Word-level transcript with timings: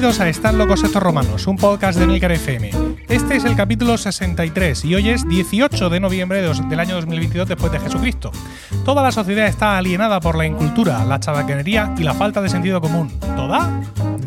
Bienvenidos 0.00 0.20
a 0.24 0.30
Están 0.30 0.56
locos 0.56 0.82
estos 0.82 1.02
romanos, 1.02 1.46
un 1.46 1.56
podcast 1.56 1.98
de 1.98 2.06
Milcar 2.06 2.32
FM. 2.32 2.70
Este 3.06 3.36
es 3.36 3.44
el 3.44 3.54
capítulo 3.54 3.98
63 3.98 4.86
y 4.86 4.94
hoy 4.94 5.10
es 5.10 5.28
18 5.28 5.90
de 5.90 6.00
noviembre 6.00 6.40
del 6.40 6.80
año 6.80 6.94
2022 6.94 7.46
después 7.46 7.70
de 7.70 7.80
Jesucristo. 7.80 8.32
Toda 8.86 9.02
la 9.02 9.12
sociedad 9.12 9.46
está 9.46 9.76
alienada 9.76 10.18
por 10.20 10.38
la 10.38 10.46
incultura, 10.46 11.04
la 11.04 11.20
chabacanería 11.20 11.94
y 11.98 12.02
la 12.02 12.14
falta 12.14 12.40
de 12.40 12.48
sentido 12.48 12.80
común. 12.80 13.12
¿Toda? 13.36 13.82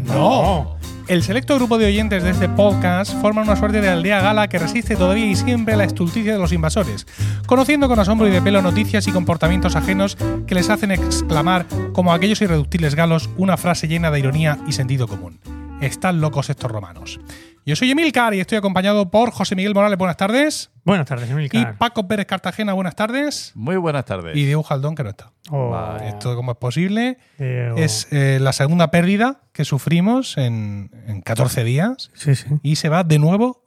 No. 0.06 0.78
El 1.08 1.24
selecto 1.24 1.56
grupo 1.56 1.80
de 1.80 1.88
oyentes 1.88 2.22
de 2.22 2.30
este 2.30 2.50
podcast 2.50 3.20
forman 3.20 3.46
una 3.46 3.56
suerte 3.56 3.82
de 3.82 3.90
aldea 3.90 4.22
gala 4.22 4.50
que 4.50 4.60
resiste 4.60 4.96
todavía 4.96 5.26
y 5.26 5.36
siempre 5.36 5.76
la 5.76 5.86
estulticia 5.86 6.34
de 6.34 6.40
los 6.40 6.54
invasores, 6.54 7.08
conociendo 7.48 7.88
con 7.88 8.00
asombro 8.00 8.28
y 8.28 8.32
de 8.32 8.44
pelo 8.44 8.62
noticias 8.62 9.08
y 9.08 9.12
comportamientos 9.12 9.76
ajenos 9.76 10.18
que 10.46 10.54
les 10.54 10.70
hacen 10.70 10.92
exclamar, 10.92 11.66
como 11.94 12.14
aquellos 12.14 12.44
irreductibles 12.44 12.94
galos, 12.94 13.32
una 13.38 13.58
frase 13.58 13.88
llena 13.88 14.12
de 14.12 14.20
ironía 14.20 14.60
y 14.68 14.74
sentido 14.74 15.08
común. 15.08 15.40
Están 15.86 16.22
locos 16.22 16.50
estos 16.50 16.72
romanos. 16.72 17.20
Yo 17.66 17.76
soy 17.76 17.92
Emilcar 17.92 18.34
y 18.34 18.40
estoy 18.40 18.58
acompañado 18.58 19.12
por 19.12 19.32
José 19.32 19.56
Miguel 19.56 19.74
Morales, 19.74 19.98
buenas 19.98 20.16
tardes. 20.18 20.72
Buenas 20.86 21.06
tardes, 21.06 21.28
Y 21.30 21.34
Emilcar. 21.34 21.78
Paco 21.78 22.08
Pérez 22.08 22.26
Cartagena, 22.26 22.72
buenas 22.74 22.96
tardes. 22.96 23.52
Muy 23.56 23.76
buenas 23.76 24.06
tardes. 24.06 24.36
Y 24.38 24.46
Diego 24.46 24.64
Jaldón, 24.64 24.96
que 24.96 25.04
no 25.04 25.10
está. 25.10 25.32
Oh, 25.50 25.76
Esto, 26.04 26.36
¿cómo 26.38 26.52
es 26.54 26.58
posible? 26.58 27.18
Diego. 27.38 27.78
Es 27.78 28.08
eh, 28.12 28.38
la 28.42 28.54
segunda 28.54 28.92
pérdida 28.92 29.42
que 29.52 29.66
sufrimos 29.66 30.38
en, 30.38 30.90
en 31.08 31.22
14 31.22 31.64
días 31.66 32.12
Sí, 32.14 32.36
sí. 32.36 32.48
y 32.64 32.78
se 32.78 32.88
va 32.90 33.04
de 33.04 33.20
nuevo, 33.20 33.66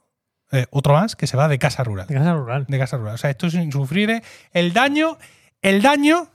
eh, 0.51 0.65
otro 0.71 0.93
más, 0.93 1.15
que 1.15 1.27
se 1.27 1.37
va 1.37 1.47
de 1.47 1.59
casa 1.59 1.83
rural. 1.83 2.07
De 2.07 2.15
casa 2.15 2.33
rural. 2.33 2.65
De 2.67 2.79
casa 2.79 2.97
rural. 2.97 3.13
O 3.15 3.17
sea, 3.17 3.29
esto 3.29 3.45
es 3.47 3.53
insufrible. 3.53 4.23
El 4.53 4.73
daño, 4.73 5.17
el 5.61 5.81
daño 5.83 6.29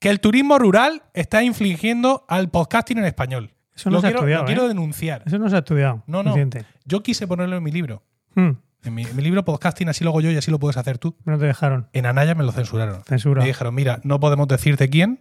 que 0.00 0.10
el 0.10 0.20
turismo 0.20 0.58
rural 0.58 1.02
está 1.14 1.42
infligiendo 1.42 2.24
al 2.28 2.50
podcasting 2.50 2.98
en 2.98 3.04
español. 3.06 3.53
Eso 3.76 3.90
no 3.90 3.96
lo 3.96 4.00
se 4.00 4.06
ha 4.06 4.10
quiero, 4.10 4.20
estudiado, 4.20 4.42
lo 4.42 4.46
quiero 4.46 4.64
¿eh? 4.64 4.68
denunciar. 4.68 5.22
Eso 5.26 5.38
no 5.38 5.48
se 5.50 5.56
ha 5.56 5.58
estudiado. 5.60 6.02
No, 6.06 6.22
no. 6.22 6.30
suficiente. 6.30 6.64
Yo 6.84 7.02
quise 7.02 7.26
ponerlo 7.26 7.56
en 7.56 7.62
mi 7.62 7.72
libro. 7.72 8.02
Hmm, 8.34 8.50
En 8.84 8.94
mi, 8.94 9.02
en 9.02 9.16
mi 9.16 9.22
libro 9.22 9.44
podcasting, 9.44 9.88
así 9.88 10.04
lo 10.04 10.10
hago 10.10 10.20
yo 10.20 10.30
y 10.30 10.36
así 10.36 10.50
lo 10.50 10.58
puedes 10.58 10.76
hacer 10.76 10.98
tú. 10.98 11.16
No 11.24 11.38
te 11.38 11.46
dejaron. 11.46 11.88
En 11.92 12.06
Anaya 12.06 12.34
me 12.34 12.44
lo 12.44 12.52
censuraron. 12.52 13.02
Censura. 13.04 13.40
Me 13.42 13.48
dijeron, 13.48 13.74
mira, 13.74 14.00
no 14.04 14.20
podemos 14.20 14.46
decirte 14.48 14.88
quién, 14.88 15.20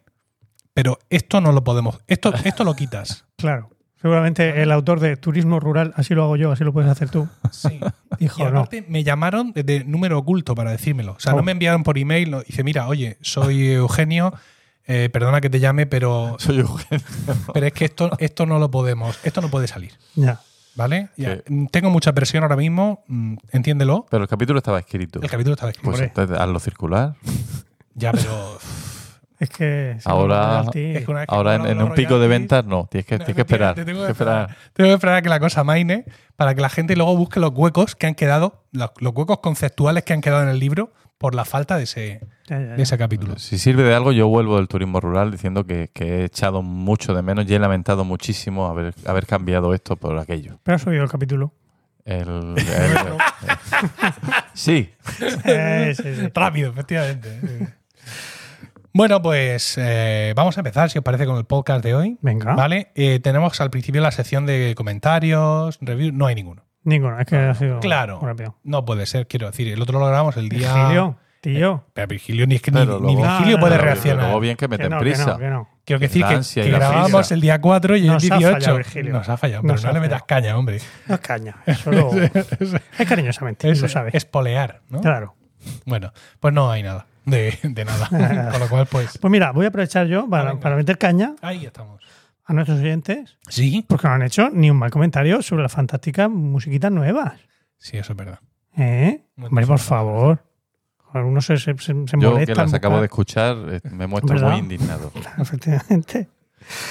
pero 0.74 1.00
esto 1.09 1.40
no 1.42 1.52
lo 1.52 1.64
podemos. 1.64 2.00
Esto, 2.08 2.34
esto 2.44 2.64
lo 2.64 2.74
quitas. 2.76 3.26
Claro. 3.38 3.70
Seguramente 4.02 4.62
el 4.62 4.70
autor 4.72 5.00
de 5.00 5.16
Turismo 5.16 5.62
Rural, 5.62 5.94
así 5.96 6.14
lo 6.14 6.24
hago 6.24 6.36
yo, 6.36 6.52
así 6.52 6.64
lo 6.66 6.74
puedes 6.74 6.90
hacer 6.92 7.09
tú. 7.09 7.28
Sí. 7.52 7.80
Dijo, 8.20 8.42
Y 8.42 8.44
no. 8.52 8.59
aparte 8.59 8.86
me 8.90 9.04
llamaron 9.04 9.54
desde 9.54 9.86
número 9.86 10.18
oculto 10.20 10.56
para 10.56 10.72
decírmelo. 10.72 11.14
O 11.14 11.20
sea, 11.20 11.34
Oh. 11.34 11.38
no 11.38 11.44
me 11.44 11.54
enviaron 11.54 11.84
por 11.84 11.98
email. 11.98 12.30
No, 12.31 12.42
dice, 12.42 12.64
mira, 12.66 12.88
oye, 12.88 13.18
soy 13.22 13.70
Eugenio, 13.72 14.34
eh, 14.88 15.09
perdona 15.12 15.42
que 15.42 15.50
te 15.50 15.59
llame, 15.59 15.86
pero, 15.86 16.36
Soy 16.39 16.59
Eugenio. 16.59 17.06
pero 17.53 17.66
es 17.66 17.73
que 17.73 17.86
esto, 17.86 18.12
esto 18.20 18.45
no 18.45 18.59
lo 18.59 18.70
podemos, 18.72 19.20
esto 19.23 19.42
no 19.42 19.50
puede 19.50 19.67
salir. 19.67 19.94
Ya. 20.16 20.42
¿Vale? 20.75 21.09
Ya. 21.17 21.36
Sí. 21.48 21.67
Tengo 21.72 21.90
mucha 21.90 22.14
presión 22.14 22.44
ahora 22.44 22.56
mismo, 22.56 23.03
mm, 23.08 23.36
entiéndelo. 23.52 24.08
Pero 24.09 24.23
el 24.23 24.30
capítulo 24.30 24.58
estaba 24.58 24.80
escrito. 24.80 25.20
El 25.22 25.30
capítulo 25.30 25.53
estaba 25.53 25.72
escrito. 25.72 25.92
Pues 25.92 26.02
entonces 26.02 26.38
hazlo 26.38 26.59
circular. 26.59 27.16
Ya, 27.95 28.12
pero. 28.12 28.58
Es 29.40 29.50
que. 29.50 29.98
Ahora- 30.06 30.36
llama 30.36 30.58
royalty. 30.59 30.80
es 30.80 31.06
que 31.06 31.12
una 31.12 31.20
vez 31.22 31.28
que 31.28 31.36
Ahora 31.36 31.56
en, 31.56 31.81
un 31.81 31.94
pico 31.94 32.18
de 32.18 32.28
ventas 32.30 32.64
no. 32.66 32.88
Tienes 32.90 33.06
que, 33.06 33.18
No, 33.18 33.25
tienes 33.25 33.36
que 33.36 33.42
esperar. 33.42 33.75
Tengo 33.75 34.06
que 34.06 34.12
esperar. 34.12 34.56
Tengo 34.72 34.90
que 34.90 34.94
esperar 34.94 35.16
a 35.16 35.22
que 35.22 35.28
la 35.28 35.40
cosa 35.40 35.66
maine 35.66 36.06
para 36.38 36.56
que 36.56 36.62
la 36.62 36.70
gente 36.70 36.95
luego 36.95 37.18
busque 37.18 37.42
los 37.42 37.52
huecos 37.53 37.95
que 37.97 38.08
han 38.08 38.16
quedado, 38.16 38.64
los, 38.72 38.92
los 39.00 39.14
huecos 39.14 39.40
conceptuales 39.40 40.06
que 40.06 40.14
han 40.14 40.22
quedado 40.22 40.44
en 40.44 40.50
el 40.50 40.59
libro 40.59 40.94
por 41.17 41.36
la 41.36 41.45
falta 41.45 41.78
de 41.78 41.83
ese, 41.83 42.19
Ya, 42.47 42.59
ya, 42.59 42.66
ya. 42.67 42.73
de 42.75 42.83
ese 42.83 42.97
capítulo. 42.97 43.38
Si 43.39 43.58
sirve 43.58 43.83
de 43.83 43.94
algo, 43.95 44.11
yo 44.11 44.28
vuelvo 44.28 44.58
del 44.58 44.68
turismo 44.68 45.00
rural 45.00 45.31
diciendo 45.31 45.66
que, 45.66 45.90
que 45.94 46.22
he 46.22 46.24
echado 46.25 46.62
mucho 46.62 47.13
de 47.13 47.22
menos 47.22 47.46
y 47.50 47.56
he 47.56 47.59
lamentado 47.59 48.03
muchísimo 48.03 48.68
haber, 48.68 48.94
haber 49.06 49.25
cambiado 49.25 49.74
esto 49.74 49.96
por 49.96 50.18
aquello. 50.19 50.59
Pero 50.63 50.75
has 50.75 50.85
oído 50.88 51.03
el 51.03 51.09
capítulo. 51.09 51.53
El, 52.06 52.28
el- 52.57 52.57
sí, 54.53 54.90
Eh, 55.46 55.94
sí, 55.96 56.16
sí. 56.16 56.28
Rápido, 56.34 56.72
efectivamente. 56.72 57.40
bueno, 58.94 59.22
pues 59.22 59.75
eh, 59.78 60.34
vamos 60.35 60.57
a 60.57 60.59
empezar, 60.62 60.90
si 60.90 60.97
os 61.00 61.03
parece, 61.03 61.25
con 61.25 61.38
el 61.38 61.45
podcast 61.45 61.84
de 61.84 61.95
hoy. 61.95 62.18
Venga. 62.22 62.53
¿Vale? 62.56 62.91
Eh, 62.95 63.19
tenemos 63.24 63.59
al 63.62 63.69
principio 63.72 64.01
la 64.01 64.12
sección 64.12 64.45
de 64.45 64.74
comentarios, 64.75 65.78
reviews. 65.81 66.13
No 66.13 66.25
hay 66.28 66.35
ninguno. 66.35 66.62
Ninguno. 66.83 67.19
Es 67.19 67.25
que 67.27 67.35
ha 67.38 67.53
sido. 67.55 67.79
Claro. 67.79 68.19
rápido. 68.21 68.55
No 68.63 68.83
puede 68.85 69.05
ser, 69.05 69.27
quiero 69.27 69.47
decir. 69.47 69.67
El 69.71 69.81
otro 69.81 69.99
lo 69.99 70.05
grabamos 70.07 70.35
el 70.38 70.49
día. 70.49 70.73
Virgilio, 70.73 71.17
tío. 71.41 71.85
Pero 71.94 72.07
Virgilio 72.07 72.47
ni 72.47 72.55
es 72.55 72.61
que 72.61 72.71
ni, 72.71 72.85
luego- 72.85 72.99
Virgilio 73.07 73.57
No, 73.57 73.59
puede 73.61 73.75
no, 73.75 73.81
no, 73.81 73.83
reaccionar. 73.85 74.23
Luego 74.25 74.39
bien 74.39 74.55
que 74.57 74.66
Que 74.66 74.69
meten 74.69 74.89
no, 74.89 74.97
que 74.97 75.03
prisa. 75.05 75.25
no, 75.25 75.38
que 75.38 75.47
no. 75.49 75.69
Quiero 75.85 75.99
decir 75.99 76.21
La 76.21 76.39
que, 76.39 76.61
que 76.63 76.71
grabamos 76.71 77.11
prisa. 77.11 77.33
el 77.33 77.41
día 77.41 77.59
4 77.59 77.97
y 77.97 78.01
el 78.01 78.07
Nos 78.07 78.23
ha 78.23 78.38
18. 78.38 78.51
fallado, 78.53 78.77
Virgilio. 78.77 79.13
Nos 79.13 79.29
ha 79.29 79.38
fallado, 79.38 79.63
Nos 79.63 79.81
pero 79.81 79.83
no 79.83 79.89
ha 79.89 79.94
le 80.01 80.07
metas 80.07 80.23
caña, 80.23 80.57
hombre. 80.57 80.79
No 81.07 81.16
es 81.16 81.21
caña. 81.21 81.55
Eso 81.66 81.91
lo. 81.91 82.09
es 83.00 83.07
cariñosamente. 83.07 83.69
Es 83.69 83.81
lo 83.81 83.89
sabes. 83.89 84.13
espolear, 84.15 84.81
¿no? 84.89 85.01
Claro. 85.01 85.35
Bueno, 85.85 86.11
pues 86.39 86.53
no 86.53 86.69
hay 86.71 86.83
nada 86.83 87.05
de, 87.25 87.57
de 87.63 87.85
nada. 87.85 88.07
Con 88.51 88.59
lo 88.59 88.67
cual, 88.69 88.85
pues. 88.88 89.17
Pues 89.17 89.31
mira, 89.31 89.51
voy 89.51 89.65
a 89.65 89.69
aprovechar 89.69 90.07
yo 90.07 90.29
para 90.29 90.53
meter 90.75 90.97
caña 90.97 91.33
Ahí 91.41 91.65
estamos. 91.65 92.01
A 92.46 92.54
nuestros 92.54 92.80
oyentes, 92.80 93.38
Sí. 93.48 93.86
porque 93.88 94.08
no 94.08 94.14
han 94.16 94.22
hecho 94.24 94.50
ni 94.52 94.70
un 94.70 94.78
mal 94.78 94.92
comentario 94.92 95.42
sobre 95.42 95.64
las 95.64 95.72
fantásticas 95.72 96.30
musiquitas 96.30 96.92
nuevas. 96.92 97.34
Sí, 97.78 97.98
eso 97.98 98.14
es 98.14 98.18
verdad. 98.18 98.40
¿Eh? 98.78 99.24
No 99.36 99.48
Hombre, 99.48 99.66
por 99.68 99.80
favor. 99.80 100.44
Algunos 101.14 101.46
se, 101.46 101.58
se, 101.58 101.74
se, 101.78 101.94
se 101.94 101.94
Yo 102.18 102.31
molestan. 102.31 102.56
que 102.56 102.62
las 102.62 102.74
acabo 102.74 102.98
de 103.00 103.06
escuchar 103.06 103.56
eh, 103.70 103.81
me 103.92 104.08
muestro 104.08 104.34
¿Verdad? 104.36 104.52
muy 104.52 104.59
indignado. 104.59 105.12
Efectivamente. 105.38 106.28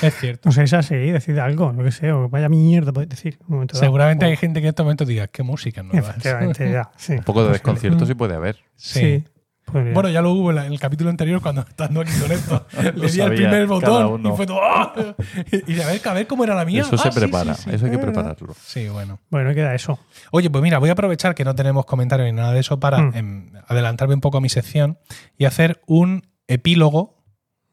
Es 0.03 0.15
cierto. 0.19 0.49
No 0.49 0.53
sé, 0.53 0.65
es 0.65 0.73
así, 0.75 0.95
decid 0.95 1.39
algo, 1.39 1.73
lo 1.73 1.83
que 1.83 1.91
sea, 1.93 2.15
o 2.17 2.29
vaya 2.29 2.49
mierda 2.49 2.93
podéis 2.93 3.09
decir. 3.09 3.39
un 3.49 3.67
dado. 3.67 3.81
Seguramente 3.81 4.27
hay 4.27 4.37
gente 4.37 4.61
que 4.61 4.67
en 4.67 4.71
este 4.71 4.83
momento 4.83 5.05
diga, 5.07 5.27
¿qué 5.29 5.43
música 5.43 5.83
nueva 5.83 6.11
es?". 6.11 6.17
Efectivamente, 6.19 6.71
ya. 6.71 6.91
Sí, 6.97 7.15
Un 7.15 7.25
poco 7.25 7.41
de 7.43 7.49
Posible. 7.49 7.53
desconcierto 7.55 8.07
sí 8.07 8.15
puede 8.15 8.35
haber. 8.35 8.57
Sí. 8.77 9.01
Sí. 9.01 9.25
Podría. 9.65 9.93
Bueno, 9.95 10.09
ya 10.11 10.21
lo 10.23 10.33
hubo 10.33 10.51
en 10.51 10.57
la- 10.57 10.67
en 10.67 10.73
el 10.73 10.81
capítulo 10.81 11.11
anterior 11.11 11.41
cuando 11.41 11.61
estando 11.69 12.01
aquí 12.01 12.13
con 12.21 12.33
esto. 12.33 12.67
Le 12.83 12.93
di 12.93 13.21
al 13.21 13.29
sabía 13.29 13.35
primer 13.37 13.67
botón 13.67 14.27
y 14.27 14.37
fue 14.37 14.47
todo. 14.47 14.61
¡ah! 14.63 14.93
Y 15.67 15.81
a 15.81 15.87
ver, 15.87 16.01
a 16.09 16.13
ver 16.13 16.27
cómo 16.27 16.45
era 16.45 16.55
la 16.55 16.65
mía. 16.65 16.83
Eso 16.83 16.97
se 16.99 17.09
Ah, 17.09 17.13
prepara. 17.13 17.55
sí, 17.55 17.65
sí. 17.65 17.71
Eso 17.75 17.85
hay 17.87 17.91
que 17.93 17.99
prepararlo. 17.99 18.55
Sí, 18.65 18.89
bueno. 18.89 19.19
Bueno, 19.31 19.55
queda 19.55 19.75
eso. 19.75 19.99
Oye, 20.31 20.51
pues 20.51 20.63
mira, 20.63 20.79
voy 20.79 20.89
a 20.89 20.93
aprovechar 20.93 21.35
que 21.35 21.45
no 21.45 21.55
tenemos 21.55 21.85
comentarios 21.87 22.27
ni 22.27 22.33
nada 22.33 22.53
de 22.53 22.61
eso 22.61 22.79
para 22.81 22.99
Mm. 22.99 23.13
em, 23.17 23.51
adelantarme 23.69 24.15
un 24.15 24.21
poco 24.21 24.39
a 24.39 24.41
mi 24.41 24.49
sección 24.49 24.99
y 25.39 25.45
hacer 25.45 25.81
un 25.87 26.27
epílogo 26.49 27.19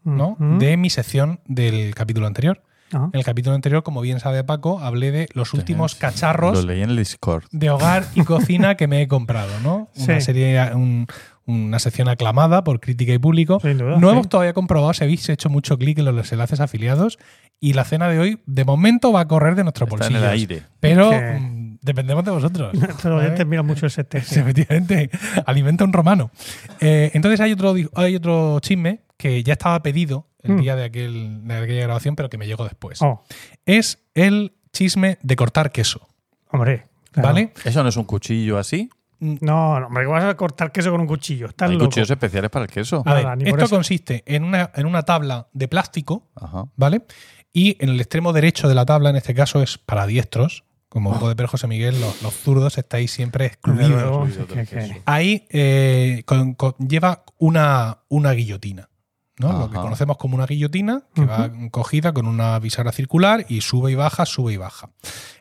¿no? 0.05 0.37
Mm, 0.39 0.57
de 0.59 0.77
mi 0.77 0.89
sección 0.89 1.41
del 1.45 1.93
capítulo 1.93 2.25
anterior. 2.25 2.63
Ah, 2.93 3.09
En 3.13 3.19
el 3.19 3.23
capítulo 3.25 3.53
anterior, 3.53 3.83
como 3.83 4.01
bien 4.01 4.19
sabe 4.19 4.43
Paco, 4.43 4.79
hablé 4.79 5.11
de 5.11 5.29
los 5.33 5.53
últimos 5.53 5.93
Lo 5.93 5.99
cacharros 5.99 6.65
leí 6.65 6.81
en 6.81 6.89
el 6.89 6.95
Discord. 6.95 7.43
de 7.51 7.69
hogar 7.69 8.05
y 8.15 8.23
cocina 8.23 8.75
que 8.75 8.87
me 8.87 9.01
he 9.03 9.07
comprado, 9.07 9.51
¿no? 9.61 9.89
Una 9.95 10.15
Sí. 10.15 10.21
serie, 10.21 10.73
un- 10.73 11.05
una 11.49 11.79
sección 11.79 12.07
aclamada 12.07 12.63
por 12.63 12.79
crítica 12.79 13.13
y 13.13 13.17
público. 13.19 13.59
Sin 13.61 13.77
duda, 13.77 13.97
no 13.97 14.07
sí. 14.07 14.13
hemos 14.13 14.29
todavía 14.29 14.53
comprobado 14.53 14.93
si 14.93 15.03
habéis 15.03 15.27
hecho 15.29 15.49
mucho 15.49 15.77
clic 15.77 15.97
en 15.99 16.05
los 16.05 16.31
enlaces 16.31 16.59
afiliados 16.59 17.17
y 17.59 17.73
la 17.73 17.83
cena 17.83 18.07
de 18.07 18.19
hoy, 18.19 18.39
de 18.45 18.63
momento, 18.65 19.11
va 19.11 19.21
a 19.21 19.27
correr 19.27 19.55
de 19.55 19.63
nuestros 19.63 19.87
Está 19.91 20.07
en 20.07 20.13
bolsillos. 20.13 20.23
el 20.23 20.29
aire. 20.29 20.63
Pero 20.79 21.11
mm, 21.11 21.77
dependemos 21.81 22.23
de 22.23 22.31
vosotros. 22.31 22.71
¿vale? 23.03 23.15
oyentes 23.15 23.45
miran 23.47 23.65
mucho 23.65 23.85
el 23.85 23.91
set. 23.91 24.21
Sí, 24.23 24.39
efectivamente, 24.39 25.09
alimenta 25.45 25.83
un 25.83 25.91
romano. 25.93 26.31
Eh, 26.79 27.11
entonces 27.13 27.39
hay 27.41 27.51
otro, 27.51 27.73
hay 27.95 28.15
otro 28.15 28.59
chisme 28.61 29.01
que 29.17 29.43
ya 29.43 29.53
estaba 29.53 29.81
pedido 29.83 30.27
el 30.41 30.53
Mm. 30.53 30.61
día 30.61 30.75
de, 30.77 30.85
aquel, 30.85 31.41
de 31.47 31.53
aquella 31.55 31.81
grabación, 31.81 32.15
pero 32.15 32.29
que 32.29 32.37
me 32.37 32.47
llegó 32.47 32.63
después. 32.63 33.01
Oh, 33.01 33.21
Es 33.65 33.99
el 34.13 34.53
chisme 34.71 35.17
de 35.21 35.35
cortar 35.35 35.71
queso. 35.73 36.07
hombre. 36.51 36.85
claro. 37.11 37.27
¿Vale? 37.27 37.53
¿Eso 37.65 37.83
no 37.83 37.89
es 37.89 37.97
un 37.97 38.05
cuchillo 38.05 38.57
así? 38.57 38.89
No, 39.19 39.79
no, 39.79 39.87
hombre, 39.87 40.03
que 40.03 40.07
vas 40.09 40.23
a 40.23 40.35
cortar 40.35 40.71
queso 40.71 40.91
con 40.91 41.01
un 41.01 41.07
cuchillo. 41.07 41.47
Estás 41.47 41.69
Hay 41.69 41.75
loco. 41.75 41.85
cuchillos 41.87 42.09
especiales 42.09 42.49
para 42.49 42.65
el 42.65 42.71
queso. 42.71 43.03
A 43.05 43.13
ver, 43.13 43.23
Nada, 43.23 43.35
ni 43.35 43.43
por 43.45 43.59
esto 43.59 43.65
eso. 43.65 43.75
consiste 43.75 44.23
en 44.25 44.43
una, 44.43 44.71
en 44.75 44.85
una 44.85 45.03
tabla 45.03 45.47
de 45.53 45.67
plástico, 45.67 46.29
Ajá. 46.35 46.65
¿vale? 46.75 47.03
Y 47.51 47.75
en 47.83 47.89
el 47.89 47.99
extremo 47.99 48.31
derecho 48.33 48.67
de 48.69 48.75
la 48.75 48.85
tabla, 48.85 49.09
en 49.09 49.15
este 49.17 49.33
caso, 49.33 49.61
es 49.61 49.77
para 49.77 50.05
diestros. 50.05 50.63
Como 50.87 51.19
puede 51.19 51.35
ver 51.35 51.45
José 51.45 51.67
Miguel, 51.67 52.01
los, 52.01 52.23
los 52.23 52.33
zurdos 52.33 52.77
estáis 52.79 53.11
siempre 53.11 53.45
excluidos. 53.45 53.89
luego, 53.91 54.27
que- 54.47 54.65
que-. 54.65 55.01
Ahí 55.05 55.45
eh, 55.51 56.23
con- 56.25 56.55
con- 56.55 56.73
lleva 56.79 57.23
una, 57.37 57.99
una 58.07 58.31
guillotina. 58.31 58.89
¿no? 59.37 59.53
Lo 59.57 59.69
que 59.69 59.77
conocemos 59.77 60.17
como 60.17 60.35
una 60.35 60.45
guillotina, 60.45 61.03
que 61.13 61.25
va 61.25 61.49
cogida 61.71 62.11
con 62.11 62.27
una 62.27 62.59
bisagra 62.59 62.91
circular 62.91 63.45
y 63.47 63.61
sube 63.61 63.91
y 63.91 63.95
baja, 63.95 64.25
sube 64.25 64.51
y 64.51 64.57
baja. 64.57 64.89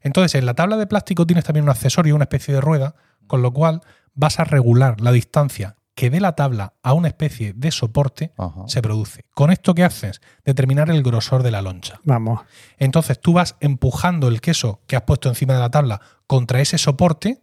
Entonces, 0.02 0.36
en 0.36 0.46
la 0.46 0.54
tabla 0.54 0.76
de 0.76 0.86
plástico 0.86 1.26
tienes 1.26 1.44
también 1.44 1.64
un 1.64 1.70
accesorio, 1.70 2.14
una 2.14 2.22
especie 2.24 2.54
de 2.54 2.60
rueda, 2.60 2.94
con 3.28 3.42
lo 3.42 3.52
cual 3.52 3.82
vas 4.14 4.40
a 4.40 4.44
regular 4.44 5.00
la 5.00 5.12
distancia 5.12 5.76
que 5.94 6.10
de 6.10 6.20
la 6.20 6.36
tabla 6.36 6.75
a 6.82 6.92
una 6.92 7.08
especie 7.08 7.52
de 7.54 7.70
soporte 7.72 8.32
Ajá. 8.38 8.62
se 8.69 8.82
produce. 8.82 9.25
¿Con 9.34 9.50
esto 9.50 9.75
qué 9.75 9.82
haces? 9.84 10.20
Determinar 10.44 10.90
el 10.90 11.02
grosor 11.02 11.42
de 11.42 11.50
la 11.50 11.60
loncha. 11.60 12.00
Vamos. 12.04 12.40
Entonces 12.78 13.20
tú 13.20 13.32
vas 13.32 13.56
empujando 13.60 14.28
el 14.28 14.40
queso 14.40 14.80
que 14.86 14.94
has 14.94 15.02
puesto 15.02 15.28
encima 15.28 15.54
de 15.54 15.60
la 15.60 15.70
tabla 15.70 16.00
contra 16.28 16.60
ese 16.60 16.78
soporte, 16.78 17.40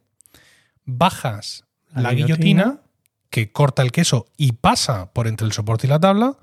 bajas 0.85 1.65
la, 1.93 2.01
La 2.03 2.13
guillotina, 2.13 2.63
guillotina. 2.63 2.81
que 3.29 3.51
corta 3.51 3.81
el 3.81 3.91
queso 3.91 4.25
y 4.37 4.53
pasa 4.53 5.11
por 5.11 5.27
entre 5.27 5.45
el 5.47 5.53
soporte 5.53 5.87
y 5.87 5.89
la 5.89 5.99
tabla, 5.99 6.37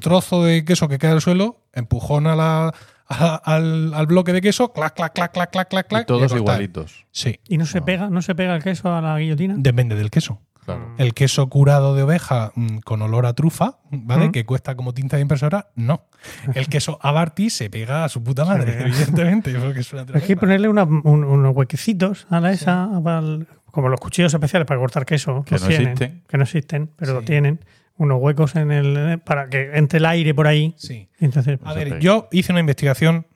trozo 0.00 0.44
de 0.44 0.64
queso 0.64 0.88
que 0.88 0.98
cae 0.98 1.12
al 1.12 1.20
suelo, 1.20 1.60
empujón 1.72 2.26
a 2.26 2.34
la, 2.36 2.74
a- 3.08 3.36
al, 3.36 3.92
al 3.94 4.06
bloque 4.06 4.32
de 4.32 4.40
queso, 4.40 4.72
clac, 4.72 4.94
clac, 4.94 5.12
clac, 5.14 5.32
clac, 5.32 5.50
clac, 5.50 5.68
clac, 5.68 5.86
clac. 5.88 6.02
Y 6.02 6.06
todos 6.06 6.34
igualitos. 6.34 7.04
Sí, 7.10 7.40
¿Y 7.48 7.58
no 7.58 7.66
se 7.66 7.78
Ah. 7.78 7.84
pega 7.84 8.08
no 8.10 8.22
se 8.22 8.34
pega 8.34 8.54
el 8.56 8.62
queso 8.62 8.92
a 8.94 9.00
la 9.00 9.18
guillotina? 9.18 9.54
depende 9.58 9.94
del 9.94 10.10
queso. 10.10 10.40
Claro. 10.64 10.94
El 10.96 11.12
queso 11.12 11.46
curado 11.50 11.94
de 11.94 12.04
oveja 12.04 12.50
mm, 12.54 12.78
con 12.78 13.02
olor 13.02 13.26
a 13.26 13.34
trufa, 13.34 13.80
¿vale? 13.90 14.28
Mm. 14.28 14.32
Que 14.32 14.46
cuesta 14.46 14.74
como 14.76 14.94
tinta 14.94 15.16
de 15.16 15.22
impresora, 15.22 15.68
no. 15.74 16.06
El 16.54 16.68
queso 16.68 16.98
Abarty 17.02 17.50
se 17.50 17.68
pega 17.68 18.04
a 18.04 18.08
su 18.08 18.22
puta 18.24 18.46
madre, 18.46 18.72
Sí. 18.72 18.78
evidentemente, 18.88 19.54
porque 19.58 19.80
es 19.80 19.92
una 19.92 20.06
Hay 20.14 20.22
que 20.22 20.36
ponerle 20.38 20.68
una- 20.70 20.84
un- 20.84 21.24
unos 21.24 21.54
huequecitos 21.54 22.26
a 22.30 22.40
la 22.40 22.50
esa, 22.52 22.84
al- 22.84 23.46
como 23.70 23.90
los 23.90 24.00
cuchillos 24.00 24.32
especiales 24.32 24.66
para 24.66 24.80
cortar 24.80 25.04
queso. 25.04 25.42
Que 25.44 25.56
los 25.56 25.62
no 25.62 25.68
tienen, 25.68 25.88
existen. 25.88 26.22
Que 26.26 26.36
no 26.38 26.42
existen, 26.44 26.90
pero 26.96 27.10
Sí. 27.12 27.14
lo 27.18 27.22
tienen. 27.26 27.60
Unos 27.96 28.18
huecos 28.20 28.56
en 28.56 28.70
el 28.72 29.20
para 29.20 29.48
que 29.48 29.70
entre 29.74 29.98
el 29.98 30.06
aire 30.06 30.34
por 30.34 30.46
ahí. 30.46 30.74
Sí. 30.78 31.08
Entonces, 31.20 31.58
A 31.64 31.74
ver, 31.74 32.00
yo 32.00 32.28
hice 32.32 32.52
una 32.52 32.60
investigación 32.60 33.26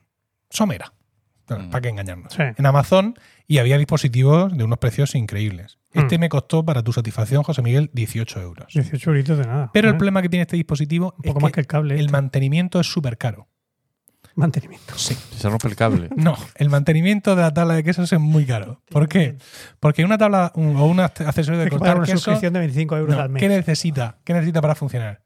somera. 0.49 0.93
Bueno, 1.47 1.63
Mm. 1.65 1.69
¿Para 1.71 1.81
qué 1.81 1.89
engañarnos? 1.89 2.33
Sí. 2.33 2.43
En 2.57 2.65
Amazon 2.65 3.15
y 3.47 3.57
había 3.57 3.77
dispositivos 3.77 4.55
de 4.55 4.63
unos 4.63 4.77
precios 4.77 5.15
increíbles. 5.15 5.79
Este 5.93 6.17
Mm. 6.17 6.21
me 6.21 6.29
costó, 6.29 6.63
para 6.63 6.83
tu 6.83 6.93
satisfacción, 6.93 7.41
José 7.41 7.63
Miguel, 7.63 7.89
18 7.93 8.39
euros. 8.41 8.67
18 8.73 9.09
euritos 9.09 9.37
de 9.39 9.45
nada. 9.45 9.71
Pero 9.73 9.87
el 9.89 9.95
¿eh? 9.95 9.97
problema 9.97 10.21
que 10.21 10.29
tiene 10.29 10.41
este 10.43 10.57
dispositivo 10.57 11.15
Un 11.23 11.45
es 11.47 11.51
que 11.53 11.59
el 11.61 11.65
cable. 11.67 11.95
el 11.95 12.01
este. 12.01 12.11
mantenimiento 12.11 12.79
es 12.79 12.85
súper 12.85 13.17
caro. 13.17 13.47
Mantenimiento. 14.39 14.93
Sí. 14.97 15.15
Si 15.31 15.39
se 15.39 15.49
rompe 15.49 15.67
el 15.67 15.75
cable. 15.75 16.09
No, 16.15 16.35
el 16.55 16.69
mantenimiento 16.69 17.35
de 17.35 17.41
la 17.43 17.53
tabla 17.53 17.75
de 17.75 17.83
quesos 17.83 18.11
es 18.11 18.19
muy 18.19 18.45
caro. 18.45 18.81
¿Por 18.89 19.07
qué? 19.07 19.37
Porque 19.79 20.03
una 20.03 20.17
tabla 20.17 20.51
un- 20.55 20.75
o 20.77 20.85
un 20.85 20.99
accesorio 20.99 21.59
de 21.59 21.69
cortar 21.69 21.97
una 21.97 22.05
queso. 22.05 22.17
suscripción 22.17 22.53
de 22.53 22.59
25 22.59 22.97
euros 22.97 23.15
no, 23.15 23.21
al 23.21 23.29
mes. 23.29 23.41
¿Qué 23.41 23.49
necesita? 23.49 24.17
¿Qué 24.23 24.33
necesita 24.33 24.61
para 24.61 24.75
funcionar? 24.75 25.21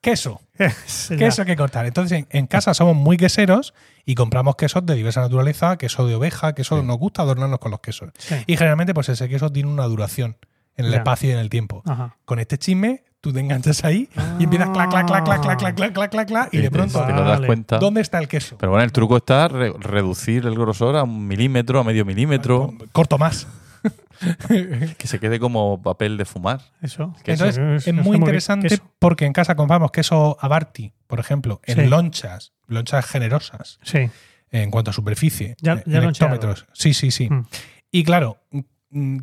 Queso. 0.00 0.40
Queso 1.16 1.44
que 1.44 1.54
cortar. 1.56 1.86
Entonces, 1.86 2.18
en, 2.18 2.26
en 2.30 2.46
casa 2.46 2.74
somos 2.74 2.96
muy 2.96 3.16
queseros 3.16 3.72
y 4.04 4.14
compramos 4.16 4.56
quesos 4.56 4.84
de 4.84 4.94
diversa 4.94 5.20
naturaleza, 5.20 5.76
queso 5.78 6.06
de 6.06 6.14
oveja, 6.16 6.54
queso 6.54 6.80
Sí. 6.80 6.86
nos 6.86 6.98
gusta 6.98 7.22
adornarnos 7.22 7.60
con 7.60 7.70
los 7.70 7.80
quesos. 7.80 8.10
Sí. 8.18 8.34
Y 8.46 8.56
generalmente, 8.56 8.94
pues 8.94 9.08
ese 9.08 9.28
queso 9.28 9.50
tiene 9.50 9.68
una 9.70 9.84
duración 9.84 10.36
en 10.76 10.86
el 10.86 10.90
Ya. 10.92 10.98
espacio 10.98 11.30
y 11.30 11.32
en 11.32 11.38
el 11.38 11.50
tiempo. 11.50 11.82
Ajá. 11.86 12.16
Con 12.24 12.38
este 12.40 12.58
chisme, 12.58 13.04
tú 13.20 13.32
te 13.32 13.40
enganchas 13.40 13.84
ahí 13.84 14.08
y 14.38 14.44
empiezas 14.44 14.70
clac, 14.70 14.90
clac, 14.90 15.06
clac, 15.06 15.24
clac, 15.24 15.40
clac, 15.42 15.58
clac, 15.58 15.74
clac, 15.76 15.92
clac, 15.94 16.10
clac, 16.10 16.28
clac, 16.28 16.48
y 16.54 16.58
de 16.58 16.70
pronto, 16.70 17.04
te 17.04 17.12
das 17.12 17.40
cuenta. 17.40 17.78
¿dónde 17.78 18.00
está 18.00 18.18
el 18.18 18.28
queso? 18.28 18.56
Pero 18.58 18.70
bueno, 18.72 18.84
el 18.84 18.92
truco 18.92 19.16
está 19.16 19.48
re- 19.48 19.72
reducir 19.78 20.46
el 20.46 20.54
grosor 20.54 20.96
a 20.96 21.02
un 21.02 21.26
milímetro, 21.26 21.80
a 21.80 21.84
medio 21.84 22.04
milímetro, 22.04 22.72
Corto 22.92 23.18
más. 23.18 23.46
que 24.48 25.06
se 25.06 25.18
quede 25.20 25.38
como 25.38 25.82
papel 25.82 26.16
de 26.16 26.24
fumar. 26.24 26.60
Eso. 26.82 27.14
Es 27.24 27.40
eso 27.40 27.92
muy 27.92 28.16
interesante 28.16 28.68
queso. 28.68 28.82
porque 28.98 29.26
en 29.26 29.32
casa 29.32 29.54
compramos 29.54 29.90
queso 29.90 30.36
Abarty, 30.40 30.92
por 31.06 31.20
ejemplo, 31.20 31.60
en 31.64 31.76
Sí. 31.80 31.86
lonchas, 31.86 32.52
lonchas 32.66 33.04
generosas 33.06 33.78
Sí. 33.82 34.08
en 34.50 34.70
cuanto 34.70 34.90
a 34.90 34.94
superficie, 34.94 35.56
Ya- 35.60 35.74
eh, 35.74 35.82
ya 35.86 35.98
en 35.98 36.04
loncheado. 36.04 36.34
hectómetros. 36.34 36.66
Sí, 36.72 36.94
sí, 36.94 37.10
sí. 37.10 37.28
Mm. 37.30 37.46
Y 37.92 38.04
claro, 38.04 38.38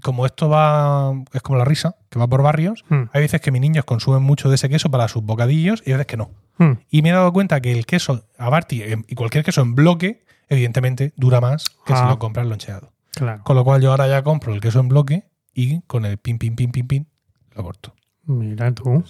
como 0.02 0.26
esto 0.26 0.50
va, 0.50 1.14
es 1.34 1.42
como 1.42 1.58
la 1.58 1.66
risa, 1.66 1.96
que 2.10 2.20
va 2.20 2.28
por 2.28 2.42
barrios, 2.44 2.84
Mm. 2.90 3.04
hay 3.14 3.22
veces 3.22 3.42
que 3.42 3.52
mis 3.52 3.62
niños 3.62 3.86
consumen 3.86 4.22
mucho 4.22 4.50
de 4.50 4.56
ese 4.56 4.70
queso 4.70 4.92
para 4.92 5.08
sus 5.08 5.24
bocadillos 5.24 5.82
y 5.86 5.92
hay 5.92 5.94
veces 5.98 6.08
que 6.08 6.18
no. 6.18 6.32
Mm. 6.58 6.72
Y 6.90 7.02
me 7.02 7.10
he 7.10 7.14
dado 7.14 7.32
cuenta 7.34 7.62
que 7.62 7.72
el 7.72 7.86
queso 7.86 8.26
Abarty 8.38 8.82
eh, 8.84 8.98
y 9.08 9.16
cualquier 9.16 9.44
queso 9.44 9.62
en 9.62 9.74
bloque, 9.76 10.24
evidentemente, 10.50 11.14
dura 11.16 11.40
más 11.42 11.66
que 11.86 11.96
si 11.96 12.02
Ah. 12.04 12.10
lo 12.10 12.20
compras 12.20 12.46
loncheado. 12.46 12.92
Claro. 13.16 13.44
Con 13.44 13.56
lo 13.56 13.64
cual 13.64 13.82
yo 13.82 13.92
ahora 13.92 14.08
ya 14.08 14.24
compro 14.24 14.54
el 14.54 14.60
queso 14.62 14.80
en 14.80 14.90
bloque 14.90 15.24
y 15.54 15.82
con 15.82 16.06
el 16.06 16.18
pin, 16.18 16.38
pin, 16.40 16.56
pin, 16.56 16.72
pin, 16.72 16.88
pin, 16.88 17.08
lo 17.56 17.64
corto. 17.64 17.94
Mira 18.26 18.72
tú. 18.74 19.04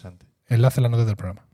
Enlace 0.47 0.79
en 0.79 0.83
las 0.83 0.91
notas 0.91 1.07
del 1.07 1.15
programa. 1.15 1.45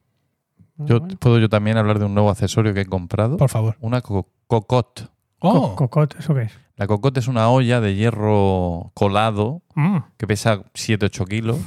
Yo, 0.78 0.95
Ah, 0.95 1.00
bueno. 1.00 1.16
¿Puedo 1.19 1.40
yo 1.40 1.50
también 1.50 1.78
hablar 1.78 2.00
de 2.00 2.06
un 2.06 2.13
nuevo 2.13 2.30
accesorio 2.30 2.74
que 2.74 2.81
he 2.81 2.86
comprado? 2.86 3.38
Por 3.38 3.50
favor. 3.50 3.78
Una 3.81 4.02
co- 4.02 4.30
cocotte. 4.48 5.07
Oh, 5.40 5.75
Co- 5.75 5.88
Cocot, 5.88 6.16
¿eso 6.19 6.34
qué 6.34 6.44
es? 6.44 6.52
La 6.80 6.88
cocotte 6.88 7.20
es 7.20 7.28
una 7.28 7.50
olla 7.50 7.81
de 7.81 7.94
hierro 7.96 8.92
colado 8.96 9.62
Mm. 9.76 9.98
que 10.18 10.26
pesa 10.28 10.64
7-8 10.74 11.26
kilos 11.28 11.58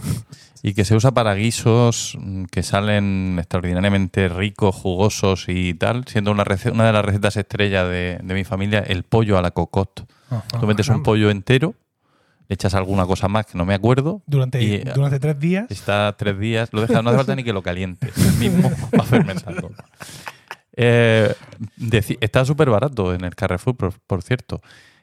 y 0.62 0.74
que 0.74 0.84
se 0.84 0.94
usa 0.96 1.10
para 1.12 1.34
guisos 1.34 2.16
mm, 2.18 2.44
que 2.44 2.62
salen 2.62 3.36
extraordinariamente 3.38 4.28
ricos, 4.28 4.74
jugosos 4.74 5.44
y 5.48 5.74
tal, 5.74 6.04
siendo 6.06 6.30
una, 6.32 6.44
una 6.72 6.86
de 6.86 6.92
las 6.92 7.04
recetas 7.04 7.36
estrella 7.36 7.84
de, 7.84 8.18
de 8.22 8.34
mi 8.34 8.44
familia 8.44 8.80
el 8.80 9.02
pollo 9.02 9.36
a 9.38 9.42
la 9.42 9.50
cocotte. 9.50 10.04
Tú 10.60 10.66
metes 10.66 10.88
un 10.88 11.02
pollo 11.02 11.30
entero, 11.30 11.74
le 12.48 12.54
echas 12.54 12.74
alguna 12.74 13.04
cosa 13.06 13.28
más 13.28 13.44
que 13.46 13.58
no 13.58 13.66
me 13.66 13.74
acuerdo, 13.74 14.22
durante, 14.26 14.62
y- 14.62 14.78
durante 14.94 15.20
tres 15.20 15.38
días. 15.38 15.66
está 15.70 16.14
tres 16.16 16.38
días, 16.38 16.70
lo 16.72 16.80
dejas, 16.80 17.02
no 17.04 17.10
hace 17.10 17.18
falta 17.18 17.36
ni 17.36 17.44
que 17.44 17.52
lo 17.52 17.62
caliente, 17.62 18.10
mismo 18.38 18.70
va 18.98 19.04
fermentando. 19.04 19.70
Eh, 20.74 21.34
está 22.20 22.46
súper 22.46 22.70
barato 22.70 23.12
en 23.12 23.24
el 23.24 23.34
Carrefour, 23.34 23.76
por, 23.76 23.92
por 24.06 24.22
cierto. 24.22 24.62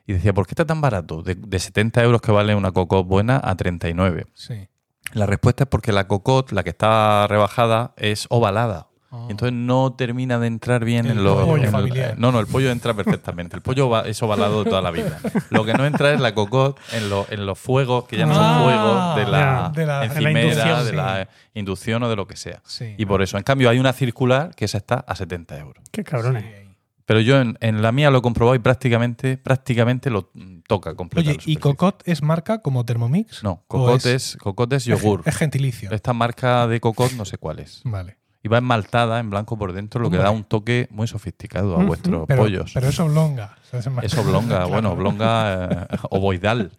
Y 0.09 0.13
decía, 0.13 0.33
¿por 0.33 0.47
qué 0.47 0.53
está 0.53 0.65
tan 0.65 0.81
barato? 0.81 1.21
De, 1.21 1.35
de 1.35 1.59
70 1.59 2.01
euros 2.03 2.19
que 2.19 2.31
vale 2.31 2.55
una 2.55 2.71
cocotte 2.71 3.07
buena 3.07 3.39
a 3.43 3.55
39. 3.55 4.25
Sí. 4.33 4.67
La 5.13 5.27
respuesta 5.27 5.65
es 5.65 5.69
porque 5.69 5.91
la 5.91 6.07
cocotte, 6.07 6.51
la 6.51 6.63
que 6.63 6.71
está 6.71 7.27
rebajada, 7.27 7.93
es 7.95 8.25
ovalada. 8.31 8.87
Ah. 9.11 9.27
Entonces 9.29 9.53
no 9.53 9.93
termina 9.93 10.39
de 10.39 10.47
entrar 10.47 10.83
bien 10.83 11.05
El 11.05 11.19
en 11.19 11.23
los. 11.23 11.43
pollo 11.45 11.57
en 11.57 11.63
el- 11.65 11.69
familiar. 11.69 12.15
no, 12.17 12.31
no, 12.31 12.39
el 12.39 12.47
pollo 12.47 12.71
entra 12.71 12.95
perfectamente. 12.95 13.55
El 13.55 13.61
pollo 13.61 13.87
va- 13.87 14.01
es 14.07 14.21
ovalado 14.23 14.63
de 14.63 14.69
toda 14.71 14.81
la 14.81 14.89
vida. 14.89 15.19
Lo 15.51 15.63
que 15.63 15.73
no 15.73 15.85
entra 15.85 16.11
es 16.11 16.19
la 16.19 16.33
cocotte 16.33 16.79
en, 16.93 17.07
lo- 17.11 17.27
en 17.29 17.45
los 17.45 17.59
fuegos, 17.59 18.05
que 18.05 18.17
ya 18.17 18.25
no 18.25 18.33
son 18.33 18.43
Ah, 18.43 18.61
fuegos 18.63 19.15
de 19.15 19.31
la, 19.31 19.71
de 19.75 19.85
la- 19.85 19.99
de 19.99 20.05
la 20.05 20.05
encimera, 20.05 20.41
inducción, 20.41 20.83
de 20.85 20.89
sí. 20.89 20.95
la 20.95 21.29
inducción 21.53 22.01
o 22.03 22.09
de 22.09 22.15
lo 22.15 22.25
que 22.25 22.35
sea. 22.35 22.61
Sí. 22.65 22.95
Y 22.97 23.05
por 23.05 23.21
eso, 23.21 23.37
en 23.37 23.43
cambio, 23.43 23.69
hay 23.69 23.77
una 23.77 23.93
circular 23.93 24.55
que 24.55 24.65
esa 24.65 24.79
está 24.79 25.03
a 25.07 25.15
70 25.15 25.57
euros. 25.59 25.83
Qué 25.91 26.03
cabrones. 26.03 26.43
Sí. 26.43 26.68
Pero 27.09 27.21
yo 27.21 27.41
en, 27.41 27.57
en 27.59 27.81
la 27.81 27.91
mía 27.91 28.11
lo 28.11 28.19
he 28.19 28.21
comprobado 28.21 28.53
y 28.53 28.59
prácticamente, 28.59 29.35
prácticamente 29.35 30.11
lo 30.11 30.29
mm, 30.35 30.59
toca 30.67 30.93
completar. 30.93 31.33
Oye, 31.37 31.43
¿y. 31.43 31.55
Cocotte 31.55 32.03
es 32.05 32.21
marca 32.21 32.61
como 32.61 32.85
Thermomix? 32.85 33.43
No, 33.43 33.63
¿O 33.67 33.67
cocotte 33.67 34.13
es, 34.13 34.37
es 34.73 34.85
yogur. 34.85 35.23
Es 35.25 35.35
gentilicio. 35.35 35.89
Esta 35.91 36.13
marca 36.13 36.67
de 36.67 36.79
cocotte 36.79 37.15
no 37.15 37.25
sé 37.25 37.39
cuál 37.39 37.57
es. 37.61 37.81
Vale. 37.83 38.17
Y 38.43 38.47
va 38.47 38.59
enmaltada 38.59 39.19
en 39.19 39.31
blanco 39.31 39.57
por 39.57 39.73
dentro, 39.73 39.99
lo 39.99 40.11
que 40.11 40.17
da 40.17 40.29
un 40.29 40.43
toque 40.43 40.87
muy 40.91 41.07
sofisticado 41.07 41.73
a 41.73 41.77
Ujú. 41.79 41.87
vuestros 41.87 42.25
Pero, 42.27 42.43
pollos. 42.43 42.71
pero 42.75 42.89
es 42.89 42.99
oblonga. 42.99 43.57
O 43.73 43.81
sea, 43.81 43.93
es 44.03 44.15
oblonga, 44.15 44.47
Claro. 44.57 44.69
bueno, 44.69 44.91
oblonga 44.91 45.87
eh, 45.89 45.97
ovoidal. 46.11 46.71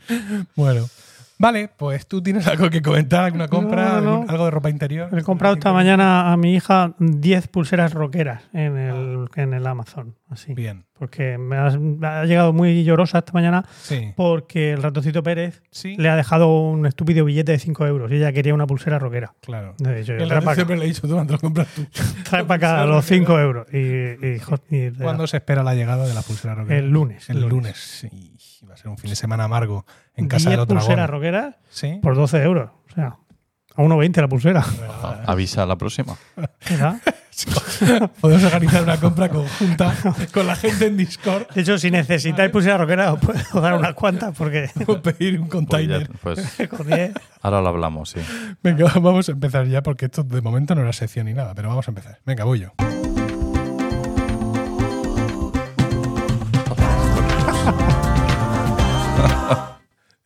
Bueno. 0.55 0.87
Vale, 1.39 1.70
pues 1.75 2.06
tú 2.06 2.22
tienes 2.22 2.46
algo 2.46 2.69
que 2.69 2.82
comentar, 2.82 3.25
alguna 3.25 3.49
compra, 3.49 3.94
No, 3.94 4.01
no. 4.03 4.10
algún- 4.13 4.31
algo 4.31 4.44
de 4.44 4.51
ropa 4.51 4.69
interior. 4.70 5.08
He 5.19 5.22
comprado 5.22 5.55
esta 5.55 5.72
mañana 5.72 6.31
a 6.32 6.37
mi 6.37 6.55
hija 6.55 6.94
10 6.99 7.49
pulseras 7.49 7.94
rockeras 7.94 8.43
en 8.53 8.77
el, 8.77 9.27
en 9.37 9.55
el 9.55 9.67
Amazon. 9.67 10.15
Así. 10.31 10.55
Bien. 10.55 10.84
Porque 10.96 11.39
me 11.39 11.56
ha, 11.56 11.70
me 11.77 12.06
ha 12.06 12.25
llegado 12.25 12.53
muy 12.53 12.84
llorosa 12.84 13.19
esta 13.19 13.32
mañana 13.32 13.65
Sí. 13.82 14.13
porque 14.17 14.72
el 14.72 14.82
ratoncito 14.82 15.22
Pérez 15.25 15.60
Sí. 15.72 15.96
le 15.99 16.08
ha 16.08 16.15
dejado 16.15 16.46
un 16.69 16.87
estúpido 16.87 17.25
billete 17.25 17.51
de 17.53 17.58
5 17.58 17.84
euros 17.87 18.10
y 18.13 18.15
ella 18.15 18.32
quería 18.32 18.55
una 18.55 18.67
pulsera 18.67 18.99
rockera. 19.01 19.34
Claro. 19.41 19.75
El 19.84 20.29
para 20.29 20.55
siempre 20.55 20.77
le 20.77 20.84
he 20.84 20.89
dicho, 20.89 21.03
tú, 21.08 21.17
lo 21.29 21.39
compras 21.39 21.67
tú. 21.75 21.84
trae 22.31 22.44
pa' 22.44 22.55
acá 22.55 22.84
los 22.87 23.05
5 23.05 23.41
euros. 23.41 23.67
Y, 23.72 23.79
y, 23.79 24.41
y- 24.70 24.91
¿Cuándo 24.93 25.27
se 25.27 25.39
espera 25.39 25.63
la 25.65 25.75
llegada 25.75 26.06
de 26.06 26.15
la 26.15 26.22
pulsera 26.22 26.55
rockera? 26.55 26.79
El 26.79 26.91
lunes, 26.91 27.29
El, 27.29 27.39
el 27.39 27.49
lunes. 27.49 27.77
Sí. 27.77 28.37
Va 28.69 28.75
a 28.75 28.77
ser 28.77 28.89
un 28.89 28.99
fin 28.99 29.10
de 29.10 29.17
semana 29.17 29.44
amargo 29.44 29.84
en 30.15 30.29
casa 30.29 30.51
10 30.51 30.53
del 30.53 30.60
otro 30.60 30.77
pulseras 30.79 31.55
Sí. 31.70 31.99
por 32.03 32.15
12 32.15 32.41
euros. 32.43 32.70
O 32.89 32.94
sea, 32.94 33.17
a 33.81 33.84
1,20 33.84 34.20
la 34.20 34.29
pulsera. 34.29 34.65
Ah, 35.03 35.22
Avisa 35.27 35.63
a 35.63 35.67
la 35.67 35.77
próxima. 35.77 36.17
Podemos 38.20 38.44
organizar 38.44 38.82
una 38.82 38.99
compra 38.99 39.29
conjunta 39.31 39.94
con 40.32 40.46
la 40.46 40.55
gente 40.56 40.87
en 40.87 40.96
Discord 40.99 41.46
De 41.55 41.63
hecho, 41.63 41.79
si 41.79 41.91
necesitáis 41.91 42.51
pulseras 42.51 42.81
rockeras, 42.81 43.13
os 43.15 43.20
puedo 43.20 43.60
dar 43.63 43.75
unas 43.79 43.94
cuantas 43.94 44.34
porque 44.37 44.69
o 44.87 45.01
pedir 45.01 45.41
un 45.41 45.49
Pues, 45.49 45.49
ya- 45.49 45.51
container. 45.51 46.10
pues 46.22 46.56
con 46.69 46.87
10 46.87 47.13
ahora 47.41 47.63
lo 47.63 47.69
hablamos, 47.69 48.10
sí. 48.10 48.20
Venga, 48.63 48.93
vamos 49.01 49.29
a 49.29 49.32
empezar 49.32 49.67
ya 49.69 49.82
porque 49.82 50.06
esto 50.06 50.22
de 50.22 50.43
momento 50.43 50.75
no 50.75 50.82
era 50.82 50.93
sección 50.93 51.27
ni 51.27 51.32
nada, 51.34 51.55
pero 51.55 51.69
vamos 51.69 51.89
a 51.89 51.91
empezar. 51.93 52.19
Venga, 52.27 52.44
voy 52.44 52.60
yo. 52.60 52.72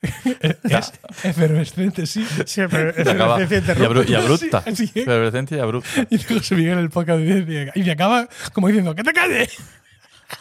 es 0.64 0.92
efervescente, 1.22 2.06
sí. 2.06 2.24
acaba- 2.60 3.40
eficiencia 3.42 3.56
y, 3.56 3.60
interrumpe. 3.60 4.00
abru- 4.00 4.08
y 4.08 4.14
abrupta. 4.14 4.64
Sí. 4.74 4.90
Efervescencia 4.94 5.56
y 5.56 5.60
abrupta. 5.60 5.88
Y 6.10 6.18
José 6.22 6.54
Miguel 6.56 6.78
el 6.78 6.90
podcast 6.90 7.20
dice- 7.20 7.72
y 7.74 7.82
me 7.82 7.90
acaba 7.92 8.28
como 8.52 8.68
diciendo, 8.68 8.94
¡que 8.94 9.02
te 9.02 9.12
calles! 9.12 9.56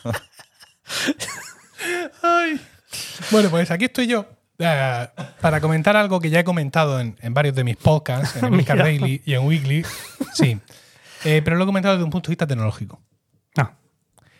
Ay. 2.21 2.59
Bueno, 3.31 3.49
pues 3.49 3.71
aquí 3.71 3.85
estoy 3.85 4.07
yo 4.07 4.25
eh, 4.59 5.07
para 5.41 5.59
comentar 5.61 5.95
algo 5.97 6.19
que 6.19 6.29
ya 6.29 6.39
he 6.39 6.43
comentado 6.43 6.99
en, 6.99 7.17
en 7.21 7.33
varios 7.33 7.55
de 7.55 7.63
mis 7.63 7.75
podcasts, 7.77 8.35
en 8.37 8.45
Emilcar. 8.45 8.77
Daily 8.77 9.21
y 9.25 9.33
en 9.33 9.45
Weekly. 9.45 9.85
Sí. 10.33 10.59
Eh, 11.25 11.41
pero 11.43 11.55
lo 11.57 11.63
he 11.63 11.65
comentado 11.67 11.95
desde 11.95 12.03
un 12.03 12.09
punto 12.11 12.27
de 12.27 12.31
vista 12.33 12.45
tecnológico. 12.47 13.01
Ah, 13.57 13.71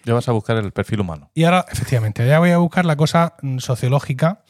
Ya 0.06 0.13
vas 0.13 0.27
a 0.27 0.32
buscar 0.34 0.58
el 0.58 0.72
perfil 0.72 1.00
humano. 1.00 1.32
Y 1.34 1.44
ahora, 1.46 1.65
efectivamente, 1.72 2.27
ya 2.27 2.39
voy 2.39 2.51
a 2.51 2.58
buscar 2.58 2.86
la 2.86 2.96
cosa 2.96 3.36
mm, 3.42 3.58
sociológica 3.60 4.44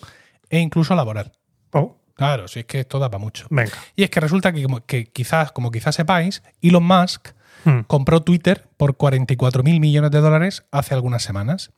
e 0.54 0.60
incluso 0.60 0.94
laboral. 0.96 1.32
oh, 1.72 1.98
Claro, 2.16 2.48
si 2.48 2.60
es 2.60 2.66
que 2.66 2.80
esto 2.82 3.00
da 3.00 3.10
para 3.10 3.24
mucho. 3.24 3.48
venga. 3.50 3.72
Y 3.96 4.04
es 4.04 4.12
que 4.12 4.20
resulta 4.20 4.54
que, 4.54 5.06
quizás, 5.12 5.52
como 5.52 5.72
quizás 5.72 5.96
sepáis, 5.96 6.44
Elon 6.62 6.84
Musk 6.86 7.30
Hmm. 7.66 7.80
compró 7.88 8.22
Twitter 8.22 8.68
por 8.76 8.98
44 8.98 9.64
mil 9.64 9.80
millones 9.80 10.12
de 10.12 10.20
dólares 10.20 10.66
hace 10.72 10.94
algunas 10.94 11.24
semanas. 11.24 11.72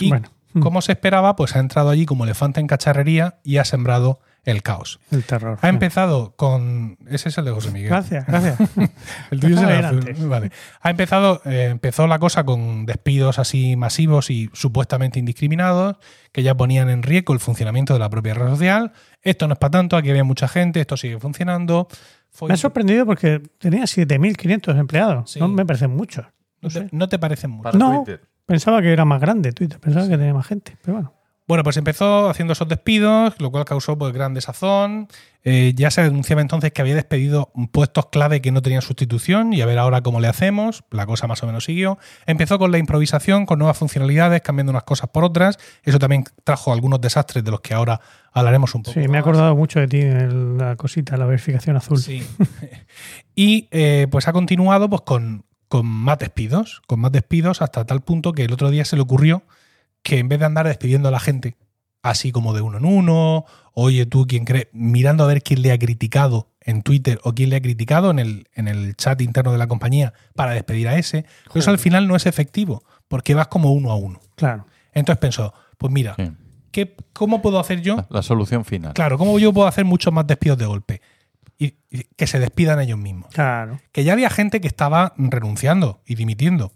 Y 0.00 0.08
Bueno, 0.08 0.28
hmm, 0.54 0.60
como 0.60 0.82
se 0.82 0.90
esperaba, 0.92 1.36
pues 1.36 1.54
ha 1.54 1.60
entrado 1.60 1.88
allí 1.90 2.04
como 2.04 2.24
elefante 2.24 2.58
en 2.60 2.66
cacharrería 2.66 3.38
y 3.44 3.58
ha 3.58 3.64
sembrado 3.64 4.18
el 4.44 4.62
caos. 4.62 5.00
el 5.10 5.22
terror. 5.24 5.58
Ha 5.60 5.68
empezado 5.68 6.34
con. 6.36 6.96
Ese 7.08 7.28
es 7.28 7.38
el 7.38 7.44
de 7.44 7.50
José 7.52 7.70
Miguel. 7.70 7.90
Gracias, 7.90 8.26
gracias. 8.26 8.58
El 9.30 9.40
tuyo 9.40 9.56
es 9.56 9.60
el 9.62 9.66
Déjame 9.68 9.78
ir 9.78 9.84
azul. 9.84 9.98
antes. 10.08 10.28
Vale. 10.28 10.50
Ha 10.80 10.90
empezado, 10.90 11.42
eh, 11.44 11.68
empezó 11.70 12.06
la 12.06 12.18
cosa 12.18 12.44
con 12.44 12.86
despidos 12.86 13.38
así 13.38 13.76
masivos 13.76 14.30
y 14.30 14.48
supuestamente 14.52 15.18
indiscriminados, 15.18 15.96
que 16.32 16.42
ya 16.42 16.54
ponían 16.56 16.88
en 16.90 17.02
riesgo 17.02 17.32
el 17.34 17.40
funcionamiento 17.40 17.92
de 17.92 17.98
la 18.00 18.08
propia 18.10 18.34
red 18.34 18.48
social. 18.48 18.92
Esto 19.22 19.46
no 19.46 19.52
es 19.54 19.58
para 19.58 19.70
tanto, 19.72 19.96
aquí 19.96 20.10
había 20.10 20.24
mucha 20.24 20.48
gente, 20.48 20.80
esto 20.80 20.96
sigue 20.96 21.18
funcionando. 21.20 21.86
Fue- 22.30 22.48
Me 22.48 22.54
ha 22.54 22.56
sorprendido 22.56 23.04
porque 23.06 23.40
tenía 23.58 23.84
7.500 23.84 24.78
empleados. 24.78 25.30
Sí. 25.32 25.40
No 25.40 25.48
me 25.48 25.66
parecen 25.66 25.90
muchos. 25.94 26.24
no, 26.62 26.68
te, 26.70 26.88
no 26.92 27.08
te 27.08 27.18
parecen 27.18 27.50
mucho. 27.50 27.62
Para 27.64 27.78
No. 27.78 28.02
Twitter. 28.04 28.22
Pensaba 28.46 28.80
que 28.82 28.92
era 28.92 29.04
más 29.04 29.20
grande 29.20 29.52
Twitter, 29.52 29.78
pensaba 29.78 30.08
que 30.08 30.16
tenía 30.16 30.34
más 30.34 30.46
gente. 30.46 30.76
Pero 30.82 30.94
bueno. 30.94 31.14
Bueno, 31.50 31.64
pues 31.64 31.76
empezó 31.78 32.30
haciendo 32.30 32.52
esos 32.52 32.68
despidos, 32.68 33.34
lo 33.40 33.50
cual 33.50 33.64
causó 33.64 33.98
pues, 33.98 34.12
gran 34.12 34.34
desazón. 34.34 35.08
Eh, 35.42 35.72
ya 35.74 35.90
se 35.90 36.00
denunciaba 36.00 36.42
entonces 36.42 36.70
que 36.70 36.80
había 36.80 36.94
despedido 36.94 37.50
puestos 37.72 38.06
clave 38.06 38.40
que 38.40 38.52
no 38.52 38.62
tenían 38.62 38.82
sustitución 38.82 39.52
y 39.52 39.60
a 39.60 39.66
ver 39.66 39.76
ahora 39.78 40.00
cómo 40.00 40.20
le 40.20 40.28
hacemos. 40.28 40.84
La 40.92 41.06
cosa 41.06 41.26
más 41.26 41.42
o 41.42 41.48
menos 41.48 41.64
siguió. 41.64 41.98
Empezó 42.26 42.60
con 42.60 42.70
la 42.70 42.78
improvisación, 42.78 43.46
con 43.46 43.58
nuevas 43.58 43.76
funcionalidades, 43.76 44.42
cambiando 44.42 44.70
unas 44.70 44.84
cosas 44.84 45.10
por 45.10 45.24
otras. 45.24 45.58
Eso 45.82 45.98
también 45.98 46.22
trajo 46.44 46.72
algunos 46.72 47.00
desastres 47.00 47.42
de 47.42 47.50
los 47.50 47.62
que 47.62 47.74
ahora 47.74 48.00
hablaremos 48.32 48.72
un 48.76 48.84
poco. 48.84 49.00
Sí, 49.00 49.08
me 49.08 49.16
he 49.16 49.20
acordado 49.20 49.56
mucho 49.56 49.80
de 49.80 49.88
ti 49.88 50.02
en 50.02 50.56
la 50.56 50.76
cosita, 50.76 51.16
la 51.16 51.26
verificación 51.26 51.76
azul. 51.76 51.98
Sí. 51.98 52.24
y 53.34 53.66
eh, 53.72 54.06
pues 54.08 54.28
ha 54.28 54.32
continuado 54.32 54.88
pues, 54.88 55.02
con, 55.02 55.44
con 55.66 55.84
más 55.84 56.20
despidos, 56.20 56.80
con 56.86 57.00
más 57.00 57.10
despidos 57.10 57.60
hasta 57.60 57.84
tal 57.86 58.02
punto 58.02 58.34
que 58.34 58.44
el 58.44 58.52
otro 58.52 58.70
día 58.70 58.84
se 58.84 58.94
le 58.94 59.02
ocurrió 59.02 59.42
que 60.02 60.18
en 60.18 60.28
vez 60.28 60.38
de 60.40 60.46
andar 60.46 60.66
despidiendo 60.66 61.08
a 61.08 61.12
la 61.12 61.20
gente, 61.20 61.56
así 62.02 62.32
como 62.32 62.54
de 62.54 62.60
uno 62.62 62.78
en 62.78 62.84
uno, 62.84 63.44
oye 63.74 64.06
tú, 64.06 64.26
quién 64.26 64.44
cree, 64.44 64.68
mirando 64.72 65.24
a 65.24 65.26
ver 65.26 65.42
quién 65.42 65.62
le 65.62 65.72
ha 65.72 65.78
criticado 65.78 66.48
en 66.62 66.82
Twitter 66.82 67.18
o 67.24 67.34
quién 67.34 67.50
le 67.50 67.56
ha 67.56 67.62
criticado 67.62 68.10
en 68.10 68.18
el, 68.18 68.48
en 68.54 68.68
el 68.68 68.94
chat 68.96 69.20
interno 69.20 69.52
de 69.52 69.58
la 69.58 69.66
compañía 69.66 70.12
para 70.34 70.52
despedir 70.52 70.88
a 70.88 70.96
ese, 70.98 71.24
pues 71.52 71.64
eso 71.64 71.70
al 71.70 71.78
final 71.78 72.06
no 72.08 72.16
es 72.16 72.26
efectivo, 72.26 72.82
porque 73.08 73.34
vas 73.34 73.48
como 73.48 73.72
uno 73.72 73.90
a 73.90 73.96
uno. 73.96 74.20
Claro. 74.36 74.66
Entonces 74.92 75.18
pensó, 75.20 75.52
pues 75.78 75.92
mira, 75.92 76.14
Sí. 76.16 76.30
¿qué, 76.70 76.96
¿cómo 77.12 77.40
puedo 77.42 77.58
hacer 77.58 77.80
yo 77.82 77.96
La, 77.96 78.06
la 78.10 78.22
solución 78.22 78.64
final. 78.64 78.92
Claro, 78.94 79.18
¿cómo 79.18 79.38
yo 79.38 79.52
puedo 79.52 79.66
hacer 79.68 79.84
muchos 79.84 80.12
más 80.12 80.26
despidos 80.26 80.58
de 80.58 80.66
golpe? 80.66 81.00
Y, 81.58 81.74
y 81.90 82.04
que 82.16 82.26
se 82.26 82.38
despidan 82.38 82.80
ellos 82.80 82.98
mismos. 82.98 83.28
Claro. 83.34 83.80
Que 83.92 84.02
ya 84.04 84.14
había 84.14 84.30
gente 84.30 84.60
que 84.62 84.68
estaba 84.68 85.12
renunciando 85.18 86.00
y 86.06 86.14
dimitiendo. 86.14 86.72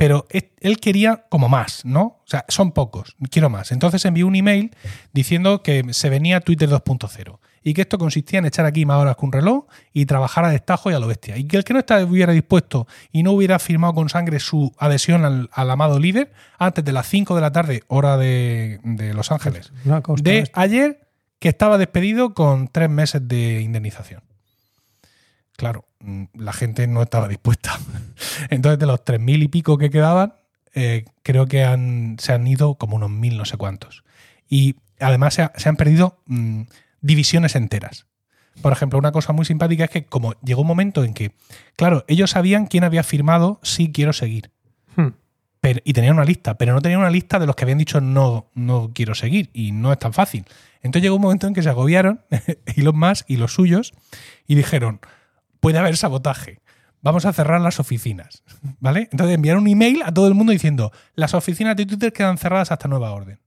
Pero 0.00 0.24
él 0.30 0.78
quería 0.78 1.26
como 1.28 1.50
más, 1.50 1.84
¿no? 1.84 2.00
O 2.00 2.24
sea, 2.24 2.46
son 2.48 2.72
pocos, 2.72 3.16
quiero 3.30 3.50
más. 3.50 3.70
Entonces 3.70 4.02
envió 4.06 4.26
un 4.26 4.34
email 4.34 4.74
diciendo 5.12 5.62
que 5.62 5.84
se 5.92 6.08
venía 6.08 6.40
Twitter 6.40 6.70
2.0 6.70 7.38
y 7.62 7.74
que 7.74 7.82
esto 7.82 7.98
consistía 7.98 8.38
en 8.38 8.46
echar 8.46 8.64
aquí 8.64 8.86
más 8.86 8.96
horas 8.96 9.16
que 9.16 9.26
un 9.26 9.32
reloj 9.32 9.66
y 9.92 10.06
trabajar 10.06 10.46
a 10.46 10.48
destajo 10.48 10.90
y 10.90 10.94
a 10.94 11.00
lo 11.00 11.06
bestia. 11.06 11.36
Y 11.36 11.44
que 11.44 11.58
el 11.58 11.64
que 11.64 11.74
no 11.74 11.80
estuviera 11.80 12.32
dispuesto 12.32 12.86
y 13.12 13.22
no 13.22 13.32
hubiera 13.32 13.58
firmado 13.58 13.92
con 13.92 14.08
sangre 14.08 14.40
su 14.40 14.72
adhesión 14.78 15.26
al, 15.26 15.50
al 15.52 15.70
amado 15.70 15.98
líder 15.98 16.32
antes 16.58 16.82
de 16.82 16.92
las 16.92 17.06
5 17.06 17.34
de 17.34 17.40
la 17.42 17.52
tarde, 17.52 17.82
hora 17.88 18.16
de, 18.16 18.80
de 18.82 19.12
Los 19.12 19.30
Ángeles, 19.30 19.70
de 20.22 20.50
ayer 20.54 21.10
que 21.40 21.50
estaba 21.50 21.76
despedido 21.76 22.32
con 22.32 22.68
tres 22.68 22.88
meses 22.88 23.28
de 23.28 23.60
indemnización. 23.60 24.22
Claro, 25.60 25.84
mm, 26.00 26.24
la 26.38 26.54
gente 26.54 26.86
no 26.86 27.02
estaba 27.02 27.28
dispuesta. 27.28 27.78
Entonces, 28.48 28.78
de 28.78 28.86
los 28.86 29.04
tres 29.04 29.20
mil 29.20 29.42
y 29.42 29.48
pico 29.48 29.76
que 29.76 29.90
quedaban, 29.90 30.32
eh, 30.72 31.04
creo 31.22 31.44
que 31.44 31.64
han, 31.64 32.16
se 32.18 32.32
han 32.32 32.46
ido 32.46 32.76
como 32.76 32.96
unos 32.96 33.10
mil 33.10 33.36
no 33.36 33.44
sé 33.44 33.58
cuántos. 33.58 34.02
Y 34.48 34.76
además 35.00 35.34
se, 35.34 35.42
ha- 35.42 35.52
se 35.56 35.68
han 35.68 35.76
perdido 35.76 36.18
mm, 36.24 36.62
divisiones 37.02 37.56
enteras. 37.56 38.06
Por 38.62 38.72
ejemplo, 38.72 38.98
una 38.98 39.12
cosa 39.12 39.34
muy 39.34 39.44
simpática 39.44 39.84
es 39.84 39.90
que 39.90 40.06
como 40.06 40.32
llegó 40.42 40.62
un 40.62 40.66
momento 40.68 41.04
en 41.04 41.12
que, 41.12 41.32
claro, 41.76 42.06
ellos 42.08 42.30
sabían 42.30 42.64
quién 42.66 42.84
había 42.84 43.02
firmado 43.02 43.60
sí 43.62 43.92
quiero 43.92 44.14
seguir. 44.14 44.50
Hmm. 44.96 45.08
Pero- 45.60 45.80
y 45.84 45.92
tenían 45.92 46.14
una 46.14 46.24
lista, 46.24 46.56
pero 46.56 46.72
no 46.72 46.80
tenían 46.80 47.00
una 47.00 47.10
lista 47.10 47.38
de 47.38 47.46
los 47.46 47.54
que 47.54 47.64
habían 47.64 47.76
dicho 47.76 48.00
no, 48.00 48.48
no 48.54 48.92
quiero 48.94 49.14
seguir. 49.14 49.50
Y 49.52 49.72
no 49.72 49.92
es 49.92 49.98
tan 49.98 50.14
fácil. 50.14 50.46
Entonces 50.82 51.02
llegó 51.02 51.16
un 51.16 51.20
momento 51.22 51.46
en 51.46 51.52
que 51.52 51.62
se 51.62 51.68
agobiaron, 51.68 52.22
Elon 52.76 52.98
Musk 52.98 53.28
y 53.28 53.36
los 53.36 53.52
suyos, 53.52 53.92
y 54.46 54.54
dijeron, 54.54 55.00
puede 55.60 55.78
haber 55.78 55.96
sabotaje. 55.96 56.60
Vamos 57.02 57.24
a 57.24 57.32
cerrar 57.32 57.60
las 57.60 57.80
oficinas. 57.80 58.42
¿Vale? 58.78 59.08
Entonces 59.10 59.34
enviaron 59.34 59.62
un 59.62 59.68
email 59.68 60.02
a 60.02 60.12
todo 60.12 60.28
el 60.28 60.34
mundo 60.34 60.52
diciendo, 60.52 60.92
las 61.14 61.34
oficinas 61.34 61.76
de 61.76 61.86
Twitter 61.86 62.12
quedan 62.12 62.36
cerradas 62.36 62.72
hasta 62.72 62.88
nueva 62.88 63.12
orden. 63.12 63.40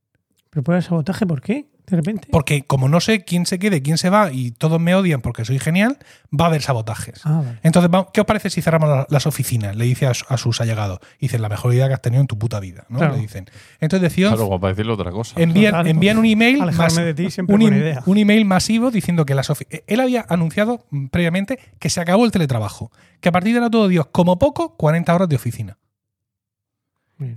¿Pero 0.54 0.64
puede 0.64 0.78
haber 0.78 0.84
sabotaje? 0.88 1.26
¿Por 1.26 1.42
qué? 1.42 1.66
De 1.88 1.98
repente. 1.98 2.30
Porque 2.32 2.64
como 2.64 2.88
no 2.88 3.02
sé 3.02 3.26
quién 3.26 3.46
se 3.46 3.60
quede, 3.60 3.82
quién 3.82 3.98
se 3.98 4.10
va, 4.10 4.32
y 4.32 4.52
todos 4.52 4.80
me 4.80 4.96
odian 4.96 5.20
porque 5.22 5.44
soy 5.44 5.60
genial, 5.60 5.98
va 6.32 6.46
a 6.46 6.48
haber 6.48 6.62
sabotajes. 6.62 7.20
Ah, 7.26 7.42
vale. 7.44 7.60
Entonces, 7.62 7.92
¿qué 8.14 8.22
os 8.22 8.26
parece 8.28 8.50
si 8.50 8.62
cerramos 8.62 8.88
la- 8.88 9.06
las 9.10 9.28
oficinas? 9.28 9.76
Le 9.76 9.84
dice 9.84 10.06
a, 10.08 10.14
su- 10.14 10.24
a 10.30 10.38
sus 10.38 10.62
allegados. 10.62 11.00
Dicen, 11.20 11.42
la 11.42 11.50
mejor 11.50 11.74
idea 11.74 11.90
que 11.90 11.96
has 11.96 12.02
tenido 12.02 12.22
en 12.22 12.28
tu 12.28 12.38
puta 12.40 12.62
vida. 12.62 12.86
¿no? 12.88 13.00
Claro. 13.00 13.16
Le 13.16 13.20
dicen. 13.22 13.48
Entonces 13.82 14.02
decidió 14.02 14.30
Claro, 14.34 14.60
para 14.62 14.74
decirle 14.74 14.94
otra 14.94 15.12
cosa. 15.12 15.34
envían, 15.42 15.72
Claro. 15.74 15.90
envían 15.90 16.18
un 16.20 16.26
email 16.26 16.62
Alejarme 16.62 16.84
mas- 16.86 16.96
de 17.06 17.14
ti 17.16 17.32
siempre 17.32 17.54
un, 17.56 17.62
idea. 17.64 18.02
un 18.06 18.18
email 18.18 18.46
masivo 18.46 18.90
diciendo 18.90 19.26
que 19.26 19.36
las 19.36 19.50
ofi- 19.50 19.84
él 19.86 20.00
había 20.00 20.26
anunciado 20.30 20.86
mm, 20.92 21.08
previamente 21.08 21.60
que 21.80 21.90
se 21.90 22.00
acabó 22.00 22.24
el 22.24 22.32
teletrabajo 22.32 22.92
que 23.20 23.28
a 23.28 23.32
partir 23.34 23.52
de 23.54 23.60
ahora 23.60 23.70
todo 23.72 23.88
Dios 23.90 24.06
como 24.12 24.40
poco 24.40 24.78
40 24.78 25.14
horas 25.14 25.28
de 25.28 25.36
oficina 25.36 25.78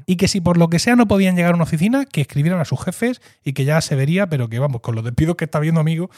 Y 0.06 0.16
que 0.16 0.28
si 0.28 0.40
por 0.40 0.56
lo 0.58 0.68
que 0.68 0.78
sea 0.78 0.96
no 0.96 1.06
podían 1.08 1.36
llegar 1.36 1.52
a 1.52 1.54
una 1.54 1.64
oficina 1.64 2.04
que 2.04 2.20
escribieran 2.20 2.60
a 2.60 2.64
sus 2.64 2.82
jefes 2.82 3.20
y 3.44 3.52
que 3.52 3.64
ya 3.64 3.80
se 3.80 3.94
vería 3.96 4.28
pero 4.28 4.48
que 4.48 4.58
vamos 4.58 4.80
con 4.80 4.94
los 4.94 5.04
despidos 5.04 5.36
que 5.36 5.44
está 5.46 5.58
viendo 5.60 5.80
amigo 5.80 6.10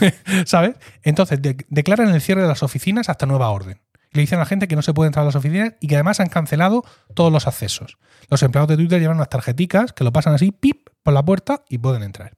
¿sabes? 0.46 0.76
entonces 1.02 1.40
de- 1.42 1.56
declaran 1.68 2.08
el 2.14 2.20
cierre 2.20 2.42
de 2.42 2.48
las 2.48 2.62
oficinas 2.62 3.08
hasta 3.08 3.26
nueva 3.26 3.50
orden 3.50 3.80
le 4.12 4.20
dicen 4.20 4.36
a 4.38 4.42
la 4.42 4.46
gente 4.46 4.68
que 4.68 4.76
no 4.76 4.82
se 4.82 4.94
puede 4.94 5.08
entrar 5.08 5.22
a 5.24 5.26
las 5.26 5.34
oficinas 5.34 5.74
y 5.80 5.88
que 5.88 5.96
además 5.96 6.20
han 6.20 6.28
cancelado 6.28 6.84
todos 7.14 7.32
los 7.32 7.48
accesos. 7.48 7.98
Los 8.30 8.44
empleados 8.44 8.68
de 8.68 8.76
Twitter 8.76 9.00
llevan 9.00 9.16
unas 9.16 9.28
tarjeticas 9.28 9.92
que 9.92 10.04
lo 10.04 10.12
pasan 10.12 10.34
así, 10.34 10.52
pip, 10.52 10.88
por 11.02 11.12
la 11.14 11.24
puerta 11.24 11.64
y 11.68 11.78
pueden 11.78 12.04
entrar. 12.04 12.34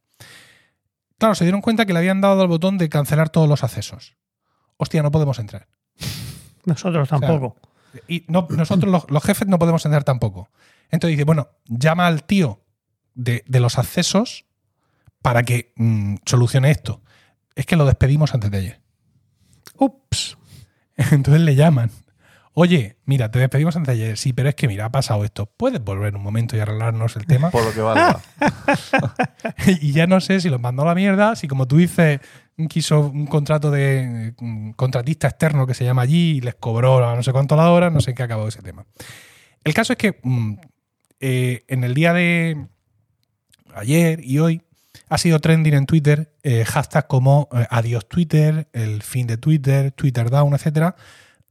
Claro, 1.18 1.34
se 1.34 1.44
dieron 1.44 1.60
cuenta 1.60 1.84
que 1.84 1.92
le 1.92 1.98
habían 1.98 2.22
dado 2.22 2.40
al 2.40 2.48
botón 2.48 2.78
de 2.78 2.88
cancelar 2.88 3.28
todos 3.28 3.46
los 3.46 3.62
accesos. 3.62 4.16
Hostia, 4.78 5.02
no 5.02 5.10
podemos 5.10 5.38
entrar. 5.38 5.68
Nosotros 6.64 7.10
tampoco. 7.10 7.56
Y 8.08 8.24
no- 8.28 8.46
nosotros, 8.48 8.90
los, 8.90 9.10
los 9.10 9.22
jefes, 9.22 9.46
no 9.46 9.58
podemos 9.58 9.84
entrar 9.84 10.02
tampoco. 10.02 10.48
Entonces 10.90 11.16
dice, 11.16 11.24
bueno, 11.24 11.48
llama 11.66 12.06
al 12.06 12.24
tío 12.24 12.64
de, 13.14 13.44
de 13.46 13.60
los 13.60 13.78
accesos 13.78 14.46
para 15.22 15.42
que 15.42 15.72
mm, 15.76 16.16
solucione 16.24 16.70
esto. 16.70 17.02
Es 17.54 17.66
que 17.66 17.76
lo 17.76 17.86
despedimos 17.86 18.34
antes 18.34 18.50
de 18.50 18.58
ayer. 18.58 18.80
Ups. 19.78 20.38
Entonces 20.96 21.42
le 21.42 21.54
llaman. 21.54 21.90
Oye, 22.58 22.96
mira, 23.04 23.30
te 23.30 23.38
despedimos 23.38 23.76
antes 23.76 23.94
de 23.94 24.04
ayer. 24.04 24.16
Sí, 24.16 24.32
pero 24.32 24.48
es 24.48 24.54
que 24.54 24.66
mira, 24.66 24.86
ha 24.86 24.90
pasado 24.90 25.24
esto. 25.24 25.44
¿Puedes 25.44 25.84
volver 25.84 26.16
un 26.16 26.22
momento 26.22 26.56
y 26.56 26.60
arreglarnos 26.60 27.16
el 27.16 27.26
tema? 27.26 27.50
Por 27.50 27.64
lo 27.64 27.72
que 27.74 27.80
valga. 27.80 28.20
y 29.66 29.92
ya 29.92 30.06
no 30.06 30.20
sé 30.20 30.40
si 30.40 30.48
los 30.48 30.60
mandó 30.60 30.82
a 30.82 30.86
la 30.86 30.94
mierda, 30.94 31.36
si 31.36 31.48
como 31.48 31.68
tú 31.68 31.76
dices, 31.76 32.20
quiso 32.68 33.00
un 33.00 33.26
contrato 33.26 33.70
de 33.70 34.34
mm, 34.38 34.70
contratista 34.70 35.28
externo 35.28 35.66
que 35.66 35.74
se 35.74 35.84
llama 35.84 36.02
allí 36.02 36.36
y 36.36 36.40
les 36.40 36.54
cobró 36.54 37.06
a 37.06 37.14
no 37.14 37.22
sé 37.22 37.30
cuánto 37.32 37.56
la 37.56 37.70
hora, 37.70 37.90
no 37.90 38.00
sé 38.00 38.12
en 38.12 38.16
qué 38.16 38.22
acabó 38.22 38.48
ese 38.48 38.62
tema. 38.62 38.86
El 39.62 39.74
caso 39.74 39.92
es 39.92 39.98
que 39.98 40.18
mm, 40.22 40.54
eh, 41.20 41.64
en 41.68 41.84
el 41.84 41.94
día 41.94 42.12
de 42.12 42.66
ayer 43.74 44.20
y 44.24 44.38
hoy 44.38 44.62
ha 45.08 45.18
sido 45.18 45.40
trending 45.40 45.74
en 45.74 45.86
Twitter 45.86 46.34
eh, 46.42 46.64
hashtags 46.64 47.06
como 47.06 47.48
eh, 47.52 47.66
adiós 47.70 48.08
Twitter, 48.08 48.68
el 48.72 49.02
fin 49.02 49.26
de 49.26 49.36
Twitter, 49.36 49.92
Twitter 49.92 50.30
down, 50.30 50.54
etcétera, 50.54 50.96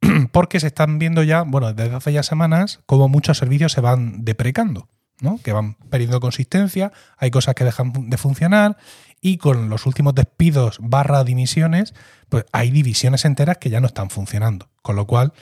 porque 0.31 0.59
se 0.59 0.67
están 0.67 0.99
viendo 0.99 1.23
ya, 1.23 1.43
bueno, 1.43 1.73
desde 1.73 1.95
hace 1.95 2.13
ya 2.13 2.23
semanas, 2.23 2.81
como 2.85 3.07
muchos 3.07 3.37
servicios 3.37 3.71
se 3.71 3.81
van 3.81 4.25
deprecando, 4.25 4.89
¿no? 5.21 5.39
Que 5.41 5.53
van 5.53 5.75
perdiendo 5.75 6.19
consistencia, 6.19 6.91
hay 7.17 7.31
cosas 7.31 7.55
que 7.55 7.63
dejan 7.63 7.93
de 8.09 8.17
funcionar 8.17 8.77
y 9.21 9.37
con 9.37 9.69
los 9.69 9.85
últimos 9.85 10.13
despidos 10.13 10.77
barra 10.81 11.23
dimisiones, 11.23 11.93
pues 12.29 12.45
hay 12.51 12.71
divisiones 12.71 13.25
enteras 13.25 13.57
que 13.57 13.69
ya 13.69 13.79
no 13.79 13.87
están 13.87 14.09
funcionando. 14.09 14.69
Con 14.81 14.95
lo 14.95 15.07
cual, 15.07 15.33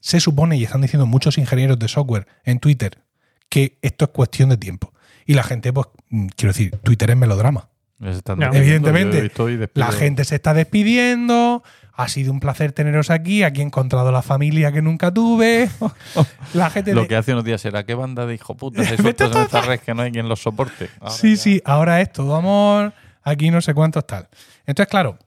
se 0.00 0.20
supone, 0.20 0.56
y 0.56 0.64
están 0.64 0.80
diciendo 0.80 1.06
muchos 1.06 1.38
ingenieros 1.38 1.78
de 1.78 1.88
software 1.88 2.26
en 2.44 2.58
Twitter, 2.58 3.04
que 3.48 3.78
esto 3.82 4.06
es 4.06 4.10
cuestión 4.10 4.50
de 4.50 4.56
tiempo. 4.56 4.92
Y 5.26 5.34
la 5.34 5.42
gente, 5.42 5.72
pues, 5.72 5.86
mm, 6.10 6.26
quiero 6.36 6.52
decir, 6.52 6.76
Twitter 6.82 7.10
es 7.10 7.16
melodrama. 7.16 7.68
Evidentemente. 8.00 9.30
La 9.74 9.92
gente 9.92 10.24
se 10.24 10.36
está 10.36 10.54
despidiendo. 10.54 11.62
Ha 11.94 12.06
sido 12.08 12.32
un 12.32 12.38
placer 12.38 12.70
teneros 12.72 13.10
aquí. 13.10 13.42
Aquí 13.42 13.60
he 13.60 13.64
encontrado 13.64 14.12
la 14.12 14.22
familia 14.22 14.70
que 14.70 14.80
nunca 14.82 15.12
tuve. 15.12 15.68
La 16.54 16.70
gente. 16.70 16.94
Lo 16.94 17.02
de- 17.02 17.08
que 17.08 17.16
hace 17.16 17.32
unos 17.32 17.44
días 17.44 17.64
era 17.64 17.84
qué 17.84 17.94
banda 17.94 18.24
de 18.24 18.34
hijo 18.34 18.56
puta 18.56 18.84
sueltas 18.96 19.32
en 19.34 19.42
esta 19.42 19.62
red 19.62 19.80
que 19.80 19.94
no 19.94 20.02
hay 20.02 20.12
quien 20.12 20.28
los 20.28 20.40
soporte. 20.40 20.90
Ahora 21.00 21.12
sí, 21.14 21.34
ya. 21.34 21.42
sí, 21.42 21.62
ahora 21.64 22.00
es 22.00 22.12
todo 22.12 22.36
amor. 22.36 22.92
Aquí 23.24 23.50
no 23.50 23.60
sé 23.60 23.74
cuántos 23.74 24.06
tal. 24.06 24.28
Entonces, 24.64 24.88
claro, 24.88 25.18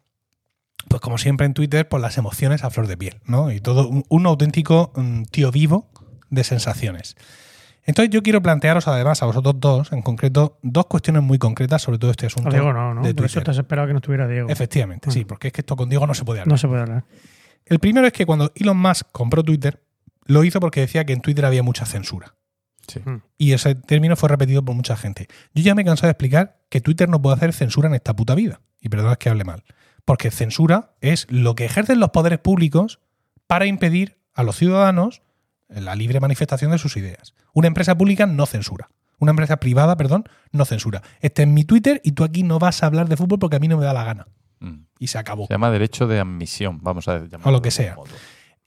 pues 0.87 1.01
como 1.01 1.17
siempre 1.17 1.45
en 1.45 1.53
Twitter, 1.53 1.87
pues 1.89 2.01
las 2.01 2.17
emociones 2.17 2.63
a 2.63 2.69
flor 2.69 2.87
de 2.87 2.95
piel, 2.95 3.19
¿no? 3.25 3.51
Y 3.51 3.59
todo 3.59 3.89
un, 3.89 4.05
un 4.07 4.25
auténtico 4.25 4.93
mm, 4.95 5.23
tío 5.23 5.51
vivo 5.51 5.89
de 6.29 6.45
sensaciones. 6.45 7.17
Entonces 7.85 8.11
yo 8.13 8.21
quiero 8.21 8.41
plantearos 8.41 8.87
además 8.87 9.23
a 9.23 9.25
vosotros 9.25 9.55
dos, 9.57 9.91
en 9.91 10.01
concreto, 10.01 10.59
dos 10.61 10.85
cuestiones 10.85 11.23
muy 11.23 11.39
concretas 11.39 11.81
sobre 11.81 11.97
todo 11.97 12.11
este 12.11 12.27
asunto 12.27 12.49
A 12.49 12.51
Diego 12.51 12.71
no, 12.73 12.93
¿no? 12.93 13.01
de 13.01 13.13
Por 13.13 13.25
eso 13.25 13.33
Twitter. 13.33 13.43
te 13.45 13.51
has 13.51 13.57
esperado 13.57 13.87
que 13.87 13.93
no 13.93 13.99
estuviera 13.99 14.27
Diego. 14.27 14.49
Efectivamente, 14.49 15.09
sí, 15.11 15.25
porque 15.25 15.47
es 15.47 15.53
que 15.53 15.61
esto 15.61 15.75
con 15.75 15.89
Diego 15.89 16.05
no 16.05 16.13
se 16.13 16.23
puede 16.23 16.41
hablar. 16.41 16.51
No 16.51 16.57
se 16.57 16.67
puede 16.67 16.81
hablar. 16.81 17.03
El 17.65 17.79
primero 17.79 18.05
es 18.07 18.13
que 18.13 18.25
cuando 18.25 18.51
Elon 18.55 18.77
Musk 18.77 19.07
compró 19.11 19.43
Twitter, 19.43 19.83
lo 20.25 20.43
hizo 20.43 20.59
porque 20.59 20.81
decía 20.81 21.05
que 21.05 21.13
en 21.13 21.21
Twitter 21.21 21.45
había 21.45 21.63
mucha 21.63 21.85
censura. 21.85 22.35
Sí. 22.87 22.99
Mm. 23.03 23.21
Y 23.37 23.53
ese 23.53 23.75
término 23.75 24.15
fue 24.15 24.29
repetido 24.29 24.63
por 24.63 24.75
mucha 24.75 24.95
gente. 24.95 25.27
Yo 25.53 25.63
ya 25.63 25.75
me 25.75 25.81
he 25.81 25.85
cansado 25.85 26.07
de 26.07 26.11
explicar 26.11 26.59
que 26.69 26.81
Twitter 26.81 27.09
no 27.09 27.21
puede 27.21 27.37
hacer 27.37 27.53
censura 27.53 27.87
en 27.87 27.95
esta 27.95 28.15
puta 28.15 28.35
vida. 28.35 28.61
Y 28.79 28.89
perdonad 28.89 29.17
que 29.17 29.29
hable 29.29 29.43
mal. 29.43 29.63
Porque 30.05 30.31
censura 30.31 30.95
es 31.01 31.27
lo 31.29 31.55
que 31.55 31.65
ejercen 31.65 31.99
los 31.99 32.09
poderes 32.09 32.39
públicos 32.39 32.99
para 33.47 33.65
impedir 33.65 34.17
a 34.33 34.43
los 34.43 34.55
ciudadanos 34.55 35.21
la 35.73 35.95
libre 35.95 36.19
manifestación 36.19 36.71
de 36.71 36.77
sus 36.77 36.97
ideas. 36.97 37.33
Una 37.53 37.67
empresa 37.67 37.97
pública 37.97 38.25
no 38.25 38.45
censura. 38.45 38.89
Una 39.19 39.31
empresa 39.31 39.57
privada, 39.57 39.95
perdón, 39.97 40.25
no 40.51 40.65
censura. 40.65 41.01
Este 41.21 41.43
es 41.43 41.47
mi 41.47 41.63
Twitter 41.63 42.01
y 42.03 42.13
tú 42.13 42.23
aquí 42.23 42.43
no 42.43 42.59
vas 42.59 42.81
a 42.83 42.87
hablar 42.87 43.07
de 43.07 43.17
fútbol 43.17 43.39
porque 43.39 43.55
a 43.57 43.59
mí 43.59 43.67
no 43.67 43.77
me 43.77 43.85
da 43.85 43.93
la 43.93 44.03
gana. 44.03 44.27
Mm. 44.59 44.85
Y 44.99 45.07
se 45.07 45.17
acabó. 45.17 45.47
Se 45.47 45.53
llama 45.53 45.69
derecho 45.71 46.07
de 46.07 46.19
admisión, 46.19 46.79
vamos 46.81 47.07
a 47.07 47.19
llamarlo. 47.19 47.49
O 47.49 47.51
lo 47.51 47.61
que 47.61 47.71
sea. 47.71 47.95
modo. 47.95 48.09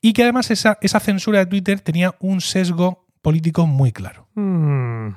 Y 0.01 0.13
que 0.13 0.23
además 0.23 0.51
esa, 0.51 0.79
esa 0.81 1.01
censura 1.01 1.39
de 1.41 1.47
Twitter 1.47 1.81
tenía 1.81 2.15
un 2.21 2.41
sesgo 2.41 3.07
político 3.23 3.67
muy 3.67 3.91
claro. 3.93 4.29
Mm. 4.35 5.11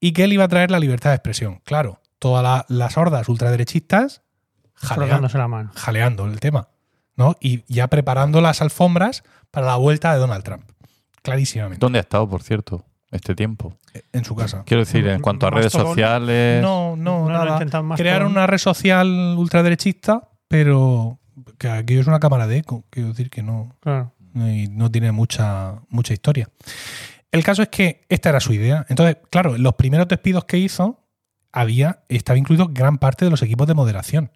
y 0.00 0.12
que 0.12 0.24
él 0.24 0.32
iba 0.32 0.44
a 0.44 0.48
traer 0.48 0.70
la 0.70 0.78
libertad 0.78 1.10
de 1.10 1.16
expresión. 1.16 1.60
Claro, 1.64 2.00
todas 2.18 2.42
la- 2.42 2.64
las 2.68 2.96
hordas 2.96 3.28
ultraderechistas 3.28 4.22
la 5.34 5.46
mano. 5.48 5.70
jaleando 5.74 6.24
el 6.26 6.40
tema, 6.40 6.68
¿no? 7.16 7.36
Y 7.40 7.62
ya 7.72 7.88
preparando 7.88 8.40
las 8.40 8.62
alfombras 8.62 9.22
para 9.50 9.66
la 9.66 9.76
vuelta 9.76 10.12
de 10.12 10.18
Donald 10.18 10.44
Trump. 10.44 10.64
Clarísimamente. 11.22 11.78
¿Dónde 11.80 11.98
ha 11.98 12.02
estado, 12.02 12.28
por 12.28 12.42
cierto, 12.42 12.84
este 13.10 13.34
tiempo? 13.34 13.74
En 14.12 14.24
su 14.24 14.34
casa. 14.36 14.62
Quiero 14.64 14.82
decir, 14.84 15.06
en 15.06 15.20
cuanto 15.20 15.46
a 15.46 15.50
redes 15.50 15.72
sociales. 15.72 16.62
No, 16.62 16.96
no, 16.96 17.28
No 17.28 17.44
nada. 17.44 17.60
Crearon 17.96 18.32
una 18.32 18.46
red 18.46 18.58
social 18.58 19.08
ultraderechista, 19.36 20.28
pero 20.48 21.18
que 21.58 21.68
aquello 21.68 22.00
es 22.00 22.06
una 22.06 22.20
cámara 22.20 22.46
de 22.46 22.58
eco. 22.58 22.84
Quiero 22.90 23.08
decir 23.08 23.28
que 23.30 23.42
no, 23.42 23.74
Claro. 23.80 24.12
y 24.34 24.68
no 24.68 24.90
tiene 24.90 25.12
mucha, 25.12 25.74
mucha 25.88 26.14
historia. 26.14 26.48
El 27.32 27.44
caso 27.44 27.62
es 27.62 27.68
que 27.68 28.06
esta 28.08 28.30
era 28.30 28.40
su 28.40 28.52
idea. 28.52 28.86
Entonces, 28.88 29.18
claro, 29.30 29.56
los 29.58 29.74
primeros 29.74 30.08
despidos 30.08 30.44
que 30.46 30.58
hizo, 30.58 31.04
había, 31.52 32.04
estaba 32.08 32.38
incluido 32.38 32.68
gran 32.72 32.98
parte 32.98 33.24
de 33.24 33.30
los 33.30 33.42
equipos 33.42 33.66
de 33.66 33.74
moderación. 33.74 34.30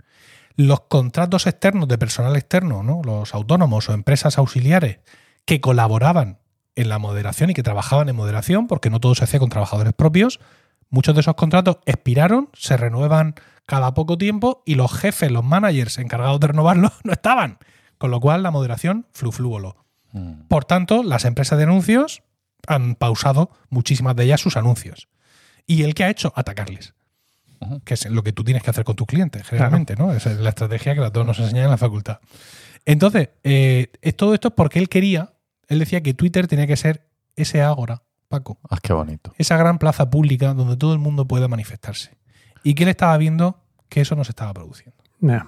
Los 0.56 0.82
contratos 0.82 1.46
externos 1.46 1.88
de 1.88 1.98
personal 1.98 2.36
externo, 2.36 2.82
¿no? 2.82 3.02
los 3.04 3.34
autónomos 3.34 3.88
o 3.88 3.92
empresas 3.92 4.38
auxiliares 4.38 5.00
que 5.44 5.60
colaboraban 5.60 6.38
en 6.76 6.88
la 6.88 6.98
moderación 6.98 7.50
y 7.50 7.54
que 7.54 7.62
trabajaban 7.62 8.08
en 8.08 8.16
moderación, 8.16 8.66
porque 8.66 8.90
no 8.90 9.00
todo 9.00 9.14
se 9.14 9.24
hacía 9.24 9.40
con 9.40 9.48
trabajadores 9.48 9.92
propios, 9.92 10.40
muchos 10.90 11.14
de 11.14 11.20
esos 11.22 11.34
contratos 11.34 11.78
expiraron, 11.86 12.50
se 12.54 12.76
renuevan 12.76 13.34
cada 13.66 13.94
poco 13.94 14.18
tiempo 14.18 14.62
y 14.64 14.74
los 14.74 14.92
jefes, 14.92 15.30
los 15.30 15.44
managers 15.44 15.98
encargados 15.98 16.40
de 16.40 16.48
renovarlos 16.48 16.92
no 17.04 17.12
estaban. 17.12 17.58
Con 17.98 18.10
lo 18.10 18.20
cual 18.20 18.42
la 18.42 18.50
moderación 18.50 19.06
fluflúvolo. 19.12 19.76
Mm. 20.12 20.46
Por 20.48 20.64
tanto, 20.64 21.02
las 21.02 21.24
empresas 21.24 21.58
de 21.58 21.64
anuncios 21.64 22.22
han 22.66 22.96
pausado 22.96 23.50
muchísimas 23.68 24.16
de 24.16 24.24
ellas 24.24 24.40
sus 24.40 24.56
anuncios. 24.56 25.08
¿Y 25.66 25.82
él 25.82 25.94
qué 25.94 26.04
ha 26.04 26.10
hecho? 26.10 26.32
Atacarles. 26.36 26.94
Que 27.84 27.94
es 27.94 28.06
lo 28.10 28.22
que 28.22 28.32
tú 28.32 28.44
tienes 28.44 28.62
que 28.62 28.70
hacer 28.70 28.84
con 28.84 28.96
tus 28.96 29.06
clientes, 29.06 29.46
generalmente, 29.46 29.96
¿no? 29.96 30.12
Esa 30.12 30.32
es 30.32 30.38
la 30.40 30.50
estrategia 30.50 30.94
que 30.94 31.00
a 31.04 31.10
todos 31.10 31.26
nos 31.26 31.38
enseñan 31.38 31.64
en 31.64 31.70
la 31.70 31.76
facultad. 31.76 32.18
Entonces, 32.84 33.30
eh, 33.42 33.90
es- 34.02 34.16
todo 34.16 34.34
esto 34.34 34.48
es 34.48 34.54
porque 34.54 34.78
él 34.78 34.88
quería, 34.88 35.32
él 35.68 35.78
decía 35.78 36.02
que 36.02 36.14
Twitter 36.14 36.46
tenía 36.46 36.66
que 36.66 36.76
ser 36.76 37.06
ese 37.36 37.62
ágora, 37.62 38.02
Paco, 38.28 38.58
Ah, 38.68 38.78
qué 38.82 38.92
bonito. 38.92 39.32
esa 39.38 39.56
gran 39.56 39.78
plaza 39.78 40.10
pública 40.10 40.54
donde 40.54 40.76
todo 40.76 40.92
el 40.92 40.98
mundo 40.98 41.26
pueda 41.26 41.48
manifestarse. 41.48 42.10
Y 42.62 42.74
que 42.74 42.82
él 42.84 42.88
estaba 42.90 43.16
viendo 43.18 43.58
que 43.88 44.00
eso 44.00 44.14
no 44.16 44.24
se 44.24 44.32
estaba 44.32 44.52
produciendo. 44.54 44.96
Ya. 45.20 45.46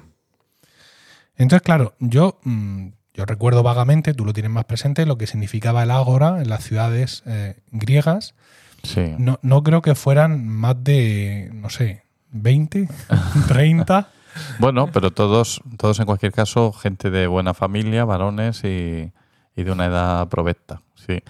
Entonces, 1.37 1.63
claro, 1.63 1.95
yo, 2.01 2.39
mm, 2.45 2.89
yo 3.15 3.25
recuerdo 3.27 3.63
vagamente, 3.63 4.15
tú 4.15 4.25
lo 4.25 4.33
tienes 4.33 4.51
más 4.53 4.65
presente, 4.65 5.05
lo 5.07 5.19
que 5.19 5.27
significaba 5.27 5.83
el 5.83 5.91
ágora 5.91 6.41
en 6.41 6.49
las 6.49 6.65
ciudades 6.65 7.23
eh, 7.27 7.57
griegas. 7.71 8.35
Sí. 8.83 9.15
No, 9.19 9.39
no 9.43 9.63
creo 9.63 9.83
que 9.83 9.95
fueran 9.95 10.47
más 10.47 10.77
de, 10.83 11.51
no 11.53 11.71
sé, 11.71 12.05
20, 12.31 12.89
30. 13.49 14.09
Bueno, 14.59 14.91
pero 14.93 15.13
todos, 15.13 15.63
todos 15.79 15.99
en 15.99 16.05
cualquier 16.05 16.31
caso, 16.31 16.71
gente 16.71 17.09
de 17.09 17.27
buena 17.27 17.55
familia, 17.55 18.05
varones 18.05 18.65
y, 18.65 19.11
y 19.57 19.63
de 19.65 19.71
una 19.73 19.87
edad 19.87 20.29
provecta. 20.29 20.83
Sí. 21.07 21.23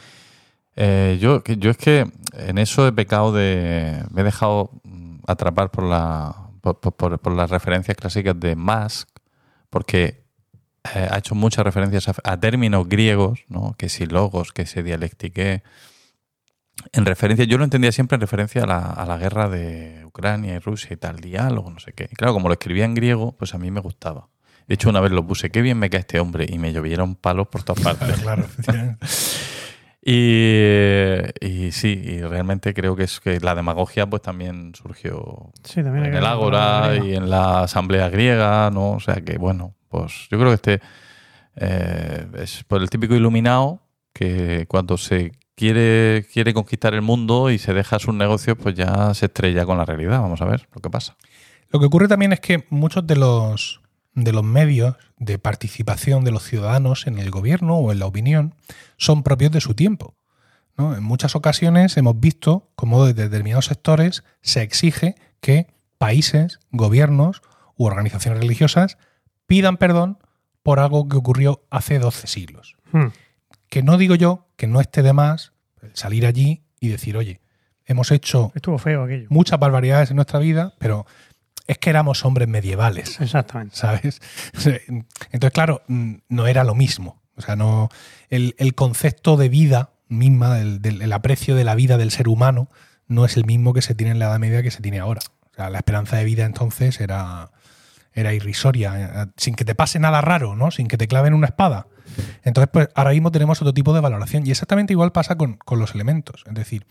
Eh, 0.74 1.16
yo, 1.20 1.44
yo 1.44 1.70
es 1.70 1.76
que 1.76 2.11
en 2.32 2.59
eso 2.59 2.85
he 2.85 2.90
pecado 2.90 3.30
de. 3.32 4.02
Me 4.11 4.22
he 4.22 4.24
dejado 4.24 4.72
mm, 4.82 5.18
atrapar 5.28 5.70
por, 5.70 5.85
la, 5.85 6.35
por, 6.61 6.80
por- 6.80 6.94
por- 6.96 7.18
por 7.20 7.32
las 7.32 7.48
referencias 7.48 7.96
clásicas 7.96 8.40
de 8.40 8.56
Musk, 8.56 9.09
porque 9.70 10.24
eh, 10.92 11.09
ha 11.09 11.18
hecho 11.18 11.37
muchas 11.37 11.64
referencias 11.64 12.09
a, 12.09 12.14
a 12.24 12.40
términos 12.40 12.88
griegos, 12.88 13.44
¿no? 13.48 13.76
que 13.78 13.88
si 13.88 14.06
logos, 14.06 14.52
que 14.52 14.66
si 14.66 14.82
dialectique. 14.82 15.62
En 16.92 17.06
referencia, 17.06 17.44
yo 17.44 17.58
lo 17.58 17.64
entendía 17.64 17.90
siempre 17.92 18.16
en 18.16 18.20
referencia 18.20 18.64
a 18.64 18.66
la, 18.66 18.78
a 18.78 19.06
la 19.06 19.16
guerra 19.16 19.48
de 19.48 20.04
Ucrania 20.04 20.54
y 20.54 20.58
Rusia 20.58 20.90
y 20.92 20.96
tal, 20.96 21.16
diálogo, 21.20 21.70
no 21.70 21.80
sé 21.80 21.92
qué. 21.92 22.08
Y 22.10 22.14
claro, 22.14 22.34
como 22.34 22.48
lo 22.48 22.54
escribía 22.54 22.84
en 22.84 22.94
griego, 22.94 23.32
pues 23.32 23.54
a 23.54 23.58
mí 23.58 23.70
me 23.70 23.80
gustaba. 23.80 24.28
De 24.66 24.74
hecho, 24.74 24.88
una 24.88 25.00
vez 25.00 25.12
lo 25.12 25.26
puse, 25.26 25.50
qué 25.50 25.62
bien 25.62 25.78
me 25.78 25.90
cae 25.90 26.00
este 26.00 26.20
hombre, 26.20 26.46
y 26.48 26.58
me 26.58 26.72
llovieron 26.72 27.14
palos 27.14 27.48
por 27.48 27.62
todas 27.62 27.82
partes. 27.82 28.20
Claro. 28.20 28.44
Y, 30.08 31.18
y 31.40 31.72
sí, 31.72 32.00
y 32.00 32.20
realmente 32.20 32.72
creo 32.74 32.94
que 32.94 33.02
es 33.02 33.18
que 33.18 33.40
la 33.40 33.56
demagogia 33.56 34.06
pues 34.06 34.22
también 34.22 34.72
surgió 34.76 35.50
Sí, 35.64 35.82
también 35.82 36.06
en 36.06 36.14
el 36.14 36.24
Ágora 36.24 36.94
y 37.04 37.16
en 37.16 37.28
la 37.28 37.62
Asamblea 37.62 38.08
griega, 38.08 38.70
¿no? 38.70 38.92
O 38.92 39.00
sea 39.00 39.16
que, 39.16 39.36
bueno, 39.36 39.74
pues 39.88 40.28
yo 40.30 40.38
creo 40.38 40.50
que 40.50 40.54
este 40.54 40.80
eh, 41.56 42.24
es 42.34 42.62
por 42.62 42.82
el 42.82 42.88
típico 42.88 43.16
iluminado 43.16 43.82
que 44.12 44.66
cuando 44.68 44.96
se 44.96 45.32
quiere, 45.56 46.26
quiere 46.32 46.54
conquistar 46.54 46.94
el 46.94 47.02
mundo 47.02 47.50
y 47.50 47.58
se 47.58 47.74
deja 47.74 47.98
sus 47.98 48.14
negocios, 48.14 48.56
pues 48.62 48.76
ya 48.76 49.12
se 49.14 49.26
estrella 49.26 49.66
con 49.66 49.78
la 49.78 49.84
realidad. 49.84 50.20
Vamos 50.20 50.40
a 50.40 50.44
ver 50.44 50.68
lo 50.72 50.80
que 50.80 50.90
pasa. 50.90 51.16
Lo 51.70 51.80
que 51.80 51.86
ocurre 51.86 52.06
también 52.06 52.32
es 52.32 52.40
que 52.40 52.64
muchos 52.70 53.06
de 53.06 53.16
los, 53.16 53.80
de 54.14 54.32
los 54.32 54.44
medios 54.44 54.94
de 55.16 55.38
participación 55.38 56.24
de 56.24 56.30
los 56.30 56.44
ciudadanos 56.44 57.06
en 57.08 57.18
el 57.18 57.30
gobierno 57.30 57.76
o 57.76 57.90
en 57.90 57.98
la 57.98 58.06
opinión 58.06 58.54
son 58.96 59.24
propios 59.24 59.50
de 59.50 59.60
su 59.60 59.74
tiempo. 59.74 60.14
¿no? 60.76 60.94
En 60.94 61.02
muchas 61.02 61.34
ocasiones 61.34 61.96
hemos 61.96 62.20
visto 62.20 62.70
cómo 62.76 63.04
desde 63.06 63.24
determinados 63.24 63.66
sectores 63.66 64.22
se 64.42 64.62
exige 64.62 65.16
que 65.40 65.68
países, 65.98 66.60
gobiernos 66.70 67.42
u 67.76 67.86
organizaciones 67.86 68.40
religiosas 68.40 68.98
pidan 69.46 69.78
perdón 69.78 70.18
por 70.62 70.80
algo 70.80 71.08
que 71.08 71.16
ocurrió 71.16 71.62
hace 71.70 71.98
12 71.98 72.26
siglos. 72.26 72.76
Hmm. 72.92 73.06
Que 73.68 73.82
no 73.82 73.96
digo 73.96 74.14
yo 74.14 74.45
que 74.56 74.66
no 74.66 74.80
esté 74.80 75.02
de 75.02 75.12
más 75.12 75.52
salir 75.92 76.26
allí 76.26 76.64
y 76.80 76.88
decir, 76.88 77.16
oye, 77.16 77.40
hemos 77.84 78.10
hecho 78.10 78.52
Estuvo 78.54 78.78
feo 78.78 79.04
aquello. 79.04 79.26
muchas 79.30 79.58
barbaridades 79.58 80.10
en 80.10 80.16
nuestra 80.16 80.38
vida, 80.38 80.74
pero 80.78 81.06
es 81.66 81.78
que 81.78 81.90
éramos 81.90 82.24
hombres 82.24 82.48
medievales, 82.48 83.20
Exactamente. 83.20 83.76
¿sabes? 83.76 84.20
Entonces, 85.30 85.52
claro, 85.52 85.82
no 85.86 86.46
era 86.46 86.64
lo 86.64 86.74
mismo. 86.74 87.22
O 87.36 87.42
sea, 87.42 87.56
no. 87.56 87.88
El, 88.30 88.54
el 88.58 88.74
concepto 88.74 89.36
de 89.36 89.48
vida 89.48 89.90
misma, 90.08 90.58
el, 90.60 90.80
del 90.80 91.02
el 91.02 91.12
aprecio 91.12 91.54
de 91.54 91.64
la 91.64 91.74
vida 91.74 91.98
del 91.98 92.10
ser 92.10 92.28
humano, 92.28 92.70
no 93.08 93.24
es 93.24 93.36
el 93.36 93.44
mismo 93.44 93.74
que 93.74 93.82
se 93.82 93.94
tiene 93.94 94.12
en 94.12 94.18
la 94.18 94.26
Edad 94.26 94.38
Media 94.38 94.62
que 94.62 94.70
se 94.70 94.80
tiene 94.80 95.00
ahora. 95.00 95.20
O 95.52 95.54
sea, 95.54 95.70
la 95.70 95.78
esperanza 95.78 96.16
de 96.16 96.24
vida 96.24 96.44
entonces 96.44 97.00
era, 97.00 97.50
era 98.12 98.32
irrisoria, 98.32 99.22
eh, 99.22 99.26
sin 99.36 99.54
que 99.54 99.64
te 99.64 99.74
pase 99.74 99.98
nada 99.98 100.20
raro, 100.20 100.56
¿no? 100.56 100.70
Sin 100.70 100.88
que 100.88 100.96
te 100.96 101.08
claven 101.08 101.34
una 101.34 101.46
espada. 101.48 101.88
Entonces, 102.42 102.70
pues 102.72 102.88
ahora 102.94 103.11
mismo 103.11 103.31
tenemos 103.31 103.61
otro 103.61 103.74
tipo 103.74 103.92
de 103.92 104.00
valoración. 104.00 104.46
Y 104.46 104.50
exactamente 104.50 104.92
igual 104.92 105.12
pasa 105.12 105.37
con, 105.37 105.55
con 105.55 105.79
los 105.79 105.94
elementos. 105.94 106.44
Es 106.46 106.55
decir, 106.55 106.87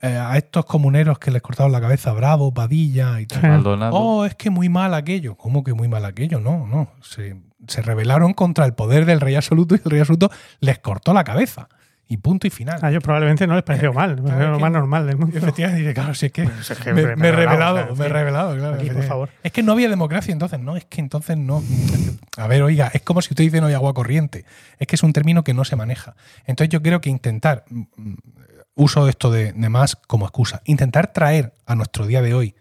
eh, 0.00 0.16
a 0.16 0.36
estos 0.36 0.64
comuneros 0.64 1.18
que 1.18 1.30
les 1.30 1.42
cortaron 1.42 1.72
la 1.72 1.80
cabeza, 1.80 2.12
Bravo, 2.12 2.52
Padilla 2.54 3.20
y 3.20 3.26
tal. 3.26 3.42
Maldonado. 3.42 3.94
Oh, 3.94 4.24
es 4.24 4.34
que 4.36 4.50
muy 4.50 4.68
mal 4.68 4.94
aquello. 4.94 5.34
¿Cómo 5.34 5.64
que 5.64 5.74
muy 5.74 5.88
mal 5.88 6.04
aquello? 6.04 6.40
No, 6.40 6.66
no. 6.66 6.92
Se, 7.02 7.36
se 7.66 7.82
rebelaron 7.82 8.32
contra 8.32 8.64
el 8.64 8.74
poder 8.74 9.06
del 9.06 9.20
rey 9.20 9.34
absoluto 9.34 9.74
y 9.74 9.80
el 9.84 9.90
rey 9.90 10.00
absoluto 10.00 10.30
les 10.60 10.78
cortó 10.78 11.12
la 11.12 11.24
cabeza. 11.24 11.68
Y 12.10 12.16
punto 12.16 12.46
y 12.46 12.50
final. 12.50 12.78
A 12.82 12.88
ellos 12.90 13.02
probablemente 13.02 13.46
no 13.46 13.54
les 13.54 13.62
pareció 13.64 13.92
mal. 13.92 14.16
Les 14.16 14.24
pareció 14.24 14.48
lo 14.50 14.58
más 14.58 14.72
normal 14.72 15.06
del 15.06 15.18
mundo. 15.18 15.36
Efectivamente, 15.36 15.82
dice, 15.82 15.92
claro, 15.94 16.14
si 16.14 16.26
es 16.26 16.32
que, 16.32 16.44
Pues 16.44 16.70
es 16.70 16.78
que 16.78 16.94
me, 16.94 17.02
me- 17.02 17.16
me 17.16 17.28
he 17.28 17.32
revelado, 17.32 17.76
revelado, 17.76 17.92
o 17.92 17.96
sea, 17.96 18.02
me 18.04 18.06
he 18.06 18.12
revelado, 18.12 18.56
claro. 18.56 18.74
Aquí, 18.76 18.90
por 18.90 19.02
favor. 19.04 19.28
Es 19.42 19.52
que 19.52 19.62
no 19.62 19.72
había 19.72 19.90
democracia 19.90 20.32
entonces, 20.32 20.58
no, 20.58 20.76
es 20.76 20.86
que 20.86 21.00
entonces 21.02 21.36
no. 21.36 21.62
A 22.38 22.46
ver, 22.46 22.62
oiga, 22.62 22.90
es 22.94 23.02
como 23.02 23.20
si 23.20 23.28
usted 23.34 23.44
dice 23.44 23.60
no 23.60 23.66
hay 23.66 23.74
agua 23.74 23.92
corriente. 23.92 24.46
Es 24.78 24.86
que 24.86 24.96
es 24.96 25.02
un 25.02 25.12
término 25.12 25.44
que 25.44 25.52
no 25.52 25.64
se 25.66 25.76
maneja. 25.76 26.16
Entonces 26.46 26.70
yo 26.70 26.80
creo 26.82 27.00
que 27.02 27.10
intentar, 27.10 27.64
mm, 27.68 27.80
mm, 27.96 28.16
uso 28.74 29.06
esto 29.08 29.30
de, 29.30 29.52
de 29.52 29.68
más 29.68 29.94
como 29.96 30.24
excusa, 30.24 30.62
intentar 30.64 31.12
traer 31.12 31.52
a 31.66 31.74
nuestro 31.74 32.06
día 32.06 32.22
de 32.22 32.32
hoy 32.32 32.54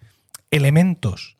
elementos 0.51 1.37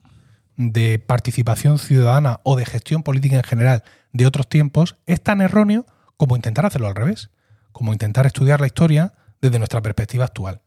de 0.55 0.99
participación 0.99 1.77
ciudadana 1.79 2.39
o 2.43 2.55
de 2.55 2.65
gestión 2.65 3.03
política 3.03 3.35
en 3.37 3.43
general 3.43 3.83
de 4.13 4.25
otros 4.25 4.47
tiempos 4.47 4.95
es 5.05 5.21
tan 5.21 5.41
erróneo 5.41 5.85
como 6.17 6.35
intentar 6.35 6.65
hacerlo 6.65 6.87
al 6.87 6.95
revés, 6.95 7.29
como 7.77 7.93
intentar 7.93 8.25
estudiar 8.25 8.59
la 8.59 8.67
historia 8.67 9.13
desde 9.39 9.59
nuestra 9.59 9.81
perspectiva 9.81 10.25
actual. 10.25 10.61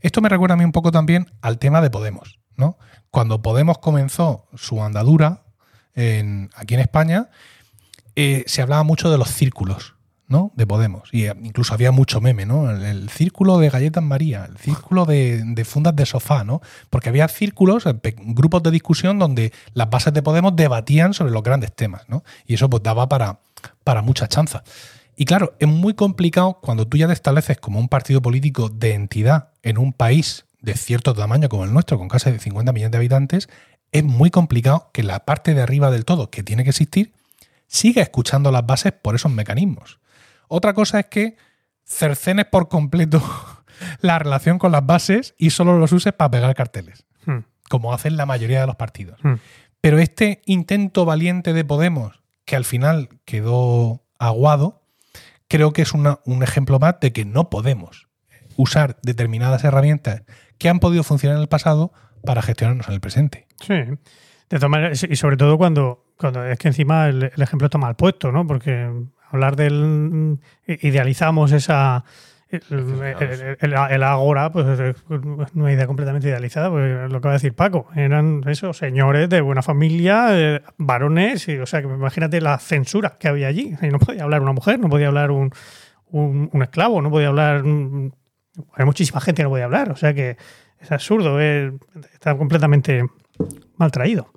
Esto 0.00 0.20
me 0.20 0.28
recuerda 0.28 0.54
a 0.54 0.56
mí 0.58 0.64
un 0.64 0.72
poco 0.72 0.92
también 0.92 1.32
al 1.40 1.58
tema 1.58 1.80
de 1.80 1.90
Podemos, 1.90 2.38
¿no? 2.56 2.78
Cuando 3.10 3.40
Podemos 3.40 3.78
comenzó 3.78 4.46
su 4.54 4.82
andadura 4.82 5.44
aquí 5.94 6.74
en 6.74 6.80
España, 6.80 7.28
eh, 8.16 8.44
se 8.46 8.62
hablaba 8.62 8.82
mucho 8.82 9.10
de 9.10 9.18
los 9.18 9.30
círculos, 9.30 9.94
¿no? 10.28 10.52
De 10.54 10.66
Podemos. 10.66 11.08
Y 11.12 11.26
eh, 11.26 11.34
incluso 11.42 11.72
había 11.72 11.92
mucho 11.92 12.20
meme, 12.20 12.44
¿no? 12.44 12.70
El, 12.70 13.08
círculo 13.08 13.58
de 13.58 13.70
galletas 13.70 14.04
María, 14.04 14.44
el 14.44 14.58
círculo 14.58 15.06
de, 15.06 15.42
de 15.44 15.64
fundas 15.64 15.96
de 15.96 16.04
sofá, 16.04 16.44
¿no? 16.44 16.60
Porque 16.90 17.08
había 17.08 17.26
círculos, 17.28 17.86
eh, 17.86 18.14
grupos 18.18 18.62
de 18.62 18.70
discusión 18.70 19.18
donde 19.18 19.52
las 19.72 19.88
bases 19.88 20.12
de 20.12 20.22
Podemos 20.22 20.54
debatían 20.56 21.14
sobre 21.14 21.32
los 21.32 21.42
grandes 21.42 21.74
temas, 21.74 22.02
¿no? 22.08 22.22
Y 22.46 22.54
eso 22.54 22.68
pues 22.68 22.82
daba 22.82 23.08
para, 23.08 23.40
para 23.82 24.02
mucha 24.02 24.28
chanza. 24.28 24.62
Y 25.20 25.26
claro, 25.26 25.54
es 25.58 25.68
muy 25.68 25.92
complicado 25.92 26.60
cuando 26.62 26.88
tú 26.88 26.96
ya 26.96 27.06
te 27.06 27.12
estableces 27.12 27.58
como 27.58 27.78
un 27.78 27.90
partido 27.90 28.22
político 28.22 28.70
de 28.70 28.94
entidad 28.94 29.50
en 29.62 29.76
un 29.76 29.92
país 29.92 30.46
de 30.62 30.72
cierto 30.72 31.12
tamaño 31.12 31.50
como 31.50 31.66
el 31.66 31.74
nuestro, 31.74 31.98
con 31.98 32.08
casi 32.08 32.38
50 32.38 32.72
millones 32.72 32.92
de 32.92 32.96
habitantes, 32.96 33.50
es 33.92 34.02
muy 34.02 34.30
complicado 34.30 34.88
que 34.94 35.02
la 35.02 35.26
parte 35.26 35.52
de 35.52 35.60
arriba 35.60 35.90
del 35.90 36.06
todo, 36.06 36.30
que 36.30 36.42
tiene 36.42 36.64
que 36.64 36.70
existir, 36.70 37.12
siga 37.66 38.00
escuchando 38.00 38.50
las 38.50 38.64
bases 38.64 38.92
por 38.92 39.14
esos 39.14 39.30
mecanismos. 39.30 39.98
Otra 40.48 40.72
cosa 40.72 41.00
es 41.00 41.06
que 41.08 41.36
cercenes 41.84 42.46
por 42.46 42.70
completo 42.70 43.22
la 44.00 44.18
relación 44.18 44.58
con 44.58 44.72
las 44.72 44.86
bases 44.86 45.34
y 45.36 45.50
solo 45.50 45.78
los 45.78 45.92
uses 45.92 46.14
para 46.14 46.30
pegar 46.30 46.54
carteles, 46.54 47.04
Hmm. 47.26 47.40
como 47.68 47.92
hacen 47.92 48.16
la 48.16 48.24
mayoría 48.24 48.62
de 48.62 48.66
los 48.66 48.76
partidos. 48.76 49.20
Hmm. 49.22 49.34
Pero 49.82 49.98
este 49.98 50.40
intento 50.46 51.04
valiente 51.04 51.52
de 51.52 51.62
Podemos, 51.62 52.22
que 52.46 52.56
al 52.56 52.64
final 52.64 53.10
quedó 53.26 54.02
aguado, 54.18 54.79
creo 55.50 55.74
que 55.74 55.82
es 55.82 55.92
un 55.92 56.42
ejemplo 56.42 56.78
más 56.78 57.00
de 57.00 57.12
que 57.12 57.26
no 57.26 57.50
podemos 57.50 58.08
usar 58.56 58.96
determinadas 59.02 59.64
herramientas 59.64 60.22
que 60.58 60.68
han 60.68 60.78
podido 60.78 61.02
funcionar 61.02 61.36
en 61.36 61.42
el 61.42 61.48
pasado 61.48 61.92
para 62.24 62.40
gestionarnos 62.40 62.86
en 62.88 62.94
el 62.94 63.00
presente. 63.00 63.46
Sí. 63.60 63.74
De 64.48 64.68
maneras, 64.68 65.06
y 65.08 65.16
sobre 65.16 65.36
todo 65.36 65.58
cuando, 65.58 66.04
es 66.50 66.58
que 66.58 66.68
encima 66.68 67.08
el, 67.08 67.24
el 67.34 67.42
ejemplo 67.42 67.66
está 67.66 67.78
mal 67.78 67.96
puesto, 67.96 68.32
¿no? 68.32 68.46
Porque 68.46 68.90
hablar 69.30 69.56
del. 69.56 70.38
idealizamos 70.66 71.52
esa. 71.52 72.04
El, 72.50 72.62
el- 73.20 73.56
el- 73.60 73.74
el 73.90 74.02
agora, 74.02 74.50
pues 74.50 74.66
es 74.80 74.96
una 75.54 75.72
idea 75.72 75.86
completamente 75.86 76.28
idealizada, 76.28 76.68
pues 76.70 77.10
lo 77.10 77.20
que 77.20 77.28
va 77.28 77.32
a 77.32 77.36
decir 77.38 77.54
Paco. 77.54 77.86
Eran 77.94 78.42
esos 78.48 78.76
señores 78.76 79.28
de 79.28 79.40
buena 79.40 79.62
familia, 79.62 80.26
eh, 80.30 80.62
varones, 80.76 81.46
y, 81.48 81.58
o 81.58 81.66
sea, 81.66 81.80
que 81.80 81.86
imagínate 81.88 82.40
la 82.40 82.58
censura 82.58 83.16
que 83.20 83.28
había 83.28 83.46
allí. 83.48 83.74
Y 83.82 83.86
no 83.88 83.98
podía 84.00 84.24
hablar 84.24 84.42
una 84.42 84.52
mujer, 84.52 84.80
no 84.80 84.88
podía 84.88 85.08
hablar 85.08 85.30
un, 85.30 85.52
un, 86.08 86.50
un 86.52 86.62
esclavo, 86.62 87.00
no 87.02 87.10
podía 87.10 87.28
hablar. 87.28 87.62
un- 87.62 88.14
hay 88.74 88.84
muchísima 88.84 89.20
gente 89.20 89.40
que 89.40 89.44
no 89.44 89.50
podía 89.50 89.64
hablar, 89.66 89.90
o 89.92 89.96
sea 89.96 90.12
que 90.12 90.36
es 90.80 90.90
absurdo, 90.92 91.38
es- 91.40 91.72
está 92.12 92.36
completamente 92.36 93.04
mal 93.76 93.90
traído. 93.92 94.32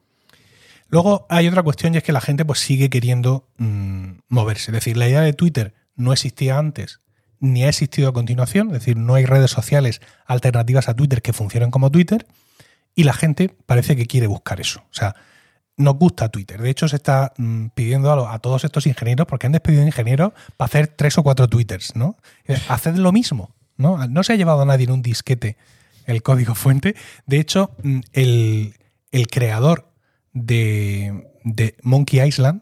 Luego 0.89 1.25
hay 1.29 1.47
otra 1.47 1.63
cuestión 1.63 1.93
y 1.93 1.97
es 1.97 2.03
que 2.03 2.11
la 2.13 2.21
gente 2.21 2.45
pues 2.45 2.59
sigue 2.59 2.89
queriendo 2.91 3.47
mm, 3.57 4.11
moverse. 4.29 4.69
Es 4.71 4.75
decir, 4.75 4.97
la 4.97 5.07
idea 5.09 5.21
de 5.21 5.33
Twitter 5.33 5.73
no 5.95 6.13
existía 6.13 6.59
antes 6.59 7.01
ni 7.43 7.63
ha 7.65 7.69
existido 7.69 8.07
a 8.09 8.13
continuación. 8.13 8.67
Es 8.67 8.73
decir, 8.73 8.95
no 8.97 9.15
hay 9.15 9.25
redes 9.25 9.51
sociales 9.51 9.99
alternativas 10.25 10.87
a 10.87 10.95
Twitter 10.95 11.21
que 11.21 11.33
funcionen 11.33 11.71
como 11.71 11.91
Twitter 11.91 12.25
y 12.95 13.03
la 13.03 13.13
gente 13.13 13.49
parece 13.65 13.95
que 13.95 14.05
quiere 14.05 14.27
buscar 14.27 14.61
eso. 14.61 14.79
O 14.89 14.93
sea, 14.93 15.13
nos 15.75 15.95
gusta 15.95 16.29
Twitter. 16.29 16.61
De 16.61 16.69
hecho, 16.69 16.87
se 16.87 16.95
está 16.95 17.33
mm, 17.37 17.67
pidiendo 17.75 18.11
a, 18.11 18.15
lo- 18.15 18.29
a 18.29 18.39
todos 18.39 18.63
estos 18.63 18.87
ingenieros, 18.87 19.27
porque 19.27 19.47
han 19.47 19.51
despedido 19.51 19.85
ingenieros 19.85 20.31
para 20.55 20.67
hacer 20.67 20.87
tres 20.87 21.17
o 21.17 21.23
cuatro 21.23 21.47
Twitters, 21.49 21.95
¿no? 21.95 22.15
Eh, 22.45 22.57
Haced 22.69 22.95
lo 22.95 23.11
mismo, 23.11 23.53
¿no? 23.75 24.07
No 24.07 24.23
se 24.23 24.33
ha 24.33 24.35
llevado 24.35 24.61
a 24.61 24.65
nadie 24.65 24.85
en 24.85 24.91
un 24.91 25.01
disquete 25.01 25.57
el 26.05 26.21
código 26.21 26.53
fuente. 26.55 26.95
De 27.25 27.39
hecho, 27.39 27.71
mm, 27.83 27.99
el, 28.13 28.75
el 29.11 29.27
creador 29.27 29.89
de, 30.31 31.27
de 31.43 31.75
Monkey 31.83 32.21
Island, 32.25 32.61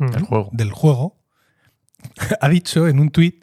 El 0.00 0.22
juego. 0.22 0.48
del 0.52 0.70
juego, 0.72 1.16
ha 2.40 2.48
dicho 2.48 2.86
en 2.88 3.00
un 3.00 3.10
tweet 3.10 3.34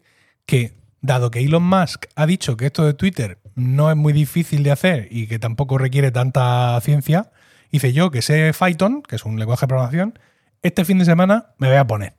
que, 0.45 0.73
dado 1.01 1.31
que 1.31 1.39
Elon 1.39 1.63
Musk 1.63 2.05
ha 2.15 2.25
dicho 2.25 2.57
que 2.57 2.67
esto 2.67 2.85
de 2.85 2.93
Twitter 2.93 3.39
no 3.55 3.89
es 3.89 3.95
muy 3.97 4.13
difícil 4.13 4.63
de 4.63 4.71
hacer 4.71 5.07
y 5.11 5.27
que 5.27 5.39
tampoco 5.39 5.77
requiere 5.77 6.11
tanta 6.11 6.79
ciencia, 6.81 7.31
dice 7.71 7.93
yo 7.93 8.11
que 8.11 8.21
sé 8.21 8.51
Python, 8.57 9.01
que 9.01 9.15
es 9.15 9.25
un 9.25 9.39
lenguaje 9.39 9.61
de 9.65 9.67
programación, 9.67 10.19
este 10.61 10.85
fin 10.85 10.97
de 10.99 11.05
semana 11.05 11.47
me 11.57 11.67
voy 11.67 11.77
a 11.77 11.85
poner. 11.87 12.13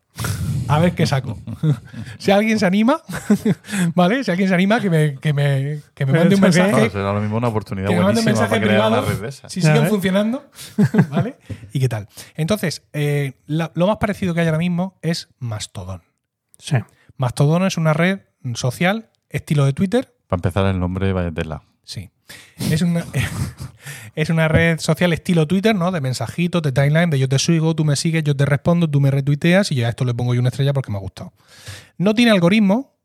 A 0.69 0.81
ver 0.81 0.95
qué 0.97 1.07
saco. 1.07 1.39
si 2.19 2.33
alguien 2.33 2.59
se 2.59 2.67
anima, 2.67 3.01
¿vale? 3.95 4.25
Si 4.25 4.31
alguien 4.33 4.49
se 4.49 4.55
anima, 4.55 4.81
que 4.81 4.91
me, 4.91 5.15
que 5.17 5.33
me, 5.33 5.81
que 5.95 6.07
me 6.07 6.13
mande 6.19 6.35
un 6.35 6.41
mensaje. 6.41 6.71
Claro, 6.73 6.91
será 6.91 7.13
lo 7.13 7.21
mismo 7.21 7.37
una 7.37 7.49
oportunidad 7.49 7.89
Que 7.89 7.95
me 7.95 8.03
mande 8.03 8.21
un 8.21 8.25
mensaje 8.27 8.49
para 8.51 8.63
crear 8.63 8.91
privado 8.91 9.31
si 9.49 9.61
siguen 9.61 9.83
ves. 9.83 9.91
funcionando, 9.91 10.45
¿vale? 11.11 11.37
¿Y 11.73 11.79
qué 11.81 11.89
tal? 11.89 12.09
Entonces, 12.35 12.83
eh, 12.93 13.35
la- 13.47 13.71
lo 13.75 13.87
más 13.87 13.99
parecido 13.99 14.35
que 14.35 14.41
hay 14.41 14.47
ahora 14.47 14.59
mismo 14.59 14.99
es 15.03 15.29
Mastodon. 15.39 16.03
Sí. 16.59 16.77
Mastodon 17.17 17.65
es 17.67 17.77
una 17.77 17.93
red 17.93 18.21
social 18.55 19.11
estilo 19.29 19.65
de 19.65 19.73
Twitter. 19.73 20.15
Para 20.27 20.39
empezar, 20.39 20.67
el 20.67 20.81
nombre 20.81 21.13
vaya 21.13 21.33
tela. 21.33 21.63
Sí. 21.85 22.11
Es 22.59 22.83
una, 22.83 23.05
es 24.15 24.31
una 24.31 24.49
red 24.49 24.79
social 24.81 25.13
estilo 25.13 25.47
Twitter, 25.47 25.75
¿no? 25.75 25.93
De 25.93 26.01
mensajitos, 26.01 26.63
de 26.63 26.73
timeline, 26.73 27.11
de 27.11 27.19
yo 27.19 27.29
te 27.29 27.39
sigo, 27.39 27.75
tú 27.75 27.85
me 27.85 27.97
sigues, 27.97 28.25
yo 28.25 28.37
te 28.37 28.45
respondo, 28.45 28.91
tú 28.91 29.01
me 29.01 29.11
retuiteas 29.11 29.71
y 29.71 29.77
yo 29.77 29.87
a 29.87 29.91
esto 29.91 30.05
le 30.05 30.15
pongo 30.15 30.35
yo 30.35 30.41
una 30.41 30.49
estrella 30.49 30.73
porque 30.73 30.91
me 30.91 30.99
ha 30.99 31.01
gustado. 31.01 31.33
No 31.99 32.15
tiene 32.15 32.33
algoritmo, 32.33 32.97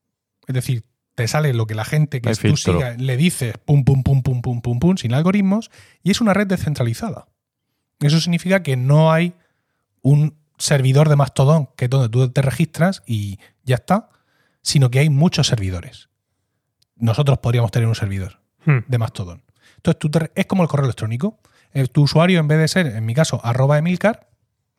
es 0.47 0.55
decir, 0.55 0.83
te 1.15 1.27
sale 1.27 1.53
lo 1.53 1.67
que 1.67 1.75
la 1.75 1.85
gente 1.85 2.21
que 2.21 2.33
tú 2.33 2.57
sigas 2.57 2.99
le 2.99 3.17
dices, 3.17 3.55
pum, 3.65 3.83
pum, 3.83 4.01
pum, 4.03 4.23
pum, 4.23 4.41
pum, 4.41 4.61
pum, 4.61 4.79
pum, 4.79 4.97
sin 4.97 5.13
algoritmos, 5.13 5.69
y 6.01 6.11
es 6.11 6.21
una 6.21 6.33
red 6.33 6.47
descentralizada. 6.47 7.27
Eso 7.99 8.19
significa 8.19 8.63
que 8.63 8.77
no 8.77 9.11
hay 9.11 9.33
un 10.01 10.40
servidor 10.61 11.09
de 11.09 11.15
Mastodon 11.15 11.69
que 11.75 11.85
es 11.85 11.89
donde 11.89 12.09
tú 12.09 12.29
te 12.29 12.41
registras 12.41 13.03
y 13.05 13.39
ya 13.63 13.75
está, 13.75 14.09
sino 14.61 14.89
que 14.91 14.99
hay 14.99 15.09
muchos 15.09 15.47
servidores. 15.47 16.09
Nosotros 16.95 17.39
podríamos 17.39 17.71
tener 17.71 17.87
un 17.87 17.95
servidor 17.95 18.39
Hmm. 18.65 18.79
de 18.87 18.97
Mastodon. 18.99 19.43
Entonces, 19.77 19.97
tú 19.99 20.09
te- 20.11 20.31
es 20.35 20.45
como 20.45 20.61
el 20.61 20.69
correo 20.69 20.85
electrónico. 20.85 21.39
Eh, 21.73 21.87
tu 21.87 22.03
usuario, 22.03 22.39
en 22.39 22.47
vez 22.47 22.59
de 22.59 22.67
ser, 22.67 22.85
en 22.87 23.05
mi 23.05 23.15
caso, 23.15 23.41
arroba 23.43 23.77
Emilcar, 23.79 24.29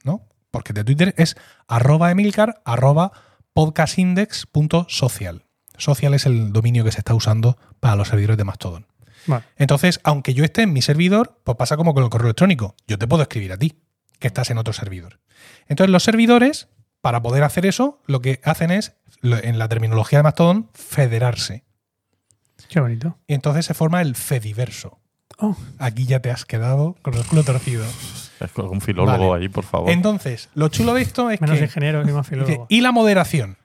¿no? 0.05 0.29
Porque 0.53 0.73
de 0.73 0.85
Twitter 0.85 1.14
es 1.16 1.35
arroba 1.66 2.11
Emilcar, 2.12 2.62
arroba 2.64 3.11
podcastindex.social. 3.55 5.45
Social 5.79 6.14
es 6.14 6.27
el 6.27 6.53
dominio 6.53 6.85
que 6.85 6.92
se 6.92 6.99
está 6.99 7.14
usando 7.14 7.57
para 7.81 7.97
los 7.97 8.09
servidores 8.09 8.37
de 8.37 8.45
Mastodon. 8.45 8.87
Vale. 9.27 9.45
Entonces, 9.57 10.01
aunque 10.05 10.35
yo 10.35 10.45
esté 10.45 10.62
en 10.62 10.73
mi 10.73 10.83
servidor, 10.83 11.40
pues 11.45 11.57
pasa 11.57 11.77
como 11.77 11.95
con 11.95 12.05
el 12.05 12.11
correo 12.11 12.27
electrónico. 12.29 12.77
Yo 12.87 12.99
te 12.99 13.07
puedo 13.07 13.23
escribir 13.23 13.53
a 13.53 13.57
ti, 13.57 13.81
que 14.22 14.28
estás 14.28 14.48
en 14.50 14.56
otro 14.56 14.72
servidor. 14.72 15.20
Entonces, 15.68 15.90
los 15.92 16.02
servidores, 16.02 16.68
para 17.02 17.20
poder 17.20 17.42
hacer 17.44 17.66
eso, 17.66 18.00
lo 18.06 18.22
que 18.22 18.40
hacen 18.44 18.70
es, 18.70 18.94
en 19.22 19.58
la 19.58 19.68
terminología 19.68 20.20
de 20.20 20.22
Mastodon, 20.22 20.70
federarse. 20.72 21.64
Qué 22.68 22.80
bonito. 22.80 23.18
Y 23.26 23.35
entonces 23.35 23.66
se 23.66 23.74
forma 23.74 24.00
el 24.00 24.14
Fediverso. 24.16 24.98
Oh, 25.38 25.56
Aquí 25.78 26.06
ya 26.06 26.20
te 26.20 26.30
has 26.30 26.44
quedado 26.44 26.96
con 27.02 27.14
el 27.14 27.24
culo 27.26 27.42
torcido. 27.42 27.85
Es 28.40 28.50
con 28.52 28.68
un 28.68 28.80
filólogo 28.80 29.30
Vale. 29.30 29.44
ahí, 29.44 29.48
por 29.48 29.64
favor. 29.64 29.90
Entonces, 29.90 30.48
lo 30.54 30.68
chulo 30.68 30.94
de 30.94 31.02
esto 31.02 31.30
es 31.30 31.40
menos 31.40 31.58
que. 31.58 31.64
ingeniero 31.64 32.04
que 32.04 32.12
más 32.12 32.26
filólogo. 32.26 32.66
y 32.68 32.80
la 32.80 32.92
moderación. 32.92 33.56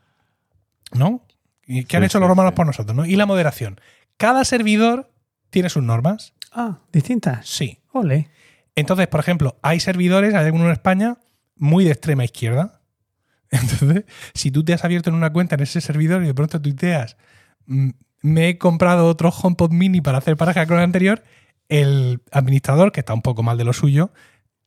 ¿No? 0.92 1.22
¿Y 1.66 1.84
¿Qué 1.86 1.98
han 1.98 2.04
hecho 2.04 2.18
sí, 2.18 2.22
los 2.22 2.30
romanos 2.30 2.52
sí. 2.52 2.56
por 2.56 2.66
nosotros? 2.66 2.96
¿no? 2.96 3.06
Y 3.06 3.16
la 3.16 3.26
moderación. 3.26 3.80
Cada 4.18 4.44
servidor 4.46 5.12
tiene 5.50 5.70
sus 5.70 5.84
normas. 5.84 6.34
Ah, 6.52 6.80
distintas. 6.92 7.48
Sí. 7.48 7.80
Ole. 7.92 8.30
Entonces, 8.78 9.08
por 9.08 9.20
ejemplo, 9.20 9.58
hay 9.62 9.80
servidores, 9.82 10.34
hay 10.34 10.46
algunos 10.46 10.68
en 10.68 10.72
España, 10.74 11.18
muy 11.58 11.84
de 11.84 11.92
extrema 11.92 12.24
izquierda. 12.24 12.80
Entonces, 13.52 14.06
si 14.34 14.52
tú 14.52 14.64
te 14.64 14.74
has 14.74 14.86
abierto 14.86 15.10
en 15.10 15.16
una 15.16 15.34
cuenta 15.34 15.56
en 15.56 15.62
ese 15.62 15.82
servidor 15.82 16.24
y 16.24 16.28
de 16.28 16.34
pronto 16.34 16.62
tuiteas, 16.62 17.18
"Mm, 17.66 17.90
me 18.22 18.50
he 18.50 18.58
comprado 18.58 19.08
otro 19.08 19.30
HomePod 19.30 19.72
mini 19.72 20.00
para 20.02 20.20
hacer 20.20 20.38
pareja 20.38 20.66
con 20.68 20.78
el 20.78 20.84
anterior, 20.84 21.24
el 21.70 22.22
administrador, 22.32 22.92
que 22.92 23.00
está 23.02 23.14
un 23.14 23.22
poco 23.22 23.44
mal 23.44 23.58
de 23.58 23.64
lo 23.64 23.74
suyo, 23.74 24.12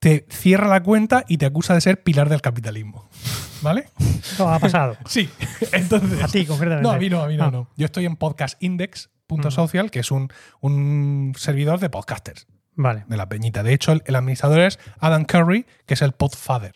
te 0.01 0.27
cierra 0.31 0.67
la 0.69 0.83
cuenta 0.83 1.25
y 1.29 1.37
te 1.39 1.47
acusa 1.47 1.75
de 1.75 1.81
ser 1.81 2.03
pilar 2.03 2.29
del 2.29 2.41
capitalismo. 2.41 3.09
¿Vale? 3.63 3.89
Eso 4.23 4.49
ha 4.49 4.59
pasado. 4.59 4.97
Sí. 5.07 5.29
Entonces. 5.73 6.23
A 6.23 6.27
ti, 6.29 6.47
concretamente. 6.47 6.83
No, 6.89 6.91
a 6.95 6.99
mí 6.99 7.09
no, 7.11 7.23
a 7.23 7.29
mí 7.29 7.37
no, 7.37 7.45
Ah. 7.45 7.51
no. 7.51 7.69
Yo 7.77 7.85
estoy 7.87 8.07
en 8.07 8.17
podcastindex.social, 8.17 9.91
que 9.91 10.01
es 10.01 10.11
un, 10.11 10.33
un 10.61 11.35
servidor 11.37 11.79
de 11.81 11.91
podcasters 11.91 12.47
Vale. 12.83 13.05
de 13.09 13.17
la 13.17 13.29
peñita. 13.29 13.63
De 13.63 13.73
hecho, 13.75 13.93
el, 13.93 14.03
el 14.07 14.17
administrador 14.17 14.61
es 14.61 14.79
Adam 14.99 15.25
Curry, 15.25 15.67
que 15.87 15.95
es 15.95 16.03
el 16.03 16.13
podfather. 16.13 16.75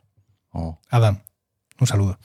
Oh, 0.52 0.78
Adam, 0.90 1.20
un 1.80 1.86
saludo. 1.86 2.18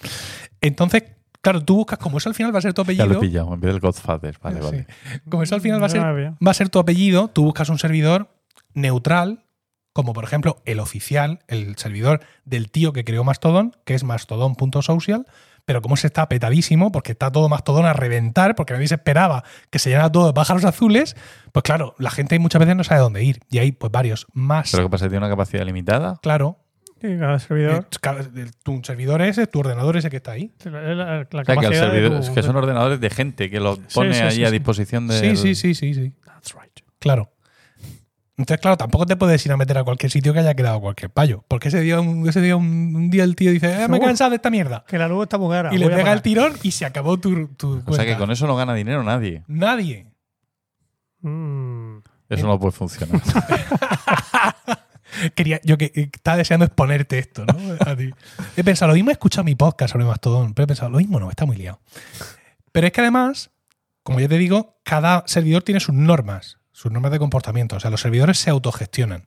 Entonces, 0.62 1.04
claro, 1.42 1.64
tú 1.64 1.78
buscas, 1.78 1.98
como 2.00 2.18
eso 2.18 2.30
al 2.30 2.36
final 2.36 2.54
va 2.54 2.60
a 2.60 2.62
ser 2.62 2.74
tu 2.74 2.84
ya 2.84 3.06
lo 3.06 3.14
he 3.14 3.18
apellido, 3.18 3.20
pillado, 3.22 3.54
en 3.54 3.60
vez 3.62 3.72
del 3.72 3.80
Godfather. 3.80 4.38
Vale, 4.42 4.58
Sí. 4.62 4.66
vale. 4.66 4.88
como 5.30 5.44
eso 5.44 5.56
al 5.56 5.62
final 5.62 5.82
va 5.82 5.86
a 5.86 5.90
ser, 5.90 6.02
va 6.02 6.52
a 6.52 6.54
ser 6.54 6.70
tu 6.70 6.80
apellido, 6.80 7.30
tú 7.30 7.44
buscas 7.46 7.70
un 7.70 7.80
servidor 7.80 8.30
neutral, 8.74 9.46
como 9.94 10.14
por 10.14 10.24
ejemplo 10.24 10.62
el 10.66 10.80
oficial, 10.80 11.40
el 11.48 11.76
servidor 11.78 12.22
del 12.46 12.70
tío 12.70 12.94
que 12.94 13.04
creó 13.04 13.24
Mastodon, 13.24 13.76
que 13.86 13.96
es 13.96 14.04
mastodon.social, 14.04 15.26
pero 15.70 15.84
como 15.84 15.96
se 15.98 16.08
está 16.08 16.28
petadísimo, 16.28 16.92
porque 16.92 17.12
está 17.12 17.32
todo 17.32 17.48
Mastodon 17.48 17.86
a 17.86 17.94
reventar, 17.94 18.56
porque 18.56 18.74
nadie 18.74 18.88
se 18.88 18.96
esperaba 18.96 19.44
que 19.70 19.78
se 19.78 19.92
llenara 19.92 20.12
todo 20.12 20.26
de 20.26 20.34
pájaros 20.34 20.66
azules, 20.66 21.16
pues 21.52 21.62
claro, 21.62 21.94
la 22.00 22.10
gente 22.10 22.40
muchas 22.40 22.60
veces 22.60 22.76
no 22.76 22.84
sabe 22.84 23.02
dónde 23.02 23.24
ir. 23.24 23.40
Y 23.52 23.60
hay 23.60 23.72
pues 23.72 23.92
varios 23.92 24.26
más. 24.34 24.72
¿Pero 24.72 24.86
qué 24.86 24.90
pasa? 24.90 25.06
¿Tiene 25.10 25.20
una 25.20 25.30
capacidad 25.30 25.64
limitada? 25.64 26.16
Claro. 26.24 26.58
Y 27.04 27.20
cada 27.20 27.38
servidor. 27.38 27.84
Eh, 27.92 27.98
cada- 28.02 28.24
Tu 28.64 28.82
servidor 28.84 29.22
ese, 29.22 29.46
tu 29.46 29.60
ordenador 29.60 29.96
ese 29.96 30.10
que 30.10 30.18
está 30.18 30.32
ahí. 30.32 30.52
La, 30.64 30.82
la- 30.82 30.96
la 30.96 31.04
O 31.04 31.06
sea, 31.06 31.28
que, 31.30 31.38
el 31.38 31.46
capacidad 31.46 31.70
de 31.70 31.78
servidor- 31.78 32.12
tu- 32.22 32.24
es 32.24 32.30
que 32.32 32.42
son 32.42 32.56
ordenadores 32.56 33.00
de 33.00 33.10
gente 33.12 33.52
que 33.52 33.60
los 33.60 33.78
Sí, 33.78 33.84
pone 33.94 34.16
sí, 34.16 34.22
ahí 34.22 34.32
sí, 34.32 34.44
a 34.44 34.48
sí. 34.48 34.54
disposición 34.54 35.08
de. 35.08 35.20
Sí, 35.20 35.36
sí, 35.36 35.54
sí, 35.54 35.76
sí, 35.76 35.94
sí. 35.94 36.14
That's 36.26 36.56
right. 36.56 36.80
Claro. 36.98 37.30
Entonces, 38.40 38.62
claro, 38.62 38.78
tampoco 38.78 39.06
te 39.06 39.18
puedes 39.18 39.46
ir 39.46 39.52
a 39.52 39.58
meter 39.58 39.78
a 39.78 39.84
cualquier 39.84 40.10
sitio 40.10 40.32
que 40.32 40.40
haya 40.40 40.54
quedado 40.54 40.80
cualquier 40.80 41.12
payo. 41.12 41.44
Porque 41.50 41.68
ese 41.68 41.82
día, 41.82 42.00
un, 42.00 42.28
ese 42.28 42.40
día, 42.40 42.56
un, 42.56 42.96
un 42.96 43.10
día 43.10 43.26
el 43.26 43.36
tío 43.36 43.52
dice, 43.52 43.84
eh, 43.84 43.88
me 43.90 43.98
he 43.98 44.00
cansado 44.00 44.30
de 44.30 44.38
esta 44.38 44.50
mierda. 44.50 44.86
Que 44.88 44.98
la 44.98 45.10
luz 45.10 45.24
está 45.24 45.38
muy 45.38 45.54
cara. 45.54 45.76
Y 45.76 45.78
le 45.78 45.90
pega 45.90 46.14
el 46.14 46.22
tirón 46.22 46.54
y 46.64 46.72
se 46.72 46.86
acabó 46.86 47.20
tu, 47.20 47.50
tu 47.50 47.84
O 47.86 47.94
sea 47.94 48.06
que 48.06 48.16
con 48.16 48.32
eso 48.32 48.48
no 48.48 48.56
gana 48.56 48.74
dinero 48.74 49.04
nadie. 49.04 49.44
Nadie. 49.48 50.08
Mm. 51.20 51.98
Eso 52.30 52.48
no 52.48 52.58
puede 52.58 52.72
funcionar. 52.72 53.22
Quería, 55.36 55.60
yo 55.66 55.78
que 55.78 55.92
que 55.92 56.04
estaba 56.04 56.38
deseando 56.38 56.66
exponerte 56.66 57.20
esto, 57.20 57.46
¿no? 57.46 57.54
A 57.86 57.94
ti. 57.98 58.10
He 58.56 58.64
pensado, 58.64 58.88
lo 58.88 58.96
mismo 58.96 59.10
he 59.10 59.14
escuchado 59.14 59.44
mi 59.44 59.56
podcast 59.56 59.92
sobre 59.92 60.06
Mastodon, 60.06 60.54
pero 60.54 60.64
he 60.64 60.68
pensado, 60.68 60.92
lo 60.92 61.00
mismo 61.00 61.20
no, 61.20 61.30
está 61.30 61.46
muy 61.46 61.58
liado. 61.58 61.82
Pero 62.72 62.88
es 62.88 62.94
que 62.94 63.02
además, 63.02 63.52
como 64.02 64.22
ya 64.22 64.30
te 64.30 64.38
digo, 64.38 64.80
cada 64.86 65.26
servidor 65.28 65.64
tiene 65.64 65.82
sus 65.82 65.94
normas, 65.94 66.59
sus 66.80 66.92
normas 66.94 67.12
de 67.12 67.20
comportamiento. 67.20 67.76
O 67.76 67.80
sea, 67.82 67.92
los 67.92 68.00
servidores 68.00 68.38
se 68.38 68.50
autogestionan. 68.50 69.26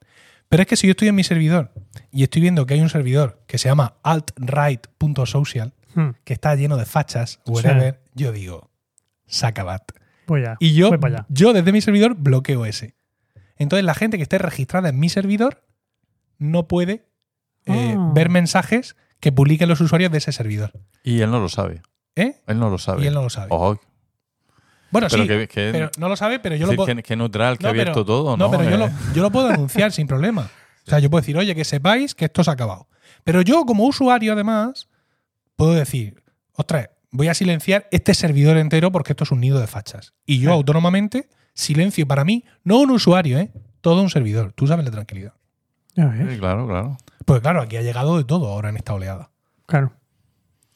Pero 0.49 0.63
es 0.63 0.67
que 0.67 0.75
si 0.75 0.87
yo 0.87 0.91
estoy 0.91 1.07
en 1.09 1.13
mi 1.15 1.23
servidor 1.23 1.71
y 2.11 2.23
estoy 2.23 2.41
viendo 2.41 2.65
que 2.65 2.73
hay 2.73 2.81
un 2.81 2.89
servidor 2.89 3.43
que 3.45 3.59
se 3.59 3.69
llama 3.69 3.93
altright.social, 4.03 5.73
Hmm. 5.95 6.09
que 6.23 6.33
está 6.33 6.55
lleno 6.55 6.75
de 6.77 6.85
fachas, 6.85 7.39
whatever, 7.45 8.01
yo 8.15 8.31
digo, 8.31 8.71
sacabat. 9.27 9.83
Voy 10.25 10.43
a. 10.43 10.57
Y 10.59 10.73
yo, 10.73 10.89
voy 10.89 10.97
para 10.97 11.17
allá. 11.17 11.25
yo 11.29 11.53
desde 11.53 11.71
mi 11.71 11.81
servidor 11.81 12.15
bloqueo 12.15 12.65
ese. 12.65 12.95
Entonces 13.57 13.85
la 13.85 13.93
gente 13.93 14.17
que 14.17 14.23
esté 14.23 14.39
registrada 14.39 14.89
en 14.89 14.99
mi 14.99 15.09
servidor 15.09 15.63
no 16.39 16.67
puede 16.67 17.05
eh, 17.67 17.95
Ah. 17.95 18.11
ver 18.15 18.29
mensajes 18.29 18.95
que 19.19 19.31
publiquen 19.31 19.69
los 19.69 19.81
usuarios 19.81 20.11
de 20.11 20.17
ese 20.17 20.31
servidor. 20.31 20.71
y 21.03 21.21
él 21.21 21.29
no 21.29 21.39
lo 21.39 21.47
sabe. 21.49 21.83
¿Eh? 22.15 22.41
Él 22.47 22.57
no 22.59 22.71
lo 22.71 22.79
sabe. 22.79 23.03
Y 23.03 23.07
él 23.07 23.13
no 23.13 23.21
lo 23.21 23.29
sabe. 23.29 23.47
Ojo, 23.51 23.79
Bueno, 24.93 25.07
pero 25.11 25.23
sí, 25.23 25.27
que, 25.27 25.47
que- 25.49 25.69
pero 25.73 25.91
no 25.97 26.07
lo 26.07 26.15
sabe, 26.15 26.39
pero 26.39 26.55
yo 26.55 26.67
lo 26.67 26.73
puedo... 26.75 26.95
que, 26.95 27.03
que 27.03 27.15
neutral, 27.17 27.57
que 27.57 27.63
No, 27.63 27.67
ha 27.67 27.71
abierto 27.71 27.91
pero- 27.93 28.05
todo, 28.05 28.37
¿no? 28.37 28.45
No, 28.45 28.51
pero 28.51 28.63
yo 28.63 28.75
Eh, 28.75 28.77
lo, 28.77 28.89
yo 29.13 29.21
lo 29.23 29.31
puedo 29.31 29.49
anunciar 29.49 29.91
sin 29.91 30.07
problema. 30.07 30.49
O 30.87 30.89
sea, 30.89 30.99
yo 30.99 31.09
puedo 31.09 31.21
decir, 31.21 31.35
oye, 31.37 31.53
que 31.55 31.65
sepáis 31.65 32.15
que 32.15 32.25
esto 32.25 32.43
se 32.43 32.49
ha 32.49 32.53
acabado. 32.53 32.87
Pero 33.25 33.41
yo, 33.41 33.65
como 33.65 33.85
usuario, 33.85 34.33
además, 34.33 34.87
puedo 35.55 35.73
decir, 35.73 36.23
ostras, 36.53 36.89
voy 37.11 37.27
a 37.27 37.33
silenciar 37.33 37.87
este 37.91 38.13
servidor 38.13 38.57
entero 38.57 38.91
porque 38.91 39.13
esto 39.13 39.23
es 39.25 39.31
un 39.31 39.41
nido 39.41 39.59
de 39.59 39.67
fachas. 39.67 40.13
Y 40.25 40.39
yo, 40.39 40.51
Ah. 40.51 40.53
autónomamente, 40.53 41.29
silencio 41.53 42.07
para 42.07 42.23
mí, 42.23 42.43
no 42.63 42.79
un 42.79 42.91
usuario, 42.91 43.37
¿eh? 43.39 43.51
Todo 43.81 44.01
un 44.01 44.09
servidor. 44.09 44.53
Tú 44.53 44.67
sabes 44.67 44.85
la 44.85 44.91
tranquilidad. 44.91 45.33
Ya 45.95 46.05
ves, 46.07 46.33
sí, 46.33 46.39
claro, 46.39 46.67
claro. 46.67 46.97
Pues 47.25 47.41
claro, 47.41 47.61
aquí 47.61 47.77
ha 47.77 47.81
llegado 47.81 48.17
de 48.17 48.23
todo 48.23 48.47
ahora 48.47 48.69
en 48.69 48.77
esta 48.77 48.93
oleada. 48.93 49.29
Claro. 49.65 49.93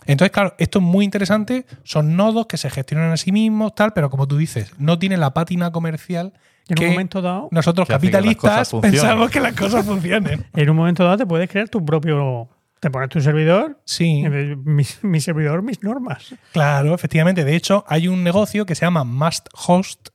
Entonces, 0.08 0.32
claro, 0.32 0.56
esto 0.58 0.80
es 0.80 0.86
muy 0.86 1.06
interesante. 1.06 1.65
Son 1.84 2.15
nodos 2.15 2.48
que 2.48 2.58
se 2.58 2.70
gestionan 2.70 3.12
a 3.12 3.17
sí 3.17 3.32
mismos, 3.32 3.76
tal, 3.76 3.93
pero 3.93 4.10
como 4.10 4.28
tú 4.28 4.38
dices, 4.38 4.72
no 4.78 4.98
tienen 5.00 5.20
la 5.20 5.34
pátina 5.34 5.72
comercial 5.72 6.34
En 6.70 6.76
que 6.76 6.86
un 6.86 6.91
momento 6.91 7.22
dado. 7.22 7.50
nosotros 7.52 7.88
Que 7.88 7.93
que 7.93 7.98
capitalistas 7.98 8.70
funcionen. 8.70 9.00
pensamos 9.02 9.30
que 9.32 9.39
las 9.39 9.54
cosas 9.54 9.86
funcionen. 9.86 10.46
En 10.56 10.70
un 10.70 10.76
momento 10.76 11.04
dado 11.04 11.17
te 11.17 11.26
puedes 11.26 11.50
crear 11.50 11.70
tu 11.70 11.84
propio. 11.86 12.50
Te 12.80 12.91
pones 12.91 13.10
tu 13.10 13.20
servidor. 13.22 13.80
Sí, 13.86 14.24
Mi, 14.63 14.84
mi 15.02 15.20
servidor, 15.20 15.63
mis 15.63 15.82
normas. 15.84 16.36
claro, 16.54 16.93
efectivamente. 16.93 17.43
De 17.43 17.56
hecho, 17.56 17.84
hay 17.88 18.08
un 18.08 18.24
negocio 18.24 18.65
que 18.67 18.76
se 18.76 18.86
llama 18.86 19.04
Must 19.04 19.48
Host, 19.67 20.10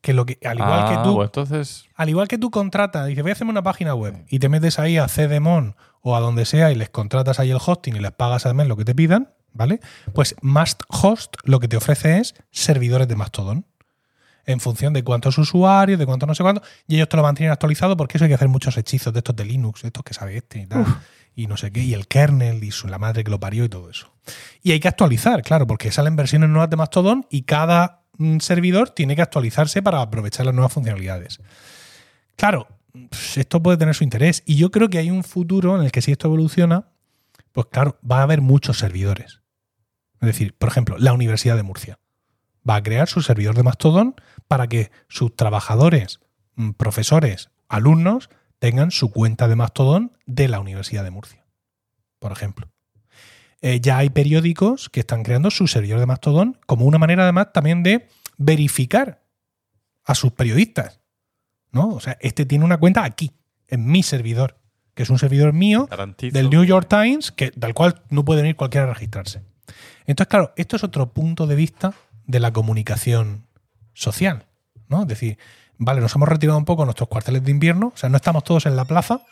que 0.00 0.14
lo 0.14 0.24
que, 0.24 0.38
al 0.46 0.56
igual 0.58 0.84
ah, 0.86 0.88
que 0.88 1.02
tú, 1.08 1.16
pues 1.16 1.26
entonces. 1.26 1.84
al 1.96 2.08
igual 2.08 2.28
que 2.28 2.38
tú 2.38 2.50
contratas, 2.50 3.06
dices, 3.08 3.22
voy 3.22 3.30
a 3.30 3.34
hacerme 3.34 3.50
una 3.50 3.62
página 3.62 3.94
web 3.94 4.24
y 4.28 4.38
te 4.38 4.48
metes 4.48 4.78
ahí 4.78 4.96
a 4.98 5.08
CDMON 5.08 5.74
o 6.02 6.16
a 6.16 6.20
donde 6.20 6.44
sea 6.44 6.70
y 6.70 6.74
les 6.74 6.90
contratas 6.90 7.40
ahí 7.40 7.50
el 7.50 7.58
hosting 7.64 7.96
y 7.96 8.00
les 8.00 8.12
pagas 8.12 8.46
al 8.46 8.54
mes 8.54 8.66
lo 8.66 8.76
que 8.76 8.84
te 8.84 8.94
pidan, 8.94 9.32
¿vale? 9.52 9.80
Pues 10.14 10.34
Must 10.42 10.82
Host 10.88 11.36
lo 11.44 11.60
que 11.60 11.68
te 11.68 11.76
ofrece 11.76 12.18
es 12.18 12.34
servidores 12.50 13.08
de 13.08 13.16
Mastodon. 13.16 13.66
En 14.46 14.58
función 14.58 14.92
de 14.94 15.04
cuántos 15.04 15.36
usuarios, 15.38 15.98
de 15.98 16.06
cuántos 16.06 16.26
no 16.26 16.34
sé 16.34 16.42
cuántos, 16.42 16.66
y 16.88 16.96
ellos 16.96 17.08
te 17.08 17.16
lo 17.16 17.22
mantienen 17.22 17.52
actualizado 17.52 17.96
porque 17.96 18.16
eso 18.16 18.24
hay 18.24 18.30
que 18.30 18.34
hacer 18.34 18.48
muchos 18.48 18.76
hechizos 18.78 19.12
de 19.12 19.18
estos 19.18 19.36
de 19.36 19.44
Linux, 19.44 19.84
estos 19.84 20.02
que 20.02 20.14
sabe 20.14 20.38
este 20.38 20.60
y 20.60 20.66
tal, 20.66 20.86
y 21.36 21.46
no 21.46 21.56
sé 21.56 21.70
qué, 21.70 21.82
y 21.82 21.94
el 21.94 22.08
kernel 22.08 22.64
y 22.64 22.70
su, 22.70 22.88
la 22.88 22.98
madre 22.98 23.22
que 23.22 23.30
lo 23.30 23.38
parió 23.38 23.64
y 23.64 23.68
todo 23.68 23.90
eso. 23.90 24.12
Y 24.62 24.72
hay 24.72 24.80
que 24.80 24.88
actualizar, 24.88 25.42
claro, 25.42 25.66
porque 25.66 25.92
salen 25.92 26.16
versiones 26.16 26.48
nuevas 26.48 26.70
de 26.70 26.76
Mastodon 26.76 27.26
y 27.30 27.42
cada 27.42 28.02
mm, 28.16 28.38
servidor 28.38 28.90
tiene 28.90 29.14
que 29.14 29.22
actualizarse 29.22 29.82
para 29.82 30.00
aprovechar 30.00 30.46
las 30.46 30.54
nuevas 30.54 30.72
funcionalidades. 30.72 31.40
Claro, 32.34 32.66
pues, 32.92 33.38
esto 33.38 33.62
puede 33.62 33.78
tener 33.78 33.94
su 33.94 34.04
interés. 34.04 34.42
Y 34.46 34.56
yo 34.56 34.70
creo 34.70 34.88
que 34.88 34.98
hay 34.98 35.10
un 35.10 35.24
futuro 35.24 35.76
en 35.76 35.84
el 35.84 35.92
que 35.92 36.02
si 36.02 36.12
esto 36.12 36.28
evoluciona, 36.28 36.88
pues 37.52 37.66
claro, 37.70 37.98
va 38.08 38.20
a 38.20 38.22
haber 38.22 38.40
muchos 38.40 38.78
servidores. 38.78 39.40
Es 40.20 40.26
decir, 40.26 40.54
por 40.56 40.68
ejemplo, 40.68 40.96
la 40.98 41.12
Universidad 41.12 41.56
de 41.56 41.62
Murcia 41.62 41.98
va 42.68 42.76
a 42.76 42.82
crear 42.82 43.08
su 43.08 43.22
servidor 43.22 43.54
de 43.54 43.62
Mastodon 43.62 44.14
para 44.48 44.68
que 44.68 44.90
sus 45.08 45.34
trabajadores, 45.34 46.20
mm, 46.56 46.72
profesores, 46.72 47.50
alumnos 47.68 48.28
tengan 48.58 48.90
su 48.90 49.10
cuenta 49.10 49.48
de 49.48 49.56
Mastodon 49.56 50.12
de 50.26 50.48
la 50.48 50.60
Universidad 50.60 51.04
de 51.04 51.10
Murcia, 51.10 51.46
por 52.18 52.32
ejemplo. 52.32 52.70
Eh, 53.62 53.80
ya 53.80 53.98
hay 53.98 54.10
periódicos 54.10 54.88
que 54.88 55.00
están 55.00 55.22
creando 55.22 55.50
su 55.50 55.66
servidor 55.66 56.00
de 56.00 56.06
Mastodon 56.06 56.58
como 56.66 56.86
una 56.86 56.98
manera 56.98 57.24
además 57.24 57.52
también 57.52 57.82
de 57.82 58.08
verificar 58.38 59.22
a 60.04 60.14
sus 60.14 60.32
periodistas. 60.32 60.99
¿No? 61.72 61.88
O 61.88 62.00
sea, 62.00 62.16
este 62.20 62.46
tiene 62.46 62.64
una 62.64 62.78
cuenta 62.78 63.04
aquí, 63.04 63.32
en 63.68 63.86
mi 63.86 64.02
servidor, 64.02 64.58
que 64.94 65.04
es 65.04 65.10
un 65.10 65.18
servidor 65.18 65.52
mío 65.52 65.86
Garantizo. 65.90 66.34
del 66.34 66.50
New 66.50 66.64
York 66.64 66.88
Times, 66.88 67.32
que, 67.32 67.52
del 67.54 67.74
cual 67.74 68.02
no 68.10 68.24
puede 68.24 68.42
venir 68.42 68.56
cualquiera 68.56 68.90
a 68.90 68.94
registrarse. 68.94 69.42
Entonces, 70.06 70.28
claro, 70.28 70.52
esto 70.56 70.76
es 70.76 70.84
otro 70.84 71.12
punto 71.12 71.46
de 71.46 71.54
vista 71.54 71.94
de 72.26 72.40
la 72.40 72.52
comunicación 72.52 73.46
social, 73.94 74.46
¿no? 74.88 75.02
Es 75.02 75.08
decir, 75.08 75.38
vale, 75.78 76.00
nos 76.00 76.14
hemos 76.14 76.28
retirado 76.28 76.58
un 76.58 76.64
poco 76.64 76.84
nuestros 76.84 77.08
cuarteles 77.08 77.44
de 77.44 77.50
invierno, 77.50 77.92
o 77.94 77.96
sea, 77.96 78.08
no 78.08 78.16
estamos 78.16 78.44
todos 78.44 78.66
en 78.66 78.76
la 78.76 78.84
plaza, 78.84 79.22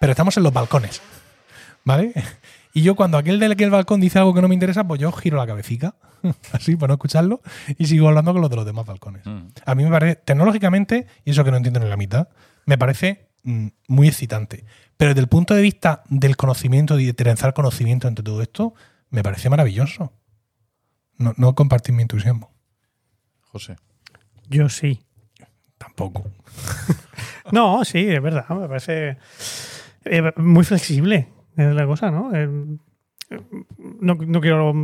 pero 0.00 0.12
estamos 0.12 0.36
en 0.36 0.42
los 0.42 0.52
balcones, 0.52 1.02
¿vale? 1.84 2.12
Y 2.72 2.82
yo 2.82 2.94
cuando 2.94 3.18
aquel 3.18 3.38
del 3.38 3.56
que 3.56 3.64
el 3.64 3.70
balcón 3.70 4.00
dice 4.00 4.18
algo 4.18 4.34
que 4.34 4.40
no 4.40 4.48
me 4.48 4.54
interesa, 4.54 4.84
pues 4.84 5.00
yo 5.00 5.12
giro 5.12 5.36
la 5.36 5.46
cabecita, 5.46 5.96
así, 6.52 6.76
para 6.76 6.88
no 6.88 6.94
escucharlo, 6.94 7.42
y 7.78 7.86
sigo 7.86 8.08
hablando 8.08 8.32
con 8.32 8.40
los 8.40 8.50
de 8.50 8.56
los 8.56 8.66
demás 8.66 8.86
balcones. 8.86 9.26
Mm. 9.26 9.48
A 9.66 9.74
mí 9.74 9.84
me 9.84 9.90
parece, 9.90 10.16
tecnológicamente, 10.16 11.06
y 11.24 11.32
eso 11.32 11.44
que 11.44 11.50
no 11.50 11.58
entiendo 11.58 11.80
ni 11.80 11.88
la 11.88 11.96
mitad, 11.96 12.28
me 12.64 12.78
parece 12.78 13.28
mm, 13.42 13.66
muy 13.88 14.08
excitante. 14.08 14.64
Pero 14.96 15.10
desde 15.10 15.20
el 15.20 15.28
punto 15.28 15.54
de 15.54 15.62
vista 15.62 16.02
del 16.08 16.36
conocimiento 16.36 16.96
de 16.96 17.12
trenzar 17.12 17.52
conocimiento 17.54 18.08
entre 18.08 18.24
todo 18.24 18.40
esto, 18.40 18.74
me 19.10 19.22
parece 19.22 19.50
maravilloso. 19.50 20.12
No, 21.18 21.34
no 21.36 21.54
compartís 21.54 21.94
mi 21.94 22.02
entusiasmo. 22.02 22.52
José. 23.40 23.76
Yo 24.48 24.68
sí. 24.68 25.04
Tampoco. 25.78 26.24
No, 27.50 27.84
sí, 27.84 27.98
es 28.08 28.22
verdad. 28.22 28.48
Me 28.48 28.68
parece 28.68 29.18
eh, 30.04 30.32
muy 30.36 30.64
flexible. 30.64 31.28
Es 31.56 31.74
la 31.74 31.86
cosa, 31.86 32.10
¿no? 32.10 32.30
Eh, 32.34 32.48
no, 34.00 34.14
no 34.14 34.40
quiero 34.42 34.74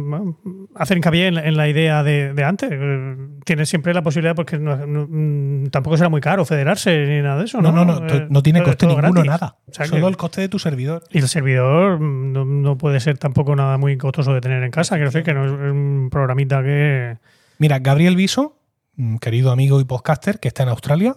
hacer 0.74 0.96
hincapié 0.96 1.26
en, 1.28 1.34
la- 1.34 1.46
en 1.46 1.56
la 1.56 1.68
idea 1.68 2.02
de, 2.02 2.32
de 2.32 2.44
antes. 2.44 2.70
Eh, 2.72 3.16
Tienes 3.44 3.68
siempre 3.68 3.92
la 3.94 4.02
posibilidad, 4.02 4.34
porque 4.34 4.58
no- 4.58 4.86
no- 4.86 5.06
mm, 5.08 5.66
tampoco 5.70 5.96
será 5.96 6.08
muy 6.08 6.20
caro 6.20 6.44
federarse 6.44 7.06
ni 7.06 7.20
nada 7.22 7.38
de 7.38 7.44
eso, 7.44 7.60
No, 7.60 7.72
¿no? 7.72 7.84
no, 7.84 8.00
no, 8.00 8.06
Eh, 8.14 8.26
no 8.30 8.42
tiene 8.42 8.62
coste 8.62 8.86
ninguno, 8.86 9.10
gratis. 9.12 9.30
nada. 9.30 9.56
O 9.66 9.72
sea 9.72 9.84
que- 9.84 9.90
Solo 9.90 10.08
el 10.08 10.16
coste 10.16 10.40
de 10.42 10.48
tu 10.48 10.58
servidor. 10.58 11.02
Y 11.10 11.18
el 11.18 11.28
servidor 11.28 11.98
mm, 12.00 12.62
no, 12.62 12.78
puede 12.78 13.00
ser 13.00 13.18
tampoco 13.18 13.54
nada 13.56 13.76
muy 13.78 13.96
costoso 13.98 14.32
de 14.34 14.40
tener 14.40 14.62
en 14.62 14.70
casa. 14.70 14.96
Quiero 14.96 15.10
decir 15.10 15.24
que 15.24 15.34
no 15.34 15.44
es 15.44 15.50
un 15.52 16.08
programita 16.10 16.62
que. 16.62 17.18
Mira, 17.58 17.78
Gabriel 17.80 18.16
Viso, 18.16 18.56
mm, 18.96 19.16
querido 19.16 19.50
amigo 19.50 19.80
y 19.80 19.84
podcaster 19.84 20.38
que 20.40 20.48
está 20.48 20.62
en 20.62 20.68
Australia, 20.70 21.16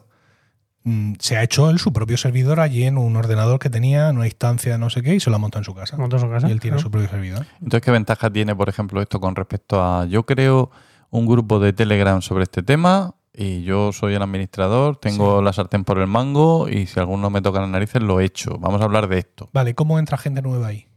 se 1.20 1.38
ha 1.38 1.44
hecho 1.44 1.70
él 1.70 1.78
su 1.78 1.94
propio 1.94 2.17
servidor 2.17 2.60
allí 2.60 2.84
en 2.84 2.98
un 2.98 3.15
ordenador 3.15 3.60
que 3.60 3.70
tenía, 3.70 4.10
en 4.10 4.17
una 4.17 4.26
instancia 4.26 4.78
no 4.78 4.89
sé 4.89 5.04
qué, 5.04 5.15
y 5.15 5.20
se 5.20 5.30
lo 5.30 5.36
ha 5.36 5.39
montado 5.39 5.62
en 5.62 5.65
su 5.65 5.76
casa. 5.76 5.98
monta 5.98 6.17
su 6.17 6.30
casa. 6.30 6.48
Y 6.48 6.52
él 6.52 6.60
tiene 6.60 6.76
claro. 6.76 6.84
su 6.84 6.91
propio 6.91 7.10
servidor. 7.10 7.46
Entonces, 7.56 7.82
¿qué 7.82 7.91
ventaja 7.91 8.30
tiene, 8.30 8.56
por 8.56 8.70
ejemplo, 8.70 9.02
esto 9.02 9.20
con 9.20 9.36
respecto 9.36 9.84
a 9.84 10.06
yo 10.06 10.26
creo 10.26 10.72
un 11.12 11.28
grupo 11.28 11.60
de 11.60 11.74
Telegram 11.74 12.22
sobre 12.22 12.44
este 12.44 12.63
tema 12.63 13.13
y 13.34 13.63
yo 13.63 13.94
soy 13.94 14.15
el 14.15 14.22
administrador, 14.22 14.98
tengo 14.98 15.41
la 15.41 15.54
sartén 15.54 15.84
por 15.84 16.00
el 16.00 16.08
mango 16.08 16.67
y 16.67 16.88
si 16.88 17.00
alguno 17.00 17.30
me 17.30 17.41
toca 17.41 17.62
las 17.62 17.70
narices 17.70 18.02
lo 18.02 18.20
he 18.20 18.26
hecho. 18.26 18.58
Vamos 18.60 18.82
a 18.82 18.86
hablar 18.86 19.08
de 19.08 19.20
esto. 19.20 19.50
Vale, 19.54 19.76
¿cómo 19.76 20.00
entra 20.00 20.17
gente 20.17 20.41
nueva 20.41 20.67
ahí? 20.67 20.88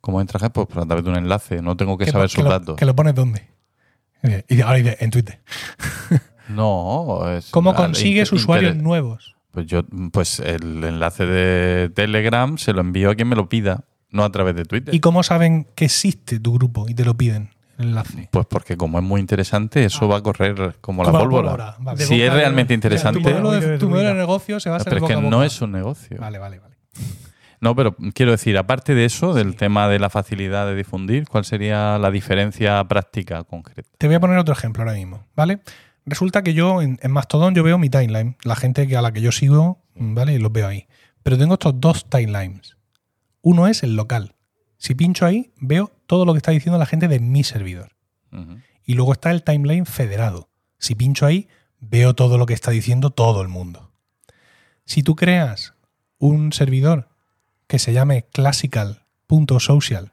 ¿Cómo 0.00 0.20
entra 0.20 0.38
gente? 0.38 0.64
Pues 0.64 0.76
a 0.76 0.86
través 0.86 1.04
de 1.04 1.10
un 1.10 1.16
enlace, 1.16 1.62
no 1.62 1.76
tengo 1.76 1.98
que, 1.98 2.04
¿Que 2.04 2.12
saber 2.12 2.28
sus 2.28 2.44
lo, 2.44 2.50
datos. 2.50 2.76
¿Que 2.76 2.84
lo 2.84 2.94
pones 2.94 3.14
dónde? 3.14 3.48
Y 4.48 4.60
ahora 4.60 4.76
dice, 4.76 4.98
en 5.00 5.10
Twitter. 5.10 5.40
No, 6.54 7.30
es 7.30 7.50
¿Cómo 7.50 7.74
consigues 7.74 8.32
usuarios 8.32 8.76
nuevos? 8.76 9.34
Pues 9.52 9.66
yo, 9.66 9.82
pues 10.12 10.38
el 10.40 10.84
enlace 10.84 11.26
de 11.26 11.88
Telegram 11.90 12.56
se 12.58 12.72
lo 12.72 12.80
envío 12.80 13.10
a 13.10 13.14
quien 13.14 13.28
me 13.28 13.36
lo 13.36 13.48
pida, 13.48 13.84
no 14.10 14.24
a 14.24 14.30
través 14.30 14.54
de 14.54 14.64
Twitter. 14.64 14.94
¿Y 14.94 15.00
cómo 15.00 15.22
saben 15.22 15.66
que 15.74 15.86
existe 15.86 16.38
tu 16.38 16.54
grupo 16.54 16.86
y 16.88 16.94
te 16.94 17.04
lo 17.04 17.16
piden? 17.16 17.50
El 17.78 17.88
enlace. 17.88 18.28
Pues 18.30 18.46
porque 18.46 18.76
como 18.76 18.98
es 18.98 19.04
muy 19.04 19.20
interesante, 19.20 19.84
eso 19.84 20.06
va 20.06 20.18
a 20.18 20.22
correr 20.22 20.76
como 20.80 21.02
la 21.02 21.10
Como 21.10 21.18
la 21.18 21.24
pólvora. 21.24 21.48
pólvora, 21.50 21.76
vale. 21.80 22.04
Si 22.04 22.20
es 22.22 22.32
realmente 22.32 22.72
Tu 22.72 22.74
interesante, 22.74 23.20
modelo 23.20 23.50
de, 23.52 23.78
tu 23.78 23.86
tu 23.86 23.90
modelo 23.90 24.10
de 24.10 24.14
negocio 24.16 24.60
se 24.60 24.68
basa 24.70 24.84
pero 24.84 24.98
en 24.98 25.02
es 25.02 25.02
el 25.02 25.08
que 25.08 25.14
boca 25.16 25.26
a 25.26 25.30
no 25.30 25.36
boca. 25.38 25.46
es 25.46 25.62
un 25.62 25.72
negocio. 25.72 26.16
Vale, 26.20 26.38
vale, 26.38 26.58
vale. 26.60 26.74
No, 27.62 27.74
pero 27.76 27.94
quiero 28.14 28.32
decir, 28.32 28.56
aparte 28.56 28.94
de 28.94 29.04
eso, 29.04 29.34
del 29.34 29.54
tema 29.56 29.88
de 29.88 29.98
la 29.98 30.08
facilidad 30.10 30.66
de 30.66 30.74
difundir, 30.76 31.26
¿cuál 31.28 31.44
sería 31.44 31.98
la 31.98 32.10
diferencia 32.10 32.82
práctica 32.84 33.44
concreta? 33.44 33.88
Te 33.98 34.06
voy 34.06 34.16
a 34.16 34.20
poner 34.20 34.38
otro 34.38 34.54
ejemplo 34.54 34.82
ahora 34.82 34.94
mismo, 34.94 35.26
¿vale? 35.36 35.60
Resulta 36.06 36.42
que 36.42 36.54
yo 36.54 36.82
en, 36.82 36.98
en 37.02 37.10
Mastodon 37.10 37.54
yo 37.54 37.62
veo 37.62 37.78
mi 37.78 37.90
timeline, 37.90 38.36
la 38.42 38.56
gente 38.56 38.86
que 38.86 38.96
a 38.96 39.02
la 39.02 39.12
que 39.12 39.20
yo 39.20 39.32
sigo, 39.32 39.78
¿vale? 39.94 40.34
Y 40.34 40.38
los 40.38 40.52
veo 40.52 40.66
ahí. 40.66 40.86
Pero 41.22 41.38
tengo 41.38 41.54
estos 41.54 41.80
dos 41.80 42.08
timelines. 42.08 42.76
Uno 43.42 43.66
es 43.66 43.82
el 43.82 43.96
local. 43.96 44.34
Si 44.78 44.94
pincho 44.94 45.26
ahí, 45.26 45.52
veo 45.58 45.92
todo 46.06 46.24
lo 46.24 46.32
que 46.32 46.38
está 46.38 46.52
diciendo 46.52 46.78
la 46.78 46.86
gente 46.86 47.08
de 47.08 47.20
mi 47.20 47.44
servidor. 47.44 47.92
Y 48.84 48.94
luego 48.94 49.12
está 49.12 49.30
el 49.30 49.42
timeline 49.42 49.86
federado. 49.86 50.48
Si 50.78 50.94
pincho 50.94 51.26
ahí, 51.26 51.48
veo 51.80 52.14
todo 52.14 52.38
lo 52.38 52.46
que 52.46 52.54
está 52.54 52.70
diciendo 52.70 53.10
todo 53.10 53.42
el 53.42 53.48
mundo. 53.48 53.92
Si 54.84 55.02
tú 55.02 55.16
creas 55.16 55.74
un 56.18 56.52
servidor 56.52 57.08
que 57.66 57.78
se 57.78 57.92
llame 57.92 58.24
classical.social, 58.32 60.12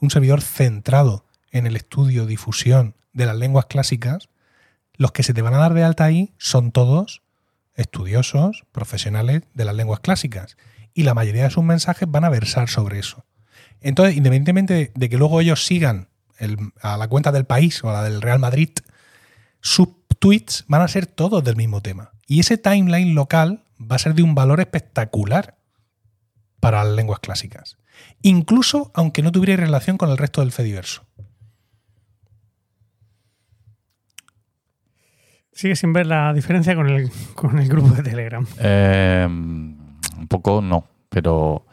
un 0.00 0.10
servidor 0.10 0.40
centrado 0.40 1.26
en 1.50 1.66
el 1.66 1.76
estudio, 1.76 2.26
difusión 2.26 2.96
de 3.12 3.26
las 3.26 3.36
lenguas 3.36 3.66
clásicas, 3.66 4.28
los 4.96 5.12
que 5.12 5.22
se 5.22 5.34
te 5.34 5.42
van 5.42 5.54
a 5.54 5.58
dar 5.58 5.74
de 5.74 5.84
alta 5.84 6.04
ahí 6.04 6.34
son 6.38 6.72
todos 6.72 7.22
estudiosos, 7.74 8.64
profesionales 8.72 9.42
de 9.54 9.64
las 9.64 9.74
lenguas 9.74 10.00
clásicas. 10.00 10.56
Y 10.94 11.04
la 11.04 11.14
mayoría 11.14 11.44
de 11.44 11.50
sus 11.50 11.64
mensajes 11.64 12.10
van 12.10 12.24
a 12.24 12.28
versar 12.28 12.68
sobre 12.68 12.98
eso. 12.98 13.24
Entonces, 13.80 14.16
independientemente 14.16 14.92
de, 14.94 15.08
que 15.08 15.16
luego 15.16 15.40
ellos 15.40 15.64
sigan 15.64 16.08
a 16.80 16.96
la 16.96 17.08
cuenta 17.08 17.32
del 17.32 17.46
país 17.46 17.82
o 17.82 17.90
a 17.90 17.94
la 17.94 18.02
del 18.02 18.20
Real 18.20 18.38
Madrid, 18.38 18.70
sus 19.60 19.88
tweets 20.18 20.64
van 20.68 20.82
a 20.82 20.88
ser 20.88 21.06
todos 21.06 21.42
del 21.42 21.56
mismo 21.56 21.80
tema. 21.80 22.12
Y 22.26 22.40
ese 22.40 22.58
timeline 22.58 23.14
local 23.14 23.64
va 23.80 23.96
a 23.96 23.98
ser 23.98 24.14
de 24.14 24.22
un 24.22 24.34
valor 24.34 24.60
espectacular 24.60 25.56
para 26.60 26.84
las 26.84 26.94
lenguas 26.94 27.20
clásicas. 27.20 27.78
Incluso 28.22 28.92
aunque 28.94 29.22
no 29.22 29.32
tuviera 29.32 29.64
relación 29.64 29.98
con 29.98 30.10
el 30.10 30.18
resto 30.18 30.40
del 30.40 30.52
Fediverso. 30.52 31.04
Sigue 35.52 35.76
sin 35.76 35.92
ver 35.92 36.06
la 36.06 36.32
diferencia 36.32 36.74
con 36.74 36.88
el, 36.88 37.10
con 37.34 37.58
el 37.58 37.68
grupo 37.68 37.94
de 37.94 38.02
Telegram. 38.02 38.46
Eh, 38.58 39.26
un 39.28 40.26
poco 40.28 40.62
no, 40.62 40.86
pero 41.08 41.66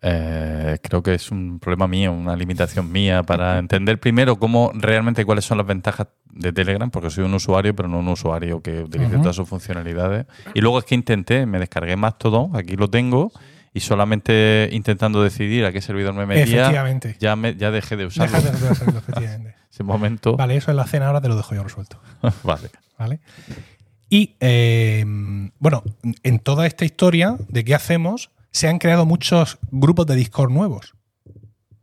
eh, 0.00 0.78
creo 0.82 1.02
que 1.02 1.14
es 1.14 1.30
un 1.30 1.60
problema 1.60 1.86
mío, 1.86 2.12
una 2.12 2.34
limitación 2.34 2.90
mía 2.90 3.22
para 3.22 3.58
entender 3.58 4.00
primero 4.00 4.36
cómo 4.36 4.72
realmente 4.74 5.24
cuáles 5.24 5.44
son 5.44 5.58
las 5.58 5.66
ventajas 5.66 6.08
de 6.32 6.52
Telegram, 6.52 6.90
porque 6.90 7.10
soy 7.10 7.24
un 7.24 7.34
usuario, 7.34 7.76
pero 7.76 7.88
no 7.88 8.00
un 8.00 8.08
usuario 8.08 8.60
que 8.62 8.82
utilice 8.82 9.18
todas 9.18 9.36
sus 9.36 9.48
funcionalidades. 9.48 10.26
Y 10.54 10.60
luego 10.60 10.78
es 10.78 10.84
que 10.86 10.94
intenté, 10.94 11.46
me 11.46 11.58
descargué 11.58 11.94
Mastodon, 11.96 12.56
aquí 12.56 12.74
lo 12.74 12.88
tengo, 12.88 13.30
y 13.72 13.80
solamente 13.80 14.68
intentando 14.72 15.22
decidir 15.22 15.64
a 15.64 15.72
qué 15.72 15.80
servidor 15.80 16.14
me 16.14 16.26
metía, 16.26 16.72
ya, 17.20 17.36
me, 17.36 17.54
ya 17.54 17.70
dejé 17.70 17.96
de 17.96 18.06
usarlo. 18.06 18.40
Déjate 18.40 18.58
de 18.58 18.98
efectivamente. 18.98 19.51
Ese 19.72 19.82
momento. 19.82 20.36
Vale, 20.36 20.56
eso 20.56 20.70
en 20.70 20.76
la 20.76 20.86
cena 20.86 21.06
ahora 21.06 21.20
te 21.20 21.28
lo 21.28 21.36
dejo 21.36 21.54
yo 21.54 21.62
resuelto. 21.64 21.98
Vale. 22.42 22.70
¿Vale? 22.98 23.20
Y 24.10 24.36
eh, 24.40 25.04
bueno, 25.58 25.82
en 26.22 26.38
toda 26.38 26.66
esta 26.66 26.84
historia 26.84 27.36
de 27.48 27.64
qué 27.64 27.74
hacemos, 27.74 28.30
se 28.50 28.68
han 28.68 28.78
creado 28.78 29.06
muchos 29.06 29.58
grupos 29.70 30.06
de 30.06 30.16
Discord 30.16 30.50
nuevos. 30.52 30.92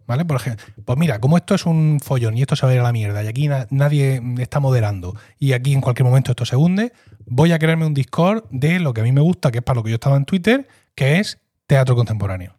¿Vale? 0.05 0.25
Por 0.25 0.37
ejemplo, 0.37 0.65
pues 0.85 0.97
mira, 0.97 1.19
como 1.19 1.37
esto 1.37 1.53
es 1.55 1.65
un 1.67 1.99
follón 2.03 2.35
y 2.37 2.41
esto 2.41 2.55
se 2.55 2.65
va 2.65 2.71
a 2.71 2.75
ir 2.75 2.79
a 2.79 2.83
la 2.83 2.91
mierda 2.91 3.23
y 3.23 3.27
aquí 3.27 3.47
na- 3.47 3.67
nadie 3.69 4.21
está 4.39 4.59
moderando 4.59 5.15
y 5.37 5.53
aquí 5.53 5.71
en 5.73 5.81
cualquier 5.81 6.05
momento 6.05 6.31
esto 6.31 6.45
se 6.45 6.55
hunde, 6.55 6.93
voy 7.27 7.51
a 7.51 7.59
crearme 7.59 7.85
un 7.85 7.93
Discord 7.93 8.43
de 8.49 8.79
lo 8.79 8.91
que 8.93 9.01
a 9.01 9.03
mí 9.03 9.11
me 9.11 9.21
gusta, 9.21 9.51
que 9.51 9.59
es 9.59 9.63
para 9.63 9.75
lo 9.77 9.83
que 9.83 9.89
yo 9.91 9.95
estaba 9.95 10.17
en 10.17 10.25
Twitter, 10.25 10.67
que 10.95 11.19
es 11.19 11.37
teatro 11.67 11.95
contemporáneo. 11.95 12.55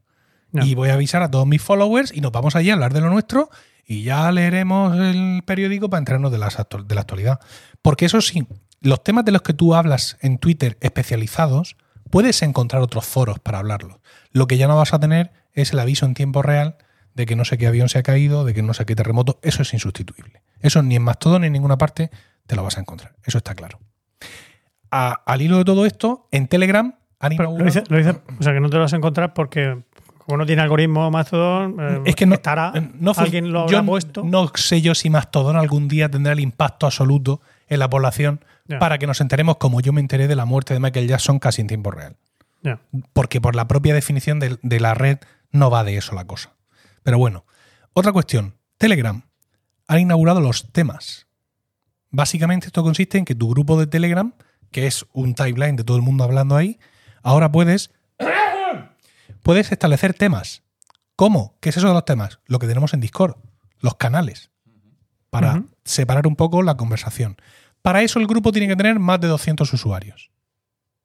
Y 0.52 0.74
voy 0.74 0.88
a 0.88 0.94
avisar 0.94 1.22
a 1.22 1.30
todos 1.30 1.46
mis 1.46 1.62
followers 1.62 2.12
y 2.14 2.20
nos 2.20 2.32
vamos 2.32 2.56
allí 2.56 2.70
a 2.70 2.74
hablar 2.74 2.92
de 2.92 3.00
lo 3.00 3.08
nuestro 3.10 3.50
y 3.86 4.02
ya 4.02 4.30
leeremos 4.32 4.96
el 4.98 5.42
periódico 5.44 5.88
para 5.90 5.98
enterarnos 5.98 6.32
de, 6.32 6.38
las 6.38 6.56
de 6.86 6.94
la 6.94 7.00
actualidad. 7.00 7.40
Porque 7.82 8.06
eso 8.06 8.20
sí, 8.20 8.46
los 8.80 9.02
temas 9.04 9.24
de 9.24 9.32
los 9.32 9.42
que 9.42 9.52
tú 9.54 9.74
hablas 9.74 10.16
en 10.20 10.38
Twitter 10.38 10.76
especializados, 10.80 11.76
puedes 12.10 12.42
encontrar 12.42 12.82
otros 12.82 13.04
foros 13.06 13.38
para 13.38 13.58
hablarlos. 13.58 13.98
Lo 14.32 14.46
que 14.46 14.56
ya 14.58 14.66
no 14.68 14.76
vas 14.76 14.92
a 14.94 14.98
tener 15.00 15.30
es 15.52 15.72
el 15.72 15.78
aviso 15.78 16.06
en 16.06 16.14
tiempo 16.14 16.42
real 16.42 16.76
de 17.14 17.26
que 17.26 17.36
no 17.36 17.44
sé 17.44 17.58
qué 17.58 17.66
avión 17.66 17.88
se 17.88 17.98
ha 17.98 18.02
caído, 18.02 18.44
de 18.44 18.54
que 18.54 18.62
no 18.62 18.74
sé 18.74 18.86
qué 18.86 18.94
terremoto. 18.96 19.38
Eso 19.42 19.62
es 19.62 19.72
insustituible. 19.72 20.42
Eso 20.60 20.82
ni 20.82 20.96
en 20.96 21.02
Mastodon 21.02 21.40
ni 21.42 21.48
en 21.48 21.52
ninguna 21.52 21.76
parte 21.78 22.10
te 22.46 22.56
lo 22.56 22.62
vas 22.62 22.76
a 22.76 22.80
encontrar. 22.80 23.14
Eso 23.24 23.38
está 23.38 23.54
claro. 23.54 23.78
A- 24.90 25.22
al 25.26 25.42
hilo 25.42 25.58
de 25.58 25.64
todo 25.64 25.86
esto, 25.86 26.28
en 26.32 26.48
Telegram 26.48 26.94
han 27.18 27.32
inaugurado- 27.32 27.58
lo 27.88 27.96
dice- 27.96 28.20
o 28.38 28.42
sea, 28.42 28.52
que 28.52 28.60
no 28.60 28.70
te 28.70 28.76
lo 28.76 28.82
vas 28.82 28.92
a 28.92 28.96
encontrar 28.96 29.34
porque 29.34 29.82
como 30.30 30.38
no 30.38 30.46
tiene 30.46 30.62
algoritmo 30.62 31.10
Mastodon, 31.10 31.76
eh, 31.80 32.00
Es 32.06 32.14
que 32.16 32.26
no, 32.26 32.34
estará, 32.34 32.72
no 32.98 33.12
fu- 33.14 33.20
alguien 33.20 33.52
lo 33.52 33.66
yo 33.68 33.78
habrá 33.78 33.86
puesto. 33.86 34.22
No 34.24 34.50
sé 34.54 34.80
yo 34.80 34.94
si 34.94 35.10
Mastodon 35.10 35.56
algún 35.56 35.88
día 35.88 36.10
tendrá 36.10 36.32
el 36.32 36.40
impacto 36.40 36.86
absoluto 36.86 37.40
en 37.68 37.78
la 37.78 37.90
población 37.90 38.44
para 38.78 38.98
que 38.98 39.06
nos 39.06 39.20
enteremos 39.20 39.56
como 39.56 39.80
yo 39.80 39.92
me 39.92 40.00
enteré 40.00 40.28
de 40.28 40.36
la 40.36 40.44
muerte 40.44 40.72
de 40.74 40.80
Michael 40.80 41.08
Jackson 41.08 41.38
casi 41.40 41.60
en 41.60 41.66
tiempo 41.66 41.90
real. 41.90 42.16
Porque 43.12 43.40
por 43.40 43.56
la 43.56 43.66
propia 43.66 43.94
definición 43.94 44.38
de, 44.38 44.58
de 44.62 44.80
la 44.80 44.94
red 44.94 45.18
no 45.50 45.70
va 45.70 45.82
de 45.82 45.96
eso 45.96 46.14
la 46.14 46.24
cosa. 46.26 46.52
Pero 47.02 47.18
bueno, 47.18 47.44
otra 47.92 48.12
cuestión. 48.12 48.54
Telegram 48.78 49.22
ha 49.88 49.98
inaugurado 49.98 50.40
los 50.40 50.70
temas. 50.72 51.26
Básicamente 52.10 52.66
esto 52.66 52.82
consiste 52.82 53.18
en 53.18 53.24
que 53.24 53.34
tu 53.34 53.48
grupo 53.48 53.78
de 53.78 53.86
Telegram, 53.86 54.32
que 54.70 54.86
es 54.86 55.06
un 55.12 55.34
timeline 55.34 55.76
de 55.76 55.84
todo 55.84 55.96
el 55.96 56.02
mundo 56.02 56.24
hablando 56.24 56.56
ahí, 56.56 56.78
ahora 57.22 57.50
puedes, 57.52 57.90
puedes 59.42 59.72
establecer 59.72 60.14
temas. 60.14 60.62
¿Cómo? 61.16 61.56
¿Qué 61.60 61.68
es 61.68 61.76
eso 61.76 61.88
de 61.88 61.94
los 61.94 62.04
temas? 62.04 62.40
Lo 62.46 62.58
que 62.58 62.66
tenemos 62.66 62.94
en 62.94 63.00
Discord, 63.00 63.36
los 63.80 63.96
canales, 63.96 64.50
para 65.28 65.64
separar 65.84 66.26
un 66.26 66.36
poco 66.36 66.62
la 66.62 66.76
conversación. 66.76 67.36
Para 67.82 68.02
eso 68.02 68.18
el 68.18 68.26
grupo 68.26 68.52
tiene 68.52 68.68
que 68.68 68.76
tener 68.76 68.98
más 68.98 69.20
de 69.20 69.28
200 69.28 69.72
usuarios, 69.72 70.30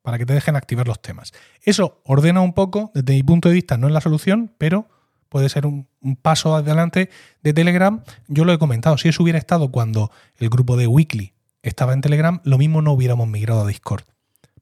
para 0.01 0.17
que 0.17 0.25
te 0.25 0.33
dejen 0.33 0.55
activar 0.55 0.87
los 0.87 1.01
temas. 1.01 1.33
Eso 1.61 2.01
ordena 2.05 2.41
un 2.41 2.53
poco, 2.53 2.91
desde 2.93 3.13
mi 3.13 3.23
punto 3.23 3.49
de 3.49 3.55
vista 3.55 3.77
no 3.77 3.87
es 3.87 3.93
la 3.93 4.01
solución, 4.01 4.53
pero 4.57 4.87
puede 5.29 5.49
ser 5.49 5.65
un, 5.65 5.87
un 6.01 6.15
paso 6.15 6.55
adelante 6.55 7.09
de 7.41 7.53
Telegram. 7.53 8.03
Yo 8.27 8.45
lo 8.45 8.53
he 8.53 8.57
comentado, 8.57 8.97
si 8.97 9.09
eso 9.09 9.23
hubiera 9.23 9.39
estado 9.39 9.71
cuando 9.71 10.11
el 10.37 10.49
grupo 10.49 10.77
de 10.77 10.87
Weekly 10.87 11.33
estaba 11.61 11.93
en 11.93 12.01
Telegram, 12.01 12.41
lo 12.43 12.57
mismo 12.57 12.81
no 12.81 12.91
hubiéramos 12.93 13.27
migrado 13.27 13.61
a 13.61 13.67
Discord. 13.67 14.03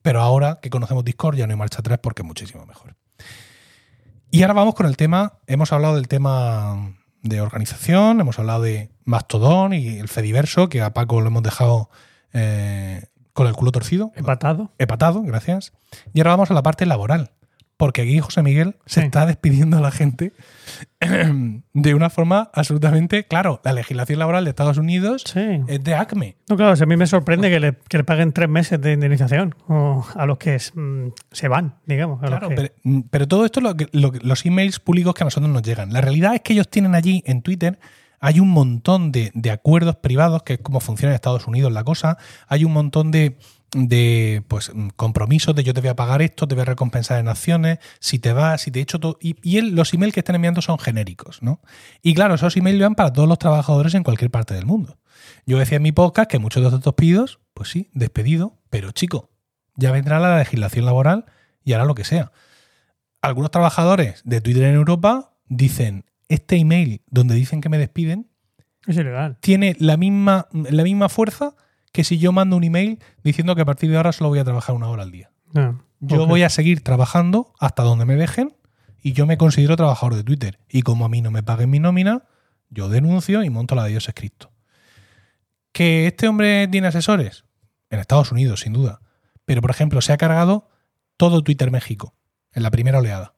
Pero 0.02 0.22
ahora 0.22 0.60
que 0.62 0.70
conocemos 0.70 1.06
Discord 1.06 1.38
ya 1.38 1.48
no 1.48 1.54
hay 1.54 1.58
marcha 1.58 1.80
atrás 1.80 2.00
porque 2.02 2.22
es 2.22 2.28
muchísimo 2.28 2.66
mejor. 2.66 2.96
Y 4.34 4.42
ahora 4.42 4.56
vamos 4.56 4.74
con 4.74 4.88
el 4.88 4.98
tema, 4.98 5.34
hemos 5.46 5.72
hablado 5.74 5.94
del 5.94 6.08
tema 6.08 6.96
de 7.22 7.40
organización, 7.40 8.20
hemos 8.20 8.40
hablado 8.40 8.64
de 8.64 8.90
Mastodon 9.04 9.74
y 9.74 10.00
el 10.00 10.08
Fediverso, 10.08 10.70
que 10.70 10.82
a 10.82 10.92
Paco 10.92 11.22
lo 11.22 11.28
hemos 11.28 11.44
dejado 11.44 11.92
eh, 12.34 13.06
con 13.34 13.46
el 13.46 13.54
culo 13.54 13.72
torcido. 13.72 14.12
Empatado. 14.16 14.72
Empatado, 14.80 15.22
gracias. 15.22 15.72
Y 16.16 16.20
ahora 16.20 16.32
vamos 16.32 16.50
a 16.50 16.56
la 16.56 16.64
parte 16.64 16.88
laboral. 16.88 17.30
Porque 17.76 18.04
aquí 18.04 18.20
José 18.20 18.44
Miguel 18.44 18.76
se 18.86 19.02
Sí. 19.02 19.06
está 19.08 19.26
despidiendo 19.26 19.78
a 19.78 19.82
la 19.82 19.92
gente 19.92 20.32
de 21.74 21.96
una 21.96 22.10
forma 22.10 22.50
absolutamente. 22.54 23.26
Claro, 23.26 23.62
la 23.64 23.74
legislación 23.74 24.20
laboral 24.20 24.44
de 24.44 24.52
Estados 24.52 24.78
Unidos 24.78 25.24
Sí. 25.26 25.62
es 25.68 25.84
de 25.84 25.96
ACME. 25.96 26.38
No, 26.50 26.56
claro, 26.56 26.76
a 26.82 26.86
mí 26.86 26.98
me 26.98 27.08
sorprende 27.08 27.50
que 27.50 27.60
le, 27.60 27.74
que 27.90 27.98
le 27.98 28.04
paguen 28.04 28.32
tres 28.32 28.48
meses 28.50 28.80
de 28.80 28.94
indemnización 28.94 29.56
o 29.68 30.06
a 30.16 30.26
los 30.26 30.38
que 30.38 30.56
es, 30.56 30.72
mm, 30.76 31.08
se 31.32 31.48
van, 31.48 31.76
digamos. 31.86 32.20
a 32.22 32.28
los 32.28 32.40
Claro, 32.40 32.50
que- 32.50 32.56
pero, 32.56 32.70
mm, 32.84 33.00
pero 33.10 33.28
todo 33.28 33.46
esto, 33.46 33.60
lo 33.62 33.74
los 33.92 34.46
emails 34.46 34.80
públicos 34.80 35.14
que 35.14 35.24
a 35.24 35.26
nosotros 35.26 35.52
nos 35.52 35.64
llegan. 35.64 35.92
La 35.94 36.02
realidad 36.02 36.36
es 36.36 36.42
que 36.42 36.54
ellos 36.54 36.70
tienen 36.70 36.96
allí 36.96 37.24
en 37.26 37.42
Twitter, 37.42 37.80
hay 38.20 38.40
un 38.40 38.50
montón 38.52 39.12
de, 39.12 39.32
de 39.34 39.52
acuerdos 39.52 39.98
privados, 39.98 40.44
que 40.44 40.54
es 40.54 40.60
como 40.60 40.80
funciona 40.80 41.12
en 41.12 41.16
Estados 41.16 41.46
Unidos 41.48 41.74
la 41.74 41.84
cosa. 41.84 42.18
Hay 42.48 42.64
un 42.64 42.72
montón 42.72 43.12
de, 43.12 43.38
de 43.74 44.44
pues, 44.48 44.72
mm, 44.74 44.90
compromisos 44.96 45.56
de 45.56 45.64
yo 45.64 45.74
te 45.74 45.82
voy 45.82 45.90
a 45.90 45.96
pagar 45.96 46.22
esto, 46.22 46.48
te 46.48 46.56
voy 46.56 46.62
a 46.62 46.66
recompensar 46.66 47.20
en 47.20 47.28
acciones, 47.28 47.80
si 48.00 48.20
te 48.20 48.34
vas, 48.34 48.62
si 48.62 48.72
te 48.72 48.80
he 48.80 48.82
hecho 48.82 49.00
todo. 49.00 49.18
Y, 49.22 49.36
y 49.42 49.58
él- 49.58 49.76
los 49.76 49.94
emails 49.94 50.14
que 50.14 50.20
están 50.20 50.36
enviando 50.36 50.62
son 50.62 50.78
genéricos, 50.80 51.42
¿no? 51.42 51.60
Y 52.02 52.14
claro, 52.14 52.36
esos 52.36 52.56
emails 52.58 52.80
van 52.82 52.96
para 52.96 53.12
todos 53.14 53.28
los 53.28 53.40
trabajadores 53.40 53.94
en 53.96 54.04
cualquier 54.04 54.32
parte 54.32 54.54
del 54.54 54.66
mundo. 54.66 55.00
Yo 55.46 55.58
decía 55.58 55.78
en 55.78 55.84
mi 55.84 55.92
podcast 55.92 56.30
que 56.30 56.40
muchos 56.40 56.62
de 56.70 56.76
estos 56.78 56.94
pedidos, 56.94 57.40
pues 57.54 57.70
sí, 57.70 57.90
despedido, 57.94 58.60
pero 58.70 58.92
chico, 58.92 59.30
ya 59.76 59.92
vendrá 59.92 60.20
la 60.20 60.38
legislación 60.38 60.86
laboral 60.86 61.26
y 61.64 61.74
hará 61.74 61.86
lo 61.86 61.96
que 61.96 62.04
sea. 62.04 62.32
Algunos 63.22 63.52
trabajadores 63.52 64.22
de 64.26 64.42
Twitter 64.42 64.64
en 64.64 64.76
Europa 64.76 65.34
dicen, 65.48 66.06
este 66.28 66.58
email 66.58 67.02
donde 67.10 67.36
dicen 67.36 67.62
que 67.62 67.70
me 67.70 67.78
despiden 67.78 68.30
es 68.86 68.98
ilegal. 68.98 69.38
tiene 69.40 69.76
la 69.80 69.96
misma, 69.98 70.48
la 70.52 70.84
misma 70.84 71.08
fuerza 71.10 71.56
que 71.94 72.04
si 72.04 72.18
yo 72.18 72.34
mando 72.34 72.58
un 72.58 72.66
email 72.66 73.00
diciendo 73.24 73.56
que 73.56 73.62
a 73.62 73.66
partir 73.66 73.90
de 73.90 73.96
ahora 73.96 74.12
solo 74.12 74.30
voy 74.30 74.40
a 74.40 74.44
trabajar 74.44 74.76
una 74.76 74.90
hora 74.90 75.04
al 75.04 75.12
día. 75.12 75.32
Ah, 75.56 75.76
Yo 76.02 76.28
voy 76.28 76.44
a 76.44 76.50
seguir 76.50 76.84
trabajando 76.84 77.54
hasta 77.60 77.84
donde 77.84 78.04
me 78.04 78.16
dejen 78.16 78.54
y 79.02 79.14
yo 79.14 79.26
me 79.26 79.38
considero 79.38 79.78
trabajador 79.78 80.16
de 80.16 80.24
Twitter. 80.24 80.60
Y 80.68 80.82
como 80.82 81.06
a 81.06 81.10
mí 81.10 81.22
no 81.22 81.32
me 81.32 81.44
paguen 81.44 81.70
mi 81.70 81.80
nómina, 81.80 82.24
yo 82.70 82.90
denuncio 82.90 83.44
y 83.44 83.50
monto 83.50 83.76
la 83.76 83.84
de 83.86 83.92
Dios 83.92 84.08
es 84.10 84.14
Cristo. 84.16 84.52
¿Que 85.72 86.08
este 86.08 86.28
hombre 86.28 86.68
tiene 86.68 86.88
asesores? 86.88 87.46
En 87.90 88.00
Estados 88.00 88.32
Unidos, 88.32 88.62
sin 88.62 88.74
duda. 88.74 89.00
Pero, 89.46 89.62
por 89.62 89.72
ejemplo, 89.72 90.02
se 90.02 90.14
ha 90.14 90.18
cargado 90.18 90.70
todo 91.18 91.44
Twitter 91.44 91.70
México 91.72 92.16
en 92.54 92.64
la 92.64 92.72
primera 92.72 93.00
oleada. 93.00 93.36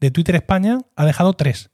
De 0.00 0.10
Twitter 0.10 0.34
España 0.36 0.80
ha 0.96 1.04
dejado 1.06 1.32
tres. 1.32 1.70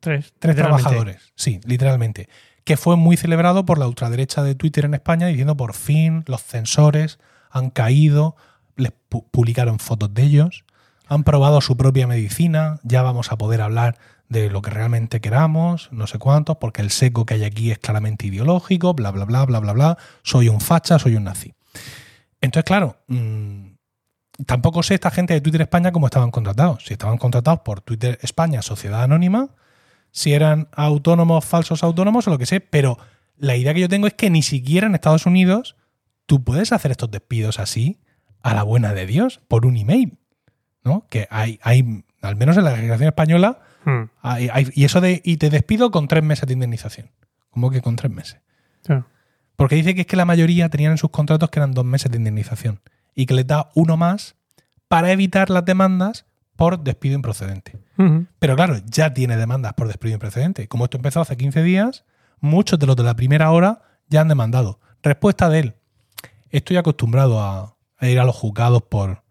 Tres, 0.00 0.34
Tres 0.38 0.56
trabajadores. 0.56 1.32
Sí, 1.34 1.60
literalmente. 1.64 2.28
Que 2.64 2.76
fue 2.76 2.96
muy 2.96 3.16
celebrado 3.16 3.64
por 3.66 3.78
la 3.78 3.86
ultraderecha 3.86 4.42
de 4.42 4.54
Twitter 4.54 4.84
en 4.86 4.94
España 4.94 5.26
diciendo 5.26 5.56
por 5.56 5.74
fin 5.74 6.24
los 6.26 6.42
censores 6.42 7.18
han 7.50 7.70
caído, 7.70 8.36
les 8.76 8.92
pu- 9.10 9.24
publicaron 9.30 9.78
fotos 9.78 10.12
de 10.14 10.22
ellos, 10.22 10.64
han 11.06 11.22
probado 11.24 11.60
su 11.60 11.76
propia 11.76 12.06
medicina, 12.06 12.80
ya 12.82 13.02
vamos 13.02 13.30
a 13.30 13.36
poder 13.36 13.60
hablar 13.60 13.98
de 14.30 14.48
lo 14.48 14.62
que 14.62 14.70
realmente 14.70 15.20
queramos, 15.20 15.88
no 15.92 16.06
sé 16.06 16.18
cuántos, 16.18 16.56
porque 16.56 16.80
el 16.80 16.90
seco 16.90 17.26
que 17.26 17.34
hay 17.34 17.44
aquí 17.44 17.70
es 17.70 17.78
claramente 17.78 18.26
ideológico, 18.26 18.94
bla, 18.94 19.10
bla, 19.10 19.26
bla, 19.26 19.44
bla, 19.44 19.60
bla, 19.60 19.72
bla, 19.74 19.98
soy 20.22 20.48
un 20.48 20.60
facha, 20.62 20.98
soy 20.98 21.14
un 21.16 21.24
nazi. 21.24 21.52
Entonces, 22.40 22.64
claro, 22.64 22.96
mm, 23.08 23.74
tampoco 24.46 24.82
sé 24.82 24.94
esta 24.94 25.10
gente 25.10 25.34
de 25.34 25.40
Twitter 25.42 25.60
España 25.60 25.92
cómo 25.92 26.06
estaban 26.06 26.30
contratados. 26.30 26.84
Si 26.86 26.94
estaban 26.94 27.18
contratados 27.18 27.60
por 27.60 27.82
Twitter 27.82 28.18
España, 28.22 28.62
Sociedad 28.62 29.02
Anónima, 29.02 29.50
si 30.16 30.32
eran 30.32 30.68
autónomos, 30.72 31.44
falsos 31.44 31.82
autónomos 31.82 32.28
o 32.28 32.30
lo 32.30 32.38
que 32.38 32.46
sé, 32.46 32.60
pero 32.60 32.98
la 33.36 33.56
idea 33.56 33.74
que 33.74 33.80
yo 33.80 33.88
tengo 33.88 34.06
es 34.06 34.14
que 34.14 34.30
ni 34.30 34.42
siquiera 34.42 34.86
en 34.86 34.94
Estados 34.94 35.26
Unidos 35.26 35.74
tú 36.26 36.44
puedes 36.44 36.70
hacer 36.72 36.92
estos 36.92 37.10
despidos 37.10 37.58
así 37.58 37.98
a 38.40 38.54
la 38.54 38.62
buena 38.62 38.94
de 38.94 39.06
Dios 39.06 39.40
por 39.48 39.66
un 39.66 39.76
email, 39.76 40.16
¿no? 40.84 41.06
Que 41.10 41.26
hay, 41.30 41.58
hay 41.62 42.04
al 42.22 42.36
menos 42.36 42.56
en 42.56 42.64
la 42.64 42.70
legislación 42.72 43.08
española, 43.08 43.58
Hmm, 43.86 44.04
hay- 44.22 44.48
hay- 44.50 44.70
y 44.72 44.84
eso 44.84 45.02
de 45.02 45.20
y 45.24 45.36
te 45.36 45.50
despido 45.50 45.90
con 45.90 46.08
tres 46.08 46.22
meses 46.24 46.46
de 46.46 46.54
indemnización. 46.54 47.10
¿Cómo 47.50 47.70
que 47.70 47.82
con 47.82 47.96
tres 47.96 48.10
meses? 48.10 48.40
Porque 49.56 49.74
dice 49.76 49.94
que 49.94 50.02
es 50.02 50.06
que 50.06 50.16
la 50.16 50.24
mayoría 50.24 50.68
tenían 50.70 50.92
en 50.92 50.98
sus 50.98 51.10
contratos 51.10 51.50
que 51.50 51.58
eran 51.58 51.72
dos 51.72 51.84
meses 51.84 52.10
de 52.10 52.16
indemnización 52.16 52.80
y 53.14 53.26
que 53.26 53.34
les 53.34 53.46
da 53.46 53.70
uno 53.74 53.96
más 53.98 54.36
para 54.88 55.12
evitar 55.12 55.50
las 55.50 55.64
demandas 55.66 56.24
por 56.56 56.80
despido 56.80 57.14
improcedente. 57.14 57.78
Pero 58.38 58.56
claro, 58.56 58.76
ya 58.86 59.14
tiene 59.14 59.36
demandas 59.36 59.74
por 59.74 59.86
despido 59.86 60.14
improcedente. 60.14 60.68
Como 60.68 60.84
esto 60.84 60.96
empezó 60.96 61.20
hace 61.20 61.36
15 61.36 61.62
días, 61.62 62.04
muchos 62.40 62.78
de 62.78 62.86
los 62.86 62.96
de 62.96 63.04
la 63.04 63.14
primera 63.14 63.50
hora 63.50 63.82
ya 64.08 64.20
han 64.20 64.28
demandado. 64.28 64.80
Respuesta 65.02 65.48
de 65.48 65.58
él. 65.60 65.74
Estoy 66.50 66.76
acostumbrado 66.76 67.40
a, 67.40 67.76
a 67.98 68.08
ir 68.08 68.18
a 68.18 68.24
los 68.24 68.36
juzgados 68.36 68.82
por, 68.82 69.22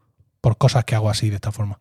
por 0.42 0.58
cosas 0.58 0.86
que 0.86 0.96
hago 0.96 1.10
así, 1.10 1.30
de 1.30 1.36
esta 1.36 1.52
forma. 1.52 1.80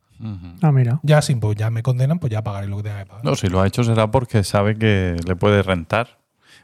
Ah, 0.60 0.70
mira. 0.70 1.00
Ya 1.02 1.20
si 1.20 1.34
pues, 1.34 1.56
ya 1.56 1.70
me 1.70 1.82
condenan, 1.82 2.18
pues 2.18 2.30
ya 2.30 2.42
pagaré 2.42 2.68
lo 2.68 2.76
que 2.76 2.84
tenga 2.84 3.00
que 3.00 3.06
pagar. 3.06 3.24
No, 3.24 3.34
si 3.34 3.48
lo 3.48 3.60
ha 3.60 3.66
hecho 3.66 3.82
será 3.82 4.10
porque 4.10 4.44
sabe 4.44 4.76
que 4.78 5.16
le 5.26 5.36
puede 5.36 5.62
rentar. 5.62 6.20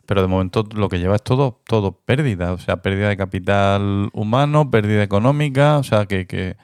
Pero 0.07 0.23
de 0.23 0.29
momento 0.29 0.67
lo 0.75 0.89
que 0.89 0.99
lleva 0.99 1.17
es 1.17 1.23
todo, 1.23 1.61
todo 1.67 1.93
pérdida. 1.93 2.53
O 2.53 2.59
sea, 2.59 2.79
pérdida 2.79 3.09
de 3.09 3.17
capital 3.17 4.11
humano, 4.13 4.71
pérdida 4.71 5.03
económica. 5.03 5.79
O 5.79 5.83
sea, 5.83 6.07
que, 6.07 6.27
que 6.27 6.57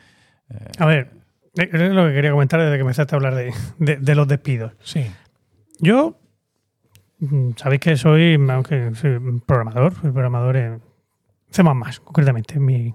A 0.79 0.87
ver, 0.87 1.11
eh, 1.13 1.24
es 1.57 1.93
lo 1.93 2.07
que 2.09 2.15
quería 2.15 2.31
comentar 2.33 2.61
desde 2.61 2.75
que 2.77 2.81
empezaste 2.83 3.15
a 3.15 3.17
hablar 3.17 3.35
de, 3.35 3.53
de- 3.79 3.97
de 3.97 4.15
los 4.15 4.27
despidos. 4.29 4.73
Sí. 4.83 5.07
Yo, 5.79 6.19
mm, 7.21 7.51
sabéis 7.57 7.81
que 7.81 7.97
soy, 7.97 8.35
aunque 8.51 8.95
soy 8.95 9.19
programador, 9.47 9.95
soy 10.01 10.11
programador 10.13 10.57
en 10.57 10.83
C++, 11.51 11.63
concretamente, 12.03 12.55
en 12.55 12.65
mi, 12.65 12.95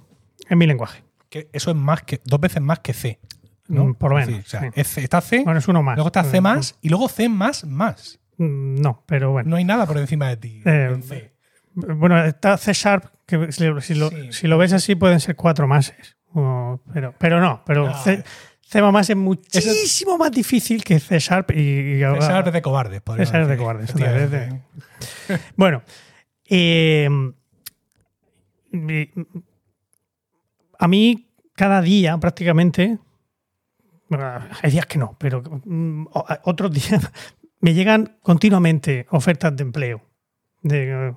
en 0.49 0.57
mi 0.57 0.67
lenguaje. 0.67 1.03
Que 1.29 1.49
eso 1.53 1.71
es 1.71 1.77
más 1.77 2.03
que 2.03 2.19
dos 2.25 2.39
veces 2.39 2.61
más 2.61 2.79
que 2.79 2.93
C. 2.93 3.19
¿no? 3.67 3.85
Mm, 3.85 3.93
por 3.95 4.11
lo 4.11 4.17
menos, 4.17 4.45
o 4.45 4.49
sea, 4.49 4.61
sí. 4.61 4.67
es 4.73 4.97
está 4.97 5.21
C, 5.21 5.43
Bueno, 5.43 5.59
es 5.59 5.67
uno 5.67 5.83
más. 5.83 5.95
luego 5.95 6.07
está 6.07 6.23
C 6.23 6.41
más 6.41 6.75
y 6.81 6.89
luego 6.89 7.07
C 7.07 7.29
más 7.29 7.65
más. 7.65 8.19
Mm, 8.37 8.81
No, 8.81 9.03
pero 9.05 9.31
bueno. 9.31 9.49
No 9.51 9.55
hay 9.57 9.63
nada 9.63 9.85
por 9.85 9.97
encima 9.99 10.27
de 10.29 10.37
ti. 10.37 10.61
Eh, 10.65 10.89
en 10.93 11.03
C. 11.03 11.33
Bueno, 11.75 12.21
está 12.25 12.57
C 12.57 12.73
Sharp, 12.73 13.05
que 13.27 13.51
si, 13.51 13.65
lo- 13.67 13.79
si 13.79 13.93
lo, 13.93 14.09
Sí. 14.09 14.31
si 14.33 14.47
lo 14.47 14.57
ves 14.57 14.73
así 14.73 14.95
pueden 14.95 15.19
ser 15.19 15.35
cuatro 15.35 15.67
máses. 15.67 16.17
Pero, 16.93 17.15
pero 17.17 17.39
no, 17.41 17.61
pero 17.65 17.87
No. 17.87 17.93
C, 18.03 18.23
C++ 18.61 18.79
es 19.09 19.15
muchísimo 19.15 20.17
más 20.17 20.31
difícil 20.31 20.83
que 20.83 20.99
C 20.99 21.17
Sharp 21.19 21.51
y, 21.51 21.97
y 21.97 22.03
ahora- 22.03 22.19
Esa 22.19 22.39
es 22.39 22.53
de 22.53 22.61
cobardes. 22.61 23.01
Esa 23.17 23.41
es 23.41 23.47
de 23.47 23.57
cobardes, 23.57 23.93
de- 23.95 24.03
Efectivamente. 24.05 24.61
Bueno, 25.55 25.81
eh, 26.45 27.09
mi- 28.71 29.11
a 30.77 30.87
mí 30.87 31.27
cada 31.55 31.81
día 31.81 32.17
prácticamente, 32.17 32.99
hay 34.61 34.71
días 34.71 34.85
que 34.85 34.97
no, 34.97 35.15
pero 35.19 35.41
mm, 35.65 36.05
otros 36.43 36.71
días 36.73 37.11
me 37.59 37.73
llegan 37.73 38.17
continuamente 38.21 39.07
ofertas 39.09 39.55
de 39.55 39.63
empleo. 39.63 40.01
De, 40.61 41.13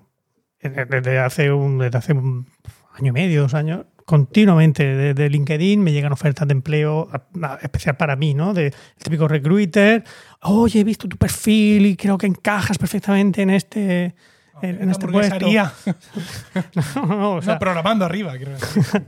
eh, 0.61 0.87
desde, 0.89 1.19
hace 1.19 1.53
un, 1.53 1.79
desde 1.79 1.99
hace 1.99 2.13
un 2.13 2.47
año 2.95 3.09
y 3.11 3.13
medio, 3.13 3.43
dos 3.43 3.55
años, 3.55 3.87
continuamente 4.05 4.85
desde 4.85 5.31
LinkedIn 5.31 5.83
me 5.83 5.93
llegan 5.93 6.13
ofertas 6.13 6.47
de 6.49 6.53
empleo 6.53 7.09
a- 7.13 7.47
a- 7.47 7.59
especial 7.63 7.97
para 7.97 8.17
mí, 8.17 8.35
¿no? 8.35 8.53
De 8.55 8.67
el 8.67 8.75
típico 9.03 9.29
recruiter, 9.29 10.05
oye, 10.43 10.81
he 10.81 10.85
visto 10.85 11.09
tu 11.09 11.17
perfil 11.17 11.87
y 11.87 11.97
creo 11.97 12.19
que 12.19 12.27
encajas 12.27 12.79
perfectamente 12.79 13.43
en 13.43 13.51
este, 13.51 14.15
en, 14.63 14.83
en 14.83 14.91
este 14.91 15.07
puesto. 15.09 15.35
hamburguesaría. 15.35 15.73
No, 16.97 17.07
no, 17.07 17.33
o 17.37 17.43
sea, 17.43 17.55
no, 17.55 17.59
programando 17.59 18.05
arriba, 18.05 18.33
decir. 18.35 18.49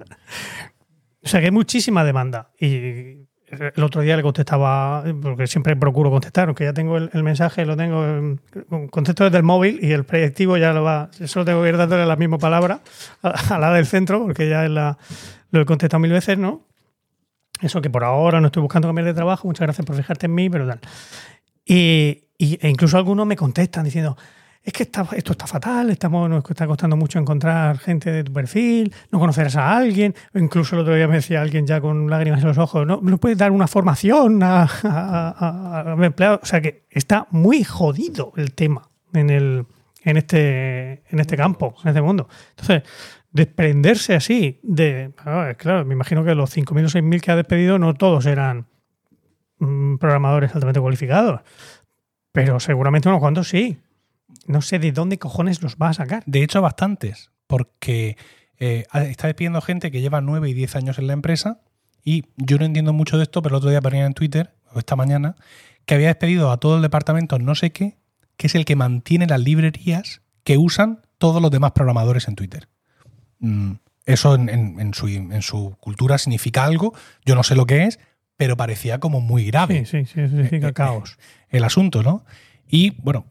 o 1.22 1.28
sea 1.28 1.40
que 1.40 1.47
hay 1.47 1.53
muchísima 1.53 2.05
demanda. 2.05 2.51
Y 2.61 3.23
el 3.74 3.82
otro 3.82 4.00
día 4.02 4.16
le 4.16 4.22
contestaba, 4.22 5.05
porque 5.22 5.46
siempre 5.46 5.76
procuro 5.76 6.11
contestar, 6.11 6.48
aunque 6.48 6.64
ya 6.64 6.72
tengo 6.72 6.96
el, 6.96 7.22
mensaje, 7.22 7.64
lo 7.64 7.76
tengo, 7.76 8.05
en- 8.05 8.40
contesto 8.90 9.24
desde 9.24 9.38
el 9.38 9.42
móvil 9.42 9.78
y 9.82 9.92
el 9.92 10.05
proyectivo 10.05 10.57
ya 10.57 10.72
lo 10.72 10.82
va, 10.82 11.11
solo 11.26 11.44
tengo 11.44 11.62
que 11.62 11.68
ir 11.70 11.76
dándole 11.76 12.07
la 12.07 12.16
misma 12.16 12.38
palabra 12.38 12.80
a, 13.22 13.59
la 13.59 13.72
del 13.72 13.86
centro, 13.86 14.22
porque 14.22 14.48
ya 14.48 14.68
lo 14.68 15.61
he 15.61 15.64
contestado 15.64 16.00
mil 16.00 16.12
veces, 16.12 16.38
¿no? 16.38 16.62
Eso 17.61 17.80
que 17.80 17.88
por 17.90 18.05
ahora 18.05 18.40
no 18.40 18.46
estoy 18.48 18.62
buscando 18.62 18.88
cambiar 18.88 19.07
de 19.07 19.14
trabajo, 19.14 19.46
muchas 19.46 19.62
gracias 19.66 19.86
por 19.86 19.96
fijarte 19.96 20.26
en 20.26 20.34
mí, 20.34 20.50
pero 20.50 20.66
tal. 20.66 20.80
Y- 21.64 22.20
e 22.38 22.68
incluso 22.68 22.98
algunos 22.98 23.26
me 23.26 23.36
contestan 23.36 23.84
diciendo, 23.84 24.16
es 24.64 24.72
que 24.72 24.84
está- 24.84 25.06
esto 25.14 25.32
está 25.32 25.46
fatal, 25.46 25.90
estamos, 25.90 26.28
nos 26.28 26.42
está 26.48 26.66
costando 26.66 26.96
mucho 26.96 27.18
encontrar 27.18 27.78
gente 27.78 28.10
de 28.10 28.24
tu 28.24 28.32
perfil, 28.32 28.92
no 29.10 29.20
conocerás 29.20 29.56
a 29.56 29.76
alguien, 29.76 30.14
incluso 30.34 30.74
el 30.74 30.80
otro 30.82 30.94
día 30.94 31.06
me 31.06 31.16
decía 31.16 31.42
alguien 31.42 31.66
ya 31.66 31.82
con 31.82 32.08
lágrimas 32.08 32.40
en 32.40 32.48
los 32.48 32.56
ojos, 32.58 32.86
no, 32.86 32.98
no 33.02 33.18
puedes 33.18 33.36
dar 33.36 33.50
una 33.52 33.66
formación 33.66 34.42
a, 34.42 34.66
a, 34.82 35.96
empleados. 36.00 36.40
O 36.42 36.46
sea 36.46 36.62
que 36.62 36.86
está 36.88 37.26
muy 37.30 37.62
jodido 37.62 38.32
el 38.36 38.54
tema 38.54 38.88
en, 39.12 39.28
el, 39.28 39.66
en, 40.02 40.16
este, 40.16 41.02
en 41.10 41.20
este 41.20 41.36
campo, 41.36 41.74
en 41.82 41.88
este 41.88 42.00
mundo. 42.00 42.26
Entonces, 42.50 42.82
desprenderse 43.32 44.14
así 44.14 44.60
de... 44.62 45.12
Claro, 45.58 45.84
me 45.84 45.92
imagino 45.92 46.24
que 46.24 46.34
los 46.34 46.56
5.000 46.56 46.84
o 46.84 46.88
6.000 46.88 47.20
que 47.20 47.30
ha 47.32 47.36
despedido 47.36 47.78
no 47.78 47.92
todos 47.92 48.24
eran 48.24 48.66
mm, 49.58 49.96
programadores 49.96 50.54
altamente 50.54 50.80
cualificados, 50.80 51.42
pero 52.32 52.58
seguramente 52.60 53.08
unos 53.10 53.20
cuantos 53.20 53.48
sí. 53.48 53.78
No 54.47 54.62
sé 54.62 54.78
de 54.78 54.92
dónde 54.92 55.18
cojones 55.18 55.62
los 55.62 55.76
va 55.76 55.88
a 55.90 55.95
sacar. 55.95 56.22
De 56.26 56.42
hecho, 56.42 56.61
bastantes, 56.62 57.30
porque 57.47 58.16
eh, 58.59 58.84
está 59.09 59.26
despidiendo 59.26 59.61
gente 59.61 59.90
que 59.90 60.01
lleva 60.01 60.20
9 60.20 60.49
y 60.51 60.55
10 60.55 60.76
años 60.76 60.99
en 60.99 61.07
la 61.07 61.12
empresa 61.12 61.61
y 62.05 62.24
yo 62.36 62.59
no 62.59 62.64
entiendo 62.64 62.92
mucho 62.92 63.16
de 63.16 63.22
esto, 63.24 63.40
pero 63.42 63.55
el 63.55 63.59
otro 63.59 63.70
día 63.70 63.80
ponía 63.80 64.05
en 64.07 64.12
Twitter, 64.14 64.55
o 64.72 64.78
esta 64.78 64.97
mañana, 64.97 65.36
que 65.86 65.95
había 65.95 66.09
despedido 66.09 66.51
a 66.51 66.59
todo 66.59 66.76
el 66.76 66.82
departamento 66.82 67.38
no 67.38 67.55
sé 67.55 67.70
qué, 67.72 67.97
que 68.36 68.47
es 68.49 68.55
el 68.55 68.64
que 68.64 68.76
mantiene 68.76 69.26
las 69.26 69.40
librerías 69.40 70.20
que 70.42 70.59
usan 70.59 71.01
todos 71.18 71.40
los 71.40 71.51
demás 71.51 71.72
programadores 71.72 72.28
en 72.28 72.34
Twitter. 72.34 72.68
Mm, 73.38 73.72
Eso 74.07 74.34
en, 74.34 74.51
en- 74.51 74.80
en 74.80 74.92
su, 74.92 75.09
en 75.09 75.40
su 75.40 75.76
cultura 75.80 76.18
significa 76.18 76.64
algo, 76.64 76.92
yo 77.24 77.34
no 77.34 77.42
sé 77.42 77.55
lo 77.55 77.64
que 77.64 77.84
es, 77.84 77.99
pero 78.36 78.55
parecía 78.57 78.99
como 79.01 79.20
muy 79.22 79.47
grave 79.47 79.86
Sí, 79.86 80.05
sí, 80.05 80.12
sí, 80.12 80.20
eso 80.20 80.34
significa 80.36 80.66
Eh, 80.66 80.70
eh, 80.70 80.74
caos. 80.74 81.16
el 81.49 81.64
asunto, 81.64 82.03
¿no? 82.03 82.24
Y 82.68 82.90
bueno, 83.03 83.24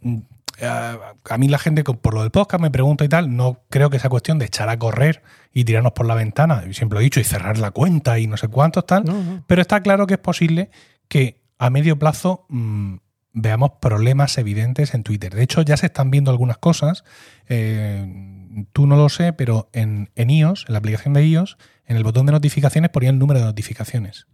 a 0.61 1.37
mí 1.37 1.47
la 1.47 1.57
gente 1.57 1.83
por 1.83 2.13
lo 2.13 2.21
del 2.21 2.31
podcast 2.31 2.61
me 2.61 2.69
pregunta 2.71 3.03
y 3.05 3.09
tal, 3.09 3.35
no 3.35 3.61
creo 3.69 3.89
que 3.89 3.99
sea 3.99 4.09
cuestión 4.09 4.39
de 4.39 4.45
echar 4.45 4.69
a 4.69 4.77
correr 4.77 5.23
y 5.53 5.63
tirarnos 5.65 5.93
por 5.93 6.05
la 6.05 6.15
ventana, 6.15 6.63
siempre 6.71 6.95
lo 6.97 7.01
he 7.01 7.03
dicho, 7.03 7.19
y 7.19 7.23
cerrar 7.23 7.57
la 7.57 7.71
cuenta 7.71 8.19
y 8.19 8.27
no 8.27 8.37
sé 8.37 8.47
cuántos 8.47 8.85
tal, 8.85 9.03
No, 9.05 9.23
no. 9.23 9.43
pero 9.47 9.61
está 9.61 9.81
claro 9.81 10.07
que 10.07 10.15
es 10.15 10.19
posible 10.19 10.69
que 11.07 11.41
a 11.57 11.69
medio 11.69 11.97
plazo 11.99 12.45
mm, 12.49 12.95
veamos 13.33 13.71
problemas 13.81 14.37
evidentes 14.37 14.93
en 14.93 15.03
Twitter. 15.03 15.33
De 15.33 15.43
hecho, 15.43 15.61
ya 15.63 15.77
se 15.77 15.87
están 15.87 16.11
viendo 16.11 16.29
algunas 16.31 16.57
cosas, 16.57 17.03
eh, 17.49 18.63
tú 18.73 18.85
no 18.87 18.95
lo 18.95 19.09
sé, 19.09 19.33
pero 19.33 19.69
en, 19.73 20.09
en 20.15 20.29
iOS, 20.29 20.65
en 20.67 20.73
la 20.73 20.79
aplicación 20.79 21.13
de 21.13 21.25
iOS, 21.25 21.57
en 21.85 21.97
el 21.97 22.03
botón 22.03 22.25
de 22.25 22.31
notificaciones 22.31 22.91
ponía 22.91 23.09
el 23.09 23.19
número 23.19 23.39
de 23.39 23.45
notificaciones. 23.45 24.27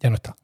Ya 0.00 0.08
no 0.10 0.16
está. 0.16 0.36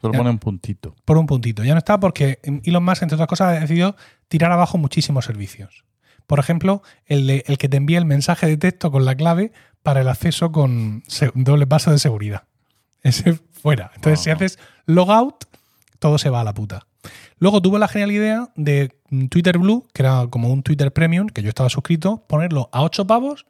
Solo 0.00 0.12
Ya. 0.12 0.18
pone 0.18 0.30
un 0.30 0.38
puntito. 0.38 0.94
por 1.04 1.18
un 1.18 1.26
puntito. 1.26 1.64
Ya 1.64 1.72
no 1.74 1.78
está 1.78 1.98
porque 2.00 2.38
Elon 2.64 2.84
Musk, 2.84 3.02
entre 3.02 3.16
otras 3.16 3.28
cosas, 3.28 3.56
ha 3.56 3.60
decidido 3.60 3.96
tirar 4.28 4.52
abajo 4.52 4.78
muchísimos 4.78 5.24
servicios. 5.24 5.84
Por 6.26 6.38
ejemplo, 6.38 6.82
el, 7.06 7.26
de- 7.26 7.44
el 7.46 7.58
que 7.58 7.68
te 7.68 7.76
envía 7.78 7.98
el 7.98 8.04
mensaje 8.04 8.46
de 8.46 8.56
texto 8.56 8.90
con 8.90 9.04
la 9.04 9.14
clave 9.16 9.52
para 9.82 10.00
el 10.02 10.08
acceso 10.08 10.52
con 10.52 11.02
doble 11.34 11.66
paso 11.66 11.90
de 11.90 11.98
seguridad. 11.98 12.44
Ese 13.02 13.32
fuera. 13.34 13.90
Entonces, 13.94 14.20
si 14.20 14.30
haces 14.30 14.58
logout, 14.86 15.44
todo 15.98 16.18
se 16.18 16.30
va 16.30 16.40
a 16.40 16.44
la 16.44 16.52
puta. 16.54 16.86
Luego 17.38 17.62
tuvo 17.62 17.78
la 17.78 17.88
genial 17.88 18.10
idea 18.12 18.48
de 18.56 18.92
mm, 19.10 19.26
Twitter 19.28 19.58
Blue, 19.58 19.86
que 19.94 20.02
era 20.02 20.26
como 20.28 20.52
un 20.52 20.62
Twitter 20.62 20.92
Premium, 20.92 21.28
que 21.28 21.42
yo 21.42 21.48
estaba 21.48 21.68
suscrito, 21.70 22.24
ponerlo 22.28 22.68
a 22.72 22.82
8 22.82 23.06
pavos, 23.06 23.46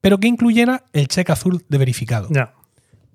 pero 0.00 0.18
que 0.18 0.28
incluyera 0.28 0.84
el 0.92 1.08
cheque 1.08 1.32
azul 1.32 1.64
de 1.68 1.78
verificado. 1.78 2.28
Ya. 2.30 2.54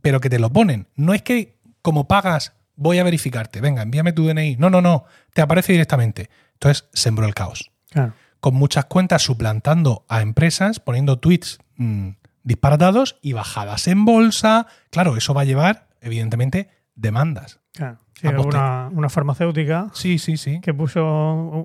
Pero 0.01 0.19
que 0.19 0.30
te 0.30 0.38
lo 0.39 0.51
ponen. 0.51 0.88
No 0.95 1.13
es 1.13 1.21
que 1.23 1.57
como 1.82 2.07
pagas, 2.07 2.53
voy 2.80 2.97
a 2.97 3.03
verificarte. 3.03 3.61
Venga, 3.61 3.82
envíame 3.84 4.13
tu 4.13 4.25
DNI. 4.25 4.55
No, 4.57 4.69
no, 4.69 4.82
no. 4.82 5.03
Te 5.34 5.41
aparece 5.41 5.73
directamente. 5.73 6.30
Entonces 6.53 6.88
sembró 6.93 7.27
el 7.27 7.36
caos. 7.36 7.71
Claro. 7.91 8.13
Con 8.39 8.55
muchas 8.55 8.86
cuentas 8.86 9.21
suplantando 9.21 10.05
a 10.07 10.21
empresas, 10.21 10.80
poniendo 10.80 11.19
tweets 11.19 11.59
mm, 11.75 12.11
disparatados 12.43 13.17
y 13.21 13.34
bajadas 13.34 13.88
en 13.88 14.05
bolsa. 14.05 14.67
Claro, 14.91 15.17
eso 15.17 15.34
va 15.34 15.41
a 15.41 15.45
llevar, 15.45 15.89
evidentemente, 16.01 16.69
demandas. 16.95 17.59
claro. 17.73 17.99
Sí, 18.20 18.28
una, 18.28 18.89
una 18.91 19.07
farmacéutica 19.09 19.88
Sí, 19.93 20.20
sí, 20.20 20.36
sí. 20.36 20.59
que 20.61 20.74
puso 20.74 21.03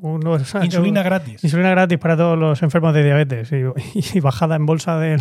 unos 0.03 0.55
Insulina 0.63 1.03
gratis. 1.03 1.43
Insulina 1.43 1.71
gratis 1.71 1.99
para 1.99 2.17
todos 2.17 2.39
los 2.39 2.63
enfermos 2.63 2.95
de 2.95 3.03
diabetes 3.05 3.51
y, 3.53 4.17
y 4.17 4.21
bajada 4.21 4.55
en 4.57 4.65
bolsa 4.67 4.99
de, 4.99 5.17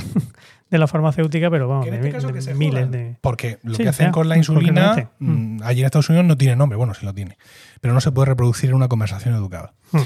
de 0.69 0.77
la 0.77 0.87
farmacéutica, 0.87 1.49
pero 1.49 1.67
vamos, 1.67 1.85
de, 1.85 1.95
este 1.95 2.11
caso 2.11 2.27
de 2.27 2.33
que 2.33 2.41
se 2.41 2.53
miles 2.53 2.91
de. 2.91 3.17
Porque 3.21 3.57
lo 3.63 3.73
Sí, 3.75 3.83
que 3.83 3.89
hacen 3.89 4.07
ya, 4.07 4.11
con 4.11 4.29
la 4.29 4.37
insulina, 4.37 4.93
merece. 4.95 5.07
mm, 5.19 5.59
allí 5.63 5.79
en 5.79 5.85
Estados 5.85 6.09
Unidos 6.09 6.25
no 6.27 6.37
tiene 6.37 6.55
nombre, 6.55 6.77
bueno, 6.77 6.93
sí 6.93 7.05
lo 7.05 7.13
tiene, 7.13 7.37
pero 7.81 7.93
no 7.93 8.01
se 8.01 8.11
puede 8.11 8.27
reproducir 8.27 8.69
en 8.69 8.75
una 8.75 8.87
conversación 8.87 9.33
educada. 9.33 9.73
Mm. 9.91 9.97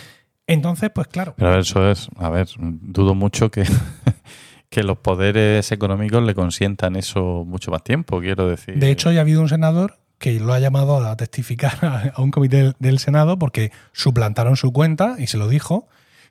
Entonces, 0.48 0.90
pues 0.96 1.08
claro, 1.08 1.34
Pero 1.36 1.50
a 1.50 1.52
ver, 1.52 1.60
eso 1.60 1.92
es, 1.92 2.08
a 2.18 2.30
ver, 2.30 2.48
dudo 2.58 3.16
mucho 3.16 3.52
que, 3.52 3.66
que 4.70 4.84
los 4.84 4.98
poderes 5.00 5.72
económicos 5.72 6.24
le 6.24 6.34
consientan 6.36 6.96
eso 6.96 7.44
mucho 7.46 7.70
más 7.72 7.84
tiempo, 7.84 8.20
quiero 8.22 8.48
decir. 8.48 8.80
de 8.80 8.92
hecho 8.92 9.12
ya 9.12 9.20
ha 9.20 9.22
habido 9.24 9.42
un 9.42 9.50
senador 9.50 9.98
que 10.18 10.40
lo 10.40 10.54
ha 10.54 10.60
llamado 10.60 11.06
a 11.06 11.16
testificar 11.16 11.86
a, 11.86 12.14
a 12.16 12.22
un 12.22 12.32
comité 12.32 12.58
del, 12.58 12.76
del 12.80 13.00
Senado 13.00 13.38
porque 13.38 13.72
suplantaron 13.92 14.58
su 14.58 14.72
cuenta 14.72 15.16
y 15.20 15.28
se 15.28 15.38
lo 15.38 15.48
dijo 15.48 15.88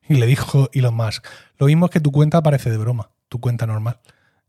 y 0.08 0.14
le 0.14 0.26
dijo 0.26 0.68
Elon 0.72 0.94
Musk, 0.94 1.26
lo 1.58 1.66
mismo 1.66 1.86
es 1.86 1.92
que 1.92 2.00
tu 2.00 2.12
cuenta 2.12 2.42
parece 2.42 2.70
de 2.70 2.78
broma, 2.78 3.10
tu 3.28 3.40
cuenta 3.40 3.66
normal 3.66 3.98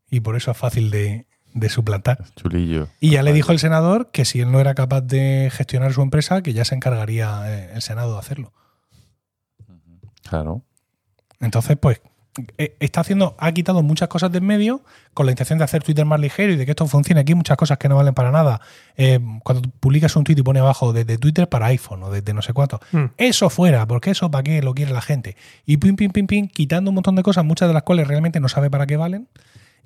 y 0.09 0.21
por 0.21 0.35
eso 0.35 0.51
es 0.51 0.57
fácil 0.57 0.91
de, 0.91 1.27
de 1.53 1.69
suplantar. 1.69 2.23
Chulillo. 2.35 2.87
Y 2.99 3.11
ya 3.11 3.23
le 3.23 3.33
dijo 3.33 3.51
el 3.51 3.59
senador 3.59 4.11
que 4.11 4.25
si 4.25 4.41
él 4.41 4.51
no 4.51 4.59
era 4.59 4.75
capaz 4.75 5.01
de 5.01 5.49
gestionar 5.51 5.93
su 5.93 6.01
empresa, 6.01 6.41
que 6.41 6.53
ya 6.53 6.65
se 6.65 6.75
encargaría 6.75 7.43
eh, 7.47 7.71
el 7.73 7.81
Senado 7.81 8.13
de 8.13 8.19
hacerlo. 8.19 8.53
Claro. 10.29 10.63
Entonces, 11.39 11.77
pues, 11.77 12.01
está 12.57 13.01
haciendo, 13.01 13.35
ha 13.39 13.51
quitado 13.51 13.81
muchas 13.83 14.07
cosas 14.07 14.31
del 14.31 14.41
medio 14.41 14.81
con 15.13 15.25
la 15.25 15.31
intención 15.31 15.57
de 15.59 15.65
hacer 15.65 15.83
Twitter 15.83 16.05
más 16.05 16.19
ligero 16.19 16.53
y 16.53 16.55
de 16.55 16.65
que 16.65 16.71
esto 16.71 16.85
funcione. 16.87 17.21
Aquí 17.21 17.31
hay 17.31 17.35
muchas 17.35 17.57
cosas 17.57 17.77
que 17.77 17.89
no 17.89 17.95
valen 17.95 18.13
para 18.13 18.31
nada. 18.31 18.61
Eh, 18.95 19.19
cuando 19.43 19.61
tú 19.63 19.69
publicas 19.79 20.15
un 20.15 20.23
tweet 20.23 20.37
y 20.39 20.43
pone 20.43 20.59
abajo 20.59 20.93
desde 20.93 21.17
Twitter 21.17 21.49
para 21.49 21.67
iPhone 21.67 22.03
o 22.03 22.11
desde 22.11 22.33
no 22.33 22.41
sé 22.41 22.53
cuánto. 22.53 22.79
Mm. 22.91 23.05
Eso 23.17 23.49
fuera, 23.49 23.85
porque 23.87 24.11
eso 24.11 24.29
para 24.31 24.43
qué 24.43 24.61
lo 24.61 24.73
quiere 24.73 24.91
la 24.93 25.01
gente. 25.01 25.35
Y 25.65 25.77
pim, 25.77 25.95
pim, 25.95 26.11
pim, 26.11 26.27
pim, 26.27 26.47
quitando 26.47 26.91
un 26.91 26.95
montón 26.95 27.15
de 27.15 27.23
cosas, 27.23 27.43
muchas 27.45 27.67
de 27.67 27.73
las 27.73 27.83
cuales 27.83 28.07
realmente 28.07 28.39
no 28.39 28.49
sabe 28.49 28.69
para 28.69 28.85
qué 28.87 28.97
valen. 28.97 29.27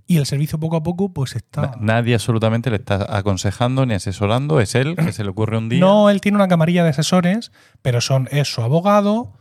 Y 0.08 0.18
el 0.18 0.26
servicio 0.26 0.60
poco 0.60 0.76
a 0.76 0.84
poco, 0.84 1.14
pues 1.14 1.36
está. 1.38 1.62
Na- 1.62 1.74
Nadie 1.80 2.16
absolutamente 2.16 2.70
le 2.70 2.78
está 2.78 3.16
aconsejando 3.18 3.86
ni 3.86 3.94
asesorando, 3.94 4.60
es 4.60 4.76
él 4.76 4.96
que 4.98 5.14
se 5.14 5.24
le 5.24 5.30
ocurre 5.30 5.58
un 5.58 5.70
día. 5.70 5.80
No, 5.80 6.10
él 6.10 6.20
tiene 6.20 6.36
una 6.38 6.48
camarilla 6.50 6.84
de 6.84 6.90
asesores, 6.90 7.52
pero 7.82 8.02
son 8.02 8.28
es 8.32 8.52
su 8.52 8.62
abogado. 8.62 9.32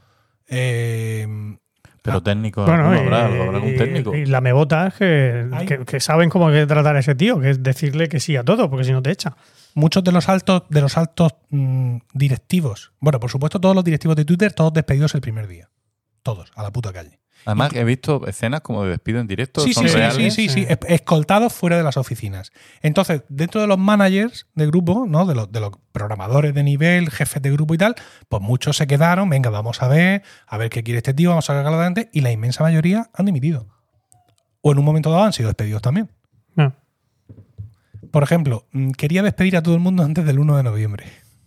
eh, 0.49 1.57
pero 2.03 2.19
Ah. 2.19 2.23
técnico, 2.23 2.65
Bueno, 2.65 2.91
¿alguno 2.91 2.97
y, 2.97 3.05
habrá, 3.05 3.25
habrá 3.27 3.57
algún 3.59 3.77
técnico. 3.77 4.15
y 4.15 4.27
la 4.27 4.41
mebota 4.41 4.87
es 4.89 4.95
que, 4.95 5.47
que, 5.67 5.85
que 5.85 6.01
saben 6.01 6.31
cómo 6.31 6.49
hay 6.49 6.55
que 6.61 6.67
tratar 6.67 6.97
a 6.97 7.01
ese 7.01 7.15
tío, 7.15 7.41
que 7.41 7.51
es 7.51 7.63
decirle 7.63 8.09
que 8.09 8.21
sí 8.21 8.37
a 8.37 8.45
todo, 8.45 8.71
porque 8.71 8.85
si 8.85 8.93
no 8.93 9.03
te 9.03 9.11
echa. 9.11 9.37
muchos 9.75 10.03
de 10.05 10.13
los 10.13 10.29
altos, 10.29 10.63
de 10.69 10.81
los 10.81 10.97
altos 10.97 11.35
mm, 11.51 11.97
directivos. 12.15 12.93
Bueno, 13.01 13.21
por 13.21 13.31
supuesto, 13.31 13.61
todos 13.61 13.75
los 13.75 13.85
directivos 13.85 14.17
de 14.17 14.25
Twitter, 14.25 14.53
todos 14.53 14.73
despedidos 14.73 15.15
el 15.15 15.21
primer 15.21 15.47
día. 15.47 15.69
Todos, 16.23 16.51
a 16.55 16.63
la 16.63 16.71
puta 16.71 16.93
calle. 16.93 17.19
Además, 17.47 17.73
he 17.75 17.85
visto 17.85 18.27
escenas 18.27 18.61
como 18.61 18.85
de 18.85 18.91
despido 18.91 19.21
en 19.21 19.27
directo. 19.27 19.61
Sí, 19.63 19.73
son 19.73 19.85
sí, 19.85 19.89
sí, 19.91 19.97
reales. 19.97 20.17
sí, 20.17 20.31
sí, 20.31 20.49
sí, 20.49 20.61
Sí. 20.63 20.67
es- 20.69 20.79
escoltados 20.89 21.53
fuera 21.53 21.77
de 21.77 21.83
las 21.83 21.97
oficinas. 21.97 22.53
Entonces, 22.83 23.23
dentro 23.29 23.61
de 23.61 23.67
los 23.67 23.79
managers 23.79 24.47
de 24.55 24.67
grupo, 24.67 25.07
¿no? 25.09 25.25
De 25.27 25.35
los, 25.35 25.51
de 25.51 25.61
los 25.61 25.71
programadores 25.93 26.55
de 26.55 26.63
nivel, 26.63 27.11
jefes 27.11 27.41
de 27.43 27.51
grupo 27.51 27.75
y 27.75 27.79
tal, 27.79 27.95
pues 28.29 28.43
muchos 28.43 28.77
se 28.77 28.87
quedaron, 28.87 29.29
venga, 29.31 29.51
vamos 29.51 29.83
a 29.83 29.89
ver, 29.89 30.23
a 30.47 30.57
ver 30.59 30.71
qué 30.71 30.83
quiere 30.83 30.99
este 30.99 31.15
tío, 31.15 31.31
vamos 31.31 31.49
a 31.51 31.55
sacarlo 31.55 31.77
adelante, 31.79 32.11
y 32.13 32.21
la 32.21 32.31
inmensa 32.31 32.63
mayoría 32.63 33.11
han 33.15 33.27
dimitido. 33.27 33.69
O 34.63 34.73
en 34.73 34.79
un 34.79 34.85
momento 34.85 35.11
dado 35.11 35.25
han 35.25 35.33
sido 35.33 35.49
despedidos 35.49 35.81
también. 35.83 36.11
No. 36.55 36.75
Por 38.11 38.23
ejemplo, 38.23 38.67
mm, 38.73 38.91
quería 38.93 39.23
despedir 39.23 39.57
a 39.57 39.63
todo 39.63 39.75
el 39.75 39.81
mundo 39.81 40.03
antes 40.03 40.25
del 40.25 40.39
1 40.39 40.57
de 40.57 40.63
noviembre. 40.63 41.07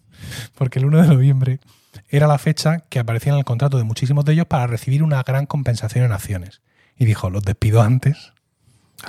Porque 0.58 0.80
el 0.80 0.86
1 0.86 1.02
de 1.02 1.08
noviembre 1.08 1.60
era 2.14 2.28
la 2.28 2.38
fecha 2.38 2.82
que 2.90 3.00
aparecía 3.00 3.34
en 3.34 3.40
el 3.40 3.44
contrato 3.44 3.78
de 3.78 3.84
muchísimos 3.84 4.24
de 4.24 4.34
ellos 4.34 4.46
para 4.46 4.68
recibir 4.68 5.02
una 5.02 5.24
gran 5.24 5.48
compensación 5.48 6.06
en 6.06 6.12
acciones. 6.12 6.62
Y 6.96 7.06
dijo, 7.06 7.32
los 7.32 7.44
despido 7.44 7.82
antes 7.82 8.34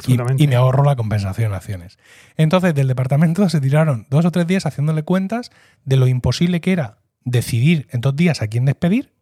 y, 0.07 0.17
y 0.43 0.47
me 0.47 0.57
ahorro 0.57 0.85
la 0.85 0.97
compensación 0.97 1.49
en 1.49 1.55
acciones. 1.55 1.99
Entonces, 2.39 2.75
del 2.75 2.89
departamento 2.89 3.47
se 3.51 3.61
tiraron 3.61 4.07
dos 4.09 4.25
o 4.25 4.31
tres 4.31 4.47
días 4.47 4.65
haciéndole 4.65 5.03
cuentas 5.03 5.51
de 5.85 5.99
lo 5.99 6.07
imposible 6.07 6.63
que 6.63 6.73
era 6.73 6.97
decidir 7.25 7.89
en 7.91 8.01
dos 8.01 8.17
días 8.17 8.41
a 8.41 8.47
quién 8.47 8.65
despedir 8.65 9.13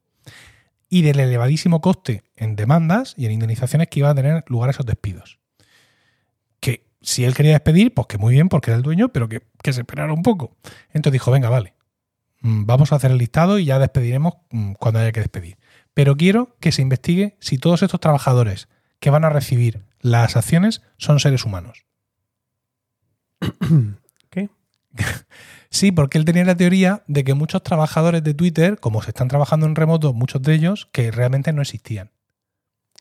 y 0.88 1.02
del 1.02 1.18
elevadísimo 1.18 1.80
coste 1.80 2.22
en 2.36 2.54
demandas 2.54 3.14
y 3.16 3.26
en 3.26 3.32
indemnizaciones 3.32 3.88
que 3.88 3.98
iba 3.98 4.10
a 4.10 4.14
tener 4.14 4.44
lugar 4.46 4.70
esos 4.70 4.86
despidos. 4.86 5.40
Que 6.60 6.86
si 7.00 7.24
él 7.24 7.34
quería 7.34 7.52
despedir, 7.52 7.92
pues 7.92 8.06
que 8.06 8.16
muy 8.16 8.32
bien, 8.32 8.48
porque 8.48 8.70
era 8.70 8.76
el 8.76 8.84
dueño, 8.84 9.08
pero 9.08 9.28
que, 9.28 9.42
que 9.60 9.72
se 9.72 9.80
esperara 9.80 10.12
un 10.12 10.22
poco. 10.22 10.56
Entonces 10.92 11.14
dijo, 11.14 11.32
venga, 11.32 11.48
vale, 11.48 11.74
vamos 12.42 12.92
a 12.92 12.96
hacer 12.96 13.10
el 13.10 13.18
listado 13.18 13.58
y 13.58 13.64
ya 13.64 13.78
despediremos 13.78 14.34
mm, 14.50 14.72
cuando 14.72 15.00
haya 15.00 15.12
que 15.12 15.20
despedir. 15.20 15.58
Pero 15.94 16.16
quiero 16.16 16.56
que 16.60 16.72
se 16.72 16.82
investigue 16.82 17.36
si 17.40 17.58
todos 17.58 17.82
estos 17.82 18.00
trabajadores 18.00 18.68
que 18.98 19.10
van 19.10 19.24
a 19.24 19.30
recibir 19.30 19.84
las 20.00 20.36
acciones 20.36 20.82
son 20.96 21.20
seres 21.20 21.44
humanos. 21.44 21.84
¿Qué? 24.30 24.50
Sí, 25.72 25.90
porque 25.90 26.18
él 26.18 26.26
tenía 26.26 26.44
la 26.44 26.54
teoría 26.54 27.02
de 27.06 27.24
que 27.24 27.32
muchos 27.32 27.62
trabajadores 27.62 28.22
de 28.22 28.34
Twitter, 28.34 28.78
como 28.78 29.00
se 29.00 29.08
están 29.08 29.28
trabajando 29.28 29.64
en 29.64 29.74
remoto, 29.74 30.12
muchos 30.12 30.42
de 30.42 30.52
ellos, 30.52 30.86
que 30.92 31.10
realmente 31.10 31.50
no 31.54 31.62
existían, 31.62 32.10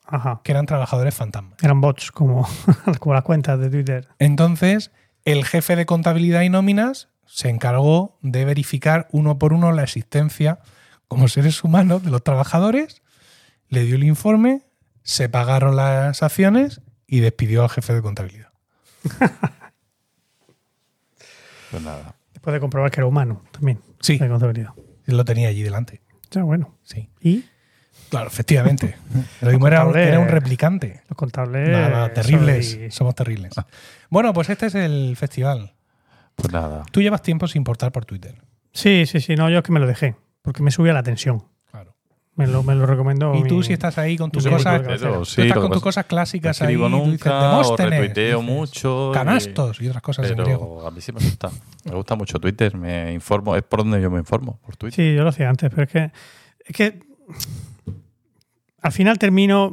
Ajá. 0.05 0.39
que 0.41 0.53
eran 0.53 0.67
trabajadores 0.67 1.13
fantasmas. 1.13 1.61
Eran 1.61 1.81
bots 1.81 2.13
como, 2.13 2.47
como 2.99 3.13
las 3.13 3.23
cuentas 3.23 3.59
de 3.59 3.69
Twitter. 3.69 4.07
Entonces, 4.19 4.91
el 5.25 5.43
jefe 5.43 5.75
de 5.75 5.85
contabilidad 5.85 6.43
y 6.43 6.49
nóminas 6.49 7.09
se 7.33 7.49
encargó 7.49 8.17
de 8.21 8.43
verificar 8.45 9.07
uno 9.11 9.39
por 9.39 9.53
uno 9.53 9.71
la 9.71 9.83
existencia 9.83 10.59
como 11.07 11.27
seres 11.27 11.63
humanos 11.63 12.03
de 12.03 12.11
los 12.11 12.23
trabajadores, 12.23 13.01
le 13.69 13.83
dio 13.83 13.95
el 13.95 14.03
informe, 14.03 14.63
se 15.03 15.29
pagaron 15.29 15.75
las 15.75 16.21
acciones 16.23 16.81
y 17.07 17.19
despidió 17.21 17.63
al 17.63 17.69
jefe 17.69 17.93
de 17.93 18.01
contabilidad. 18.01 18.49
Pues 21.71 21.83
nada. 21.83 22.15
Después 22.33 22.53
de 22.53 22.59
comprobar 22.59 22.91
que 22.91 22.99
era 22.99 23.07
humano 23.07 23.43
también. 23.51 23.79
Sí. 24.01 24.17
De 24.17 24.27
contabilidad. 24.27 24.71
Él 25.05 25.15
lo 25.17 25.23
tenía 25.25 25.47
allí 25.49 25.63
delante. 25.63 26.01
Ya, 26.31 26.43
bueno. 26.43 26.75
Sí. 26.83 27.09
Y 27.21 27.45
Claro, 28.09 28.27
efectivamente. 28.27 28.97
Lo 29.41 29.51
mismo 29.51 29.67
era, 29.67 29.85
un- 29.85 29.93
contable- 29.93 30.07
era 30.07 30.19
un 30.19 30.27
replicante. 30.27 31.01
los 31.07 31.17
contables. 31.17 31.69
Nada, 31.69 32.11
terribles. 32.13 32.71
soy- 32.71 32.91
Somos 32.91 33.15
terribles. 33.15 33.53
Bueno, 34.09 34.33
pues 34.33 34.49
este 34.49 34.65
es 34.65 34.75
el 34.75 35.15
festival. 35.15 35.73
Pues 36.35 36.51
nada. 36.51 36.83
Tú 36.91 37.01
llevas 37.01 37.21
tiempo 37.21 37.47
sin 37.47 37.63
portar 37.63 37.91
por 37.91 38.05
Twitter. 38.05 38.35
Sí, 38.73 39.05
sí, 39.05 39.19
sí. 39.19 39.35
No, 39.35 39.49
yo 39.49 39.59
es 39.59 39.63
que 39.63 39.71
me 39.71 39.79
lo 39.79 39.87
dejé. 39.87 40.15
Porque 40.41 40.63
me 40.63 40.71
subía 40.71 40.93
la 40.93 41.03
tensión. 41.03 41.43
Claro. 41.69 41.95
Me 42.35 42.47
lo, 42.47 42.63
me 42.63 42.73
lo 42.73 42.85
recomendó. 42.85 43.35
Y 43.35 43.43
tú 43.43 43.61
si 43.61 43.73
estás 43.73 43.97
ahí 43.97 44.17
con 44.17 44.31
tus 44.31 44.47
cosas, 44.47 44.81
tú 44.81 45.25
sí, 45.25 45.41
estás 45.43 45.57
con 45.59 45.71
tus 45.71 45.81
cosas 45.81 46.05
No 46.05 46.07
clásicas 46.07 46.61
ahí, 46.61 46.75
tú 46.75 46.85
dices, 46.85 46.91
nunca 46.91 47.57
o 47.59 47.77
retuiteo 47.77 48.39
dices, 48.39 48.55
mucho. 48.55 49.11
canastos 49.13 49.81
y 49.81 49.87
otras 49.87 50.01
cosas 50.01 50.31
en 50.31 50.37
griego. 50.37 50.77
Pero 50.77 50.87
a 50.87 50.91
mí 50.91 51.01
sí 51.01 51.11
me 51.11 51.19
gusta. 51.19 51.51
Me 51.85 51.95
gusta 51.95 52.15
mucho 52.15 52.39
Twitter. 52.39 52.75
Me 52.77 53.13
informo. 53.13 53.55
Es 53.55 53.63
por 53.63 53.79
donde 53.79 54.01
yo 54.01 54.09
me 54.09 54.19
informo, 54.19 54.59
por 54.65 54.75
Twitter. 54.77 54.95
Sí, 54.95 55.15
yo 55.15 55.23
lo 55.23 55.29
hacía 55.29 55.49
antes, 55.49 55.69
pero 55.69 55.83
es 55.83 55.89
que. 55.89 56.11
Es 56.65 56.75
que. 56.75 56.99
Al 58.81 58.91
final 58.91 59.19
termino 59.19 59.69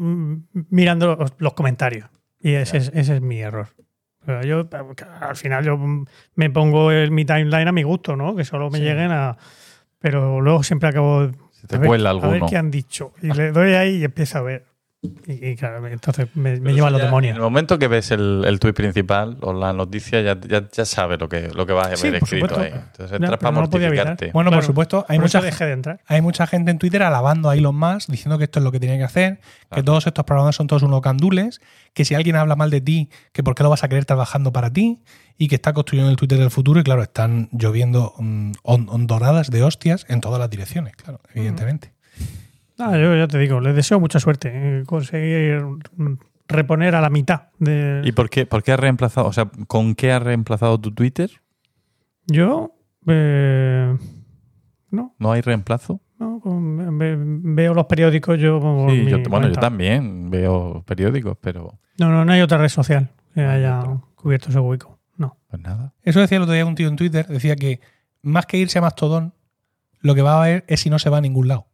mirando 0.69 1.17
los, 1.17 1.33
los 1.39 1.55
comentarios. 1.55 2.11
Y 2.41 2.53
ese, 2.53 2.77
es, 2.77 2.91
ese 2.95 3.17
es 3.17 3.23
mi 3.23 3.41
error. 3.41 3.69
Pero 4.29 4.43
yo, 4.43 4.68
al 5.22 5.37
final, 5.37 5.64
yo 5.64 5.79
me 6.35 6.51
pongo 6.51 6.93
el, 6.93 7.11
mi 7.11 7.24
timeline 7.24 7.66
a 7.66 7.72
mi 7.72 7.83
gusto, 7.83 8.14
¿no? 8.14 8.37
Que 8.37 8.45
solo 8.45 8.68
me 8.68 8.76
Sí. 8.76 8.85
lleguen 8.85 9.11
a. 9.11 9.39
Pero 10.01 10.43
luego 10.43 10.62
siempre 10.62 10.91
acabo. 10.91 11.31
Se 11.53 11.66
te 11.66 11.76
a 11.76 11.79
ver- 11.79 11.89
cuela 11.89 12.11
A 12.11 12.29
ver 12.29 12.43
qué 12.47 12.59
han 12.59 12.70
dicho. 12.70 13.14
Y 13.22 13.29
le 13.33 13.53
doy 13.53 13.72
ahí 13.72 13.97
y 13.97 14.05
empiezo 14.05 14.37
a 14.37 14.43
ver. 14.43 14.66
Y, 15.01 15.51
y 15.51 15.55
claro, 15.55 15.86
entonces 15.86 16.26
me, 16.34 16.59
me 16.59 16.72
lleva 16.74 16.88
a 16.88 16.90
los 16.90 16.99
En 16.99 17.05
el 17.05 17.11
demonios. 17.11 17.38
momento 17.38 17.78
que 17.78 17.86
ves 17.86 18.11
el, 18.11 18.42
el 18.44 18.59
tuit 18.59 18.74
principal 18.74 19.36
o 19.42 19.53
la 19.53 19.72
noticia, 19.72 20.20
ya, 20.22 20.36
ya, 20.40 20.68
ya 20.72 20.84
sabes 20.84 21.20
lo 21.20 21.28
que, 21.28 21.51
lo 21.55 21.66
que 21.66 21.72
va 21.72 21.82
a 21.82 21.84
haber 21.86 21.99
Sí, 21.99 22.09
escrito 22.09 22.49
supuesto. 22.49 22.61
ahí. 22.61 22.72
Entonces 22.74 23.12
entras 23.12 23.38
para 23.38 23.53
no 23.53 23.61
lo 23.61 23.70
podía 23.70 23.86
evitar. 23.86 24.07
mortificarte. 24.09 24.32
Bueno, 24.32 24.51
por 24.51 24.64
supuesto, 24.64 25.07
hay 25.09 25.18
por 25.18 25.26
mucha, 25.26 25.40
dejé 25.40 25.66
de 25.66 25.72
entrar. 25.72 26.01
hay 26.07 26.20
mucha 26.20 26.49
gente 26.49 26.72
en 26.72 26.78
Twitter 26.78 27.05
alabando 27.05 27.49
a 27.49 27.55
Elon 27.55 27.76
Musk, 27.76 28.11
diciendo 28.11 28.38
que 28.38 28.44
esto 28.44 28.59
es 28.59 28.64
lo 28.64 28.72
que 28.72 28.80
tiene 28.80 28.99
que 28.99 29.05
hacer, 29.05 29.38
que 29.72 29.84
todos 29.84 30.05
estos 30.09 30.24
programas 30.24 30.57
son 30.57 30.66
todos 30.66 30.82
unos 30.82 31.01
candules, 31.01 31.61
que 31.94 32.05
si 32.05 32.16
alguien 32.16 32.34
habla 32.34 32.57
mal 32.57 32.70
de 32.70 32.80
ti, 32.80 33.09
que 33.32 33.44
por 33.44 33.55
qué 33.55 33.62
lo 33.62 33.70
vas 33.70 33.84
a 33.84 33.88
querer 33.88 34.05
trabajando 34.05 34.53
para 34.53 34.72
ti, 34.72 35.01
y 35.38 35.46
que 35.46 35.55
está 35.55 35.74
construyendo 35.74 36.11
el 36.11 36.16
Twitter 36.16 36.38
del 36.38 36.51
futuro, 36.51 36.80
y 36.80 36.82
claro, 36.82 37.03
están 37.05 37.49
lloviendo 37.53 38.14
mm, 38.18 38.51
on- 38.64 38.88
ondoradas 38.88 39.49
de 39.53 39.62
hostias 39.62 40.07
en 40.09 40.20
todas 40.20 40.40
las 40.40 40.51
direcciones, 40.51 40.96
claro, 40.96 41.20
evidentemente. 41.34 41.92
Ah, 42.79 42.97
yo 42.97 43.16
ya 43.16 43.26
te 43.29 43.39
digo, 43.39 43.61
les 43.61 43.74
deseo 43.74 43.99
mucha 44.01 44.20
suerte. 44.20 44.51
eh, 44.55 44.83
conseguir 44.87 45.62
reponer 46.49 46.95
a 46.95 47.01
la 47.01 47.11
mitad 47.11 47.49
de. 47.59 48.01
¿Y 48.05 48.12
por 48.12 48.31
qué, 48.31 48.47
por 48.47 48.62
qué 48.62 48.72
has 48.72 48.81
reemplazado? 48.81 49.26
O 49.26 49.33
sea, 49.33 49.51
¿con 49.66 49.95
qué 49.95 50.12
has 50.12 50.22
reemplazado 50.22 50.79
tu 50.81 50.93
Twitter? 50.93 51.31
Yo. 52.26 52.72
eh, 53.07 53.97
no, 54.91 55.14
¿No 55.18 55.33
hay 55.33 55.41
reemplazo? 55.41 56.01
no, 56.18 56.41
con- 56.41 56.99
ve- 56.99 57.16
veo 57.18 57.74
los 57.74 57.85
periódicos 57.87 58.39
yo. 58.41 58.59
Sí, 58.91 59.03
mi 59.03 59.11
yo, 59.11 59.18
bueno, 59.29 59.49
yo 59.49 59.55
también 59.55 60.31
veo 60.31 60.83
periódicos, 60.87 61.37
pero 61.41 61.79
No, 61.99 62.11
no, 62.11 62.24
no 62.24 62.33
hay 62.33 62.41
otra 62.41 62.59
red 62.59 62.68
social 62.68 63.11
que 63.35 63.41
haya 63.43 63.83
cubierto 64.16 64.49
ese 64.51 64.59
hueco. 64.59 64.99
No. 65.16 65.37
pues 65.49 65.62
nada. 65.62 65.95
Eso 66.03 66.20
decía 66.20 66.37
el 66.37 66.43
otro 66.43 66.55
día 66.55 66.64
un 66.66 66.74
tío 66.74 66.89
en 66.89 66.97
Twitter, 66.97 67.26
decía 67.26 67.55
que 67.57 67.81
más 68.22 68.47
que 68.47 68.57
irse 68.59 68.79
a 68.79 68.83
Mastodon, 68.83 69.33
lo 70.01 70.14
que 70.14 70.22
va 70.22 70.35
a 70.35 70.43
haber 70.43 70.64
es 70.68 70.81
si 70.81 70.91
no 70.91 70.99
se 70.99 71.11
va 71.11 71.18
a 71.18 71.20
ningún 71.20 71.49
lado. 71.49 71.66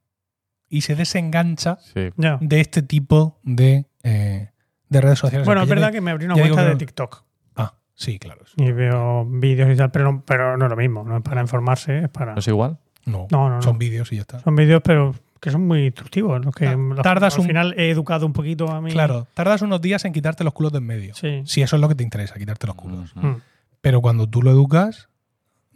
Y 0.68 0.80
se 0.80 0.94
desengancha 0.96 1.78
Sí. 1.94 2.10
De 2.40 2.60
este 2.60 2.82
tipo 2.82 3.38
de, 3.42 3.86
eh, 4.02 4.50
de 4.88 5.00
redes 5.00 5.18
sociales. 5.18 5.46
Bueno, 5.46 5.62
es 5.62 5.68
verdad 5.68 5.92
que 5.92 6.00
me 6.00 6.10
abrí 6.10 6.24
una 6.26 6.34
cuenta 6.34 6.56
que 6.62 6.66
de 6.66 6.72
no. 6.72 6.78
TikTok 6.78 7.24
Ah, 7.56 7.74
sí, 7.94 8.18
claro. 8.18 8.42
y 8.56 8.72
veo 8.72 9.24
vídeos 9.26 9.70
y 9.72 9.76
tal, 9.76 9.90
pero 9.90 10.10
no, 10.12 10.22
pero 10.26 10.56
no 10.56 10.64
es 10.66 10.70
lo 10.70 10.76
mismo. 10.76 11.04
No 11.04 11.16
es 11.18 11.22
para 11.22 11.40
informarse, 11.40 11.98
es 12.04 12.08
para. 12.08 12.32
¿No 12.34 12.38
es 12.40 12.48
igual? 12.48 12.78
No, 13.06 13.26
No, 13.30 13.48
no, 13.50 13.56
no. 13.56 13.62
son 13.62 13.78
vídeos 13.78 14.10
y 14.12 14.16
ya 14.16 14.22
está. 14.22 14.40
Son 14.40 14.56
vídeos, 14.56 14.80
pero 14.82 15.14
que 15.40 15.50
son 15.50 15.66
muy 15.66 15.84
instructivos. 15.86 16.42
Los 16.44 16.54
que 16.54 16.66
Ah, 16.68 16.74
los- 16.76 17.02
tardas 17.02 17.34
al 17.34 17.40
un- 17.42 17.46
final 17.46 17.74
he 17.78 17.90
educado 17.90 18.24
un 18.24 18.32
poquito 18.32 18.70
a 18.70 18.80
mí. 18.80 18.90
Claro, 18.90 19.26
tardas 19.34 19.60
unos 19.62 19.80
días 19.82 20.04
en 20.06 20.12
quitarte 20.14 20.42
los 20.42 20.54
culos 20.54 20.72
de 20.72 20.78
en 20.78 20.86
medio. 20.86 21.14
Sí. 21.14 21.42
Si 21.44 21.60
eso 21.62 21.76
es 21.76 21.82
lo 21.82 21.88
que 21.88 21.94
te 21.94 22.02
interesa, 22.02 22.34
quitarte 22.36 22.66
los 22.66 22.76
culos. 22.76 23.14
Mm. 23.14 23.34
Pero 23.82 24.00
cuando 24.00 24.26
tú 24.28 24.40
lo 24.42 24.50
educas, 24.50 25.10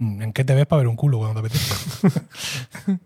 ¿en 0.00 0.32
qué 0.32 0.42
te 0.44 0.54
ves 0.54 0.64
para 0.66 0.78
ver 0.78 0.88
un 0.88 0.96
culo 0.96 1.18
cuando 1.18 1.34
te 1.42 1.46
apetece? 1.48 1.74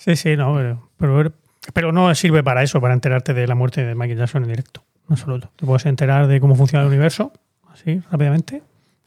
Sí, 0.00 0.16
sí, 0.16 0.34
no, 0.34 0.54
pero, 0.96 1.32
pero, 1.74 1.92
no 1.92 2.14
sirve 2.14 2.42
para 2.42 2.62
eso, 2.62 2.80
para 2.80 2.94
enterarte 2.94 3.34
de 3.34 3.46
la 3.46 3.54
muerte 3.54 3.84
de 3.84 3.94
Michael 3.94 4.18
Jackson 4.18 4.44
en 4.44 4.48
directo. 4.48 4.82
En 5.06 5.12
absoluto. 5.12 5.52
Te 5.56 5.66
puedes 5.66 5.84
enterar 5.84 6.26
de 6.26 6.40
cómo 6.40 6.54
funciona 6.54 6.82
el 6.82 6.88
universo, 6.88 7.34
así, 7.70 8.00
rápidamente, 8.10 8.62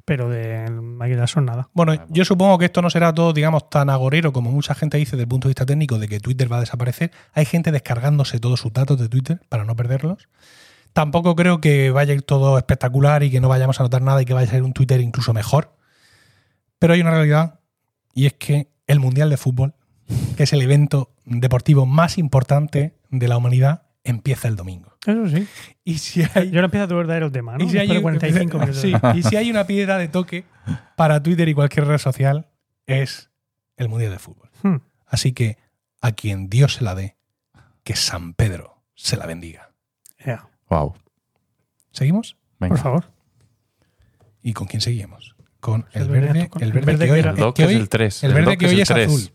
pero 0.06 0.30
de 0.30 0.70
Michael 0.70 1.18
Jackson 1.18 1.46
nada. 1.46 1.68
Bueno, 1.74 1.96
yo 2.10 2.24
supongo 2.26 2.60
que 2.60 2.66
esto 2.66 2.84
no 2.84 2.92
será 2.92 3.12
todo, 3.12 3.34
digamos, 3.34 3.72
tan 3.72 3.90
agorero 3.90 4.32
como 4.32 4.52
mucha 4.52 4.76
gente 4.76 4.98
dice 4.98 5.14
desde 5.14 5.24
el 5.24 5.30
punto 5.30 5.48
de 5.48 5.54
vista 5.54 5.66
técnico 5.66 5.98
de 5.98 6.08
que 6.08 6.20
Twitter 6.20 6.52
va 6.52 6.58
a 6.58 6.60
desaparecer. 6.60 7.12
Hay 7.34 7.46
gente 7.46 7.72
descargándose 7.72 8.40
todos 8.40 8.60
sus 8.60 8.72
datos 8.72 9.00
de 9.00 9.10
Twitter 9.10 9.42
para 9.50 9.66
no 9.66 9.76
perderlos. 9.76 10.30
Tampoco 10.94 11.36
creo 11.36 11.60
que 11.60 11.90
vaya 11.90 12.12
a 12.12 12.16
ir 12.16 12.22
todo 12.22 12.60
espectacular 12.60 13.24
y 13.24 13.32
que 13.32 13.42
no 13.42 13.50
vayamos 13.50 13.80
a 13.80 13.84
notar 13.84 14.04
nada 14.04 14.22
y 14.22 14.26
que 14.26 14.36
vaya 14.36 14.48
a 14.48 14.52
ser 14.52 14.62
un 14.62 14.74
Twitter 14.74 15.02
incluso 15.02 15.34
mejor. 15.34 15.74
Pero 16.78 16.94
hay 16.94 17.02
una 17.02 17.10
realidad 17.12 17.62
y 18.14 18.28
es 18.28 18.34
que 18.34 18.68
el 18.86 19.00
Mundial 19.00 19.32
de 19.32 19.38
Fútbol, 19.38 19.74
que 20.38 20.44
es 20.44 20.54
el 20.54 20.62
evento 20.62 21.12
deportivo 21.26 21.86
más 21.86 22.18
importante 22.18 22.96
de 23.10 23.28
la 23.28 23.38
humanidad, 23.38 23.84
empieza 24.04 24.48
el 24.48 24.56
domingo. 24.56 24.98
Eso 25.06 25.28
sí. 25.28 25.48
Y 25.84 25.98
si 26.00 26.24
hay, 26.34 26.50
Yo 26.50 26.56
ahora 26.58 26.66
empiezo 26.66 26.86
a 26.86 26.88
tu 26.88 26.96
verdadero 26.96 27.32
tema, 27.32 27.58
¿no? 27.58 27.64
y 27.64 27.70
si 27.70 27.78
hay 27.78 27.88
Después 27.88 28.20
de 28.22 28.28
un- 28.28 28.38
45 28.48 28.58
minutos. 28.60 28.82
sí, 28.82 28.94
y 29.16 29.24
si 29.24 29.36
hay 29.36 29.50
una 29.52 29.66
piedra 29.68 29.98
de 29.98 30.08
toque 30.08 30.46
para 30.96 31.22
Twitter 31.24 31.48
y 31.50 31.54
cualquier 31.54 31.88
red 31.88 31.98
social, 31.98 32.48
es 32.88 33.30
el 33.78 33.90
Mundial 33.90 34.12
de 34.12 34.20
Fútbol. 34.20 34.50
Hmm. 34.62 34.78
Así 35.06 35.32
que 35.34 35.58
a 36.02 36.12
quien 36.12 36.50
Dios 36.50 36.76
se 36.76 36.84
la 36.84 36.96
dé, 36.96 37.16
que 37.84 37.96
San 37.96 38.34
Pedro 38.34 38.82
se 38.96 39.16
la 39.18 39.26
bendiga. 39.26 39.72
Ya, 40.26 40.48
Wow. 40.70 40.96
¿Seguimos? 41.92 42.38
Venga. 42.60 42.76
por 42.76 42.84
favor. 42.84 43.06
¿Y 44.42 44.54
con 44.54 44.68
quién 44.68 44.82
seguimos? 44.82 45.36
Con 45.60 45.86
el 45.94 46.04
El 46.04 46.10
verde 46.10 46.50
el 46.60 46.64
el 46.64 46.72
verde, 46.74 47.06
que 47.06 47.12
hoy, 47.12 47.20
El 47.20 47.76
es 47.76 47.82
el 47.82 47.90
3. 47.90 48.24
el 48.24 48.34
verde 48.34 48.58
que 48.58 48.66
hoy 48.68 48.82
es 48.82 48.92
azul. 48.92 49.32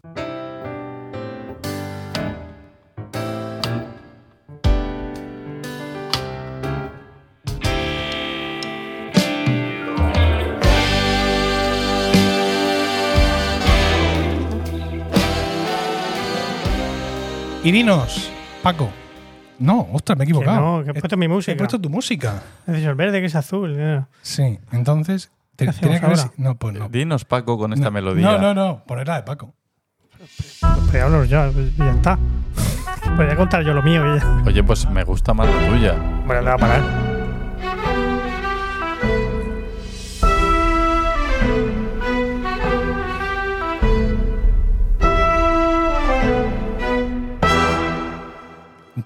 Y 17.68 17.72
dinos, 17.72 18.30
Paco. 18.62 18.88
No, 19.58 19.88
ostras, 19.92 20.16
me 20.16 20.24
he 20.24 20.26
Que 20.26 20.32
equivocado. 20.32 20.78
no, 20.78 20.84
que 20.84 20.90
he 20.90 20.96
He- 20.96 21.00
puesto 21.00 21.18
mi 21.18 21.26
He 21.26 21.28
música. 21.28 21.58
puesto 21.58 21.78
tu 21.78 21.90
música. 21.90 22.42
He 22.66 22.82
el 22.82 22.94
verde 22.94 23.20
que 23.20 23.26
es 23.26 23.34
azul. 23.34 24.06
Sí, 24.22 24.58
entonces. 24.72 25.30
te- 25.54 25.66
¿Qué 25.66 25.72
tenía 25.72 25.96
hacemos 25.96 26.00
que 26.00 26.06
haber 26.06 26.18
ahora? 26.20 26.32
si- 26.34 26.42
No, 26.42 26.54
pues 26.54 26.74
no. 26.78 26.88
Dinos, 26.88 27.26
Paco, 27.26 27.58
con 27.58 27.74
esta 27.74 27.86
no, 27.86 27.90
melodía. 27.90 28.24
No, 28.24 28.38
no, 28.38 28.54
no. 28.54 28.84
Ponerla 28.86 29.16
de 29.16 29.22
Paco. 29.24 29.52
Pues 30.16 31.02
hablo 31.02 31.24
ya, 31.26 31.50
y 31.50 31.74
ya 31.76 31.90
está. 31.90 32.18
Podría 33.16 33.36
contar 33.36 33.62
yo 33.62 33.74
lo 33.74 33.82
mío 33.82 34.16
y 34.16 34.18
ya. 34.18 34.42
Oye, 34.46 34.62
pues 34.64 34.88
me 34.88 35.04
gusta 35.04 35.34
más 35.34 35.46
la 35.46 35.68
tuya. 35.68 35.92
Bueno, 36.24 36.40
le 36.40 36.48
va 36.48 36.54
a 36.54 36.58
parar. 36.58 37.17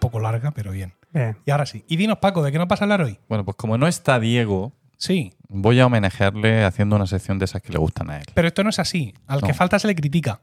Poco 0.02 0.20
larga, 0.20 0.50
pero 0.50 0.70
bien. 0.72 0.92
Bien. 1.12 1.38
Y 1.46 1.50
ahora 1.50 1.64
sí. 1.66 1.84
Y 1.88 1.96
dinos, 1.96 2.18
Paco, 2.18 2.42
¿de 2.42 2.52
qué 2.52 2.58
nos 2.58 2.68
vas 2.68 2.80
a 2.82 2.84
hablar 2.84 3.00
hoy? 3.02 3.18
Bueno, 3.28 3.44
pues 3.44 3.56
como 3.56 3.78
no 3.78 3.86
está 3.88 4.18
Diego, 4.20 4.72
Sí, 4.98 5.32
voy 5.48 5.80
a 5.80 5.86
homenajearle 5.86 6.64
haciendo 6.64 6.94
una 6.94 7.08
sección 7.08 7.38
de 7.40 7.46
esas 7.46 7.60
que 7.60 7.72
le 7.72 7.78
gustan 7.78 8.08
a 8.10 8.18
él. 8.18 8.24
pero 8.34 8.46
esto 8.46 8.62
no 8.62 8.70
es 8.70 8.78
así. 8.78 9.14
Al 9.26 9.40
No. 9.40 9.46
que 9.48 9.52
falta 9.54 9.78
se 9.80 9.88
le 9.88 9.96
critica. 9.96 10.40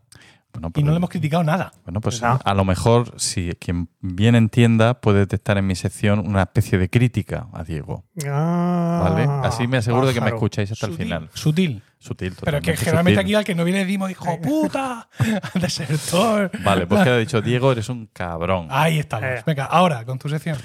Bueno, 0.53 0.69
Y 0.69 0.71
pero- 0.71 0.85
no 0.87 0.91
le 0.93 0.97
hemos 0.97 1.09
criticado 1.09 1.43
nada. 1.43 1.71
Bueno, 1.85 2.01
pues 2.01 2.21
No. 2.21 2.39
a 2.43 2.53
lo 2.55 2.65
mejor, 2.65 3.13
si 3.17 3.51
quien 3.59 3.87
bien 4.01 4.35
entienda, 4.35 4.99
puede 4.99 5.19
detectar 5.19 5.57
en 5.57 5.67
mi 5.67 5.75
sección 5.75 6.19
una 6.19 6.41
especie 6.41 6.77
de 6.79 6.89
crítica 6.89 7.47
a 7.53 7.63
Diego. 7.63 8.03
Ah, 8.27 9.07
¿Vale? 9.09 9.27
Así 9.47 9.67
me 9.67 9.77
aseguro 9.77 10.07
de 10.07 10.13
que 10.13 10.21
me 10.21 10.29
escucháis 10.29 10.71
hasta 10.71 10.87
el 10.87 10.93
final. 10.93 11.29
Sutil. 11.33 11.83
Sutil, 11.99 12.33
Pero 12.43 12.57
es 12.57 12.63
que 12.63 12.71
totalmente 12.71 12.77
generalmente 12.77 13.17
sutil. 13.19 13.25
aquí 13.25 13.35
al 13.35 13.43
que 13.43 13.55
no 13.55 13.63
viene 13.65 13.79
decimos, 13.79 14.09
hijo 14.09 14.39
puta, 14.41 15.07
desertor. 15.55 16.49
Vale, 16.63 16.87
pues 16.87 17.03
queda 17.03 17.17
dicho, 17.17 17.41
Diego, 17.43 17.71
eres 17.71 17.89
un 17.89 18.07
cabrón. 18.11 18.67
Ahí 18.71 18.99
estamos. 18.99 19.25
Eh. 19.29 19.43
Venga, 19.45 19.65
ahora, 19.65 20.05
con 20.05 20.17
tu 20.17 20.29
sección. 20.29 20.57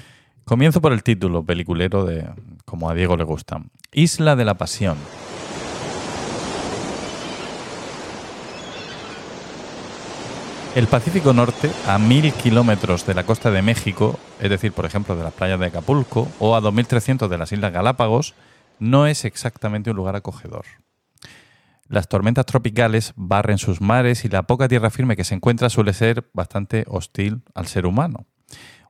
Comienzo 0.45 0.79
por 0.81 0.93
el 0.93 1.03
título 1.03 1.43
peliculero 1.43 2.05
de 2.05 2.27
como 2.65 2.89
a 2.89 2.93
Diego 2.93 3.17
le 3.17 3.23
gusta. 3.23 3.61
Isla 3.91 4.35
de 4.35 4.45
la 4.45 4.53
Pasión. 4.55 4.97
El 10.75 10.87
Pacífico 10.87 11.31
Norte, 11.31 11.71
a 11.87 11.97
mil 11.97 12.33
kilómetros 12.33 13.07
de 13.07 13.13
la 13.13 13.25
costa 13.25 13.49
de 13.49 13.61
México, 13.61 14.19
es 14.41 14.49
decir, 14.49 14.73
por 14.73 14.85
ejemplo, 14.85 15.15
de 15.15 15.23
las 15.23 15.31
playas 15.31 15.57
de 15.57 15.67
Acapulco, 15.67 16.27
o 16.37 16.53
a 16.53 16.59
2.300 16.61 17.29
de 17.29 17.37
las 17.37 17.53
Islas 17.53 17.71
Galápagos, 17.71 18.35
no 18.77 19.07
es 19.07 19.23
exactamente 19.23 19.91
un 19.91 19.95
lugar 19.95 20.17
acogedor. 20.17 20.65
Las 21.87 22.09
tormentas 22.09 22.45
tropicales 22.45 23.13
barren 23.15 23.57
sus 23.57 23.79
mares 23.79 24.25
y 24.25 24.27
la 24.27 24.43
poca 24.43 24.67
tierra 24.67 24.89
firme 24.89 25.15
que 25.15 25.23
se 25.23 25.33
encuentra 25.33 25.69
suele 25.69 25.93
ser 25.93 26.29
bastante 26.33 26.83
hostil 26.89 27.43
al 27.53 27.67
ser 27.67 27.85
humano. 27.85 28.25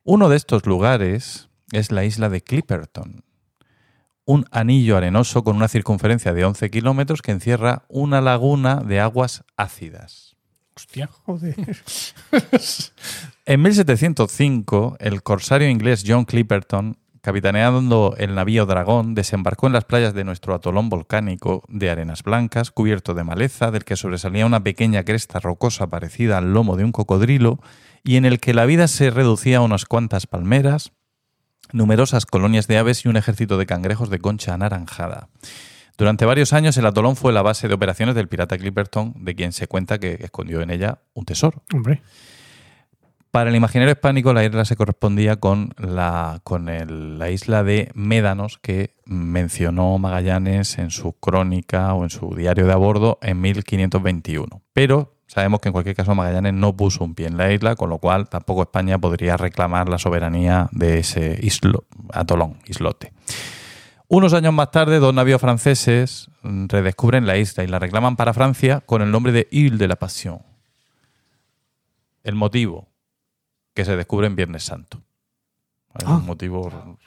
Uno 0.03 0.27
de 0.27 0.37
estos 0.37 0.65
lugares 0.65 1.49
es 1.71 1.91
la 1.91 2.03
isla 2.03 2.29
de 2.29 2.41
Clipperton, 2.41 3.23
un 4.25 4.47
anillo 4.49 4.97
arenoso 4.97 5.43
con 5.43 5.55
una 5.55 5.67
circunferencia 5.67 6.33
de 6.33 6.45
11 6.45 6.71
kilómetros 6.71 7.21
que 7.21 7.31
encierra 7.31 7.83
una 7.89 8.21
laguna 8.21 8.77
de 8.77 8.99
aguas 8.99 9.43
ácidas. 9.55 10.34
Hostia. 10.75 11.09
Joder. 11.25 11.55
En 13.47 13.61
1705, 13.61 14.97
el 14.99 15.21
corsario 15.21 15.69
inglés 15.69 16.03
John 16.05 16.25
Clipperton, 16.25 16.97
capitaneando 17.21 18.15
el 18.17 18.33
navío 18.33 18.65
Dragón, 18.65 19.13
desembarcó 19.13 19.67
en 19.67 19.73
las 19.73 19.85
playas 19.85 20.15
de 20.15 20.23
nuestro 20.23 20.55
atolón 20.55 20.89
volcánico 20.89 21.63
de 21.67 21.91
arenas 21.91 22.23
blancas, 22.23 22.71
cubierto 22.71 23.13
de 23.13 23.23
maleza, 23.23 23.69
del 23.69 23.85
que 23.85 23.97
sobresalía 23.97 24.47
una 24.47 24.63
pequeña 24.63 25.03
cresta 25.03 25.39
rocosa 25.39 25.85
parecida 25.87 26.39
al 26.39 26.53
lomo 26.53 26.75
de 26.75 26.85
un 26.85 26.91
cocodrilo, 26.91 27.59
y 28.03 28.15
en 28.15 28.25
el 28.25 28.39
que 28.39 28.55
la 28.55 28.65
vida 28.65 28.87
se 28.87 29.11
reducía 29.11 29.57
a 29.57 29.61
unas 29.61 29.85
cuantas 29.85 30.25
palmeras, 30.25 30.91
numerosas 31.71 32.25
colonias 32.25 32.65
de 32.65 32.79
aves 32.79 33.05
y 33.05 33.09
un 33.09 33.17
ejército 33.17 33.59
de 33.59 33.67
cangrejos 33.67 34.09
de 34.09 34.17
concha 34.17 34.55
anaranjada. 34.55 35.29
Durante 35.97 36.25
varios 36.25 36.51
años 36.53 36.75
el 36.77 36.85
atolón 36.85 37.15
fue 37.15 37.31
la 37.31 37.41
base 37.41 37.67
de 37.67 37.73
operaciones 37.73 38.15
del 38.15 38.27
pirata 38.27 38.57
Clipperton, 38.57 39.13
de 39.17 39.35
quien 39.35 39.51
se 39.53 39.67
cuenta 39.67 39.97
que 39.99 40.17
escondió 40.21 40.61
en 40.61 40.69
ella 40.71 40.99
un 41.13 41.25
tesoro. 41.25 41.63
Hombre. 41.73 42.01
Para 43.31 43.49
el 43.49 43.55
imaginario 43.57 43.91
hispánico, 43.93 44.31
la 44.33 44.45
isla 44.45 44.63
se 44.63 44.77
correspondía 44.77 45.35
con 45.37 45.73
la, 45.77 46.39
con 46.45 46.69
el- 46.69 47.19
la 47.19 47.29
isla 47.31 47.63
de 47.63 47.91
Médanos 47.93 48.59
que 48.61 48.95
mencionó 49.05 49.97
Magallanes 49.97 50.77
en 50.77 50.89
su 50.89 51.13
crónica 51.13 51.93
o 51.93 52.03
en 52.03 52.09
su 52.09 52.33
diario 52.33 52.65
de 52.65 52.71
a 52.71 52.77
bordo 52.77 53.19
en 53.21 53.41
1521. 53.41 54.61
Pero 54.71 55.15
sabemos 55.27 55.59
que 55.59 55.67
en 55.67 55.73
cualquier 55.73 55.97
caso 55.97 56.15
Magallanes 56.15 56.53
no 56.53 56.77
puso 56.77 57.03
un 57.03 57.13
pie 57.13 57.27
en 57.27 57.35
la 57.35 57.51
isla, 57.51 57.75
con 57.75 57.89
lo 57.89 57.97
cual 57.97 58.29
tampoco 58.29 58.61
España 58.61 58.99
podría 58.99 59.35
reclamar 59.35 59.89
la 59.89 59.97
soberanía 59.97 60.69
de 60.71 60.99
ese 60.99 61.37
islo, 61.41 61.83
atolón, 62.13 62.59
islote. 62.67 63.11
Unos 64.07 64.33
años 64.33 64.53
más 64.53 64.71
tarde, 64.71 64.99
dos 64.99 65.13
navíos 65.13 65.41
franceses 65.41 66.29
mm, 66.43 66.67
redescubren 66.67 67.25
la 67.25 67.37
isla 67.37 67.63
y 67.63 67.67
la 67.67 67.79
reclaman 67.79 68.15
para 68.15 68.33
Francia 68.33 68.81
con 68.85 69.01
el 69.01 69.11
nombre 69.11 69.31
de 69.31 69.47
Ile 69.51 69.77
de 69.77 69.87
la 69.87 69.95
Passion. 69.95 70.39
El 72.23 72.35
motivo, 72.35 72.87
que 73.73 73.85
se 73.85 73.95
descubre 73.95 74.27
en 74.27 74.35
Viernes 74.35 74.63
Santo. 74.63 75.01
Es 75.97 76.05
Ah. 76.05 76.15
un 76.17 76.25
motivo 76.25 76.97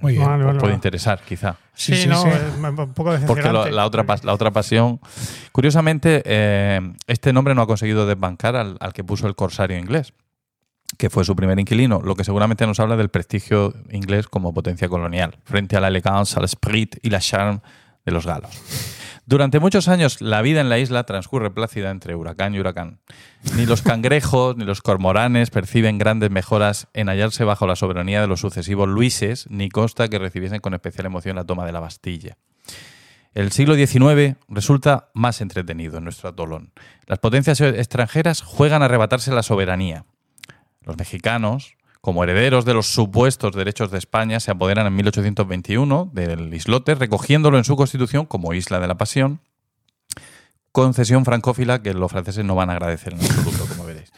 Muy 0.00 0.12
bien. 0.14 0.24
Vale, 0.26 0.42
os 0.42 0.46
vale, 0.46 0.58
puede 0.58 0.72
vale. 0.72 0.74
interesar, 0.74 1.20
quizá. 1.22 1.56
Sí, 1.74 1.94
Sí, 1.94 2.02
sí, 2.02 2.08
no, 2.08 2.22
sí. 2.22 2.28
es 2.28 2.54
un 2.56 2.92
poco 2.94 3.14
Porque 3.26 3.50
lo- 3.52 3.66
la, 3.68 3.86
otra, 3.86 4.04
la 4.22 4.32
otra 4.32 4.50
pasión. 4.50 5.00
Curiosamente, 5.52 6.22
eh, 6.24 6.80
este 7.06 7.32
nombre 7.32 7.54
no 7.54 7.62
ha 7.62 7.66
conseguido 7.66 8.06
desbancar 8.06 8.56
al, 8.56 8.76
al 8.80 8.92
que 8.92 9.04
puso 9.04 9.26
el 9.26 9.34
corsario 9.36 9.78
inglés, 9.78 10.12
que 10.96 11.10
fue 11.10 11.24
su 11.24 11.36
primer 11.36 11.58
inquilino, 11.58 12.00
lo 12.02 12.14
que 12.14 12.24
seguramente 12.24 12.66
nos 12.66 12.80
habla 12.80 12.96
del 12.96 13.08
prestigio 13.08 13.74
inglés 13.90 14.26
como 14.26 14.54
potencia 14.54 14.88
colonial, 14.88 15.38
frente 15.44 15.76
a 15.76 15.80
la 15.80 15.88
elegancia, 15.88 16.38
al 16.38 16.44
esprit 16.44 16.96
y 17.02 17.10
la 17.10 17.20
charme 17.20 17.60
de 18.04 18.12
los 18.12 18.26
galos. 18.26 18.50
Durante 19.28 19.58
muchos 19.58 19.88
años, 19.88 20.20
la 20.20 20.40
vida 20.40 20.60
en 20.60 20.68
la 20.68 20.78
isla 20.78 21.02
transcurre 21.02 21.50
plácida 21.50 21.90
entre 21.90 22.14
huracán 22.14 22.54
y 22.54 22.60
huracán. 22.60 23.00
Ni 23.56 23.66
los 23.66 23.82
cangrejos 23.82 24.56
ni 24.56 24.64
los 24.64 24.82
cormoranes 24.82 25.50
perciben 25.50 25.98
grandes 25.98 26.30
mejoras 26.30 26.86
en 26.94 27.08
hallarse 27.08 27.42
bajo 27.42 27.66
la 27.66 27.74
soberanía 27.74 28.20
de 28.20 28.28
los 28.28 28.40
sucesivos 28.40 28.88
Luises, 28.88 29.50
ni 29.50 29.68
consta 29.68 30.06
que 30.06 30.20
recibiesen 30.20 30.60
con 30.60 30.74
especial 30.74 31.06
emoción 31.06 31.34
la 31.34 31.44
toma 31.44 31.66
de 31.66 31.72
la 31.72 31.80
Bastilla. 31.80 32.36
El 33.34 33.50
siglo 33.50 33.74
XIX 33.74 34.36
resulta 34.48 35.10
más 35.12 35.40
entretenido 35.40 35.98
en 35.98 36.04
nuestro 36.04 36.28
atolón. 36.28 36.72
Las 37.06 37.18
potencias 37.18 37.60
extranjeras 37.60 38.42
juegan 38.42 38.82
a 38.82 38.84
arrebatarse 38.84 39.32
la 39.32 39.42
soberanía. 39.42 40.04
Los 40.86 40.96
mexicanos, 40.96 41.76
como 42.00 42.22
herederos 42.22 42.64
de 42.64 42.72
los 42.72 42.86
supuestos 42.86 43.54
derechos 43.54 43.90
de 43.90 43.98
España, 43.98 44.40
se 44.40 44.52
apoderan 44.52 44.86
en 44.86 44.94
1821 44.94 46.10
del 46.14 46.54
islote, 46.54 46.94
recogiéndolo 46.94 47.58
en 47.58 47.64
su 47.64 47.76
constitución 47.76 48.24
como 48.24 48.54
Isla 48.54 48.78
de 48.78 48.86
la 48.86 48.96
Pasión, 48.96 49.40
concesión 50.70 51.24
francófila 51.24 51.82
que 51.82 51.92
los 51.92 52.12
franceses 52.12 52.44
no 52.44 52.54
van 52.54 52.70
a 52.70 52.74
agradecer 52.74 53.14
en 53.14 53.20
absoluto, 53.20 53.66
como 53.66 53.84
veréis. 53.84 54.12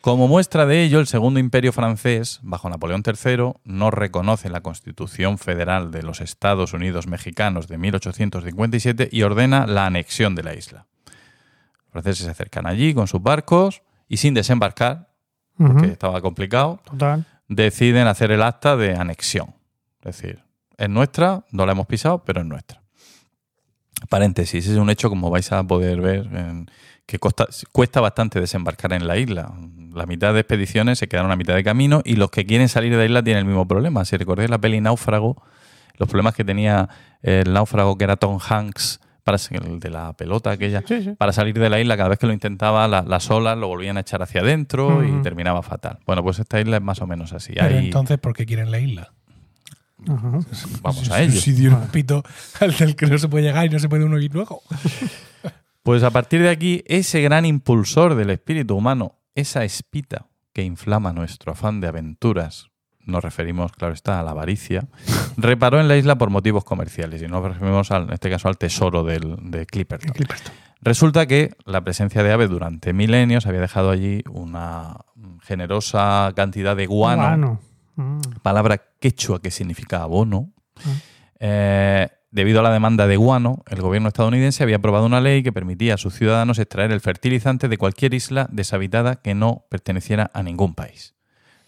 Como 0.00 0.28
muestra 0.28 0.66
de 0.66 0.82
ello, 0.82 1.00
el 1.00 1.06
Segundo 1.06 1.40
Imperio 1.40 1.72
francés, 1.72 2.40
bajo 2.42 2.68
Napoleón 2.68 3.02
III, 3.06 3.54
no 3.64 3.90
reconoce 3.90 4.50
la 4.50 4.60
Constitución 4.60 5.38
Federal 5.38 5.90
de 5.90 6.02
los 6.02 6.20
Estados 6.20 6.72
Unidos 6.72 7.06
Mexicanos 7.06 7.66
de 7.66 7.78
1857 7.78 9.08
y 9.10 9.22
ordena 9.22 9.66
la 9.66 9.86
anexión 9.86 10.34
de 10.34 10.42
la 10.42 10.54
isla. 10.54 10.86
Los 11.84 11.92
franceses 11.92 12.24
se 12.24 12.30
acercan 12.30 12.66
allí 12.66 12.94
con 12.94 13.06
sus 13.06 13.22
barcos 13.22 13.82
y 14.08 14.16
sin 14.16 14.34
desembarcar, 14.34 15.11
Ujú, 15.58 15.76
que 15.76 15.86
estaba 15.88 16.20
complicado, 16.20 16.80
Total. 16.84 17.24
deciden 17.48 18.06
hacer 18.06 18.30
el 18.32 18.42
acta 18.42 18.76
de 18.76 18.94
anexión. 18.96 19.54
Es 20.02 20.16
decir, 20.16 20.42
es 20.76 20.88
nuestra, 20.88 21.44
no 21.50 21.66
la 21.66 21.72
hemos 21.72 21.86
pisado, 21.86 22.24
pero 22.24 22.40
es 22.40 22.46
nuestra. 22.46 22.80
Paréntesis, 24.08 24.66
es 24.66 24.76
un 24.76 24.90
hecho, 24.90 25.08
como 25.08 25.30
vais 25.30 25.52
a 25.52 25.62
poder 25.62 26.00
ver, 26.00 26.26
en- 26.34 26.70
que 27.06 27.18
costa- 27.18 27.46
cuesta 27.72 28.00
bastante 28.00 28.40
desembarcar 28.40 28.92
en 28.92 29.06
la 29.06 29.16
isla. 29.16 29.52
La 29.92 30.06
mitad 30.06 30.32
de 30.34 30.40
expediciones 30.40 30.98
se 30.98 31.08
quedaron 31.08 31.30
a 31.30 31.36
mitad 31.36 31.54
de 31.54 31.62
camino 31.64 32.00
y 32.04 32.16
los 32.16 32.30
que 32.30 32.46
quieren 32.46 32.68
salir 32.68 32.92
de 32.92 32.98
la 32.98 33.04
isla 33.04 33.22
tienen 33.22 33.40
el 33.40 33.44
mismo 33.46 33.66
problema. 33.68 34.04
Si 34.04 34.16
recordáis 34.16 34.50
la 34.50 34.58
peli 34.58 34.80
Náufrago, 34.80 35.42
los 35.98 36.08
problemas 36.08 36.34
que 36.34 36.44
tenía 36.44 36.88
el 37.22 37.52
náufrago 37.52 37.96
que 37.98 38.04
era 38.04 38.16
Tom 38.16 38.38
Hanks, 38.40 39.00
para, 39.24 39.38
el 39.50 39.78
de 39.80 39.90
la 39.90 40.12
pelota 40.14 40.50
aquella, 40.50 40.82
Sí, 40.86 41.02
sí. 41.02 41.14
para 41.16 41.32
salir 41.32 41.58
de 41.58 41.70
la 41.70 41.80
isla, 41.80 41.96
cada 41.96 42.08
vez 42.10 42.18
que 42.18 42.26
lo 42.26 42.32
intentaba, 42.32 42.86
la- 42.88 43.02
las 43.02 43.30
olas 43.30 43.56
lo 43.56 43.68
volvían 43.68 43.96
a 43.96 44.00
echar 44.00 44.22
hacia 44.22 44.40
adentro 44.40 45.04
y 45.04 45.22
terminaba 45.22 45.62
fatal. 45.62 45.98
Bueno, 46.06 46.22
pues 46.22 46.38
esta 46.38 46.60
isla 46.60 46.76
es 46.78 46.82
más 46.82 47.00
o 47.00 47.06
menos 47.06 47.32
así. 47.32 47.52
Pero 47.54 47.76
entonces, 47.78 48.18
¿por 48.18 48.34
qué 48.34 48.46
quieren 48.46 48.70
la 48.70 48.78
isla? 48.80 49.12
Vamos 50.82 51.10
a 51.10 51.22
ello. 51.22 51.40
Si 51.40 51.52
dio 51.52 51.76
un 51.76 51.86
pito 51.88 52.22
al 52.60 52.74
del 52.76 52.96
que 52.96 53.06
no 53.06 53.18
se 53.18 53.28
puede 53.28 53.44
llegar 53.44 53.66
y 53.66 53.68
no 53.70 53.78
se 53.78 53.88
puede 53.88 54.04
uno 54.04 54.18
ir 54.18 54.32
luego. 54.34 54.62
Pues 55.84 56.02
a 56.02 56.10
partir 56.10 56.42
de 56.42 56.48
aquí, 56.50 56.82
ese 56.86 57.22
gran 57.22 57.44
impulsor 57.44 58.14
del 58.16 58.30
espíritu 58.30 58.76
humano, 58.76 59.18
esa 59.34 59.64
espita 59.64 60.26
que 60.52 60.62
inflama 60.64 61.12
nuestro 61.12 61.52
afán 61.52 61.80
de 61.80 61.88
aventuras, 61.88 62.66
nos 63.04 63.22
referimos, 63.24 63.72
claro 63.72 63.94
está, 63.94 64.20
a 64.20 64.22
la 64.22 64.30
avaricia, 64.32 64.84
reparó 65.36 65.80
en 65.80 65.88
la 65.88 65.96
isla 65.96 66.16
por 66.16 66.30
motivos 66.30 66.64
comerciales 66.64 67.22
y 67.22 67.26
nos 67.28 67.42
referimos, 67.42 67.90
al- 67.90 68.04
en 68.04 68.12
este 68.14 68.30
caso, 68.30 68.48
al 68.48 68.58
tesoro 68.58 69.02
del, 69.04 69.36
de 69.50 69.66
Clipperton. 69.66 70.12
Clipperton. 70.12 70.52
Resulta 70.80 71.26
que 71.26 71.54
la 71.64 71.80
presencia 71.82 72.22
de 72.22 72.32
aves 72.32 72.48
durante 72.50 72.92
milenios 72.92 73.46
había 73.46 73.60
dejado 73.60 73.90
allí 73.90 74.22
una 74.30 74.96
generosa 75.42 76.32
cantidad 76.34 76.74
de 76.76 76.86
guano, 76.86 77.22
Guano. 77.22 77.60
Mm. 77.96 78.20
palabra 78.42 78.80
quechua 79.00 79.40
que 79.40 79.50
significa 79.50 80.02
abono. 80.02 80.50
Ah. 80.78 80.90
Eh, 81.40 82.08
debido 82.30 82.60
a 82.60 82.62
la 82.62 82.72
demanda 82.72 83.06
de 83.06 83.16
guano, 83.16 83.62
el 83.68 83.80
gobierno 83.80 84.08
estadounidense 84.08 84.62
había 84.62 84.76
aprobado 84.76 85.04
una 85.06 85.20
ley 85.20 85.42
que 85.42 85.52
permitía 85.52 85.94
a 85.94 85.98
sus 85.98 86.14
ciudadanos 86.14 86.58
extraer 86.58 86.90
el 86.92 87.00
fertilizante 87.00 87.68
de 87.68 87.76
cualquier 87.78 88.14
isla 88.14 88.48
deshabitada 88.50 89.16
que 89.16 89.34
no 89.34 89.66
perteneciera 89.68 90.30
a 90.32 90.42
ningún 90.42 90.74
país. 90.74 91.14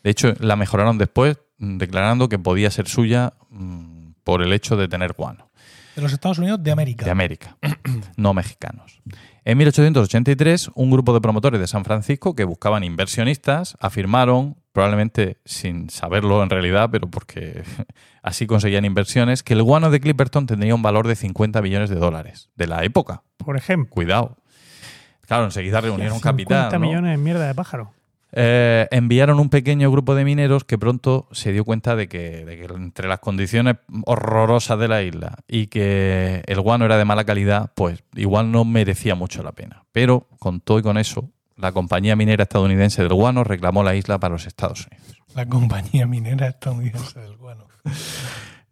De 0.04 0.10
hecho, 0.10 0.34
la 0.38 0.54
mejoraron 0.54 0.98
después, 0.98 1.38
mm, 1.58 1.78
declarando 1.78 2.28
que 2.28 2.38
podía 2.38 2.70
ser 2.70 2.86
suya 2.86 3.32
mm, 3.48 4.12
por 4.22 4.42
el 4.42 4.52
hecho 4.52 4.76
de 4.76 4.86
tener 4.86 5.14
guano 5.14 5.50
De 5.96 6.02
los 6.02 6.12
Estados 6.12 6.38
Unidos 6.38 6.62
de 6.62 6.70
América. 6.70 7.04
de 7.04 7.10
América, 7.10 7.56
no 8.16 8.34
mexicanos. 8.34 9.00
En 9.46 9.58
1883, 9.58 10.70
un 10.74 10.90
grupo 10.90 11.12
de 11.14 11.20
promotores 11.20 11.60
de 11.60 11.66
San 11.66 11.84
Francisco 11.84 12.34
que 12.34 12.44
buscaban 12.44 12.84
inversionistas 12.84 13.76
afirmaron, 13.80 14.56
probablemente 14.72 15.38
sin 15.44 15.90
saberlo 15.90 16.42
en 16.42 16.50
realidad, 16.50 16.90
pero 16.92 17.08
porque 17.10 17.62
así 18.22 18.46
conseguían 18.46 18.84
inversiones, 18.84 19.42
que 19.42 19.54
el 19.54 19.62
guano 19.62 19.90
de 19.90 20.00
Clipperton 20.00 20.46
tendría 20.46 20.74
un 20.74 20.82
valor 20.82 21.08
de 21.08 21.16
50 21.16 21.62
millones 21.62 21.88
de 21.90 21.96
dólares 21.96 22.50
de 22.56 22.66
la 22.66 22.84
época. 22.84 23.22
Por 23.38 23.56
ejemplo. 23.56 23.90
Cuidado. 23.90 24.36
Claro, 25.22 25.44
enseguida 25.44 25.80
reunieron 25.80 26.18
50 26.18 26.30
capital. 26.30 26.72
¿no? 26.72 26.86
millones 26.86 27.10
de 27.12 27.16
mierda 27.16 27.46
de 27.46 27.54
pájaro. 27.54 27.92
Eh, 28.36 28.88
enviaron 28.90 29.38
un 29.38 29.48
pequeño 29.48 29.90
grupo 29.92 30.14
de 30.16 30.24
mineros 30.24 30.64
que 30.64 30.76
pronto 30.76 31.28
se 31.30 31.52
dio 31.52 31.64
cuenta 31.64 31.94
de 31.94 32.08
que, 32.08 32.44
de 32.44 32.56
que 32.56 32.64
entre 32.74 33.06
las 33.06 33.20
condiciones 33.20 33.76
horrorosas 34.06 34.76
de 34.78 34.88
la 34.88 35.02
isla 35.02 35.36
y 35.46 35.68
que 35.68 36.42
el 36.46 36.60
guano 36.60 36.84
era 36.84 36.98
de 36.98 37.04
mala 37.04 37.24
calidad, 37.24 37.70
pues 37.76 38.02
igual 38.16 38.50
no 38.50 38.64
merecía 38.64 39.14
mucho 39.14 39.42
la 39.44 39.52
pena. 39.52 39.84
Pero 39.92 40.26
con 40.40 40.60
todo 40.60 40.80
y 40.80 40.82
con 40.82 40.98
eso, 40.98 41.30
la 41.56 41.70
compañía 41.70 42.16
minera 42.16 42.42
estadounidense 42.42 43.02
del 43.02 43.14
guano 43.14 43.44
reclamó 43.44 43.84
la 43.84 43.94
isla 43.94 44.18
para 44.18 44.32
los 44.32 44.46
Estados 44.46 44.86
Unidos. 44.88 45.16
La 45.36 45.46
compañía 45.48 46.06
minera 46.06 46.48
estadounidense 46.48 47.20
del 47.20 47.36
guano. 47.36 47.66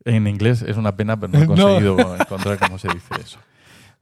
En 0.05 0.27
inglés 0.27 0.63
es 0.63 0.77
una 0.77 0.97
pena, 0.97 1.19
pero 1.21 1.33
no 1.33 1.39
he 1.39 1.47
No. 1.47 1.55
conseguido 1.55 2.17
encontrar 2.17 2.59
cómo 2.59 2.79
se 2.79 2.89
dice 2.89 3.15
eso. 3.23 3.39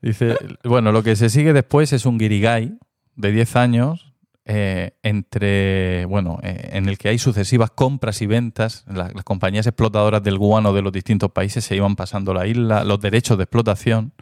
Dice, 0.01 0.37
bueno, 0.65 0.93
lo 0.93 1.03
que 1.03 1.17
se 1.17 1.29
sigue 1.29 1.53
después 1.53 1.93
es 1.93 2.07
un 2.07 2.17
guirigay 2.17 2.79
de 3.17 3.33
10 3.33 3.57
años 3.57 4.10
eh, 4.45 4.93
entre, 5.03 6.05
bueno, 6.07 6.39
eh, 6.43 6.71
en 6.73 6.89
el 6.89 6.99
que 6.99 7.09
hay 7.09 7.19
sucesivas 7.19 7.71
compras 7.71 8.21
y 8.23 8.27
ventas. 8.27 8.85
La- 8.87 9.11
las 9.15 9.25
compañías 9.25 9.67
explotadoras 9.67 10.23
del 10.23 10.39
guano 10.39 10.73
de 10.73 10.83
los 10.83 10.93
distintos 10.93 11.31
países 11.31 11.65
se 11.65 11.77
iban 11.77 11.97
pasando 11.97 12.35
la 12.35 12.47
isla, 12.47 12.85
los 12.85 13.01
derechos 13.01 13.37
de 13.39 13.45
explotación. 13.45 14.13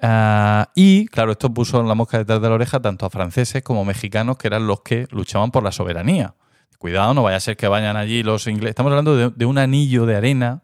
Ah, 0.00 0.70
y, 0.74 1.06
claro, 1.06 1.32
esto 1.32 1.52
puso 1.54 1.82
la 1.82 1.94
mosca 1.94 2.18
detrás 2.18 2.40
de 2.42 2.48
la 2.48 2.54
oreja 2.54 2.80
tanto 2.80 3.06
a 3.06 3.10
franceses 3.10 3.62
como 3.62 3.84
mexicanos, 3.84 4.36
que 4.36 4.48
eran 4.48 4.66
los 4.66 4.80
que 4.82 5.06
luchaban 5.10 5.50
por 5.50 5.62
la 5.62 5.72
soberanía. 5.72 6.34
Cuidado, 6.78 7.14
no 7.14 7.22
vaya 7.22 7.36
a 7.38 7.40
ser 7.40 7.56
que 7.56 7.68
vayan 7.68 7.96
allí 7.96 8.22
los 8.22 8.46
ingleses. 8.46 8.70
Estamos 8.70 8.90
hablando 8.90 9.16
de, 9.16 9.30
de 9.30 9.46
un 9.46 9.56
anillo 9.58 10.04
de 10.04 10.16
arena 10.16 10.60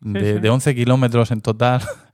de, 0.00 0.34
sí. 0.34 0.40
de 0.40 0.48
11 0.48 0.74
kilómetros 0.74 1.30
en 1.30 1.40
total. 1.40 1.82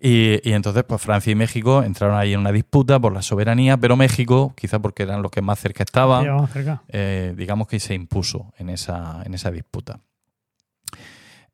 Y, 0.00 0.46
y 0.48 0.52
entonces, 0.52 0.84
pues 0.84 1.00
Francia 1.00 1.30
y 1.30 1.34
México 1.34 1.82
entraron 1.82 2.16
ahí 2.16 2.34
en 2.34 2.40
una 2.40 2.52
disputa 2.52 3.00
por 3.00 3.12
la 3.14 3.22
soberanía, 3.22 3.78
pero 3.78 3.96
México, 3.96 4.52
quizá 4.56 4.78
porque 4.78 5.04
eran 5.04 5.22
los 5.22 5.30
que 5.30 5.40
más 5.40 5.58
cerca 5.58 5.84
estaban, 5.84 6.48
cerca. 6.48 6.82
eh, 6.88 7.34
digamos 7.36 7.66
que 7.66 7.80
se 7.80 7.94
impuso 7.94 8.52
en 8.58 8.68
esa, 8.68 9.22
en 9.24 9.32
esa 9.34 9.50
disputa. 9.50 10.00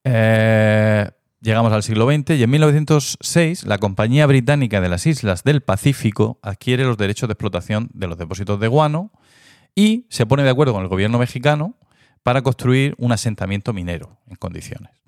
Eh, 0.05 1.09
llegamos 1.40 1.72
al 1.72 1.82
siglo 1.84 2.07
XX 2.07 2.30
y 2.30 2.43
en 2.43 2.51
1906 2.51 3.64
la 3.64 3.78
Compañía 3.78 4.26
Británica 4.26 4.80
de 4.80 4.88
las 4.88 5.07
Islas 5.07 5.45
del 5.45 5.61
Pacífico 5.61 6.38
adquiere 6.43 6.84
los 6.84 6.97
derechos 6.99 7.28
de 7.28 7.34
explotación 7.34 7.90
de 7.95 8.09
los 8.09 8.18
depósitos 8.18 8.59
de 8.59 8.66
guano 8.68 9.12
y 9.74 10.07
se 10.11 10.26
pone 10.26 10.43
de 10.43 10.51
acuerdo 10.51 10.72
con 10.72 10.82
el 10.82 10.88
gobierno 10.88 11.18
mexicano 11.18 11.76
para 12.22 12.43
construir 12.43 12.95
un 12.99 13.12
asentamiento 13.12 13.72
minero 13.72 14.18
en 14.26 14.36
condiciones. 14.36 15.01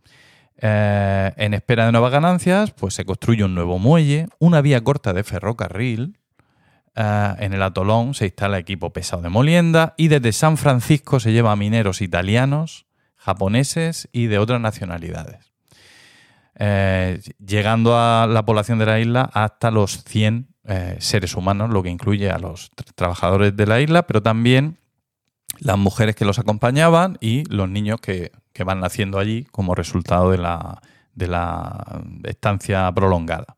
Eh, 0.58 1.32
en 1.36 1.52
espera 1.54 1.86
de 1.86 1.92
nuevas 1.92 2.12
ganancias, 2.12 2.70
pues 2.70 2.94
se 2.94 3.04
construye 3.04 3.44
un 3.44 3.54
nuevo 3.54 3.78
muelle, 3.78 4.28
una 4.38 4.60
vía 4.60 4.82
corta 4.82 5.12
de 5.12 5.24
ferrocarril, 5.24 6.18
eh, 6.96 7.34
en 7.38 7.52
el 7.52 7.62
atolón 7.62 8.14
se 8.14 8.26
instala 8.26 8.58
equipo 8.58 8.92
pesado 8.92 9.22
de 9.22 9.28
molienda 9.30 9.94
y 9.96 10.08
desde 10.08 10.32
San 10.32 10.56
Francisco 10.56 11.18
se 11.18 11.32
lleva 11.32 11.50
a 11.52 11.56
mineros 11.56 12.00
italianos, 12.00 12.86
japoneses 13.16 14.08
y 14.12 14.26
de 14.26 14.38
otras 14.38 14.60
nacionalidades. 14.60 15.52
Eh, 16.56 17.20
llegando 17.44 17.98
a 17.98 18.28
la 18.28 18.44
población 18.44 18.78
de 18.78 18.86
la 18.86 19.00
isla 19.00 19.28
hasta 19.32 19.72
los 19.72 20.04
100 20.04 20.46
eh, 20.66 20.96
seres 21.00 21.34
humanos, 21.34 21.70
lo 21.70 21.82
que 21.82 21.90
incluye 21.90 22.30
a 22.30 22.38
los 22.38 22.70
tra- 22.76 22.92
trabajadores 22.94 23.56
de 23.56 23.66
la 23.66 23.80
isla, 23.80 24.06
pero 24.06 24.22
también 24.22 24.78
las 25.58 25.76
mujeres 25.78 26.14
que 26.14 26.24
los 26.24 26.38
acompañaban 26.38 27.18
y 27.20 27.44
los 27.52 27.68
niños 27.68 28.00
que, 28.00 28.30
que 28.54 28.64
van 28.64 28.80
naciendo 28.80 29.18
allí 29.18 29.44
como 29.50 29.74
resultado 29.74 30.30
de 30.30 30.38
la, 30.38 30.80
de 31.14 31.26
la 31.26 32.02
estancia 32.22 32.90
prolongada. 32.92 33.56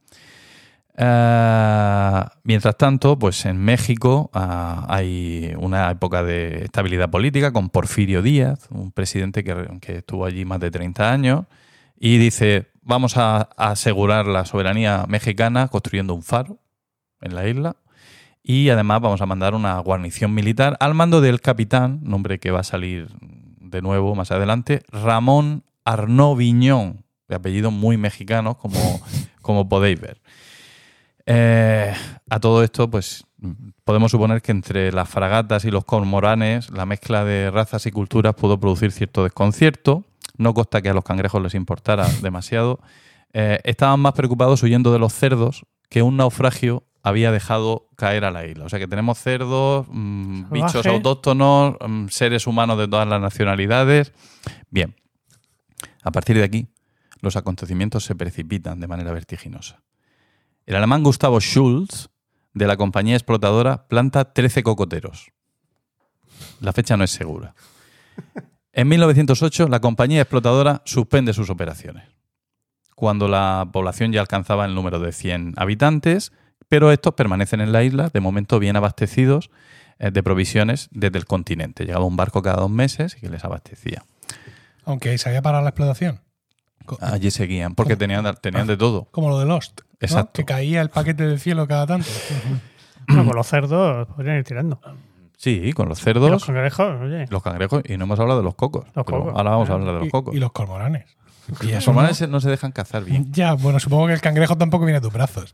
Eh, 0.99 2.25
mientras 2.43 2.79
tanto, 2.79 3.19
pues 3.19 3.45
en 3.45 3.59
México 3.59 4.31
ah, 4.33 4.87
hay 4.89 5.53
una 5.59 5.91
época 5.91 6.23
de 6.23 6.65
estabilidad 6.65 7.11
política 7.11 7.53
con 7.53 7.69
Porfirio 7.69 8.23
Díaz, 8.23 8.69
un 8.71 8.91
presidente 8.91 9.45
que, 9.45 9.79
que 9.83 9.99
estuvo 9.99 10.25
allí 10.25 10.47
más 10.47 10.61
de 10.61 10.71
30 10.71 11.13
años, 11.13 11.45
y 11.99 12.17
dice, 12.17 12.71
vamos 12.81 13.19
a, 13.19 13.51
a 13.57 13.71
asegurar 13.73 14.27
la 14.27 14.47
soberanía 14.47 15.05
mexicana 15.07 15.69
construyendo 15.69 16.15
un 16.15 16.23
faro 16.23 16.59
en 17.21 17.35
la 17.35 17.47
isla, 17.47 17.77
y 18.43 18.71
además 18.71 19.03
vamos 19.03 19.21
a 19.21 19.27
mandar 19.27 19.55
una 19.55 19.79
guarnición 19.81 20.33
militar 20.33 20.79
al 20.81 20.95
mando 20.95 21.21
del 21.21 21.43
capitán, 21.43 22.01
nombre 22.03 22.39
que 22.39 22.53
va 22.53 22.61
a 22.61 22.65
salir 22.65 23.09
de 23.71 23.83
nuevo 23.83 24.15
más 24.15 24.31
adelante, 24.31 24.83
Ramón 24.89 25.65
Arnaud 25.85 26.37
Viñón, 26.37 27.05
de 27.29 27.37
apellido 27.37 27.71
muy 27.71 27.97
mexicano, 27.97 28.57
como, 28.57 29.01
como 29.43 29.69
podéis 29.69 30.01
ver. 30.01 30.21
Eh, 31.27 31.93
a 32.31 32.41
todo 32.41 32.63
esto, 32.63 32.89
pues 32.89 33.25
podemos 33.85 34.11
suponer 34.11 34.43
que 34.43 34.53
entre 34.53 34.93
las 34.93 35.09
fragatas 35.09 35.65
y 35.65 35.71
los 35.71 35.85
cormoranes, 35.85 36.71
la 36.71 36.87
mezcla 36.87 37.25
de 37.25 37.51
razas 37.51 37.87
y 37.87 37.91
culturas 37.91 38.35
pudo 38.35 38.59
producir 38.59 38.93
cierto 38.93 39.25
desconcierto. 39.25 40.05
No 40.39 40.55
consta 40.55 40.83
que 40.83 40.89
a 40.89 40.95
los 40.95 41.05
cangrejos 41.05 41.43
les 41.43 41.55
importara 41.55 42.07
demasiado. 42.23 42.81
Eh, 43.33 43.61
estaban 43.65 44.01
más 44.01 44.13
preocupados 44.13 44.63
huyendo 44.63 44.93
de 44.93 44.99
los 44.99 45.13
cerdos 45.13 45.65
que 45.89 46.03
un 46.03 46.17
naufragio 46.17 46.85
había 47.07 47.31
dejado 47.31 47.89
caer 47.95 48.25
a 48.25 48.33
la 48.33 48.47
isla. 48.47 48.65
O 48.65 48.69
sea 48.69 48.81
que 48.81 48.89
tenemos 48.89 49.21
cerdos, 49.21 49.87
mm, 49.89 50.51
bichos 50.51 50.85
autóctonos, 50.87 51.77
mm, 51.87 52.09
seres 52.09 52.49
humanos 52.49 52.79
de 52.79 52.89
todas 52.89 53.07
las 53.07 53.21
nacionalidades. 53.21 54.13
Bien, 54.71 54.97
a 56.03 56.11
partir 56.11 56.37
de 56.37 56.43
aquí, 56.43 56.67
los 57.21 57.37
acontecimientos 57.37 58.05
se 58.05 58.17
precipitan 58.17 58.81
de 58.81 58.89
manera 58.89 59.13
vertiginosa. 59.13 59.85
El 60.67 60.75
alemán 60.75 61.05
Gustavo 61.05 61.39
Schulz, 61.39 62.09
de 62.55 62.67
la 62.67 62.77
compañía 62.77 63.15
explotadora, 63.15 63.87
planta 63.87 64.33
13 64.33 64.65
cocoteros. 64.65 65.31
La 66.61 66.73
fecha 66.73 66.97
no 66.97 67.05
es 67.05 67.13
segura. 67.13 67.55
En 68.73 68.89
1908, 68.89 69.69
la 69.69 69.79
compañía 69.79 70.23
explotadora 70.23 70.83
suspende 70.85 71.33
sus 71.33 71.51
operaciones, 71.51 72.09
cuando 72.97 73.29
la 73.29 73.69
población 73.73 74.11
ya 74.11 74.21
alcanzaba 74.21 74.65
el 74.65 74.75
número 74.75 74.99
de 74.99 75.13
100 75.13 75.55
habitantes, 75.57 76.33
pero 76.69 76.91
estos 76.93 77.15
permanecen 77.15 77.61
en 77.61 77.73
la 77.73 77.83
isla, 77.83 78.09
de 78.13 78.21
momento 78.21 78.59
bien 78.59 78.77
abastecidos 78.77 79.51
eh, 79.99 80.11
de 80.11 80.23
provisiones 80.23 80.89
desde 80.93 81.19
el 81.19 81.27
continente. 81.27 81.85
Llegaba 81.85 82.05
un 82.05 82.17
barco 82.17 82.43
cada 82.43 82.57
dos 82.61 82.71
meses 82.71 83.17
y 83.17 83.21
que 83.21 83.29
les 83.31 83.45
abastecía. 83.45 84.03
Aunque 84.85 85.17
se 85.19 85.29
había 85.29 85.43
parado 85.43 85.63
la 85.65 85.71
explotación. 85.71 86.21
Co- 86.85 86.99
Allí 87.01 87.31
seguían, 87.31 87.75
porque 87.75 87.95
¿Cómo? 87.95 87.99
tenían, 87.99 88.37
tenían 88.41 88.67
de 88.67 88.77
todo. 88.77 89.09
Como 89.11 89.29
lo 89.31 89.39
de 89.39 89.47
Lost. 89.47 89.81
¿no? 89.81 89.87
Exacto. 90.01 90.33
Que 90.35 90.45
caía 90.45 90.81
el 90.83 90.91
paquete 90.91 91.27
del 91.27 91.41
cielo 91.41 91.67
cada 91.67 91.87
tanto. 91.87 92.09
Bueno, 93.09 93.25
con 93.27 93.37
los 93.37 93.47
cerdos 93.47 94.07
podrían 94.09 94.37
ir 94.39 94.45
tirando. 94.45 94.81
Sí, 95.37 95.73
con 95.73 95.89
los 95.89 96.01
Y 96.01 96.03
cerdos, 96.03 96.31
los 96.31 96.45
cangrejos, 96.45 97.01
oye. 97.03 97.27
los 97.29 97.43
cangrejos, 97.43 97.83
y 97.87 97.97
no 97.97 98.05
hemos 98.05 98.19
hablado 98.21 98.41
de 98.41 98.45
los 98.45 98.55
cocos. 98.55 98.85
Los 98.95 99.05
pero 99.05 99.19
cocos. 99.21 99.35
Ahora 99.37 99.51
vamos 99.51 99.69
a 99.69 99.73
Ah, 99.73 99.75
hablar 99.77 99.93
de 99.95 99.99
los 100.01 100.09
Y- 100.09 100.11
cocos. 100.11 100.35
Y, 100.35 100.39
los 100.39 100.53
cormoranes. 100.53 101.05
Y 101.63 101.71
esos 101.71 101.85
cormoranes 101.87 102.29
no 102.29 102.41
se 102.41 102.51
dejan 102.51 102.73
cazar 102.73 103.05
bien. 103.05 103.27
Ya, 103.33 103.53
bueno, 103.55 103.79
supongo 103.81 104.07
que 104.09 104.13
el 104.15 104.21
cangrejo 104.21 104.57
tampoco 104.57 104.85
viene 104.85 104.99
a 104.99 105.01
tus 105.01 105.13
brazos. 105.13 105.53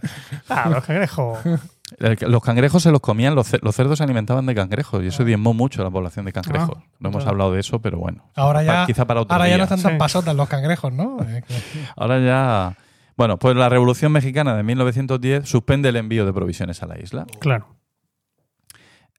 Ah, 0.48 0.68
los 0.70 0.84
cangrejos. 0.84 1.38
El- 1.98 2.16
Los 2.30 2.42
cangrejos 2.42 2.82
se 2.82 2.90
los 2.90 3.00
comían, 3.00 3.34
los, 3.34 3.46
ce- 3.48 3.58
los 3.60 3.76
cerdos 3.76 3.98
se 3.98 4.04
alimentaban 4.04 4.46
de 4.46 4.54
cangrejos 4.54 5.02
y 5.04 5.08
eso 5.08 5.24
diezmó 5.26 5.52
mucho 5.52 5.82
a 5.82 5.84
la 5.84 5.90
población 5.90 6.24
de 6.24 6.32
cangrejos. 6.32 6.78
Ah, 6.80 6.84
no 7.00 7.10
hemos 7.10 7.22
claro. 7.22 7.30
hablado 7.32 7.52
de 7.52 7.60
eso, 7.60 7.80
pero 7.80 7.98
bueno. 7.98 8.24
Ahora 8.34 8.60
Pa- 8.60 8.64
ya, 8.64 8.86
quizá 8.86 9.04
para 9.06 9.20
otro 9.20 9.34
ahora 9.34 9.44
ya 9.46 9.50
día. 9.50 9.58
no 9.58 9.64
están 9.64 9.82
tan 9.82 9.92
Sí. 9.92 9.98
pasotas 9.98 10.34
los 10.34 10.48
cangrejos, 10.48 10.90
¿no? 10.92 11.18
Eh, 11.28 11.42
que- 11.46 11.54
Ahora 11.96 12.18
ya. 12.18 12.78
Bueno, 13.14 13.36
pues 13.38 13.54
la 13.56 13.68
Revolución 13.68 14.10
Mexicana 14.10 14.56
de 14.56 14.62
1910 14.62 15.46
suspende 15.46 15.90
el 15.90 15.96
envío 15.96 16.24
de 16.24 16.32
provisiones 16.32 16.82
a 16.82 16.86
la 16.86 16.98
isla. 16.98 17.26
Claro. 17.40 17.66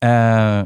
Eh, 0.02 0.66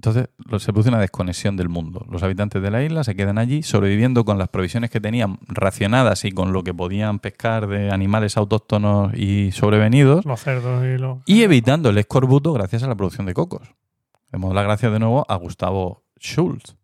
entonces 0.00 0.30
se 0.64 0.72
produce 0.72 0.88
una 0.88 0.98
desconexión 0.98 1.58
del 1.58 1.68
mundo. 1.68 2.06
Los 2.10 2.22
habitantes 2.22 2.62
de 2.62 2.70
la 2.70 2.82
isla 2.82 3.04
se 3.04 3.14
quedan 3.14 3.36
allí 3.36 3.62
sobreviviendo 3.62 4.24
con 4.24 4.38
las 4.38 4.48
provisiones 4.48 4.88
que 4.88 4.98
tenían 4.98 5.38
racionadas 5.46 6.24
y 6.24 6.32
con 6.32 6.54
lo 6.54 6.64
que 6.64 6.72
podían 6.72 7.18
pescar 7.18 7.66
de 7.66 7.90
animales 7.90 8.38
autóctonos 8.38 9.12
y 9.14 9.52
sobrevenidos 9.52 10.24
Los 10.24 10.40
cerdos 10.40 10.82
y 10.86 10.96
los. 10.96 11.18
y 11.26 11.42
evitando 11.42 11.90
el 11.90 11.98
escorbuto 11.98 12.54
gracias 12.54 12.82
a 12.82 12.88
la 12.88 12.94
producción 12.94 13.26
de 13.26 13.34
cocos. 13.34 13.74
Demos 14.32 14.54
las 14.54 14.64
gracias 14.64 14.90
de 14.90 15.00
nuevo 15.00 15.26
a 15.28 15.36
Gustavo 15.36 16.02
Schultz. 16.18 16.76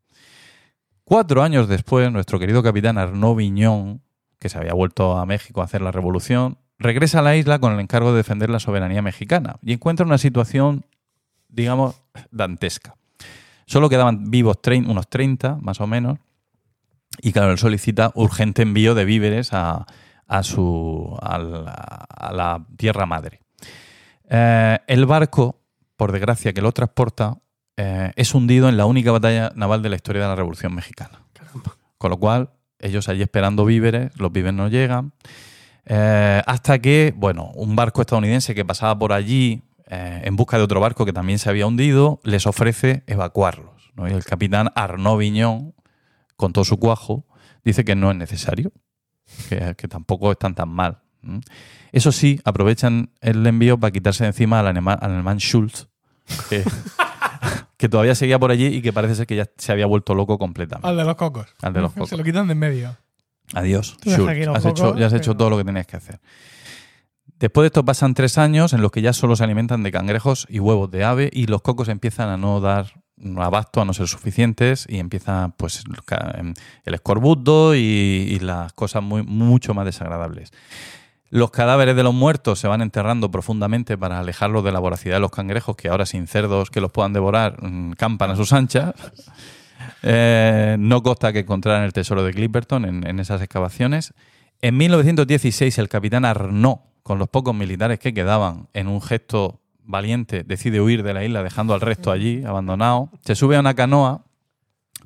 Cuatro 1.05 1.43
años 1.43 1.69
después, 1.69 2.13
nuestro 2.13 2.39
querido 2.39 2.63
capitán 2.63 2.99
Arnaud 2.99 3.37
Viñón, 3.37 4.03
que 4.39 4.51
se 4.51 4.59
había 4.59 4.75
vuelto 4.75 5.17
a 5.17 5.25
México 5.25 5.63
a 5.63 5.65
hacer 5.65 5.81
la 5.81 5.91
revolución, 5.91 6.59
regresa 6.79 7.21
a 7.21 7.23
la 7.23 7.35
isla 7.35 7.61
con 7.61 7.73
el 7.73 7.81
encargo 7.81 8.11
de 8.11 8.19
defender 8.19 8.51
la 8.51 8.61
soberanía 8.61 9.01
mexicana 9.01 9.57
y 9.63 9.73
encuentra 9.73 10.05
una 10.05 10.19
situación, 10.19 10.85
digamos, 11.49 12.03
dantesca. 12.31 12.95
Solo 13.67 13.89
quedaban 13.89 14.31
vivos 14.31 14.59
trein- 14.63 14.89
unos 14.89 15.09
30, 15.09 15.59
más 15.61 15.81
o 15.81 15.87
menos, 15.87 16.19
y 17.21 17.33
claro, 17.33 17.51
él 17.53 17.59
solicita 17.59 18.13
urgente 18.15 18.63
envío 18.63 18.95
de 18.95 19.05
víveres 19.05 19.53
a, 19.53 19.87
a 20.27 20.43
su, 20.43 21.17
a 21.21 21.39
la, 21.39 21.71
a 21.71 22.33
la 22.33 22.67
tierra 22.77 23.07
madre. 23.07 23.41
Eh, 24.29 24.79
el 24.87 25.07
barco, 25.07 25.61
por 25.97 26.13
desgracia, 26.13 26.53
que 26.53 26.61
lo 26.63 26.73
transporta, 26.73 27.39
eh, 27.77 28.13
es 28.17 28.35
hundido 28.35 28.69
en 28.69 28.77
la 28.77 28.87
única 28.87 29.13
batalla 29.13 29.53
naval 29.55 29.83
de 29.83 29.89
la 29.91 29.97
historia 29.97 30.23
de 30.23 30.29
la 30.29 30.35
Revolución 30.37 30.75
Mexicana. 30.75 31.23
Con 31.99 32.11
lo 32.11 32.19
cual, 32.19 32.51
ellos 32.79 33.09
allí 33.09 33.23
esperando 33.23 33.65
víveres, 33.65 34.11
los 34.19 34.31
víveres 34.31 34.55
no 34.55 34.69
llegan. 34.69 35.13
Eh, 35.87 36.43
hasta 36.47 36.79
que, 36.81 37.15
bueno, 37.17 37.51
un 37.55 37.75
barco 37.77 38.01
estadounidense 38.01 38.55
que 38.55 38.65
pasaba 38.65 38.99
por 38.99 39.13
allí 39.13 39.63
eh, 39.89 40.23
en 40.25 40.37
busca 40.37 40.57
de 40.59 40.65
otro 40.65 40.81
barco 40.81 41.05
que 41.05 41.13
también 41.13 41.39
se 41.39 41.49
había 41.49 41.67
hundido, 41.67 42.21
les 42.25 42.47
ofrece 42.47 43.05
evacuarlos. 43.07 43.93
¿no? 43.95 44.09
Y 44.09 44.13
el 44.13 44.25
capitán 44.25 44.71
Arnaud 44.75 45.19
Viñón, 45.19 45.75
con 46.37 46.53
todo 46.53 46.65
su 46.65 46.79
cuajo, 46.79 47.25
dice 47.65 47.85
que 47.85 47.95
no 47.95 48.11
es 48.11 48.17
necesario, 48.17 48.73
que, 49.49 49.75
que 49.77 49.89
tampoco 49.89 50.33
están 50.33 50.55
tan 50.55 50.69
mal. 50.69 51.03
Eso 51.93 52.13
sí, 52.13 52.41
aprovechan 52.45 53.11
el 53.21 53.47
envío 53.47 53.79
para 53.79 53.91
quitarse 53.91 54.25
de 54.25 54.29
encima 54.29 54.61
al 54.61 54.67
alemán, 54.69 54.99
al 55.01 55.13
alemán 55.13 55.39
Schultz, 55.39 55.89
que, 56.49 56.63
que 57.77 57.89
todavía 57.89 58.15
seguía 58.15 58.39
por 58.39 58.51
allí 58.51 58.67
y 58.67 58.83
que 58.83 58.93
parece 58.93 59.15
ser 59.15 59.27
que 59.27 59.37
ya 59.37 59.49
se 59.57 59.73
había 59.73 59.87
vuelto 59.87 60.15
loco 60.15 60.39
completamente. 60.39 60.89
Al 60.89 60.97
de 60.97 61.05
los 61.05 61.17
cocos. 61.17 61.47
Al 61.63 61.73
de 61.73 61.81
los 61.81 61.93
Se 62.09 62.17
lo 62.17 62.25
quitan 62.25 62.47
de 62.47 62.53
en 62.53 62.59
medio. 62.59 62.97
Adiós, 63.55 63.97
Schultz. 64.05 64.29
aquí 64.29 64.45
los 64.45 64.57
Has 64.57 64.63
cocos, 64.63 64.81
hecho, 64.81 64.97
ya 64.97 65.07
has 65.07 65.13
hecho 65.13 65.37
todo 65.37 65.51
lo 65.51 65.57
que 65.57 65.65
tenías 65.65 65.87
que 65.87 65.97
hacer. 65.97 66.21
Después 67.39 67.65
de 67.65 67.67
esto 67.67 67.85
pasan 67.85 68.15
tres 68.15 68.39
años 68.39 68.73
en 68.73 68.81
los 68.81 68.91
que 68.91 69.03
ya 69.03 69.13
solo 69.13 69.37
se 69.37 69.45
alimentan 69.45 69.83
de 69.83 69.93
cangrejos 69.93 70.47
y 70.49 70.59
huevos 70.59 70.91
de 70.91 71.05
ave 71.05 71.31
y 71.33 71.47
los 71.47 71.61
cocos 71.61 71.89
empiezan 71.89 72.29
a 72.31 72.37
no 72.37 72.61
dar 72.61 72.93
abasto, 73.39 73.81
a 73.81 73.85
no 73.85 73.93
ser 73.93 74.09
suficientes 74.09 74.87
y 74.89 74.99
empieza 74.99 75.53
pues 75.57 75.85
em, 76.35 76.55
el 76.85 76.95
escorbuto 76.95 77.75
y, 77.75 77.79
y 77.79 78.39
las 78.39 78.73
cosas 78.73 79.03
muy, 79.03 79.23
mucho 79.23 79.75
más 79.75 79.85
desagradables. 79.85 80.53
Los 81.29 81.51
cadáveres 81.51 81.97
de 81.97 82.05
los 82.05 82.15
muertos 82.15 82.61
se 82.61 82.69
van 82.69 82.83
enterrando 82.83 83.31
profundamente 83.31 83.99
para 83.99 84.21
alejarlos 84.21 84.63
de 84.63 84.71
la 84.71 84.79
voracidad 84.79 85.17
de 85.17 85.21
los 85.21 85.33
cangrejos, 85.33 85.77
que 85.77 85.89
ahora 85.89 86.07
sin 86.07 86.29
cerdos 86.29 86.71
que 86.71 86.81
los 86.81 86.93
puedan 86.93 87.13
devorar, 87.13 87.63
mm, 87.63 87.93
campan 87.93 88.31
a 88.31 88.37
sus 88.37 88.53
anchas. 88.53 88.95
Eh, 90.03 90.77
no 90.79 91.03
consta 91.03 91.33
que 91.33 91.41
encontraran 91.41 91.83
el 91.83 91.93
tesoro 91.93 92.25
de 92.25 92.33
Clipperton 92.33 92.85
en, 92.87 93.07
en 93.07 93.21
esas 93.21 93.43
excavaciones. 93.43 94.15
En 94.63 94.77
1916, 94.77 95.79
el 95.79 95.89
capitán 95.89 96.25
Arnaud, 96.25 96.79
con 97.07 97.21
los 97.21 97.29
pocos 97.29 97.55
militares 97.55 98.01
que 98.01 98.13
quedaban, 98.13 98.67
en 98.73 98.89
un 98.89 99.01
gesto 99.01 99.61
valiente, 99.85 100.43
decide 100.43 100.81
huir 100.81 101.05
de 101.05 101.15
la 101.15 101.25
isla, 101.25 101.45
dejando 101.45 101.73
al 101.73 101.81
resto 101.81 102.11
allí, 102.11 102.43
abandonado. 102.43 103.11
Se 103.25 103.37
sube 103.37 103.55
a 103.55 103.61
una 103.61 103.75
canoa 103.75 104.25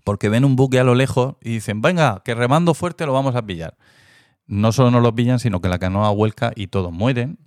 porque 0.02 0.30
ven 0.30 0.46
un 0.46 0.56
buque 0.56 0.80
a 0.80 0.84
lo 0.84 0.94
lejos 0.94 1.34
y 1.42 1.50
dicen, 1.50 1.82
venga, 1.82 2.22
que 2.24 2.34
remando 2.34 2.72
fuerte 2.72 3.04
lo 3.04 3.12
vamos 3.12 3.36
a 3.36 3.44
pillar. 3.44 3.76
No 4.46 4.72
solo 4.72 4.90
no 4.90 5.00
lo 5.00 5.14
pillan, 5.14 5.40
sino 5.40 5.60
que 5.60 5.68
la 5.68 5.78
canoa 5.78 6.08
vuelca 6.08 6.52
y 6.56 6.68
todos 6.68 6.90
mueren. 6.90 7.38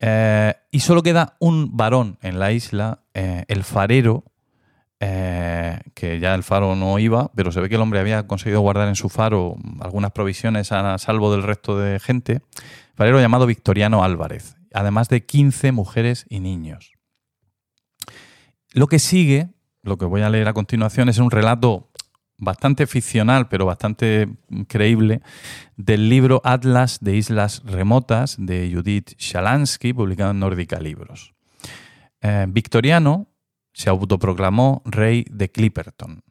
Eh, 0.00 0.54
y 0.70 0.80
solo 0.80 1.02
queda 1.02 1.36
un 1.38 1.76
varón 1.76 2.16
en 2.22 2.38
la 2.38 2.52
isla, 2.52 3.00
eh, 3.12 3.44
el 3.48 3.64
farero, 3.64 4.24
eh, 4.98 5.78
que 5.92 6.20
ya 6.20 6.34
el 6.34 6.42
faro 6.42 6.74
no 6.74 6.98
iba, 6.98 7.30
pero 7.34 7.52
se 7.52 7.60
ve 7.60 7.68
que 7.68 7.74
el 7.74 7.82
hombre 7.82 8.00
había 8.00 8.26
conseguido 8.26 8.62
guardar 8.62 8.88
en 8.88 8.96
su 8.96 9.10
faro 9.10 9.56
algunas 9.80 10.12
provisiones 10.12 10.72
a 10.72 10.96
salvo 10.96 11.30
del 11.30 11.42
resto 11.42 11.78
de 11.78 12.00
gente. 12.00 12.40
Llamado 12.98 13.46
Victoriano 13.46 14.02
Álvarez, 14.02 14.56
además 14.74 15.08
de 15.08 15.24
15 15.24 15.72
mujeres 15.72 16.26
y 16.28 16.40
niños. 16.40 16.92
Lo 18.72 18.86
que 18.86 18.98
sigue, 18.98 19.50
lo 19.82 19.96
que 19.96 20.04
voy 20.04 20.22
a 20.22 20.30
leer 20.30 20.48
a 20.48 20.52
continuación, 20.52 21.08
es 21.08 21.18
un 21.18 21.30
relato 21.30 21.90
bastante 22.36 22.86
ficcional, 22.86 23.48
pero 23.48 23.66
bastante 23.66 24.28
creíble, 24.68 25.22
del 25.76 26.08
libro 26.08 26.40
Atlas 26.44 26.98
de 27.00 27.16
Islas 27.16 27.62
Remotas 27.64 28.36
de 28.38 28.70
Judith 28.72 29.14
Shalansky, 29.18 29.92
publicado 29.92 30.32
en 30.32 30.40
Nórdica 30.40 30.80
Libros. 30.80 31.34
Eh, 32.20 32.46
Victoriano 32.48 33.28
se 33.72 33.90
autoproclamó 33.90 34.82
rey 34.84 35.24
de 35.30 35.50
Clipperton. 35.50 36.22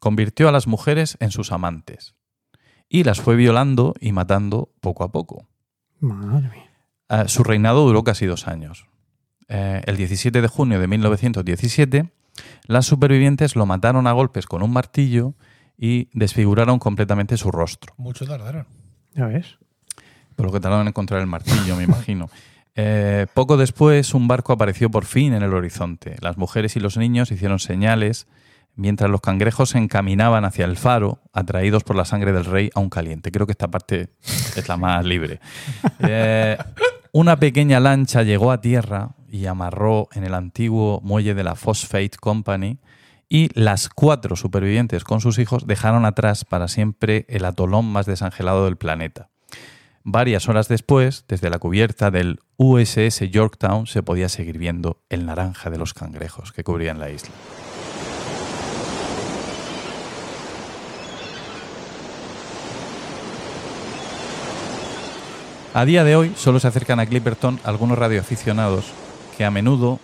Convirtió 0.00 0.48
a 0.48 0.52
las 0.52 0.66
mujeres 0.66 1.16
en 1.20 1.30
sus 1.30 1.52
amantes 1.52 2.16
y 2.88 3.04
las 3.04 3.20
fue 3.20 3.36
violando 3.36 3.94
y 4.00 4.12
matando 4.12 4.72
poco 4.80 5.04
a 5.04 5.12
poco. 5.12 5.51
Madre 6.02 6.50
mía. 6.50 6.70
Eh, 7.08 7.28
su 7.28 7.44
reinado 7.44 7.86
duró 7.86 8.04
casi 8.04 8.26
dos 8.26 8.48
años. 8.48 8.86
Eh, 9.48 9.82
el 9.86 9.96
17 9.96 10.42
de 10.42 10.48
junio 10.48 10.80
de 10.80 10.88
1917, 10.88 12.10
las 12.66 12.86
supervivientes 12.86 13.56
lo 13.56 13.66
mataron 13.66 14.06
a 14.06 14.12
golpes 14.12 14.46
con 14.46 14.62
un 14.62 14.72
martillo 14.72 15.34
y 15.76 16.08
desfiguraron 16.12 16.78
completamente 16.78 17.36
su 17.36 17.50
rostro. 17.50 17.94
Mucho 17.98 18.26
tardaron. 18.26 18.66
¿Ya 19.14 19.26
ves? 19.26 19.58
Por 20.36 20.46
lo 20.46 20.52
que 20.52 20.60
tardaron 20.60 20.86
en 20.86 20.88
encontrar 20.88 21.20
el 21.20 21.26
martillo, 21.26 21.76
me 21.76 21.84
imagino. 21.84 22.30
Eh, 22.74 23.26
poco 23.34 23.56
después, 23.56 24.14
un 24.14 24.26
barco 24.26 24.52
apareció 24.52 24.90
por 24.90 25.04
fin 25.04 25.34
en 25.34 25.42
el 25.42 25.52
horizonte. 25.52 26.16
Las 26.20 26.38
mujeres 26.38 26.74
y 26.76 26.80
los 26.80 26.96
niños 26.96 27.30
hicieron 27.30 27.58
señales 27.58 28.26
mientras 28.74 29.10
los 29.10 29.20
cangrejos 29.20 29.70
se 29.70 29.78
encaminaban 29.78 30.44
hacia 30.44 30.64
el 30.64 30.76
faro, 30.76 31.20
atraídos 31.32 31.84
por 31.84 31.96
la 31.96 32.04
sangre 32.04 32.32
del 32.32 32.44
rey 32.44 32.70
aún 32.74 32.88
caliente. 32.90 33.30
Creo 33.30 33.46
que 33.46 33.52
esta 33.52 33.70
parte 33.70 34.10
es 34.56 34.68
la 34.68 34.76
más 34.76 35.04
libre. 35.04 35.40
Eh, 36.04 36.58
una 37.12 37.36
pequeña 37.36 37.78
lancha 37.78 38.22
llegó 38.22 38.50
a 38.50 38.60
tierra 38.60 39.10
y 39.28 39.46
amarró 39.46 40.08
en 40.12 40.24
el 40.24 40.34
antiguo 40.34 41.00
muelle 41.02 41.34
de 41.34 41.44
la 41.44 41.54
Phosphate 41.54 42.16
Company 42.20 42.80
y 43.28 43.48
las 43.58 43.88
cuatro 43.88 44.36
supervivientes 44.36 45.04
con 45.04 45.20
sus 45.20 45.38
hijos 45.38 45.66
dejaron 45.66 46.04
atrás 46.04 46.44
para 46.44 46.68
siempre 46.68 47.24
el 47.28 47.44
atolón 47.44 47.86
más 47.86 48.06
desangelado 48.06 48.64
del 48.64 48.76
planeta. 48.76 49.30
Varias 50.04 50.48
horas 50.48 50.68
después, 50.68 51.24
desde 51.28 51.48
la 51.48 51.58
cubierta 51.58 52.10
del 52.10 52.40
USS 52.56 53.30
Yorktown 53.30 53.86
se 53.86 54.02
podía 54.02 54.28
seguir 54.28 54.58
viendo 54.58 55.02
el 55.08 55.26
naranja 55.26 55.70
de 55.70 55.78
los 55.78 55.94
cangrejos 55.94 56.52
que 56.52 56.64
cubrían 56.64 56.98
la 56.98 57.10
isla. 57.10 57.32
A 65.74 65.86
día 65.86 66.04
de 66.04 66.16
hoy 66.16 66.34
solo 66.36 66.60
se 66.60 66.68
acercan 66.68 67.00
a 67.00 67.06
Clipperton 67.06 67.58
algunos 67.64 67.96
radioaficionados 67.96 68.92
que 69.38 69.46
a 69.46 69.50
menudo 69.50 70.00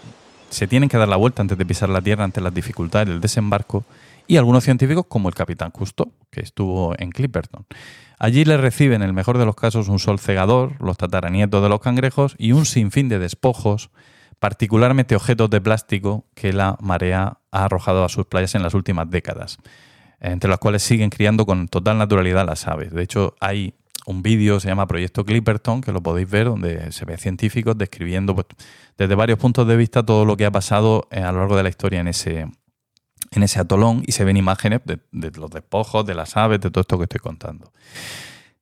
se 0.49 0.67
tienen 0.67 0.89
que 0.89 0.97
dar 0.97 1.09
la 1.09 1.17
vuelta 1.17 1.43
antes 1.43 1.59
de 1.59 1.67
pisar 1.67 1.91
la 1.91 2.01
Tierra 2.01 2.25
ante 2.25 2.41
las 2.41 2.55
dificultades 2.55 3.09
del 3.09 3.21
desembarco 3.21 3.85
y 4.27 4.39
algunos 4.39 4.65
científicos 4.65 5.05
como 5.07 5.29
el 5.29 5.35
capitán 5.35 5.71
Cousteau, 5.71 6.11
que 6.31 6.41
estuvo 6.41 6.95
en 6.99 7.11
Clipperton. 7.11 7.67
Allí 8.19 8.47
le 8.47 8.57
reciben, 8.57 9.03
en 9.03 9.09
el 9.09 9.13
mejor 9.13 9.37
de 9.37 9.45
los 9.45 9.57
casos, 9.57 9.89
un 9.89 9.99
sol 9.99 10.19
cegador, 10.19 10.73
los 10.83 10.97
tataranietos 10.97 11.63
de 11.63 11.69
los 11.69 11.81
cangrejos 11.81 12.35
y 12.39 12.53
un 12.53 12.65
sinfín 12.65 13.11
de 13.11 13.19
despojos, 13.19 13.91
particularmente 14.39 15.17
objetos 15.17 15.51
de 15.51 15.61
plástico 15.61 16.25
que 16.35 16.55
la 16.55 16.79
marea 16.81 17.41
ha 17.51 17.65
arrojado 17.65 18.07
a 18.07 18.09
sus 18.09 18.25
playas 18.25 18.55
en 18.55 18.63
las 18.63 18.73
últimas 18.73 19.11
décadas, 19.11 19.59
entre 20.19 20.49
las 20.49 20.61
cuales 20.61 20.83
siguen 20.83 21.11
criando 21.11 21.45
con 21.45 21.69
total 21.69 21.99
naturalidad 21.99 22.47
las 22.47 22.67
aves. 22.67 22.91
De 22.91 23.03
hecho, 23.03 23.35
hay 23.39 23.75
un 24.09 24.23
vídeo, 24.23 24.59
se 24.59 24.69
llama 24.69 24.87
Proyecto 24.87 25.23
Clipperton, 25.23 25.83
que 25.83 25.93
lo 25.93 26.03
podéis 26.03 26.31
ver, 26.31 26.47
donde 26.47 26.93
se 26.93 27.05
ve 27.05 27.19
científicos 27.19 27.77
describiendo 27.77 28.35
pues, 28.35 28.47
desde 28.97 29.15
varios 29.15 29.39
puntos 29.39 29.69
de 29.69 29.77
vista 29.77 30.03
todo 30.03 30.25
lo 30.25 30.35
que 30.39 30.47
ha 30.47 30.51
pasado 30.51 31.07
eh, 31.11 31.21
a 31.21 31.31
lo 31.31 31.41
largo 31.41 31.59
de 31.59 31.63
la 31.63 31.69
historia 31.69 32.01
en 32.01 32.09
ese, 32.09 32.51
en 33.33 33.43
ese 33.43 33.61
atolón 33.61 34.03
y 34.07 34.13
se 34.13 34.25
ven 34.25 34.39
imágenes 34.39 34.81
de, 34.87 34.99
de 35.13 35.31
los 35.33 35.51
despojos, 35.51 36.07
de 36.07 36.15
las 36.15 36.39
aves, 36.39 36.59
de 36.59 36.71
todo 36.71 36.81
esto 36.81 36.97
que 36.97 37.05
estoy 37.05 37.21
contando. 37.21 37.71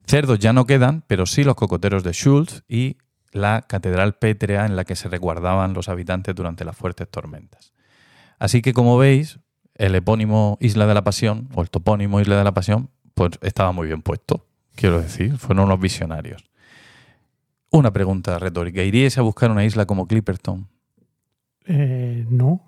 Cerdos 0.05 0.41
ya 0.41 0.53
no 0.53 0.67
quedan, 0.67 1.05
pero 1.07 1.27
sí 1.27 1.45
los 1.45 1.55
cocoteros 1.55 2.03
de 2.03 2.13
Schultz 2.13 2.65
y 2.69 2.97
la 3.31 3.63
catedral 3.63 4.15
pétrea 4.15 4.67
en 4.67 4.75
la 4.75 4.85
que 4.85 4.97
se 4.97 5.09
resguardaban 5.09 5.75
los 5.75 5.89
habitantes 5.89 6.35
durante 6.35 6.65
las 6.65 6.77
fuertes 6.77 7.09
tormentas. 7.09 7.73
Así 8.41 8.63
que, 8.63 8.73
como 8.73 8.99
veis, 8.99 9.39
el 9.77 9.95
epónimo 9.95 10.59
Isla 10.61 10.87
de 10.87 10.95
la 10.95 11.05
Pasión, 11.05 11.49
o 11.55 11.63
el 11.63 11.71
topónimo 11.71 12.21
Isla 12.21 12.37
de 12.37 12.45
la 12.45 12.53
Pasión, 12.53 12.91
pues 13.15 13.39
estaba 13.43 13.71
muy 13.71 13.87
bien 13.87 14.03
puesto, 14.03 14.45
quiero 14.77 15.01
decir, 15.01 15.37
fueron 15.39 15.65
unos 15.67 15.81
visionarios. 15.81 16.45
Una 17.71 17.91
pregunta 17.93 18.39
retórica, 18.39 18.83
¿iríais 18.83 19.19
a 19.19 19.23
buscar 19.23 19.51
una 19.51 19.65
isla 19.65 19.87
como 19.87 20.07
Clipperton? 20.07 20.69
Eh, 21.67 22.25
no. 22.31 22.63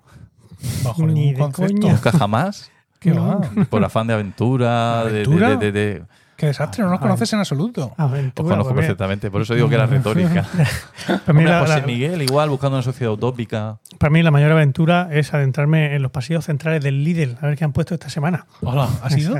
Bajo 0.83 1.05
Ni 1.07 1.13
ningún 1.13 1.33
de 1.33 1.39
concepto. 1.39 1.73
coña. 1.81 1.93
¿Nunca 1.93 2.11
jamás? 2.11 2.71
¿Qué 2.99 3.11
No. 3.11 3.39
va? 3.39 3.65
Por 3.69 3.83
afán 3.83 4.07
de 4.07 4.13
aventura, 4.13 5.05
de- 5.05 5.11
de- 5.11 5.17
¿Aventura? 5.21 5.49
de- 5.55 5.57
de- 5.57 5.71
de- 5.71 6.03
Qué 6.35 6.45
desastre, 6.47 6.83
no 6.85 6.89
nos 6.89 6.99
Ah, 6.99 7.01
conoces 7.01 7.33
en 7.33 7.39
absoluto. 7.39 7.87
Os 7.87 7.99
Aventura. 7.99 8.49
conozco 8.49 8.73
pues 8.73 8.85
perfectamente, 8.85 9.29
por 9.29 9.41
eso 9.41 9.55
digo 9.55 9.67
que 9.67 9.75
era 9.75 9.85
retórica. 9.87 10.43
Para 11.07 11.17
mí, 11.33 11.39
Hombre, 11.39 11.45
la, 11.45 11.59
José 11.61 11.81
Miguel, 11.85 12.21
igual, 12.21 12.49
buscando 12.49 12.77
una 12.77 12.83
sociedad 12.83 13.11
utópica. 13.11 13.79
para 13.97 14.09
mí 14.09 14.23
la 14.23 14.31
mayor 14.31 14.51
aventura 14.53 15.09
es 15.11 15.33
adentrarme 15.33 15.95
en 15.95 16.01
los 16.01 16.11
pasillos 16.11 16.45
centrales 16.45 16.81
del 16.81 17.03
Lidl, 17.03 17.37
a 17.41 17.47
ver 17.47 17.57
qué 17.57 17.65
han 17.65 17.73
puesto 17.73 17.93
esta 17.93 18.09
semana. 18.09 18.45
Hola, 18.61 18.87
¿has 19.03 19.17
ido? 19.17 19.35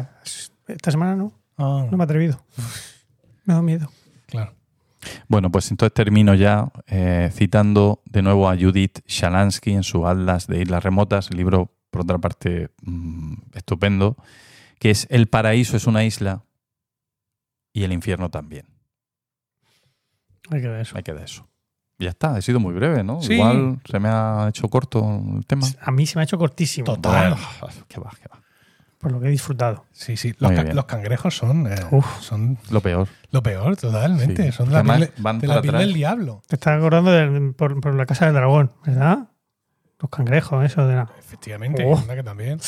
Esta 0.67 0.91
semana 0.91 1.15
no, 1.15 1.31
Ah, 1.59 1.85
no 1.91 1.97
me 1.97 2.03
he 2.03 2.05
atrevido. 2.05 2.41
Me 3.45 3.53
da 3.53 3.61
miedo. 3.61 3.91
claro. 4.27 4.53
Bueno, 5.27 5.49
pues 5.51 5.71
entonces 5.71 5.93
termino 5.93 6.33
ya 6.33 6.71
eh, 6.87 7.29
citando 7.33 8.01
de 8.05 8.21
nuevo 8.21 8.49
a 8.49 8.57
Judith 8.57 8.99
Shalansky 9.07 9.71
en 9.71 9.83
su 9.83 10.05
Atlas 10.05 10.47
de 10.47 10.61
Islas 10.61 10.83
Remotas, 10.83 11.33
libro, 11.33 11.71
por 11.89 12.01
otra 12.01 12.17
parte, 12.17 12.69
mm, 12.81 13.33
estupendo, 13.53 14.17
que 14.77 14.91
es 14.91 15.07
El 15.09 15.27
paraíso 15.27 15.77
es 15.77 15.87
una 15.87 16.03
isla 16.03 16.43
y 17.71 17.83
el 17.83 17.93
infierno 17.93 18.29
también. 18.29 18.65
Hay 20.49 20.61
que 20.61 20.67
ver 20.67 20.81
eso. 20.81 20.97
Hay 20.97 21.03
que 21.03 21.13
de 21.13 21.23
eso. 21.23 21.47
Ya 21.97 22.09
está, 22.09 22.37
he 22.37 22.41
sido 22.41 22.59
muy 22.59 22.73
breve, 22.73 23.03
¿no? 23.03 23.21
Sí. 23.21 23.33
Igual 23.33 23.79
se 23.89 23.99
me 23.99 24.09
ha 24.09 24.47
hecho 24.49 24.69
corto 24.69 25.21
el 25.37 25.45
tema. 25.45 25.67
A 25.81 25.91
mí 25.91 26.05
se 26.05 26.17
me 26.17 26.21
ha 26.21 26.23
hecho 26.23 26.37
cortísimo. 26.37 26.85
Total. 26.85 27.35
Ah, 27.37 27.67
qué 27.87 27.99
va, 27.99 28.11
qué 28.21 28.27
va. 28.29 28.41
Por 28.99 29.13
lo 29.13 29.19
que 29.21 29.27
he 29.27 29.31
disfrutado. 29.31 29.85
Sí, 29.93 30.17
sí. 30.17 30.33
Los, 30.39 30.51
Muy 30.51 30.55
ca- 30.57 30.63
bien. 30.63 30.75
los 30.75 30.85
cangrejos 30.85 31.35
son, 31.37 31.67
eh, 31.67 31.75
Uf. 31.91 32.05
son 32.19 32.57
Lo 32.69 32.81
peor. 32.81 33.07
lo 33.31 33.41
peor, 33.41 33.77
totalmente. 33.77 34.47
Sí. 34.47 34.51
Son 34.51 34.67
de 34.67 34.73
la, 34.73 34.79
Además, 34.79 34.97
piel, 34.97 35.11
van 35.19 35.39
de 35.39 35.47
para 35.47 35.55
la 35.57 35.61
piel 35.61 35.75
atrás. 35.75 35.87
del 35.87 35.93
diablo. 35.95 36.41
Te 36.47 36.55
estás 36.57 36.77
acordando 36.77 37.11
de- 37.11 37.53
por, 37.53 37.79
por 37.79 37.95
la 37.95 38.05
casa 38.05 38.25
del 38.25 38.33
dragón, 38.35 38.73
¿verdad? 38.85 39.29
Los 39.99 40.09
cangrejos, 40.09 40.65
eso 40.65 40.85
de 40.85 40.95
la. 40.95 41.09
Efectivamente, 41.17 41.83
Oh. 41.85 42.05
que 42.07 42.23
también. 42.23 42.59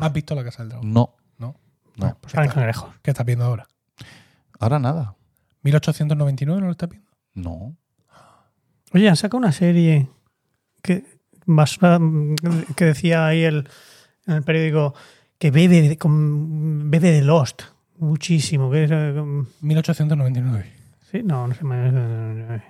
¿Has 0.00 0.12
visto 0.12 0.34
la 0.34 0.42
casa 0.44 0.62
del 0.64 0.70
dragón? 0.70 0.92
No, 0.92 1.14
No. 1.38 1.54
no. 1.96 2.18
Pues 2.20 2.32
cangrejos. 2.34 2.90
¿Qué 3.02 3.10
estás 3.12 3.24
viendo 3.24 3.44
ahora? 3.44 3.66
Ahora 4.58 4.78
nada. 4.80 5.14
¿1899 5.62 6.60
no 6.60 6.66
lo 6.66 6.72
estás 6.72 6.88
viendo? 6.90 7.10
No. 7.34 7.76
Oye, 8.92 9.08
han 9.08 9.16
sacado 9.16 9.38
una 9.38 9.52
serie 9.52 10.08
que, 10.82 11.04
basura- 11.46 11.98
que 12.76 12.84
decía 12.84 13.26
ahí 13.26 13.42
el, 13.44 13.68
en 14.26 14.34
el 14.34 14.42
periódico 14.42 14.94
que 15.38 15.50
bebe 15.50 15.82
de, 15.82 15.98
con- 15.98 16.90
bebe 16.90 17.10
de 17.12 17.22
Lost 17.22 17.62
muchísimo. 17.98 18.70
Que 18.70 18.84
es, 18.84 18.90
eh, 18.92 19.12
com- 19.16 19.46
1899. 19.60 20.72
sí, 21.10 21.22
no, 21.24 21.46
no 21.48 21.54
sé. 21.54 21.60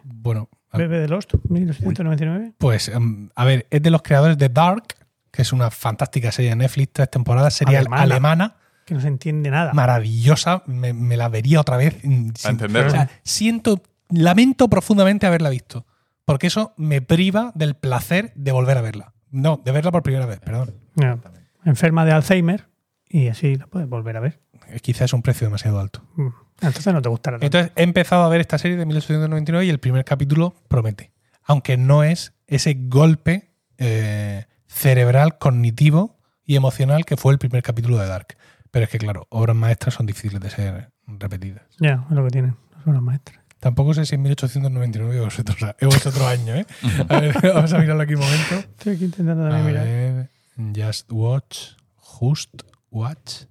Bueno, 0.04 0.48
a- 0.70 0.78
Bebe 0.78 0.98
de 1.00 1.08
Lost, 1.08 1.34
1999. 1.48 2.52
pues 2.58 2.88
em, 2.88 3.28
a 3.34 3.44
ver, 3.44 3.66
es 3.70 3.82
de 3.82 3.90
los 3.90 4.02
creadores 4.02 4.36
de 4.38 4.48
Dark, 4.48 4.84
que 5.30 5.42
es 5.42 5.52
una 5.52 5.70
fantástica 5.70 6.30
serie 6.32 6.50
de 6.50 6.56
Netflix, 6.56 6.92
tres 6.92 7.10
temporadas, 7.10 7.54
serie 7.54 7.76
Alemana. 7.78 8.02
alemana, 8.02 8.56
Que 8.84 8.94
no 8.94 9.00
se 9.00 9.08
entiende 9.08 9.50
nada. 9.50 9.72
maravillosa, 9.72 10.62
me, 10.66 10.92
me 10.92 11.16
la 11.16 11.28
vería 11.28 11.60
otra 11.60 11.76
vez. 11.76 11.96
o 12.04 12.90
sea, 12.90 13.10
siento, 13.22 13.82
lamento 14.10 14.68
profundamente 14.68 15.26
haberla 15.26 15.50
visto, 15.50 15.86
porque 16.24 16.46
eso 16.48 16.72
me 16.76 17.00
priva 17.02 17.52
del 17.54 17.74
placer 17.74 18.32
de 18.34 18.52
volver 18.52 18.78
a 18.78 18.80
verla. 18.82 19.12
No, 19.30 19.60
de 19.64 19.72
verla 19.72 19.90
por 19.90 20.02
primera 20.02 20.26
vez, 20.26 20.38
perdón. 20.40 20.74
Ya. 20.96 21.18
Enferma 21.64 22.04
de 22.04 22.12
Alzheimer 22.12 22.68
y 23.08 23.28
así 23.28 23.56
la 23.56 23.66
puedes 23.66 23.88
volver 23.88 24.16
a 24.16 24.20
ver. 24.20 24.40
Eh, 24.68 24.80
Quizás 24.80 25.02
es 25.02 25.12
un 25.12 25.22
precio 25.22 25.46
demasiado 25.46 25.78
alto. 25.80 26.02
Mm. 26.16 26.28
Entonces 26.62 26.92
no 26.92 27.02
te 27.02 27.08
gustará 27.08 27.38
tanto. 27.38 27.46
Entonces 27.46 27.72
he 27.76 27.82
empezado 27.82 28.22
a 28.24 28.28
ver 28.28 28.40
esta 28.40 28.58
serie 28.58 28.76
de 28.76 28.86
1899 28.86 29.66
y 29.66 29.70
el 29.70 29.78
primer 29.80 30.04
capítulo 30.04 30.54
promete. 30.68 31.12
Aunque 31.42 31.76
no 31.76 32.04
es 32.04 32.32
ese 32.46 32.74
golpe 32.78 33.50
eh, 33.78 34.46
cerebral, 34.66 35.38
cognitivo 35.38 36.16
y 36.44 36.56
emocional 36.56 37.04
que 37.04 37.16
fue 37.16 37.32
el 37.32 37.38
primer 37.38 37.62
capítulo 37.62 37.98
de 37.98 38.06
Dark. 38.06 38.36
Pero 38.70 38.84
es 38.84 38.90
que, 38.90 38.98
claro, 38.98 39.26
obras 39.30 39.56
maestras 39.56 39.94
son 39.94 40.06
difíciles 40.06 40.40
de 40.40 40.50
ser 40.50 40.90
repetidas. 41.06 41.62
Ya, 41.78 42.04
es 42.08 42.16
lo 42.16 42.24
que 42.24 42.30
tienen. 42.30 42.56
Son 42.84 42.94
las 42.94 43.02
maestras. 43.02 43.38
Tampoco 43.60 43.94
sé 43.94 44.04
si 44.04 44.16
en 44.16 44.22
1899 44.22 45.20
o 45.20 45.28
es 45.28 45.38
otro, 45.38 45.54
o 45.80 45.88
es 45.88 46.06
otro 46.06 46.26
año, 46.26 46.54
¿eh? 46.54 46.66
A 47.08 47.20
ver, 47.20 47.34
vamos 47.54 47.72
a 47.72 47.78
mirarlo 47.78 48.02
aquí 48.02 48.14
un 48.14 48.20
momento. 48.20 48.54
Estoy 48.56 48.94
aquí 48.96 49.04
intentando 49.06 49.44
también 49.48 49.66
mirar. 49.66 49.84
ver, 49.86 50.30
Just 50.56 51.10
Watch, 51.12 51.72
Just 51.96 52.62
Watch. 52.90 53.44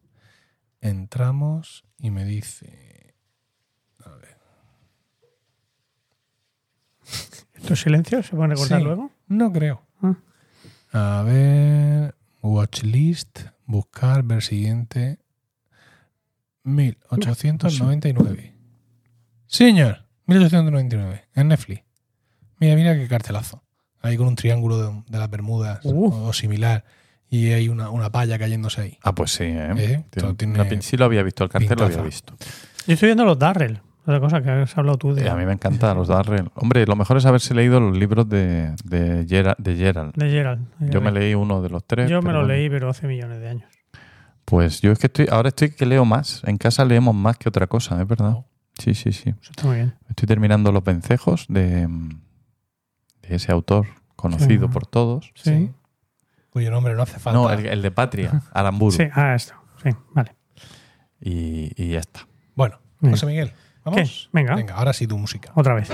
Entramos 0.82 1.84
y 2.00 2.12
me 2.12 2.26
dice... 2.26 3.16
¿Estos 7.54 7.80
silencios 7.82 8.26
se 8.28 8.36
recortar 8.52 8.80
Sí. 8.80 8.84
luego? 8.84 9.12
No 9.28 9.52
creo. 9.52 9.86
Ah. 10.02 11.20
A 11.20 11.24
ver. 11.24 12.16
Watchlist. 12.42 13.40
Buscar. 13.66 14.24
Ver 14.24 14.42
siguiente. 14.44 15.20
1899. 16.64 18.54
Sí, 19.48 19.66
señor. 19.66 20.06
1899. 20.28 21.28
En 21.36 21.48
Netflix. 21.50 21.84
Mira, 22.60 22.76
mira 22.76 22.94
qué 22.96 23.08
cartelazo. 23.08 23.63
Ahí 24.04 24.16
con 24.18 24.28
un 24.28 24.36
triángulo 24.36 24.78
de, 24.78 25.04
de 25.08 25.18
las 25.18 25.30
Bermudas 25.30 25.80
Uh. 25.84 26.14
o, 26.28 26.34
similar. 26.34 26.84
Y 27.30 27.52
hay 27.52 27.68
una, 27.70 27.90
una 27.90 28.12
palla 28.12 28.38
cayéndose 28.38 28.82
ahí. 28.82 28.98
Ah, 29.02 29.16
pues 29.16 29.32
sí, 29.32 29.46
¿eh? 29.46 29.72
Eh, 29.76 30.04
Tiene- 30.12 30.34
tiene 30.36 30.54
una 30.54 30.66
pin- 30.70 30.82
sí 30.82 30.98
lo 30.98 31.06
había 31.06 31.24
visto, 31.24 31.44
el 31.44 31.50
cartel 31.50 31.78
lo 31.80 31.86
había 31.86 32.02
visto. 32.04 32.36
Yo 32.86 32.94
estoy 32.94 33.08
viendo 33.08 33.26
los 33.26 33.40
Darrell. 33.40 33.82
Otra 34.06 34.20
cosa 34.20 34.42
que 34.44 34.50
has 34.52 34.78
hablado 34.78 34.98
tú 34.98 35.14
de, 35.16 35.24
Eh, 35.26 35.30
a 35.30 35.36
mí 35.36 35.46
me 35.46 35.54
encantan 35.54 35.96
los 35.98 36.10
Darrell. 36.10 36.50
Hombre, 36.56 36.86
lo 36.86 36.96
mejor 36.98 37.16
es 37.18 37.26
haberse 37.26 37.56
leído 37.56 37.80
los 37.80 37.98
libros 37.98 38.28
de, 38.30 38.76
de, 38.84 39.26
Gera- 39.28 39.56
de 39.58 39.76
Gerald. 39.78 40.14
de 40.16 40.30
Gerald. 40.30 40.68
Yo 40.92 41.00
me 41.02 41.12
leí 41.12 41.34
uno 41.34 41.62
de 41.62 41.70
los 41.70 41.86
tres. 41.88 42.10
Yo 42.10 42.22
me 42.22 42.34
lo 42.34 42.40
bueno. 42.40 42.54
leí, 42.54 42.70
pero 42.70 42.90
hace 42.90 43.08
millones 43.08 43.40
de 43.40 43.48
años. 43.50 43.70
Pues 44.46 44.82
yo 44.82 44.92
es 44.92 45.00
que 45.00 45.08
estoy, 45.08 45.28
ahora 45.32 45.48
estoy 45.50 45.72
que 45.72 45.86
leo 45.86 46.04
más. 46.04 46.42
En 46.46 46.58
casa 46.58 46.84
leemos 46.84 47.16
más 47.16 47.38
que 47.38 47.48
otra 47.48 47.66
cosa, 47.68 48.00
¿es 48.02 48.08
verdad? 48.08 48.34
Oh. 48.36 48.46
Sí, 48.78 48.94
sí, 48.94 49.14
sí. 49.14 49.30
Eso 49.30 49.52
está 49.52 49.68
muy 49.68 49.78
bien. 49.78 49.94
Estoy 50.10 50.28
terminando 50.28 50.72
Los 50.74 50.84
Vencejos 50.84 51.46
de, 51.48 51.88
de 53.28 53.36
ese 53.36 53.52
autor 53.52 53.88
conocido 54.16 54.68
Sí. 54.68 54.74
por 54.74 54.86
todos. 54.88 55.32
Sí. 55.36 55.72
Cuyo 56.50 56.70
nombre 56.72 56.94
no 56.94 57.02
hace 57.04 57.20
falta. 57.20 57.40
No, 57.40 57.50
el, 57.52 57.66
el 57.66 57.82
de 57.82 57.92
Patria, 57.92 58.42
Aramburu. 58.54 58.92
Sí, 58.92 59.04
ah, 59.14 59.34
esto. 59.36 59.54
Sí, 59.84 59.90
vale. 60.12 60.36
Y, 61.20 61.72
y 61.76 61.92
ya 61.94 62.00
está. 62.00 62.28
Bueno. 62.56 62.80
José 63.02 63.26
Miguel. 63.26 63.52
¿Vamos? 63.84 64.02
¿Qué? 64.02 64.30
Venga. 64.32 64.56
Venga, 64.56 64.76
ahora 64.76 64.94
sí 64.94 65.08
tu 65.08 65.18
música. 65.18 65.52
Otra 65.56 65.74
vez. 65.74 65.90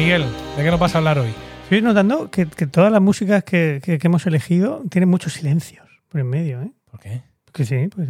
Miguel, 0.00 0.24
¿de 0.56 0.64
qué 0.64 0.70
nos 0.70 0.80
vas 0.80 0.94
a 0.94 0.98
hablar 0.98 1.18
hoy? 1.18 1.28
Estoy 1.64 1.82
notando 1.82 2.30
que, 2.30 2.46
que 2.46 2.66
todas 2.66 2.90
las 2.90 3.02
músicas 3.02 3.44
que, 3.44 3.80
que- 3.84 3.98
que 3.98 4.06
hemos 4.06 4.26
elegido 4.26 4.82
tienen 4.90 5.10
muchos 5.10 5.34
silencios 5.34 5.86
por 6.08 6.22
en 6.22 6.26
medio, 6.30 6.62
¿eh? 6.62 6.72
¿Por 6.90 7.00
qué? 7.00 7.22
Que 7.52 7.64
sí, 7.66 7.88
pues. 7.94 8.08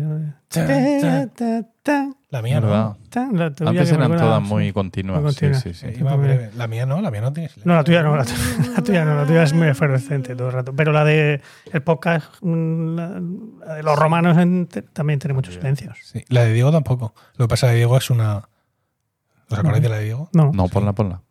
Tan, 0.48 1.00
Ta, 1.00 1.26
ta, 1.34 1.66
ta, 1.82 2.10
La 2.30 2.42
mía 2.42 2.60
no. 2.60 2.96
La 3.32 3.50
tuya 3.50 3.70
Antes 3.70 3.90
eran 3.90 4.16
todas 4.16 4.40
sí. 4.42 4.48
muy 4.48 4.72
continuas. 4.72 5.20
Muy 5.20 5.32
sí, 5.32 5.46
continuas. 5.50 5.62
sí, 5.62 5.74
sí. 5.74 5.86
Eh, 5.86 6.16
breve. 6.16 6.50
La 6.56 6.68
mía 6.68 6.86
no, 6.86 7.00
la 7.00 7.10
mía 7.10 7.22
no 7.22 7.32
tiene 7.32 7.48
silencio. 7.48 7.68
No, 7.72 7.74
la 7.76 7.82
tuya 7.82 8.02
no, 8.04 8.16
la, 8.16 8.24
tu- 8.24 8.32
la 8.76 8.82
tuya 8.84 9.04
no, 9.04 9.16
la 9.16 9.26
tuya 9.26 9.42
es 9.42 9.52
muy 9.52 9.66
efervescente 9.68 10.36
todo 10.36 10.48
el 10.48 10.52
rato. 10.54 10.72
Pero 10.76 10.92
la 10.92 11.04
de 11.04 11.40
el 11.72 11.82
podcast, 11.82 12.26
mm, 12.42 12.94
la, 12.96 13.20
la 13.66 13.74
de 13.74 13.82
los 13.82 13.98
romanos 13.98 14.38
en- 14.38 14.68
también 14.92 15.18
tiene 15.18 15.34
muchos 15.34 15.54
silencios. 15.54 15.98
Sí, 16.04 16.22
la 16.28 16.44
de 16.44 16.52
Diego 16.52 16.70
tampoco. 16.70 17.14
Lo 17.36 17.46
que 17.46 17.48
pasa 17.48 17.66
es 17.66 17.72
que 17.72 17.76
Diego 17.78 17.96
es 17.96 18.10
una. 18.10 18.42
¿Os 19.50 19.58
acordáis 19.58 19.82
de 19.82 19.88
la 19.88 19.96
de 19.98 20.04
Diego? 20.04 20.28
No, 20.32 20.50
No, 20.54 20.68
ponla, 20.68 20.92
ponla. 20.92 21.22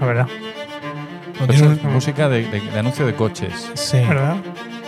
la 0.00 0.06
verdad. 0.06 0.28
No, 1.40 1.46
tiene 1.46 1.72
es 1.74 1.84
un- 1.84 1.92
música 1.92 2.28
de, 2.28 2.48
de- 2.48 2.60
de 2.60 2.78
anuncio 2.78 3.06
de 3.06 3.14
coches. 3.14 3.70
Sí. 3.74 3.98
¿Verdad? 3.98 4.36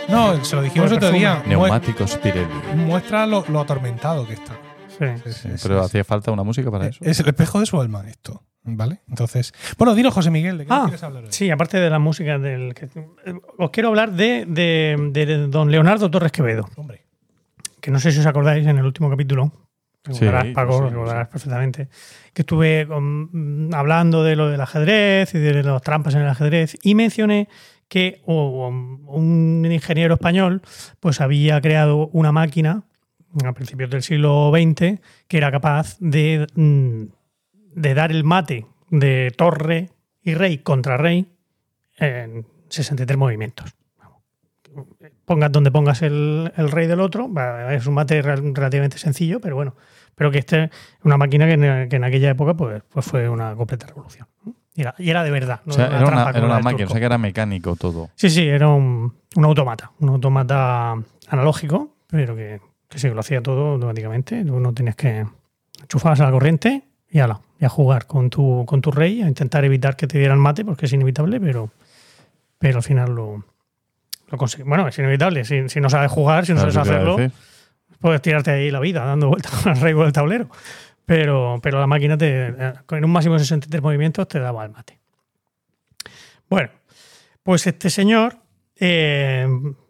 No, 0.09 0.43
se 0.45 0.57
lo 0.57 0.63
dijimos 0.63 0.91
otro 0.93 1.11
día. 1.11 1.43
Mue- 1.45 1.49
Neumáticos 1.49 2.17
Pirelli. 2.19 2.47
Muestra 2.77 3.27
lo, 3.27 3.45
lo 3.49 3.61
atormentado 3.61 4.27
que 4.27 4.35
está. 4.35 4.55
Sí. 4.89 5.05
Sí, 5.25 5.33
sí, 5.33 5.33
sí, 5.33 5.49
Pero 5.63 5.81
sí. 5.81 5.87
hacía 5.87 6.05
falta 6.05 6.33
una 6.33 6.43
música 6.43 6.71
para 6.71 6.87
eso. 6.89 6.99
Es 7.05 7.21
el 7.21 7.29
espejo 7.29 7.61
de 7.61 7.67
su 7.67 7.81
alma 7.81 8.03
esto. 8.09 8.43
¿Vale? 8.65 9.01
Entonces. 9.09 9.55
Bueno, 9.79 9.95
dinos, 9.95 10.13
José 10.13 10.31
Miguel, 10.31 10.59
¿de 10.59 10.67
qué 10.67 10.73
Ah, 10.73 10.83
quieres 10.85 11.03
hablar 11.03 11.25
hoy? 11.25 11.29
sí, 11.33 11.51
aparte 11.51 11.79
de 11.79 11.89
la 11.89 11.99
música 11.99 12.39
del 12.39 12.75
que, 12.75 12.87
eh, 12.87 13.35
os 13.59 13.71
quiero 13.71 13.89
hablar 13.91 14.13
de, 14.13 14.45
de- 14.47 15.11
de 15.13 15.47
don 15.49 15.71
Leonardo 15.71 16.11
Torres 16.11 16.33
Quevedo, 16.33 16.69
Hombre. 16.77 17.05
que 17.81 17.91
no 17.91 17.99
sé 18.01 18.13
si 18.13 18.19
os 18.21 18.27
acordáis 18.27 18.67
en 18.67 18.77
el 18.79 18.85
último 18.85 19.09
capítulo, 19.09 19.53
recordarás, 20.09 20.47
Paco, 20.55 20.79
sí, 20.79 20.91
recordarás 20.91 21.29
perfectamente, 21.29 21.89
que 22.33 22.43
estuve 22.43 22.87
con- 22.87 23.69
mm, 23.69 23.75
hablando 23.75 24.23
de 24.25 24.37
lo 24.37 24.49
del 24.49 24.61
ajedrez 24.61 25.35
y 25.35 25.39
de 25.39 25.63
las 25.63 25.83
trampas 25.83 26.15
en 26.15 26.23
el 26.23 26.29
ajedrez 26.29 26.77
y 26.83 26.95
mencioné 26.95 27.49
que 27.89 28.21
oh, 28.27 28.69
un 28.69 29.67
ingeniero 29.71 30.15
español 30.15 30.61
pues 31.01 31.21
había 31.21 31.61
creado 31.61 32.09
una 32.13 32.33
máquina 32.33 32.83
a 33.45 33.53
principios 33.53 33.91
del 33.91 34.03
siglo 34.03 34.51
XX 34.55 35.01
que 35.29 35.37
era 35.37 35.51
capaz 35.51 35.97
de, 36.01 36.47
mm, 36.55 37.03
de 37.81 37.95
dar 37.95 38.11
el 38.11 38.25
mate 38.25 38.67
de 38.91 39.33
torre 39.37 39.91
y 40.23 40.35
rey 40.35 40.59
contra 40.59 40.97
rey 40.97 41.27
en 41.99 42.47
63 42.69 43.17
movimientos. 43.17 43.75
Pongas 45.25 45.51
donde 45.53 45.71
pongas 45.71 46.03
el, 46.03 46.53
el 46.57 46.71
rey 46.71 46.87
del 46.87 47.01
otro, 47.01 47.31
es 47.71 47.87
un 47.87 47.95
mate 47.95 48.23
rel- 48.23 48.55
relativamente 48.55 48.99
sencillo, 48.99 49.41
pero 49.41 49.57
bueno, 49.57 49.75
pero 50.19 50.33
que 50.33 50.39
este 50.39 50.65
es 50.65 50.71
una 51.05 51.17
máquina 51.17 51.47
que 51.47 51.53
en, 51.53 51.89
que 51.89 51.97
en 51.97 52.05
aquella 52.05 52.31
época 52.31 52.55
pues, 52.55 52.83
pues 52.93 53.07
fue 53.07 53.29
una 53.29 53.55
completa 53.55 53.87
revolución. 53.87 54.27
Y 54.75 54.83
era, 54.83 54.95
y 54.99 55.11
era 55.11 55.23
de 55.25 55.31
verdad. 55.31 55.61
no 55.65 55.73
O 55.73 55.77
sea, 55.77 55.87
era 55.87 56.07
una, 56.07 56.31
era 56.31 56.61
máquina, 56.61 56.87
o 56.87 56.91
sea 56.91 56.99
que 56.99 57.07
era 57.07 57.19
mecánico 57.19 57.77
todo. 57.77 58.11
Sí, 58.17 58.29
sí, 58.29 58.47
era 58.47 58.69
un, 58.69 59.15
un 59.37 59.45
automata, 59.45 59.93
un 60.01 60.09
automata 60.11 60.97
analógico, 61.29 61.95
pero 62.09 62.35
que, 62.35 62.61
que 62.89 62.99
sí, 62.99 63.09
lo 63.09 63.21
hacía 63.21 63.41
todo 63.43 63.73
automáticamente. 63.75 64.45
Tú 64.45 64.59
no 64.59 64.75
tenías 64.75 64.97
que 64.97 65.25
enchufarse 65.81 66.23
a 66.23 66.27
la 66.27 66.33
corriente 66.33 66.83
y 67.11 67.21
ala, 67.21 67.41
y 67.61 67.65
a 67.65 67.69
jugar 67.69 68.07
con 68.07 68.29
tu, 68.29 68.65
con 68.67 68.81
tu 68.81 68.91
rey, 68.91 69.23
a 69.23 69.29
intentar 69.29 69.65
evitar 69.65 69.97
que 69.97 70.07
te 70.07 70.19
dieran 70.19 70.39
mate, 70.39 70.65
porque 70.65 70.87
es 70.87 70.93
inevitable, 70.93 71.41
pero, 71.41 71.71
pero 72.59 72.79
al 72.79 72.83
final 72.83 73.15
lo, 73.15 73.45
lo 74.29 74.39
consigues. 74.39 74.67
Bueno, 74.67 74.87
es 74.89 74.99
inevitable. 74.99 75.45
Si, 75.45 75.69
si 75.69 75.81
no 75.81 75.91
sabes 75.91 76.11
jugar, 76.11 76.45
si 76.45 76.53
no 76.53 76.61
¿Sabes 76.61 76.77
hacerlo, 76.77 77.17
decir? 77.17 77.33
Puedes 78.01 78.23
tirarte 78.23 78.51
ahí 78.51 78.71
la 78.71 78.81
vida 78.81 79.05
dando 79.05 79.29
vueltas 79.29 79.53
con 79.63 79.73
el 79.75 79.81
rey 79.81 79.95
por 79.95 80.07
el 80.07 80.13
tablero. 80.13 80.49
Pero, 81.07 81.59
pero 81.63 81.81
la 81.81 81.87
máquina 81.87 82.19
te, 82.19 82.55
con 82.87 83.03
un 83.03 83.11
máximo 83.11 83.35
de 83.35 83.41
63 83.41 83.83
movimientos 83.83 84.29
te 84.29 84.39
daba 84.41 84.65
el 84.65 84.71
mate. 84.73 84.99
Bueno, 86.51 86.69
pues 87.43 87.67
este 87.67 87.89
señor, 87.91 88.37
eh, 88.77 89.47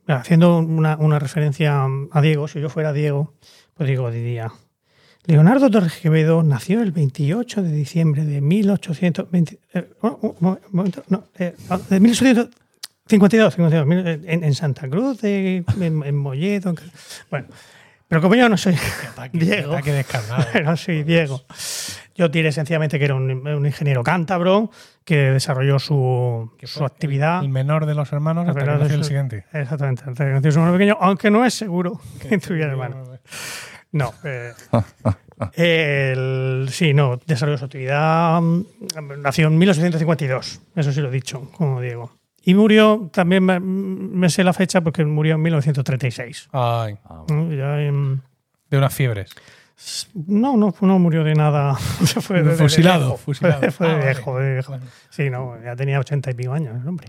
haciendo 0.07 0.59
una, 0.59 0.97
una 0.97 1.19
referencia 1.19 1.87
a 2.13 2.21
Diego, 2.21 2.47
si 2.49 2.61
yo 2.61 2.69
fuera 2.69 2.93
Diego, 2.93 3.35
pues 3.75 3.89
digo, 3.89 4.11
diría, 4.11 4.51
Leonardo 5.25 5.71
Torres 5.71 5.97
Quevedo 6.01 6.43
nació 6.43 6.83
el 6.83 6.93
28 6.93 7.63
de 7.63 7.73
diciembre 7.73 8.25
de 8.25 8.41
1820, 8.41 9.59
eh, 9.75 9.91
un- 10.03 10.19
un 10.23 10.35
mo- 10.41 10.59
momento, 10.71 11.03
no, 11.09 11.25
eh, 11.39 11.55
de 11.91 12.01
1852, 12.01 13.55
52, 13.55 13.87
mil- 13.87 14.07
en, 14.07 14.45
en 14.45 14.55
Santa 14.55 14.89
Cruz, 14.89 15.21
de, 15.21 15.65
en, 15.81 16.03
en 16.05 16.17
Molledo, 16.17 16.71
en- 16.71 16.77
bueno, 17.31 17.47
pero 18.09 18.21
como 18.23 18.35
yo 18.35 18.49
no 18.49 18.57
soy 18.57 18.75
Ataque, 19.13 19.39
Diego. 19.39 19.73
ataque 19.73 19.93
descarnado. 19.93 20.45
no 20.65 20.77
soy 20.77 21.03
Diego. 21.05 21.43
Yo 22.15 22.29
diré 22.29 22.51
sencillamente 22.51 22.99
que 22.99 23.05
era 23.05 23.15
un, 23.15 23.47
un 23.47 23.67
ingeniero 23.67 24.03
cántabro 24.03 24.71
que 25.05 25.31
desarrolló 25.31 25.79
su, 25.79 26.53
Que 26.59 26.67
su 26.67 26.85
actividad. 26.85 27.43
El 27.43 27.49
menor 27.49 27.87
de 27.87 27.95
los 27.95 28.12
hermanos 28.12 28.49
hasta 28.49 28.61
que 28.61 28.66
nació 28.66 28.97
el 28.97 29.05
siguiente. 29.05 29.45
Exactamente, 29.53 30.03
hasta 30.07 30.24
que 30.24 30.31
nació 30.32 30.51
su 30.51 30.59
hermano 30.59 30.74
pequeño, 30.77 30.97
aunque 31.01 31.31
no 31.31 31.45
es 31.47 31.55
seguro 31.55 32.01
que 32.28 32.39
tuviera 32.39 32.73
hermano. 32.73 33.05
No. 33.93 34.12
eh, 34.24 34.53
el- 35.55 36.69
sí, 36.70 36.93
no, 36.95 37.19
desarrolló 37.27 37.59
su 37.59 37.65
actividad. 37.66 38.41
mm, 38.41 38.65
Nació 39.23 39.47
en 39.49 39.59
1852, 39.59 40.61
eso 40.77 40.93
sí 40.93 41.01
lo 41.01 41.09
he 41.09 41.12
dicho, 41.12 41.51
como 41.53 41.81
Diego. 41.81 42.18
Y 42.43 42.55
murió, 42.55 43.10
también 43.12 43.44
me, 43.44 43.60
me 43.60 44.31
sé 44.31 44.43
la 44.44 44.52
fecha 44.52 44.81
porque 44.81 45.05
murió 45.05 45.35
en 45.35 45.43
1936. 45.43 46.48
Ay, 46.52 46.97
Ah, 47.05 47.24
¿no? 47.28 47.52
Ya 47.52 47.81
en- 47.82 48.23
de 48.70 48.78
unas 48.78 48.94
fiebres. 48.94 49.31
no, 50.15 50.56
no, 50.56 50.74
no 50.81 50.98
murió 50.98 51.24
de 51.24 51.35
nada. 51.35 51.74
Fue 52.20 52.43
de- 52.43 52.51
de 52.51 52.56
fusilado, 52.56 53.06
viejo. 53.09 53.16
fusilado. 53.19 53.70
Fue 53.73 53.86
de 53.86 53.93
Ah, 53.93 53.97
vale. 53.98 54.12
viejo, 54.12 54.39
de 54.39 54.52
viejo. 54.55 54.73
Bueno. 54.73 54.86
Sí, 55.10 55.31
no, 55.31 55.55
ya 55.62 55.77
tenía 55.77 56.01
ochenta 56.01 56.31
y 56.31 56.35
pico 56.35 56.52
años, 56.52 56.81
el 56.81 56.89
hombre. 56.89 57.09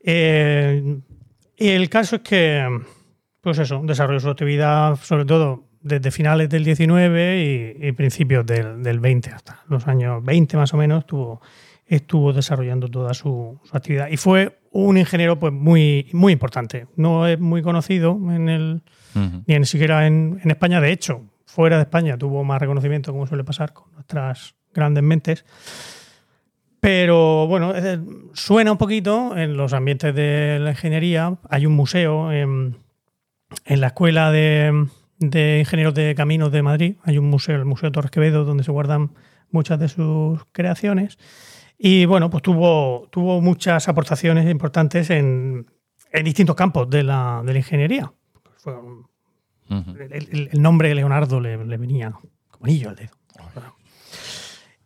Eh, 0.00 0.98
y 1.56 1.68
el 1.68 1.88
caso 1.88 2.16
es 2.16 2.22
que, 2.22 2.66
pues 3.40 3.58
eso, 3.58 3.80
desarrolló 3.84 4.20
su 4.20 4.30
actividad, 4.30 4.96
sobre 5.02 5.24
todo 5.24 5.64
desde 5.80 6.10
finales 6.10 6.48
del 6.48 6.64
19 6.64 7.76
y, 7.80 7.86
y 7.88 7.92
principios 7.92 8.44
del, 8.46 8.82
del 8.82 9.00
20, 9.00 9.30
hasta 9.30 9.62
los 9.68 9.86
años 9.86 10.22
20 10.24 10.56
más 10.56 10.72
o 10.74 10.76
menos, 10.76 11.00
estuvo, 11.00 11.40
estuvo 11.88 12.32
desarrollando 12.32 12.88
toda 12.88 13.14
su, 13.14 13.58
su 13.64 13.76
actividad. 13.76 14.08
Y 14.08 14.16
fue 14.16 14.58
un 14.70 14.98
ingeniero 14.98 15.38
pues 15.38 15.52
muy, 15.52 16.08
muy 16.12 16.32
importante. 16.32 16.86
No 16.96 17.26
es 17.26 17.40
muy 17.40 17.62
conocido 17.62 18.12
en 18.30 18.48
el, 18.48 18.82
ni 19.46 19.64
siquiera 19.64 20.06
en, 20.06 20.38
en 20.42 20.50
España. 20.50 20.80
De 20.80 20.92
hecho, 20.92 21.22
fuera 21.46 21.76
de 21.76 21.82
España 21.82 22.18
tuvo 22.18 22.44
más 22.44 22.60
reconocimiento, 22.60 23.12
como 23.12 23.26
suele 23.26 23.44
pasar 23.44 23.72
con 23.72 23.92
nuestras 23.94 24.54
grandes 24.72 25.02
mentes. 25.02 25.44
Pero 26.80 27.48
bueno, 27.48 27.72
suena 28.34 28.70
un 28.70 28.78
poquito 28.78 29.36
en 29.36 29.56
los 29.56 29.72
ambientes 29.72 30.14
de 30.14 30.58
la 30.60 30.70
ingeniería. 30.70 31.38
Hay 31.48 31.66
un 31.66 31.72
museo 31.72 32.30
en, 32.30 32.76
en 33.64 33.80
la 33.80 33.88
Escuela 33.88 34.30
de, 34.30 34.86
de 35.18 35.58
Ingenieros 35.60 35.94
de 35.94 36.14
Caminos 36.14 36.52
de 36.52 36.62
Madrid. 36.62 36.96
Hay 37.02 37.18
un 37.18 37.28
museo, 37.30 37.56
el 37.56 37.64
Museo 37.64 37.90
Torres 37.90 38.12
Quevedo, 38.12 38.44
donde 38.44 38.62
se 38.62 38.70
guardan 38.70 39.10
muchas 39.50 39.80
de 39.80 39.88
sus 39.88 40.44
creaciones. 40.52 41.18
Y 41.78 42.04
bueno, 42.06 42.28
pues 42.28 42.42
tuvo, 42.42 43.06
tuvo 43.10 43.40
muchas 43.40 43.88
aportaciones 43.88 44.50
importantes 44.50 45.10
en, 45.10 45.64
en 46.12 46.24
distintos 46.24 46.56
campos 46.56 46.90
de 46.90 47.04
la, 47.04 47.40
de 47.44 47.52
la 47.52 47.58
ingeniería. 47.58 48.12
Fue 48.56 48.74
un- 48.76 49.06
el, 50.00 50.12
el- 50.12 50.48
el 50.52 50.62
nombre 50.62 50.88
de 50.88 50.94
Leonardo 50.96 51.40
le, 51.40 51.62
le 51.64 51.76
venía 51.76 52.10
como 52.50 52.64
anillo 52.64 52.88
al 52.90 52.96
dedo. 52.96 53.10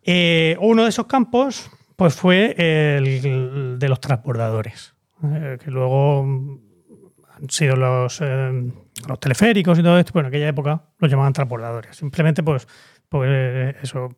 Eh, 0.05 0.57
uno 0.59 0.83
de 0.83 0.89
esos 0.89 1.05
campos 1.07 1.71
pues 1.95 2.15
fue 2.15 2.53
el 2.57 3.79
de 3.79 3.87
los 3.89 3.99
transbordadores, 4.01 4.93
eh, 5.23 5.57
que 5.63 5.71
luego 5.71 6.21
han 6.23 7.49
sido 7.49 7.75
los, 7.75 8.19
eh, 8.21 8.71
los 9.07 9.19
teleféricos 9.19 9.79
y 9.79 9.83
todo 9.83 9.97
esto. 9.99 10.11
Bueno, 10.13 10.27
en 10.27 10.33
aquella 10.33 10.49
época 10.49 10.83
los 10.97 11.09
llamaban 11.09 11.31
transbordadores. 11.33 11.95
Simplemente, 11.95 12.43
pues, 12.43 12.67
pues 13.09 13.75
eso, 13.81 14.09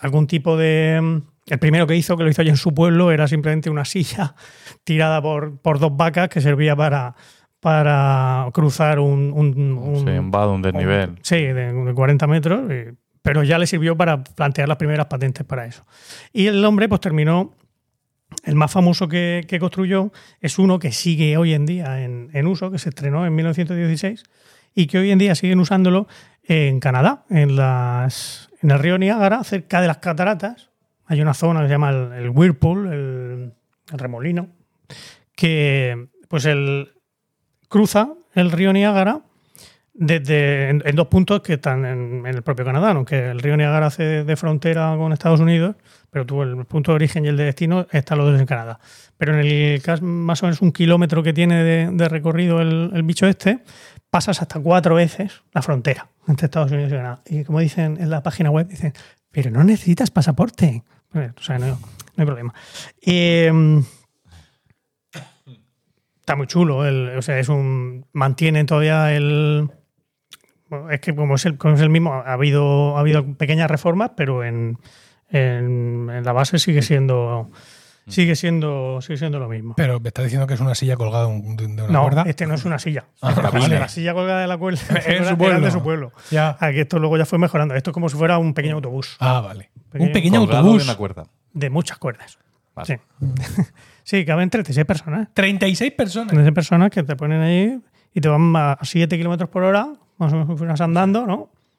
algún 0.00 0.26
tipo 0.26 0.56
de... 0.56 1.22
El 1.50 1.58
primero 1.58 1.86
que 1.86 1.96
hizo, 1.96 2.16
que 2.16 2.22
lo 2.24 2.30
hizo 2.30 2.40
allí 2.42 2.50
en 2.50 2.56
su 2.56 2.72
pueblo, 2.72 3.10
era 3.12 3.26
simplemente 3.28 3.68
una 3.70 3.84
silla 3.84 4.34
tirada 4.84 5.20
por, 5.20 5.58
por 5.60 5.78
dos 5.78 5.96
vacas 5.96 6.28
que 6.28 6.40
servía 6.40 6.74
para, 6.76 7.14
para 7.60 8.46
cruzar 8.52 8.98
un, 9.00 9.32
un- 9.34 9.76
un- 9.78 10.04
Sí, 10.04 10.10
un 10.10 10.30
vado, 10.30 10.54
un 10.54 10.62
desnivel. 10.62 11.18
Sí, 11.22 11.36
de, 11.36 11.72
de 11.72 11.94
40 11.94 12.26
metros, 12.26 12.70
eh, 12.70 12.94
pero 13.22 13.42
ya 13.42 13.58
le 13.58 13.66
sirvió 13.66 13.96
para 13.96 14.24
plantear 14.24 14.68
las 14.68 14.78
primeras 14.78 15.06
patentes 15.06 15.44
para 15.44 15.66
eso. 15.66 15.84
Y 16.32 16.46
el 16.46 16.64
hombre 16.64 16.88
pues 16.88 17.00
terminó, 17.02 17.52
el 18.44 18.54
más 18.54 18.70
famoso 18.70 19.08
que, 19.08 19.44
que 19.46 19.58
construyó 19.58 20.12
es 20.40 20.58
uno 20.58 20.78
que 20.78 20.92
sigue 20.92 21.36
hoy 21.36 21.52
en 21.52 21.66
día 21.66 22.02
en, 22.02 22.30
en 22.32 22.46
uso, 22.46 22.70
que 22.70 22.78
se 22.78 22.88
estrenó 22.90 23.26
en 23.26 23.34
1916 23.34 24.22
y 24.74 24.86
que 24.86 24.98
hoy 24.98 25.10
en 25.10 25.18
día 25.18 25.34
siguen 25.34 25.58
usándolo 25.60 26.06
en 26.44 26.80
Canadá, 26.80 27.24
en, 27.28 27.56
las, 27.56 28.48
en 28.62 28.70
el 28.70 28.78
río 28.78 28.96
Niágara, 28.98 29.42
cerca 29.44 29.80
de 29.80 29.88
las 29.88 29.98
cataratas. 29.98 30.69
Hay 31.10 31.20
una 31.20 31.34
zona 31.34 31.60
que 31.60 31.66
se 31.66 31.72
llama 31.72 31.90
el, 31.90 32.30
Whirlpool, 32.30 32.92
el, 32.92 33.52
remolino, 33.98 34.48
que 35.34 36.06
pues 36.28 36.44
el, 36.44 36.92
cruza 37.68 38.14
el 38.34 38.52
río 38.52 38.72
Niágara 38.72 39.22
desde, 39.92 40.68
en, 40.68 40.94
dos 40.94 41.08
puntos 41.08 41.40
que 41.40 41.54
están 41.54 41.84
en, 41.84 42.24
el 42.26 42.42
propio 42.42 42.64
Canadá, 42.64 42.92
aunque 42.92 43.28
el 43.28 43.40
río 43.40 43.56
Niágara 43.56 43.86
hace 43.86 44.22
de, 44.22 44.36
frontera 44.36 44.94
con 44.96 45.12
Estados 45.12 45.40
Unidos, 45.40 45.74
pero 46.10 46.24
tú 46.24 46.42
el 46.42 46.64
punto 46.64 46.92
de 46.92 46.94
origen 46.94 47.24
y 47.24 47.28
el 47.28 47.36
de 47.36 47.42
destino 47.42 47.88
están 47.90 48.18
los 48.18 48.30
dos 48.30 48.40
en 48.40 48.46
Canadá. 48.46 48.78
Pero 49.18 49.34
en 49.34 49.40
el 49.40 49.82
caso 49.82 50.04
más 50.04 50.40
o 50.44 50.46
menos 50.46 50.62
un 50.62 50.70
kilómetro 50.70 51.24
que 51.24 51.32
tiene 51.32 51.64
de, 51.64 52.08
recorrido 52.08 52.60
el 52.60 53.02
bicho 53.02 53.26
este, 53.26 53.64
pasas 54.10 54.42
hasta 54.42 54.60
cuatro 54.60 54.94
veces 54.94 55.42
la 55.52 55.62
frontera 55.62 56.08
entre 56.28 56.44
Estados 56.44 56.70
Unidos 56.70 56.92
y 56.92 56.94
Canadá. 56.94 57.20
Y 57.26 57.42
como 57.42 57.58
dicen 57.58 57.98
en 58.00 58.10
la 58.10 58.22
página 58.22 58.50
web, 58.50 58.68
dicen, 58.68 58.92
pero 59.30 59.50
no 59.50 59.64
necesitas 59.64 60.10
pasaporte. 60.10 60.82
No, 61.12 61.78
hay 62.16 62.26
problema. 62.26 62.54
Eh, 63.02 63.50
está 66.20 66.36
muy 66.36 66.46
chulo. 66.46 66.86
el- 66.86 67.16
o 67.16 67.22
sea, 67.22 67.38
es 67.38 67.48
un. 67.48 68.06
Mantienen 68.12 68.66
todavía 68.66 69.14
el. 69.14 69.70
es 70.90 71.00
que 71.00 71.14
como 71.14 71.34
es 71.34 71.46
el, 71.46 71.56
como 71.58 71.74
es 71.74 71.80
el 71.80 71.90
mismo, 71.90 72.12
ha 72.14 72.32
habido, 72.32 72.96
ha 72.96 73.00
habido 73.00 73.34
pequeñas 73.36 73.70
reformas, 73.70 74.12
pero 74.16 74.44
en, 74.44 74.78
en 75.30 76.22
la 76.24 76.32
base 76.32 76.58
sigue 76.58 76.82
siendo. 76.82 77.50
Sigue 78.08 78.34
siendo, 78.34 79.00
sigue 79.02 79.18
siendo 79.18 79.38
lo 79.38 79.48
mismo. 79.48 79.74
Pero 79.76 80.00
me 80.00 80.08
está 80.08 80.22
diciendo 80.22 80.46
que 80.46 80.54
es 80.54 80.60
una 80.60 80.74
silla 80.74 80.96
colgada 80.96 81.26
de 81.26 81.32
un- 81.32 81.56
de 81.56 81.64
una 81.66 81.86
No, 81.88 82.02
cuerda. 82.02 82.24
este 82.26 82.46
no 82.46 82.54
es 82.54 82.64
una 82.64 82.78
silla. 82.80 83.04
Ah, 83.22 83.32
La 83.40 83.50
vale. 83.50 83.78
La 83.78 83.88
silla 83.88 84.14
colgada 84.14 84.40
de 84.40 84.46
la 84.48 84.58
cuerda 84.58 84.80
Es 84.98 85.06
era- 85.06 85.18
su 85.18 85.28
era 85.28 85.36
pueblo. 85.38 85.60
de 85.60 85.70
su 85.70 85.82
pueblo. 85.82 86.12
Ya. 86.30 86.56
Aquí 86.60 86.80
esto 86.80 86.98
luego 86.98 87.16
ya 87.16 87.26
fue 87.26 87.38
mejorando. 87.38 87.74
Esto 87.76 87.90
es 87.90 87.94
como 87.94 88.08
si 88.08 88.16
fuera 88.16 88.38
un 88.38 88.52
pequeño 88.54 88.76
autobús 88.76 89.16
Ah, 89.20 89.40
vale. 89.40 89.70
Pequeño- 89.92 90.06
un 90.08 90.12
pequeño 90.12 90.40
autobús. 90.40 90.78
de 90.78 90.84
una 90.90 90.96
cuerda. 90.96 91.24
de 91.52 91.70
muchas 91.70 91.98
cuerdas. 91.98 92.38
Vale. 92.74 92.86
Sí. 92.86 92.96
sí, 94.02 94.24
caben 94.24 94.50
36 94.50 94.86
personas. 94.86 95.28
36 95.34 95.92
personas. 95.92 96.28
36 96.28 96.54
personas 96.54 96.90
que 96.90 97.02
te 97.02 97.14
ponen 97.16 97.40
ahí 97.42 97.80
y 98.14 98.20
te 98.20 98.28
van 98.28 98.54
a 98.56 98.78
7 98.82 99.16
kilómetros 99.18 99.50
por 99.50 99.62
hora, 99.64 99.88
más 100.18 100.32
o 100.32 100.36
menos 100.36 100.48
si 100.52 100.56
fueras 100.56 100.80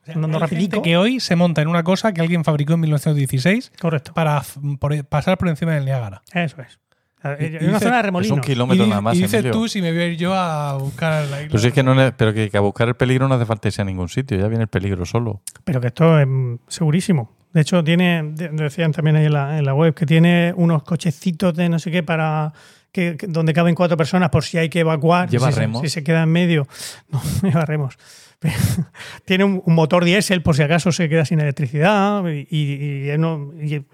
andando, 0.05 0.13
¿no? 0.13 0.25
Andando 0.25 0.37
Hay 0.37 0.41
rapidito. 0.41 0.75
gente 0.77 0.89
que 0.89 0.97
hoy 0.97 1.19
se 1.19 1.35
monta 1.35 1.61
en 1.61 1.67
una 1.67 1.83
cosa 1.83 2.13
que 2.13 2.21
alguien 2.21 2.43
fabricó 2.43 2.73
en 2.73 2.81
1916 2.81 3.71
Correcto. 3.79 4.13
para 4.13 4.41
por- 4.79 5.05
pasar 5.05 5.37
por 5.37 5.47
encima 5.49 5.73
del 5.73 5.85
Niágara. 5.85 6.21
Eso 6.33 6.61
es. 6.61 6.79
Hay 7.23 7.35
Y- 7.39 7.45
y 7.45 7.49
una 7.67 7.73
dice- 7.73 7.79
zona 7.85 8.01
de 8.01 8.19
Es 8.21 8.31
un 8.31 8.41
kilómetro 8.41 8.85
y, 8.85 8.89
nada 8.89 9.01
más, 9.01 9.15
y 9.15 9.21
dices 9.21 9.35
Emilio. 9.35 9.51
tú 9.51 9.67
si 9.67 9.79
me 9.81 9.91
voy 9.91 10.01
a 10.01 10.07
ir 10.07 10.17
yo 10.17 10.33
a 10.33 10.75
buscar 10.77 11.25
la 11.25 11.37
isla. 11.37 11.47
Pero 11.49 11.59
si 11.59 11.67
es 11.67 11.73
que 11.73 11.83
no 11.83 11.93
pero 12.17 12.33
que, 12.33 12.49
que 12.49 12.57
a 12.57 12.61
buscar 12.61 12.87
el 12.87 12.95
peligro 12.95 13.27
no 13.27 13.35
hace 13.35 13.45
falta 13.45 13.67
irse 13.67 13.81
a 13.81 13.85
ningún 13.85 14.09
sitio, 14.09 14.37
ya 14.39 14.47
viene 14.47 14.63
el 14.63 14.69
peligro 14.69 15.05
solo. 15.05 15.41
Pero 15.63 15.79
que 15.79 15.87
esto 15.87 16.19
es 16.19 16.25
mm, 16.27 16.55
segurísimo. 16.67 17.35
De 17.53 17.61
hecho, 17.61 17.83
tiene, 17.83 18.23
de- 18.33 18.49
decían 18.49 18.91
también 18.93 19.17
ahí 19.17 19.25
en 19.25 19.33
la, 19.33 19.59
en 19.59 19.65
la 19.65 19.73
web, 19.75 19.93
que 19.93 20.05
tiene 20.07 20.53
unos 20.55 20.81
cochecitos 20.83 21.53
de 21.53 21.69
no 21.69 21.77
sé 21.77 21.91
qué 21.91 22.01
para 22.01 22.53
que, 22.91 23.17
que- 23.17 23.27
donde 23.27 23.53
caben 23.53 23.75
cuatro 23.75 23.95
personas 23.97 24.29
por 24.29 24.43
si 24.43 24.57
hay 24.57 24.69
que 24.69 24.79
evacuar. 24.81 25.29
¿Lleva 25.29 25.47
si, 25.47 25.53
se- 25.53 25.59
remos? 25.61 25.81
Si 25.81 25.89
se 25.89 26.03
queda 26.03 26.23
en 26.23 26.29
medio. 26.31 26.67
No, 27.09 27.21
lleva 27.43 27.65
remos. 27.65 27.97
Tiene 29.25 29.43
un, 29.43 29.61
un 29.65 29.75
motor 29.75 30.03
diésel 30.03 30.41
por 30.41 30.55
si 30.55 30.63
acaso 30.63 30.91
se 30.91 31.07
queda 31.09 31.25
sin 31.25 31.39
electricidad 31.39 32.23
y, 32.27 33.09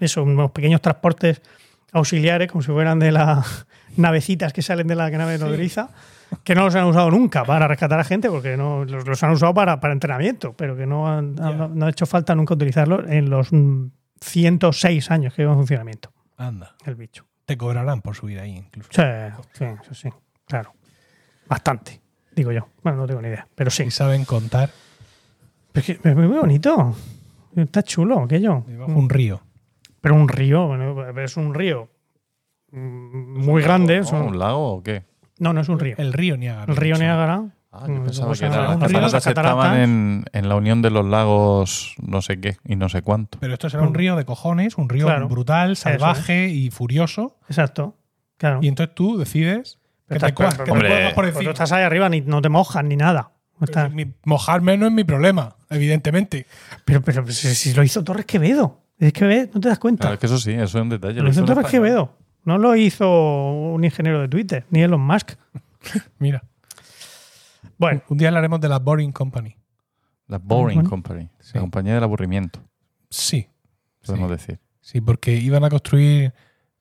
eso, 0.00 0.22
unos 0.22 0.50
pequeños 0.52 0.80
transportes 0.80 1.42
auxiliares 1.92 2.50
como 2.50 2.62
si 2.62 2.70
fueran 2.72 2.98
de 2.98 3.12
las 3.12 3.66
navecitas 3.96 4.52
que 4.52 4.62
salen 4.62 4.86
de 4.86 4.94
la 4.94 5.10
nave 5.10 5.38
nodriza 5.38 5.90
que 6.44 6.54
no 6.54 6.64
los 6.64 6.74
han 6.74 6.84
usado 6.84 7.10
nunca 7.10 7.44
para 7.44 7.66
rescatar 7.66 7.98
a 8.00 8.04
gente 8.04 8.28
porque 8.28 8.56
no 8.58 8.84
los, 8.84 9.06
los 9.06 9.22
han 9.22 9.30
usado 9.30 9.54
para, 9.54 9.80
para 9.80 9.94
entrenamiento 9.94 10.52
pero 10.54 10.76
que 10.76 10.86
no, 10.86 11.08
han- 11.08 11.34
no- 11.34 11.68
no 11.68 11.86
ha 11.86 11.90
hecho 11.90 12.04
falta 12.06 12.34
nunca 12.34 12.52
utilizarlos 12.54 13.04
en 13.08 13.30
los 13.30 13.50
mm, 13.52 13.86
106 14.20 15.10
años 15.10 15.32
que 15.34 15.42
lleva 15.42 15.52
en 15.52 15.58
funcionamiento 15.58 16.12
Anda, 16.36 16.74
el 16.84 16.94
bicho 16.94 17.26
te 17.48 17.56
cobrarán 17.56 18.02
por 18.02 18.14
subir 18.14 18.38
ahí 18.38 18.56
incluso. 18.56 18.90
sí, 18.92 19.02
sí, 19.54 19.64
eso 19.82 19.94
sí, 19.94 20.10
claro 20.46 20.74
bastante 21.48 21.98
digo 22.36 22.52
yo 22.52 22.68
bueno 22.82 22.98
no 22.98 23.06
tengo 23.06 23.22
ni 23.22 23.28
idea 23.28 23.48
pero 23.54 23.70
sí 23.70 23.84
Y 23.84 23.90
saben 23.90 24.26
contar 24.26 24.68
Pero 25.72 25.86
es, 25.92 25.98
que 25.98 26.08
es 26.10 26.14
muy 26.14 26.26
bonito 26.26 26.94
está 27.56 27.82
chulo 27.82 28.20
aquello 28.20 28.64
un 28.86 29.08
río. 29.08 29.40
pero 30.02 30.14
un 30.14 30.28
río 30.28 30.66
bueno, 30.66 31.08
es 31.20 31.36
un 31.38 31.54
río 31.54 31.88
mm, 32.70 33.38
muy 33.46 33.62
grande 33.62 34.00
¿No? 34.00 34.04
son- 34.04 34.26
¿Un 34.26 34.38
lago 34.38 34.74
o 34.74 34.82
qué? 34.82 35.04
no 35.38 35.54
no 35.54 35.62
es 35.62 35.68
un 35.70 35.78
río 35.78 35.94
El 35.98 36.12
río 36.12 36.36
Niágara. 36.36 36.70
el 36.70 36.76
río. 36.76 36.96
Niágara 36.98 37.44
Ah, 37.70 37.84
yo 37.86 37.94
mm, 37.94 38.04
pensaba 38.04 38.28
luego 38.28 38.40
que 38.40 38.46
era- 38.46 38.62
las 38.62 38.74
un 38.76 38.80
río, 38.80 38.86
cataratas 38.88 39.12
las 39.12 39.26
estaban 39.26 39.56
cataratas. 39.56 39.78
en, 39.84 40.24
en 40.32 40.48
la 40.48 40.56
unión 40.56 40.80
de 40.82 40.90
los 40.90 41.04
lagos 41.06 41.94
no 42.00 42.22
sé 42.22 42.40
qué 42.40 42.56
y 42.64 42.76
no 42.76 42.88
sé 42.88 43.02
cuánto. 43.02 43.38
Pero 43.40 43.52
esto 43.52 43.68
será 43.68 43.82
un 43.82 43.92
río 43.94 44.16
de 44.16 44.24
cojones, 44.24 44.78
un 44.78 44.88
río 44.88 45.06
Claro. 45.06 45.28
brutal, 45.28 45.72
es. 45.72 45.80
salvaje 45.80 46.48
y 46.48 46.70
furioso. 46.70 47.36
exacto 47.48 47.94
claro 48.38 48.60
Y 48.62 48.68
entonces 48.68 48.94
tú 48.94 49.18
decides 49.18 49.78
que 50.08 50.14
Pero 50.14 50.20
te, 50.20 50.26
estás- 50.28 50.54
que 50.58 50.64
te 50.64 50.70
hombre, 50.70 51.12
por 51.14 51.24
tú 51.26 51.30
encima. 51.32 51.50
estás 51.52 51.72
ahí 51.72 51.82
arriba 51.84 52.08
ni 52.08 52.22
no 52.22 52.40
te 52.40 52.48
mojas 52.48 52.82
ni 52.84 52.96
nada 52.96 53.32
estás- 53.60 53.92
mi- 53.92 54.06
mojarme 54.24 54.76
no 54.78 54.86
es 54.86 54.92
mi 54.92 55.04
problema, 55.04 55.56
evidentemente. 55.68 56.46
pero, 56.86 57.02
pero, 57.02 57.26
si, 57.30 57.54
si 57.54 57.74
lo 57.74 57.82
hizo 57.82 58.02
Torres 58.02 58.24
Quevedo 58.24 58.80
es 58.98 59.12
que 59.12 59.50
no 59.52 59.60
te 59.60 59.68
das 59.68 59.78
cuenta 59.78 60.02
Claro, 60.02 60.14
es 60.14 60.20
que 60.20 60.26
eso 60.26 60.38
sí, 60.38 60.52
eso 60.52 60.64
es 60.64 60.74
un 60.82 60.88
detalle. 60.88 61.20
lo 61.20 61.28
hizo 61.28 61.40
el 61.40 61.46
Torres. 61.46 61.66
Quevedo 61.66 62.14
no 62.44 62.56
lo 62.56 62.74
hizo 62.76 63.50
un 63.52 63.84
ingeniero 63.84 64.20
de 64.22 64.28
Twitter 64.28 64.64
ni 64.70 64.80
Elon 64.80 65.00
Musk 65.02 65.32
Mira, 66.18 66.42
bueno 67.78 68.02
un 68.08 68.18
día 68.18 68.28
hablaremos 68.28 68.60
de 68.60 68.68
la 68.68 68.78
Boring 68.78 69.12
Company. 69.12 69.56
La 70.26 70.38
Boring 70.38 70.76
Bueno. 70.78 70.90
Company, 70.90 71.30
Sí. 71.40 71.52
la 71.54 71.60
compañía 71.62 71.94
del 71.94 72.02
aburrimiento, 72.04 72.60
Sí, 73.08 73.48
podemos 74.04 74.28
Sí. 74.28 74.36
decir. 74.36 74.60
sí, 74.82 75.00
porque 75.00 75.34
iban 75.36 75.64
a 75.64 75.70
construir 75.70 76.34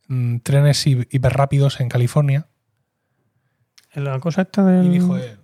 mm, 0.10 0.38
trenes 0.40 0.86
hi- 0.88 1.08
hiperrápidos 1.12 1.80
en 1.80 1.90
California. 1.90 2.48
la 3.94 4.20
cosa 4.20 4.42
esta 4.44 4.64
del 4.66 4.86
Y 4.88 4.90
dijo 4.90 5.18
él, 5.18 5.38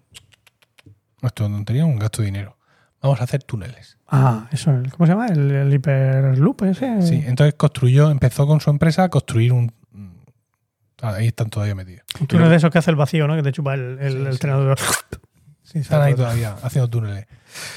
esto 1.21 1.47
no 1.49 1.55
tontería, 1.57 1.85
un 1.85 1.97
gasto 1.97 2.21
de 2.21 2.27
dinero. 2.27 2.57
Vamos 3.01 3.19
a 3.19 3.23
hacer 3.25 3.43
túneles. 3.43 3.97
ah 4.07 4.47
eso 4.51 4.71
el- 4.71 4.91
¿cómo 4.91 5.05
se 5.07 5.13
llama? 5.13 5.27
el, 5.27 5.51
el 5.51 5.73
hiperloop 5.73 6.61
ese 6.63 7.01
Sí, 7.01 7.21
entonces 7.25 7.55
construyó, 7.55 8.11
empezó 8.11 8.45
con 8.47 8.59
su 8.61 8.69
empresa 8.69 9.03
a 9.05 9.09
construir 9.09 9.51
un... 9.53 9.71
mm, 9.91 10.11
Ahí 11.01 11.27
están 11.27 11.49
todavía 11.49 11.75
metidos. 11.75 12.05
un 12.21 12.27
túnel 12.27 12.49
de 12.49 12.55
esos 12.57 12.69
que 12.71 12.77
hace 12.77 12.91
el 12.91 12.95
vacío 12.95 13.27
¿no? 13.27 13.35
que 13.35 13.43
te 13.43 13.51
chupa 13.51 13.73
el, 13.73 13.97
el, 13.99 14.11
Sí, 14.11 14.17
el 14.27 14.33
sí. 14.33 14.39
Sí, 15.73 15.79
están 15.79 16.01
ahí 16.03 16.13
todavía 16.13 16.55
haciendo 16.61 16.87
túneles. 16.89 17.25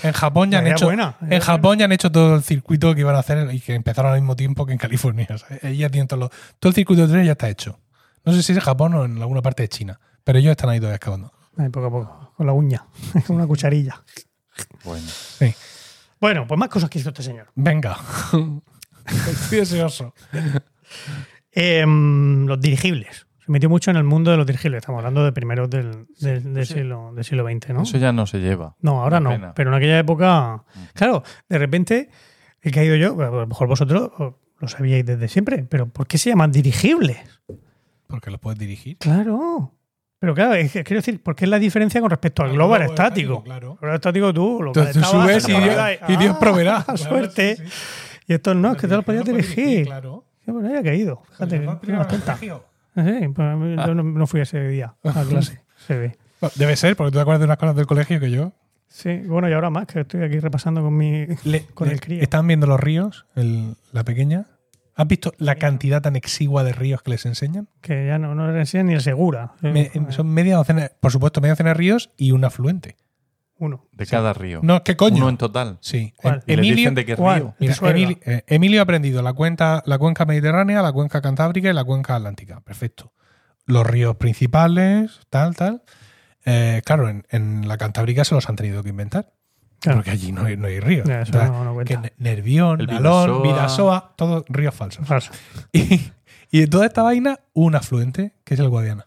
En 0.02 0.12
Japón 0.12 0.50
ya 0.50 0.58
han 0.58 0.66
hecho... 0.66 0.84
buena, 0.86 1.16
En 1.28 1.40
Japón 1.40 1.78
ya 1.78 1.86
han 1.86 1.92
hecho 1.92 2.12
todo 2.12 2.36
el 2.36 2.42
circuito 2.42 2.94
que 2.94 3.00
iban 3.00 3.16
a 3.16 3.20
hacer 3.20 3.52
y 3.54 3.60
que 3.60 3.74
empezaron 3.74 4.12
al 4.12 4.20
mismo 4.20 4.36
tiempo 4.36 4.66
que 4.66 4.72
en 4.72 4.78
California. 4.78 5.26
O 5.34 5.38
sea, 5.38 5.58
ahí 5.62 5.78
ya 5.78 5.88
tienen 5.88 6.06
todo, 6.06 6.20
lo- 6.20 6.28
todo 6.60 6.68
el 6.70 6.74
circuito 6.74 7.02
de 7.02 7.08
trenes 7.08 7.26
ya 7.26 7.32
está 7.32 7.48
hecho. 7.48 7.80
No 8.24 8.32
sé 8.32 8.42
si 8.42 8.52
es 8.52 8.58
en 8.58 8.64
Japón 8.64 8.94
o 8.94 9.04
en 9.04 9.16
alguna 9.18 9.40
parte 9.42 9.62
de 9.62 9.68
China, 9.68 9.98
pero 10.24 10.38
ellos 10.38 10.50
están 10.50 10.68
ahí 10.70 10.78
todavía 10.78 10.96
excavando. 10.96 11.32
Ahí, 11.56 11.68
poco 11.70 11.86
a 11.86 11.90
poco 11.90 12.32
con 12.36 12.46
la 12.46 12.52
uña 12.52 12.84
con 13.26 13.36
una 13.36 13.46
cucharilla 13.46 14.02
Bueno, 14.84 15.06
Sí. 15.08 15.54
bueno 16.20 16.46
pues 16.46 16.58
más 16.60 16.68
cosas 16.68 16.90
que 16.90 16.98
hizo 16.98 17.08
este 17.08 17.22
señor 17.22 17.46
Venga. 17.54 17.96
Estoy 19.06 19.58
deseoso. 19.60 20.12
Em, 21.52 22.46
los 22.46 22.60
dirigibles. 22.60 23.25
Se 23.46 23.52
metió 23.52 23.68
mucho 23.70 23.92
en 23.92 23.96
el 23.96 24.02
mundo 24.02 24.32
de 24.32 24.36
los 24.36 24.44
dirigibles. 24.44 24.78
Estamos 24.80 24.98
hablando 24.98 25.24
de 25.24 25.30
primeros 25.30 25.70
del, 25.70 26.06
del- 26.18 26.52
del 26.52 26.66
siglo, 26.66 27.12
del 27.14 27.24
siglo 27.24 27.44
XX, 27.48 27.68
¿no? 27.70 27.82
eso 27.82 27.96
ya 27.96 28.12
no 28.12 28.26
se 28.26 28.38
lleva. 28.40 28.74
No, 28.80 29.02
ahora 29.02 29.20
no. 29.20 29.30
pena. 29.30 29.54
Pero 29.54 29.70
en 29.70 29.76
aquella 29.76 29.98
época, 30.00 30.64
claro, 30.94 31.22
de 31.48 31.58
repente 31.58 32.10
he 32.60 32.70
caído 32.72 32.96
yo, 32.96 33.12
a 33.22 33.30
lo 33.30 33.46
mejor 33.46 33.68
vosotros, 33.68 34.10
lo 34.58 34.68
sabíais 34.68 35.06
desde 35.06 35.28
siempre, 35.28 35.62
pero 35.62 35.86
¿por 35.88 36.08
qué 36.08 36.18
se 36.18 36.30
llaman 36.30 36.50
dirigibles? 36.50 37.18
Porque 38.08 38.30
lo 38.32 38.38
puedes 38.38 38.58
dirigir. 38.58 38.98
Claro. 38.98 39.72
Pero 40.18 40.34
claro, 40.34 40.54
es 40.54 40.72
que 40.72 40.82
quiero 40.82 40.98
decir, 40.98 41.22
¿por 41.22 41.36
qué 41.36 41.44
es 41.44 41.50
la 41.50 41.58
diferencia 41.60 42.00
con 42.00 42.10
respecto 42.10 42.42
al 42.42 42.50
globo 42.50 42.74
aerostático? 42.74 43.44
Claro. 43.44 43.72
El 43.74 43.78
globo 43.78 43.86
aerostático 43.86 44.34
tú 44.34 44.58
lo 44.62 44.68
Entonces 44.70 44.94
tú 44.94 45.02
subes 45.04 45.48
y 45.48 45.52
Dios, 45.52 45.76
y 46.08 46.16
Dios 46.16 46.34
¡ah! 46.34 46.40
proveerá. 46.40 46.82
Claro, 46.84 46.96
suerte. 46.98 47.56
sí, 47.56 47.62
sí. 47.66 47.72
Y 48.28 48.34
estos 48.34 48.56
no, 48.56 48.72
es 48.72 48.78
que 48.78 48.88
te 48.88 48.96
lo 48.96 49.02
podías 49.02 49.24
dirigir. 49.24 49.86
Claro. 49.86 50.24
Qué 50.44 50.50
bueno, 50.50 50.68
había 50.68 50.82
caído. 50.82 51.22
Fíjate, 51.30 51.60
Pues 51.60 51.78
que. 52.40 52.52
Sí, 52.96 53.28
pues 53.34 53.76
yo 53.86 53.94
no, 53.94 54.02
no 54.02 54.26
fui 54.26 54.40
ese 54.40 54.66
día 54.68 54.94
a 55.04 55.22
clase. 55.28 55.60
Se 55.86 55.96
ve. 55.96 56.16
Bueno, 56.40 56.52
Debe 56.56 56.76
ser, 56.76 56.96
porque 56.96 57.12
tú 57.12 57.18
te 57.18 57.20
acuerdas 57.22 57.40
de 57.40 57.44
unas 57.46 57.58
cosas 57.58 57.76
del 57.76 57.86
colegio 57.86 58.18
que 58.20 58.30
yo. 58.30 58.52
Sí, 58.88 59.18
bueno, 59.26 59.48
y 59.48 59.52
ahora 59.52 59.68
más, 59.70 59.86
que 59.86 60.00
estoy 60.00 60.22
aquí 60.22 60.38
repasando 60.38 60.82
con 60.82 60.96
mi. 60.96 61.26
Le- 61.44 61.64
Con 61.74 61.88
le- 61.88 61.94
el 61.94 62.00
crío. 62.00 62.22
Están 62.22 62.46
viendo 62.46 62.66
los 62.66 62.80
ríos, 62.80 63.26
el- 63.34 63.74
la 63.92 64.04
pequeña. 64.04 64.46
¿Has 64.94 65.06
visto 65.08 65.32
la 65.36 65.56
cantidad 65.56 66.00
tan 66.00 66.16
exigua 66.16 66.64
de 66.64 66.72
ríos 66.72 67.02
que 67.02 67.10
les 67.10 67.26
enseñan? 67.26 67.68
Que 67.82 68.06
ya 68.06 68.18
no, 68.18 68.34
no 68.34 68.50
le 68.50 68.58
enseñan 68.60 68.86
ni 68.86 68.94
el 68.94 69.02
segura. 69.02 69.52
Me- 69.60 69.82
Eh, 69.92 70.00
son 70.08 70.28
media 70.28 70.56
docena, 70.56 70.90
por 71.00 71.12
supuesto, 71.12 71.40
media 71.42 71.52
docena 71.52 71.70
de 71.70 71.74
ríos 71.74 72.10
y 72.16 72.32
un 72.32 72.44
afluente. 72.44 72.96
Uno. 73.58 73.86
De 73.92 74.04
cada 74.06 74.32
río. 74.34 74.60
No, 74.62 74.84
¿qué 74.84 74.96
coño? 74.96 75.16
Uno 75.16 75.28
en 75.30 75.38
total. 75.38 75.78
Sí. 75.80 76.12
¿Cuál? 76.16 76.42
Y 76.46 76.50
le 76.52 76.54
Emilio, 76.58 76.76
dicen 76.76 76.94
de 76.94 77.04
qué 77.06 77.16
¿cuál? 77.16 77.40
río. 77.40 77.54
mira, 77.58 77.72
Pisuerga. 77.72 77.98
Emilio, 77.98 78.18
eh, 78.26 78.44
Emilio 78.48 78.80
ha 78.80 78.82
aprendido 78.82 79.22
la, 79.22 79.32
cuenca, 79.32 79.82
la 79.86 79.98
cuenca 79.98 80.26
mediterránea, 80.26 80.82
la 80.82 80.92
cuenca 80.92 81.22
cantábrica 81.22 81.70
y 81.70 81.72
la 81.72 81.84
cuenca 81.84 82.16
atlántica. 82.16 82.60
Perfecto. 82.60 83.12
Los 83.64 83.86
ríos 83.86 84.16
principales, 84.16 85.20
tal, 85.30 85.56
tal. 85.56 85.82
Eh, 86.44 86.82
claro, 86.84 87.08
en, 87.08 87.26
en 87.30 87.66
la 87.66 87.78
cantábrica 87.78 88.24
se 88.24 88.34
los 88.34 88.48
han 88.48 88.56
tenido 88.56 88.82
que 88.82 88.90
inventar. 88.90 89.32
Claro. 89.80 89.98
Porque 89.98 90.10
allí 90.10 90.32
no 90.32 90.44
hay, 90.44 90.56
no 90.56 90.66
hay 90.66 90.78
ríos. 90.80 91.06
Ya, 91.08 91.22
eso 91.22 91.32
Entonces, 91.32 91.50
no- 91.50 91.64
no 91.64 91.74
cuenta. 91.74 91.94
que 91.94 91.98
Ne- 92.00 92.12
Nervión, 92.18 92.78
Nalón. 92.86 93.42
Vidasoa, 93.42 94.14
todos 94.16 94.44
ríos 94.48 94.74
falsos. 94.74 95.06
Falso. 95.06 95.32
Y, 95.72 96.12
y 96.50 96.60
de 96.60 96.66
toda 96.66 96.86
esta 96.86 97.02
vaina, 97.02 97.40
un 97.54 97.74
afluente, 97.74 98.34
que 98.44 98.54
es 98.54 98.60
el 98.60 98.68
Guadiana. 98.68 99.06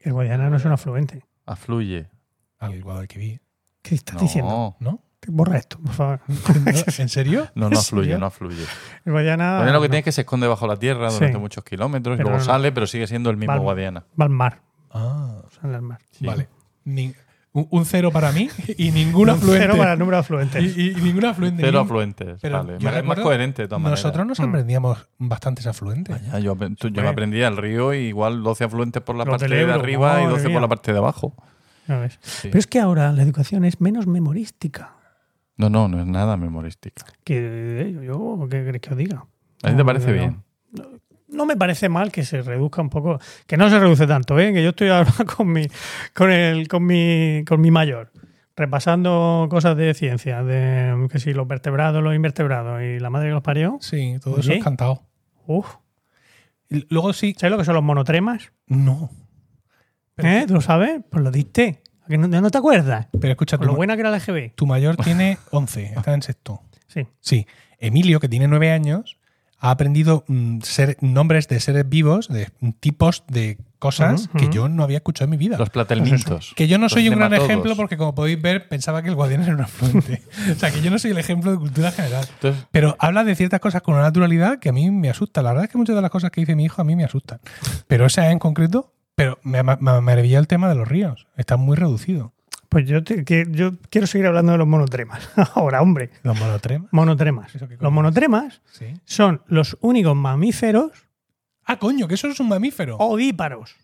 El 0.00 0.12
Guadiana 0.12 0.50
no 0.50 0.56
es 0.56 0.64
un 0.64 0.72
afluente. 0.72 1.24
Afluye. 1.46 2.08
Al 2.60 2.80
Guadalquivir. 2.82 3.40
¿Qué 3.82 3.94
estás 3.94 4.20
diciendo? 4.20 4.76
No. 4.80 5.00
Borra 5.26 5.58
esto, 5.58 5.78
por 5.78 5.92
favor. 5.94 6.20
¿En 6.98 7.08
serio? 7.08 7.48
no, 7.54 7.68
no 7.68 7.72
¿En 7.72 7.78
afluye, 7.78 8.04
serio? 8.04 8.18
no 8.18 8.26
afluye. 8.26 8.64
El 9.04 9.12
Guadiana. 9.12 9.56
Guadiana 9.56 9.72
lo 9.72 9.80
que 9.82 9.88
no, 9.88 9.90
tiene 9.90 9.98
es 9.98 10.04
que 10.04 10.12
se 10.12 10.20
esconde 10.22 10.46
bajo 10.46 10.66
la 10.66 10.76
tierra 10.76 11.10
durante 11.10 11.32
Sí. 11.34 11.38
muchos 11.38 11.62
kilómetros 11.64 12.14
y 12.14 12.16
Pero 12.18 12.28
luego 12.30 12.38
no, 12.38 12.46
no. 12.46 12.52
sale, 12.52 12.72
pero 12.72 12.86
sigue 12.86 13.06
siendo 13.06 13.28
el 13.30 13.36
mismo. 13.36 13.58
Guadiana. 13.58 14.04
Va 14.18 14.24
al 14.24 14.30
mar. 14.30 14.62
Ah, 14.90 15.42
Sale 15.60 15.74
al 15.76 15.82
mar. 15.82 15.98
Sí. 16.12 16.24
vale. 16.26 16.48
Ni- 16.84 17.14
un, 17.52 17.66
un 17.70 17.84
cero 17.84 18.10
para 18.12 18.30
mí 18.32 18.48
y 18.78 18.92
ningún 18.92 19.28
afluente. 19.28 19.60
Cero 19.66 19.74
para 19.76 19.92
el 19.94 19.98
número 19.98 20.16
de 20.16 20.20
afluentes. 20.20 20.62
Y, 20.76 20.80
y- 20.80 20.90
y 20.92 21.02
ningún 21.02 21.24
afluente. 21.26 21.62
Cero 21.64 21.80
afluentes. 21.80 22.38
Pero 22.40 22.58
vale. 22.64 22.78
yo 22.78 22.88
Es 22.90 23.04
más 23.04 23.18
coherente 23.20 23.62
de 23.62 23.68
todas 23.68 23.82
maneras. 23.82 24.02
Nosotros 24.04 24.26
nos 24.26 24.38
Mm. 24.40 24.44
aprendíamos 24.48 25.08
bastantes 25.18 25.66
afluentes. 25.66 26.16
Vaya, 26.32 26.38
yo, 26.38 26.56
tú- 26.78 26.88
yo 26.88 27.02
me 27.02 27.08
aprendía 27.08 27.48
el 27.48 27.56
río 27.56 27.92
igual 27.92 28.42
12 28.42 28.64
afluentes 28.64 29.02
por 29.02 29.16
la 29.16 29.24
Los 29.24 29.32
parte 29.38 29.54
de 29.54 29.60
Ebro, 29.62 29.74
arriba 29.74 30.12
y 30.20 30.22
madre 30.24 30.28
12 30.30 30.46
mía. 30.46 30.54
por 30.54 30.62
la 30.62 30.68
parte 30.68 30.92
de 30.92 30.98
abajo. 30.98 31.34
Sí. 32.20 32.48
Pero 32.48 32.58
es 32.58 32.66
que 32.66 32.80
ahora 32.80 33.12
la 33.12 33.22
educación 33.22 33.64
es 33.64 33.80
menos 33.80 34.06
memorística. 34.06 34.96
No, 35.56 35.68
no, 35.68 35.88
no 35.88 36.00
es 36.00 36.06
nada 36.06 36.38
memorística. 36.38 37.04
Que 37.22 37.82
eh, 37.82 38.00
yo, 38.02 38.46
¿qué 38.50 38.64
queréis 38.64 38.80
que 38.80 38.90
os 38.90 38.96
diga? 38.96 39.26
¿A 39.62 39.70
ti 39.70 39.76
te 39.76 39.84
parece 39.84 40.06
no, 40.06 40.12
bien? 40.12 40.42
No 41.28 41.44
me 41.44 41.54
parece 41.56 41.88
mal 41.90 42.10
que 42.10 42.24
se 42.24 42.40
reduzca 42.40 42.80
un 42.80 42.88
poco, 42.88 43.18
que 43.46 43.56
no 43.56 43.68
se 43.68 43.78
reduce 43.78 44.06
tanto, 44.06 44.38
¿eh? 44.38 44.52
que 44.54 44.62
yo 44.62 44.70
estoy 44.70 44.88
ahora 44.88 45.12
con 45.36 45.52
mi, 45.52 45.66
con 46.14 46.30
el, 46.30 46.66
con 46.66 46.86
mi, 46.86 47.44
con 47.46 47.60
mi 47.60 47.70
mayor, 47.70 48.10
repasando 48.56 49.48
cosas 49.50 49.76
de 49.76 49.92
ciencia, 49.92 50.42
de 50.42 51.08
que 51.10 51.18
si 51.18 51.34
los 51.34 51.46
vertebrados, 51.46 52.02
los 52.02 52.14
invertebrados 52.14 52.82
y 52.82 52.98
la 52.98 53.10
madre 53.10 53.28
que 53.28 53.34
los 53.34 53.42
parió. 53.42 53.76
Sí, 53.82 54.16
todo 54.22 54.38
eso 54.38 54.52
es 54.52 54.64
cantado. 54.64 55.02
Uf, 55.46 55.76
luego 56.88 57.12
sí. 57.12 57.34
¿sabes 57.36 57.52
lo 57.52 57.58
que 57.58 57.64
son 57.64 57.74
los 57.74 57.84
monotremas? 57.84 58.50
No. 58.66 59.10
¿Eh? 60.24 60.44
¿Tú 60.46 60.54
lo 60.54 60.60
sabes? 60.60 61.00
Pues 61.10 61.22
lo 61.22 61.30
diste. 61.30 61.82
¿A 62.04 62.08
que 62.08 62.18
no, 62.18 62.28
no 62.28 62.50
te 62.50 62.58
acuerdas? 62.58 63.08
pero 63.20 63.32
escucha, 63.32 63.58
tu, 63.58 63.64
lo 63.64 63.74
buena 63.74 63.94
que 63.94 64.00
era 64.00 64.10
la 64.10 64.18
EGB. 64.18 64.54
tu 64.54 64.66
mayor 64.66 64.96
tiene 64.96 65.38
11, 65.50 65.94
está 65.96 66.14
en 66.14 66.22
sexto. 66.22 66.62
Sí. 66.86 67.06
Sí. 67.20 67.46
Emilio, 67.78 68.20
que 68.20 68.28
tiene 68.28 68.48
9 68.48 68.72
años, 68.72 69.20
ha 69.60 69.70
aprendido 69.70 70.24
mm, 70.26 70.60
ser, 70.62 70.96
nombres 71.00 71.46
de 71.48 71.60
seres 71.60 71.88
vivos, 71.88 72.28
de 72.28 72.48
tipos 72.80 73.24
de 73.28 73.58
cosas 73.78 74.28
que 74.36 74.48
yo 74.50 74.68
no 74.68 74.82
había 74.82 74.98
escuchado 74.98 75.24
en 75.24 75.30
mi 75.30 75.36
vida. 75.36 75.58
Los 75.58 75.70
platelmintos. 75.70 76.52
Que 76.54 76.66
yo 76.66 76.78
no 76.78 76.88
soy 76.88 77.08
un 77.08 77.16
gran 77.16 77.32
ejemplo 77.34 77.76
porque, 77.76 77.96
como 77.96 78.14
podéis 78.14 78.40
ver, 78.40 78.68
pensaba 78.68 79.02
que 79.02 79.08
el 79.08 79.14
guardián 79.14 79.42
era 79.42 79.54
un 79.54 79.60
afluente. 79.60 80.22
o 80.52 80.54
sea, 80.54 80.70
que 80.70 80.80
yo 80.80 80.90
no 80.90 80.98
soy 80.98 81.10
el 81.10 81.18
ejemplo 81.18 81.50
de 81.50 81.58
cultura 81.58 81.90
general. 81.90 82.26
Entonces, 82.34 82.66
Pero 82.70 82.96
habla 82.98 83.24
de 83.24 83.34
ciertas 83.34 83.60
cosas 83.60 83.82
con 83.82 83.94
una 83.94 84.02
naturalidad 84.04 84.58
que 84.58 84.70
a 84.70 84.72
mí 84.72 84.90
me 84.90 85.10
asusta. 85.10 85.42
La 85.42 85.50
verdad 85.50 85.64
es 85.64 85.70
que 85.70 85.78
muchas 85.78 85.96
de 85.96 86.02
las 86.02 86.10
cosas 86.10 86.30
que 86.30 86.40
dice 86.40 86.54
mi 86.54 86.64
hijo 86.64 86.80
a 86.80 86.84
mí 86.84 86.96
me 86.96 87.04
asustan. 87.04 87.40
Pero 87.86 88.06
esa 88.06 88.30
en 88.30 88.38
concreto, 88.38 88.94
pero 89.20 89.38
me, 89.42 89.62
me, 89.62 89.76
me 89.76 90.00
maravilla 90.00 90.38
el 90.38 90.46
tema 90.46 90.68
de 90.68 90.74
los 90.74 90.88
ríos. 90.88 91.26
Está 91.36 91.56
muy 91.56 91.76
reducido. 91.76 92.32
Pues 92.68 92.86
yo, 92.88 93.02
te- 93.02 93.24
que, 93.24 93.46
yo 93.50 93.72
quiero 93.90 94.06
seguir 94.06 94.26
hablando 94.28 94.52
de 94.52 94.58
los 94.58 94.66
monotremas. 94.66 95.28
Ahora, 95.54 95.82
hombre. 95.82 96.10
Los 96.22 96.38
monotremas. 96.38 96.88
Monotremas. 96.92 97.54
¿Eso 97.54 97.66
qué 97.68 97.76
coño 97.76 97.84
Los 97.86 97.92
monotremas 97.92 98.62
Sí. 98.70 98.94
son 99.04 99.42
los 99.46 99.76
únicos 99.80 100.14
mamíferos 100.16 100.92
Ah, 101.64 101.78
coño, 101.78 102.08
que 102.08 102.14
eso 102.14 102.26
es 102.28 102.40
un 102.40 102.48
mamífero. 102.48 102.96
ovíparos. 102.96 103.76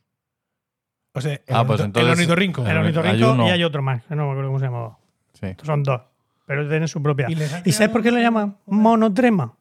O 1.12 1.20
sea, 1.20 1.32
el, 1.34 1.40
Ah, 1.48 1.64
pues 1.66 1.80
entonces- 1.80 2.04
el 2.06 2.12
ornitorrinco. 2.12 2.62
El 2.62 2.68
Hay 2.70 2.76
ornitorrinco 2.78 3.32
uno. 3.32 3.46
y 3.46 3.50
hay 3.50 3.62
otro 3.64 3.82
más, 3.82 4.02
no 4.10 4.16
me 4.26 4.30
acuerdo 4.30 4.48
cómo 4.48 4.58
se 4.58 4.64
llamaba. 4.66 4.98
sí. 5.34 5.46
Estos 5.46 5.66
son 5.66 5.82
dos, 5.82 6.00
pero 6.46 6.68
tienen 6.68 6.88
su 6.88 7.02
propia. 7.02 7.26
Y 7.30 7.34
les 7.34 7.52
han 7.52 7.62
¿Y 7.64 7.72
sabes 7.72 7.90
por 7.90 8.02
qué 8.02 8.10
lo 8.10 8.18
llaman 8.18 8.56
monotrema? 8.66 9.56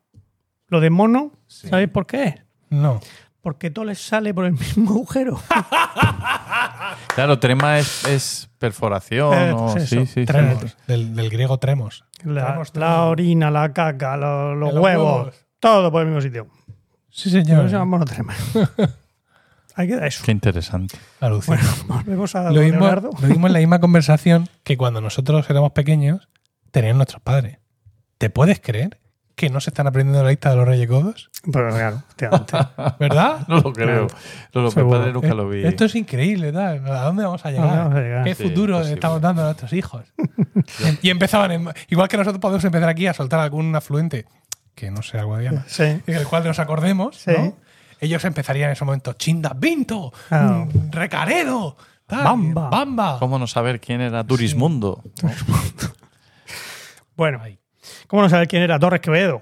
Lo 0.68 0.80
de 0.80 0.90
mono, 0.90 1.32
Sí. 1.48 1.68
¿sabéis 1.68 1.90
por 1.90 2.08
qué 2.08 2.24
es? 2.24 2.36
No. 2.70 3.00
Porque 3.46 3.70
todo 3.70 3.86
les 3.86 4.00
sale 4.02 4.34
por 4.34 4.46
el 4.46 4.54
mismo 4.54 4.90
agujero. 4.90 5.40
Claro, 7.14 7.40
trema 7.40 7.78
es, 7.80 8.04
es 8.06 8.50
perforación. 8.58 9.34
Eh, 9.34 9.52
o- 9.54 9.72
pues 9.74 9.88
sí, 9.90 10.00
sí, 10.00 10.06
sí. 10.08 10.26
Tremos. 10.26 10.76
Del, 10.88 11.16
del 11.16 11.30
griego 11.30 11.58
tremos. 11.60 12.04
La, 12.24 12.48
Tremos, 12.48 12.68
la 12.70 12.74
tremos. 12.74 13.00
orina, 13.12 13.52
la 13.52 13.72
caca, 13.74 14.18
lo- 14.18 14.56
los, 14.56 14.74
huevos, 14.74 14.84
huevos. 14.84 15.36
todo 15.60 15.92
por 15.92 16.02
el 16.02 16.08
mismo 16.08 16.22
sitio. 16.22 16.48
Sí, 17.10 17.30
Por 17.30 17.44
señor. 17.44 17.60
eso 17.60 17.68
se 17.70 17.74
llama 17.76 17.86
monotrema. 17.86 18.34
Ahí 19.76 19.88
queda 19.90 20.08
eso. 20.08 20.24
Qué 20.26 20.32
interesante. 20.32 20.98
Alucina. 21.20 21.58
Bueno, 21.58 21.70
volvemos 22.04 22.36
a 22.36 22.52
lo, 22.52 22.62
mismo, 22.62 22.80
Leonardo. 22.80 23.10
lo 23.22 23.28
mismo 23.28 23.48
en 23.48 23.54
la 23.54 23.60
misma 23.60 23.80
conversación 23.80 24.50
que 24.64 24.76
cuando 24.78 25.00
nosotros 25.02 25.48
éramos 25.50 25.72
pequeños 25.72 26.28
tenían 26.72 26.98
nuestros 26.98 27.22
padres. 27.22 27.60
¿Te 28.18 28.30
puedes 28.30 28.60
creer 28.60 29.00
que 29.36 29.50
no 29.50 29.60
se 29.60 29.70
están 29.70 29.86
aprendiendo 29.88 30.24
la 30.24 30.30
lista 30.30 30.50
de 30.52 30.56
los 30.56 30.66
Reyes 30.68 30.88
Godos? 30.90 31.30
Pero 31.52 31.70
claro, 31.70 31.98
efectivamente. 32.08 32.58
¿Verdad? 33.00 33.46
No 33.48 33.58
lo 33.60 33.74
creo. 33.74 34.08
No, 34.54 34.62
lo 34.62 34.72
padre 34.90 35.12
nunca 35.14 35.34
lo 35.34 35.50
vi. 35.50 35.60
Eh, 35.64 35.68
Esto 35.68 35.86
es 35.86 35.96
increíble, 35.96 36.52
tal. 36.54 36.86
¿A 36.90 37.02
dónde 37.04 37.24
vamos 37.26 37.46
a 37.46 37.52
llegar? 37.52 37.66
dónde 37.68 37.80
vamos 37.84 37.96
a 37.98 38.02
llegar? 38.02 38.24
¿Qué 38.24 38.36
Sí, 38.36 38.44
futuro 38.44 38.82
estamos 38.82 39.22
dando 39.22 39.42
a 39.42 39.46
nuestros 39.46 39.74
hijos? 39.74 40.06
y 41.02 41.10
empezaban, 41.10 41.52
en- 41.52 41.70
igual 41.90 42.08
que 42.08 42.18
nosotros 42.18 42.40
podemos 42.42 42.64
empezar 42.64 42.88
aquí 42.90 43.08
a 43.08 43.14
soltar 43.14 43.40
algún 43.42 43.76
afluente 43.76 44.26
que 44.74 44.90
no 44.92 45.02
sea 45.02 45.24
guadiana, 45.24 45.66
Sí. 45.68 45.84
en 45.84 46.02
el 46.16 46.26
cual 46.28 46.44
nos 46.46 46.60
acordemos, 46.60 47.18
Sí. 47.18 47.32
¿no? 47.38 47.58
Ellos 48.00 48.24
empezarían 48.26 48.68
en 48.70 48.74
ese 48.74 48.84
momento, 48.86 49.14
Chinda 49.14 49.54
Vinto, 49.56 50.12
Claro. 50.30 50.66
mm, 50.66 50.92
Recaredo, 50.92 51.78
tal, 52.08 52.24
Bamba. 52.24 52.70
Bamba. 52.70 53.20
¿Cómo 53.20 53.38
no 53.40 53.48
saber 53.48 53.80
quién 53.80 54.02
era 54.02 54.24
Turismundo? 54.26 55.02
Bueno, 57.16 57.40
Ahí. 57.42 57.58
¿Cómo 58.08 58.22
no 58.22 58.30
saber 58.30 58.48
quién 58.48 58.62
era 58.64 58.80
Torres 58.80 59.02
Quevedo? 59.02 59.42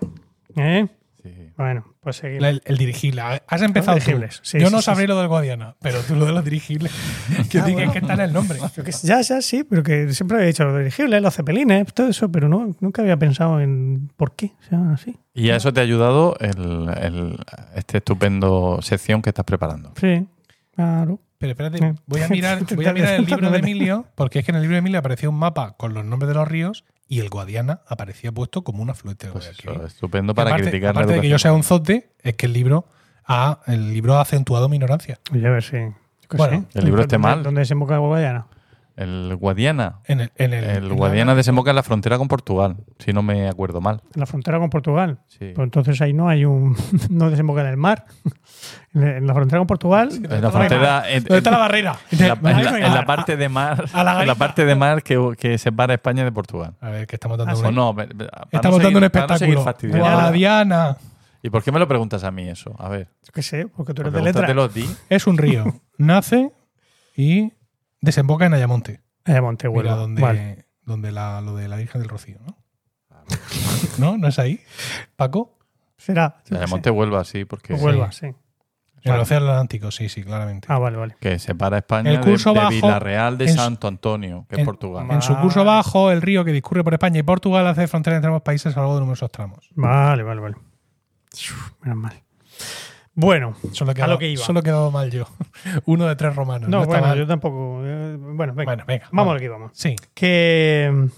¿Eh? 0.56 0.88
Sí. 1.24 1.30
Bueno, 1.56 1.86
pues 2.02 2.18
seguimos. 2.18 2.44
El, 2.50 2.62
el 2.66 2.78
dirigible. 2.78 3.22
Has 3.48 3.62
empezado 3.62 3.96
Los 3.96 4.04
dirigibles, 4.06 4.40
sí, 4.44 4.60
Yo 4.60 4.68
sí, 4.68 4.74
no 4.74 4.80
sí, 4.80 4.86
sabré 4.86 5.04
sí. 5.04 5.08
lo 5.08 5.18
del 5.18 5.30
Guadiana, 5.30 5.76
pero 5.82 6.02
tú 6.02 6.16
lo 6.16 6.26
de 6.26 6.34
los 6.34 6.44
dirigibles. 6.44 6.92
que, 7.50 7.60
Ah, 7.62 7.66
que- 7.66 7.72
bueno. 7.72 7.92
que 7.94 8.00
está 8.00 8.14
en 8.16 8.20
el 8.20 8.34
nombre. 8.34 8.60
Que- 8.84 8.92
ya, 8.92 9.22
ya, 9.22 9.42
sí, 9.42 9.64
pero 9.64 9.84
que 9.84 10.12
siempre 10.14 10.36
había 10.38 10.48
dicho 10.48 10.66
los 10.66 10.78
dirigibles, 10.78 11.22
los 11.22 11.34
cepelines, 11.34 11.94
todo 11.94 12.10
eso, 12.10 12.30
pero 12.30 12.50
no, 12.50 12.76
nunca 12.82 13.02
había 13.02 13.16
pensado 13.16 13.62
en 13.62 14.10
por 14.18 14.36
qué 14.36 14.52
se 14.68 14.72
llaman 14.76 14.96
así. 14.96 15.16
Y 15.34 15.50
a 15.52 15.56
eso 15.56 15.72
te 15.72 15.80
ha 15.80 15.84
ayudado 15.84 16.36
el, 16.42 16.90
el- 17.02 17.38
este 17.76 18.00
estupendo 18.00 18.80
sección 18.82 19.22
que 19.22 19.30
estás 19.30 19.46
preparando. 19.46 19.94
Sí, 20.00 20.28
claro. 20.76 21.20
Pero 21.38 21.52
espérate, 21.52 21.94
voy 22.06 22.22
a 22.22 22.28
mirar, 22.30 22.60
voy 22.76 22.86
a 22.86 22.94
mirar 22.94 23.14
el 23.16 23.26
libro 23.28 23.50
de 23.50 23.60
Emilio, 23.60 24.06
porque 24.16 24.40
es 24.40 24.46
que 24.46 24.52
en 24.52 24.56
el 24.58 24.62
libro 24.64 24.76
de 24.76 24.80
Emilio 24.80 25.00
aparecía 25.00 25.30
un 25.30 25.36
mapa 25.40 25.76
con 25.78 25.94
los 25.94 26.04
nombres 26.04 26.28
de 26.30 26.36
los 26.36 26.48
ríos 26.48 26.84
y 27.08 27.20
el 27.20 27.30
Guadiana 27.30 27.82
aparecía 27.88 28.32
puesto 28.32 28.64
como 28.64 28.82
un 28.82 28.90
afluente 28.90 29.28
Pues 29.28 29.48
eso, 29.48 29.86
estupendo 29.86 30.34
para 30.34 30.52
aparte, 30.52 30.70
criticar 30.70 30.96
la 30.96 31.02
aparte 31.02 31.16
de 31.16 31.22
que 31.22 31.30
yo 31.30 31.40
sea 31.40 31.54
un 31.54 31.64
zote, 31.64 32.12
es 32.22 32.34
que 32.36 32.46
el 32.48 32.54
libro 32.54 32.88
ha, 33.26 33.60
el 33.68 33.94
libro 33.94 34.16
ha 34.16 34.22
acentuado 34.22 34.70
mi 34.70 34.78
ignorancia. 34.78 35.20
Oye, 35.32 35.48
a 35.48 35.52
ver 35.52 35.64
si. 35.64 35.78
Bueno, 36.36 36.66
el 36.74 36.86
libro 36.86 37.02
esté 37.02 37.16
¿Dónde- 37.16 37.28
mal. 37.28 37.44
¿Dónde 37.44 37.60
desemboca? 37.60 37.96
El 38.96 39.36
Guadiana. 39.40 40.00
En 40.06 40.20
el, 40.22 40.32
en 40.36 40.54
el, 40.54 40.64
El 40.64 40.78
en 40.78 40.90
la- 40.90 40.96
Guadiana 40.96 41.36
desemboca 41.36 41.72
en 41.72 41.76
la 41.76 41.84
frontera 41.84 42.18
con 42.18 42.28
Portugal, 42.28 42.78
si 43.00 43.12
no 43.12 43.24
me 43.24 43.48
acuerdo 43.50 43.82
mal. 43.82 44.02
En 44.14 44.20
la 44.20 44.26
frontera 44.26 44.60
con 44.60 44.70
Portugal. 44.70 45.20
Sí. 45.28 45.52
Pues 45.56 45.66
entonces 45.66 46.00
ahí 46.02 46.14
no 46.14 46.30
hay 46.30 46.46
un. 46.46 46.76
no 47.10 47.30
desemboca 47.30 47.62
en 47.62 47.68
el 47.68 47.78
mar. 47.78 48.06
En 48.96 49.26
la- 49.26 49.34
frontera 49.34 49.60
con 49.60 49.68
Portugal. 49.68 50.10
En 50.12 50.42
la 50.42 50.52
frontera. 50.52 51.10
en- 51.10 51.24
¿Dónde 51.24 51.38
está 51.40 51.50
en- 51.50 51.54
la 51.54 51.60
barrera? 51.60 51.98
en 52.12 52.20
la, 52.28 52.34
en 52.52 52.64
la- 52.94 53.00
en 53.00 53.06
parte 53.06 53.38
de 53.38 53.50
mar, 53.50 53.86
en 53.94 54.28
la 54.28 54.36
parte 54.36 54.66
de 54.66 54.76
mar 54.76 55.02
que, 55.02 55.20
que 55.38 55.58
separa 55.58 55.96
España 55.96 56.24
de 56.24 56.32
Portugal. 56.32 56.76
A 56.80 56.90
ver, 56.90 57.08
que 57.08 57.16
estamos 57.16 57.38
dando 57.38 57.54
Ah, 57.54 57.58
un, 57.60 57.66
O 57.66 57.72
no, 57.94 57.96
estamos 58.52 58.82
dando 58.82 59.00
un 59.00 59.04
espectáculo. 59.06 59.64
fastidiando. 59.64 60.04
Guadiana. 60.06 60.98
¿Y 61.42 61.50
por 61.50 61.62
qué 61.64 61.72
me 61.72 61.80
lo 61.80 61.88
preguntas 61.88 62.24
a 62.24 62.32
mí 62.32 62.48
eso? 62.48 62.74
A 62.80 62.88
ver, 62.88 63.10
Yo 63.26 63.34
qué 63.34 63.42
sé, 63.42 63.68
porque 63.68 63.94
tú 63.94 64.02
eres 64.04 64.14
porque 64.14 64.26
de 64.26 64.32
letra. 64.32 64.48
te 64.48 64.54
lo 64.54 64.68
di. 64.70 64.88
Es 65.10 65.28
un 65.28 65.38
río. 65.38 65.66
Nace 65.98 66.52
y 67.18 67.52
desemboca 68.00 68.46
en 68.46 68.54
Ayamonte. 68.54 69.02
Eh, 69.26 69.42
Montehuelva. 69.42 69.92
Mira, 69.92 69.96
donde, 70.02 70.22
Vale. 70.22 70.66
donde 70.86 71.12
la, 71.12 71.42
lo 71.42 71.56
de 71.56 71.68
la 71.68 71.76
Virgen 71.78 72.00
del 72.02 72.10
Rocío, 72.10 72.38
¿no? 72.46 72.58
¿No? 73.98 74.18
¿No 74.18 74.28
es 74.28 74.40
ahí? 74.40 74.60
¿Paco? 75.16 75.58
Será. 75.98 76.38
O 76.46 76.48
sea, 76.48 76.68
Monte 76.68 76.90
Huelva, 76.90 77.24
sí, 77.24 77.46
porque 77.46 77.74
Huelva, 77.74 78.12
sí. 78.12 78.28
En 79.04 79.14
el 79.16 79.20
Océano 79.20 79.48
Atlántico, 79.50 79.92
sí, 79.92 80.08
sí, 80.10 80.24
claramente. 80.24 80.68
Ah, 80.72 80.80
vale, 80.80 80.98
vale. 80.98 81.16
que 81.20 81.38
separa 81.40 81.78
España 81.80 82.10
El 82.12 82.22
curso 82.22 82.50
de, 82.52 82.60
de 82.60 82.66
bajo 82.66 82.72
Villarreal 82.76 83.38
de 83.38 83.46
en 83.46 83.52
su- 83.52 83.58
Santo 83.58 83.88
Antonio, 83.88 84.46
que 84.50 84.58
es 84.62 84.66
Portugal. 84.66 85.08
En 85.10 85.22
su 85.22 85.36
curso 85.38 85.64
bajo, 85.66 86.10
el 86.12 86.22
río 86.22 86.46
que 86.46 86.52
discurre 86.52 86.84
por 86.84 86.94
España 86.94 87.20
y 87.20 87.24
Portugal 87.24 87.68
hace 87.68 87.88
frontera 87.88 88.16
entre 88.16 88.28
ambos 88.30 88.44
países 88.44 88.76
a 88.76 88.80
lo 88.80 88.84
largo 88.84 88.96
de 88.96 89.00
numerosos 89.02 89.32
tramos. 89.32 89.70
Vale, 89.76 90.24
vale, 90.24 90.42
vale. 90.42 90.56
Uf, 91.34 91.72
Menos 91.82 91.98
mal. 91.98 92.14
Bueno, 93.16 93.56
Solo 93.74 93.92
he 93.92 93.94
A 93.94 93.96
quedado, 93.96 94.12
lo 94.14 94.20
que 94.20 94.28
iba. 94.30 94.44
Solo 94.44 94.62
he 94.62 94.64
quedado 94.64 94.90
mal 94.90 95.12
yo. 95.12 95.28
Uno 95.86 96.08
de 96.08 96.16
tres 96.16 96.36
romanos. 96.36 96.68
no, 96.70 96.78
No, 96.78 96.84
está 96.84 96.94
bueno, 96.96 97.08
mal. 97.10 97.18
yo 97.18 97.28
tampoco. 97.28 97.82
eh, 97.86 98.16
bueno, 98.20 98.54
venga. 98.54 98.64
Bueno, 98.72 98.84
venga. 98.88 99.08
vamos 99.12 99.32
a 99.32 99.34
lo 99.34 99.40
que 99.40 99.46
íbamos. 99.46 99.72
Sí, 99.76 99.96
Que, 100.16 101.10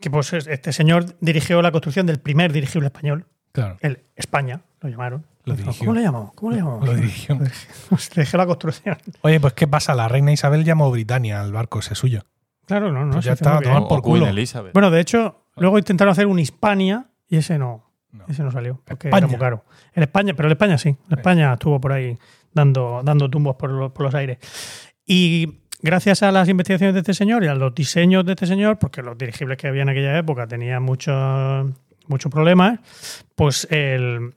que 0.00 0.10
pues 0.10 0.32
este 0.32 0.72
señor 0.72 1.16
dirigió 1.20 1.60
la 1.60 1.70
construcción 1.70 2.06
del 2.06 2.20
primer 2.20 2.52
dirigible 2.52 2.86
español, 2.86 3.26
claro. 3.52 3.76
el 3.80 4.02
España, 4.16 4.62
lo 4.80 4.88
llamaron. 4.88 5.26
Lo. 5.44 5.56
¿Cómo 5.78 5.92
le 5.94 6.02
llamamos? 6.02 6.32
¿Cómo 6.34 6.52
le 6.52 6.58
llamamos? 6.58 6.86
Lo 6.86 6.94
dirigió. 6.94 7.36
Dirigió 8.14 8.36
la 8.38 8.46
construcción. 8.46 8.96
Oye, 9.22 9.40
pues 9.40 9.52
¿qué 9.54 9.66
pasa? 9.66 9.94
La 9.94 10.08
reina 10.08 10.32
Isabel 10.32 10.64
llamó 10.64 10.90
Britannia 10.90 11.40
al 11.40 11.52
barco 11.52 11.80
ese 11.80 11.94
suyo. 11.94 12.22
Claro, 12.66 12.92
no, 12.92 13.04
no. 13.04 13.12
Pues 13.14 13.24
ya 13.24 13.32
hizo 13.32 13.42
está, 13.44 13.54
muy 13.54 13.62
bien. 13.64 13.74
toma 13.74 13.88
por 13.88 14.02
culo. 14.02 14.26
Elizabeth. 14.28 14.72
Bueno, 14.72 14.90
de 14.90 15.00
hecho, 15.00 15.46
luego 15.56 15.78
intentaron 15.78 16.12
hacer 16.12 16.26
un 16.26 16.38
Hispania 16.38 17.06
y 17.28 17.36
ese 17.38 17.58
no. 17.58 17.90
No. 18.12 18.24
Ese 18.28 18.42
no 18.42 18.52
salió, 18.52 18.80
porque 18.84 19.08
España. 19.08 19.20
era 19.24 19.26
muy 19.26 19.38
caro. 19.40 19.64
El 19.94 20.02
España, 20.02 20.34
pero 20.34 20.46
el 20.46 20.52
España 20.52 20.76
sí. 20.78 20.90
El 21.10 21.18
España 21.18 21.54
estuvo 21.54 21.80
por 21.80 21.92
ahí 21.92 22.18
dando, 22.52 23.00
dando 23.02 23.28
tumbos 23.30 23.56
por, 23.56 23.70
lo- 23.70 23.92
por 23.92 24.04
los 24.04 24.14
aires. 24.14 24.38
Y 25.06 25.60
gracias 25.80 26.22
a 26.22 26.30
las 26.30 26.48
investigaciones 26.48 26.92
de 26.94 27.00
este 27.00 27.14
señor 27.14 27.42
y 27.42 27.48
a 27.48 27.54
los 27.54 27.74
diseños 27.74 28.24
de 28.26 28.32
este 28.32 28.46
señor, 28.46 28.78
porque 28.78 29.02
los 29.02 29.16
dirigibles 29.16 29.56
que 29.58 29.66
había 29.66 29.82
en 29.82 29.88
aquella 29.88 30.16
época 30.18 30.46
tenían 30.46 30.82
muchos 30.82 31.70
muchos 32.08 32.30
problemas, 32.32 32.78
pues 33.34 33.66
el, 33.70 34.34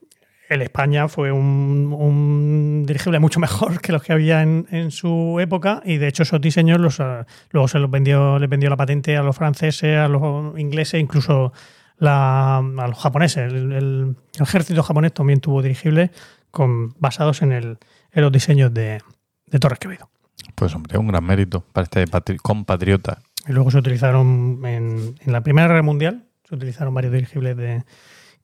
el 0.49 0.61
España 0.61 1.07
fue 1.07 1.31
un, 1.31 1.93
un 1.97 2.83
dirigible 2.85 3.19
mucho 3.19 3.39
mejor 3.41 3.81
que 3.81 3.91
los 3.91 4.03
que 4.03 4.13
había 4.13 4.41
en, 4.43 4.67
en 4.71 4.91
su 4.91 5.37
época 5.39 5.81
y 5.85 5.97
de 5.97 6.07
hecho 6.07 6.23
esos 6.23 6.41
diseños 6.41 6.79
los, 6.79 6.99
ah, 6.99 7.25
luego 7.51 7.67
se 7.67 7.79
los 7.79 7.89
vendió, 7.89 8.37
les 8.39 8.49
vendió 8.49 8.69
la 8.69 8.77
patente 8.77 9.17
a 9.17 9.23
los 9.23 9.35
franceses, 9.35 9.97
a 9.97 10.07
los 10.07 10.57
ingleses, 10.59 10.99
incluso 11.01 11.51
la- 11.97 12.57
a 12.57 12.87
los 12.87 12.97
japoneses. 12.99 13.51
El, 13.51 13.71
el- 13.71 14.15
el 14.35 14.41
ejército 14.41 14.83
japonés 14.83 15.13
también 15.13 15.39
tuvo 15.39 15.61
dirigibles 15.61 16.09
con, 16.51 16.93
basados 16.99 17.41
en, 17.41 17.51
el, 17.51 17.77
en 18.11 18.21
los 18.23 18.31
diseños 18.31 18.73
de, 18.73 19.01
de 19.47 19.59
Torres 19.59 19.79
Quevedo. 19.79 20.09
Pues 20.55 20.73
hombre, 20.75 20.97
un 20.97 21.07
gran 21.07 21.23
mérito 21.25 21.61
para 21.73 21.83
este 21.85 22.05
patri- 22.05 22.37
compatriota. 22.41 23.19
Y 23.47 23.51
luego 23.53 23.71
se 23.71 23.77
utilizaron 23.77 24.61
en, 24.65 25.15
en 25.19 25.31
la 25.33 25.41
Primera 25.41 25.67
Guerra 25.67 25.83
Mundial, 25.83 26.24
se 26.47 26.55
utilizaron 26.55 26.93
varios 26.93 27.13
dirigibles 27.13 27.57
de, 27.57 27.83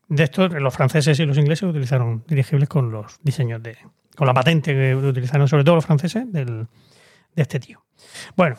de 0.08 0.24
estos. 0.24 0.52
Los 0.54 0.74
franceses 0.74 1.20
y 1.20 1.26
los 1.26 1.38
ingleses 1.38 1.64
utilizaron 1.70 2.24
dirigibles 2.28 2.68
con 2.70 2.92
los 2.92 3.20
diseños 3.24 3.62
de. 3.64 3.78
con 4.16 4.28
la 4.28 4.34
patente 4.34 4.74
que 4.74 4.96
utilizaron, 4.96 5.48
sobre 5.48 5.64
todo 5.64 5.76
los 5.76 5.86
franceses, 5.86 6.32
del- 6.32 6.68
de 7.36 7.42
este 7.42 7.60
tío. 7.60 7.84
Bueno. 8.36 8.58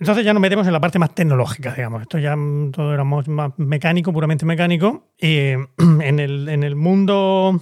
Entonces 0.00 0.24
ya 0.24 0.32
nos 0.32 0.40
metemos 0.40 0.64
en 0.66 0.72
la 0.72 0.78
parte 0.80 0.98
más 1.00 1.12
tecnológica, 1.12 1.74
digamos. 1.74 2.02
Esto 2.02 2.18
ya 2.18 2.36
mm, 2.36 2.70
todo 2.70 2.94
era 2.94 3.02
más 3.02 3.26
mecánico, 3.56 4.12
puramente 4.12 4.46
mecánico. 4.46 5.08
Y 5.20 5.38
en, 5.78 6.20
el, 6.20 6.48
en 6.48 6.62
el 6.62 6.76
mundo 6.76 7.60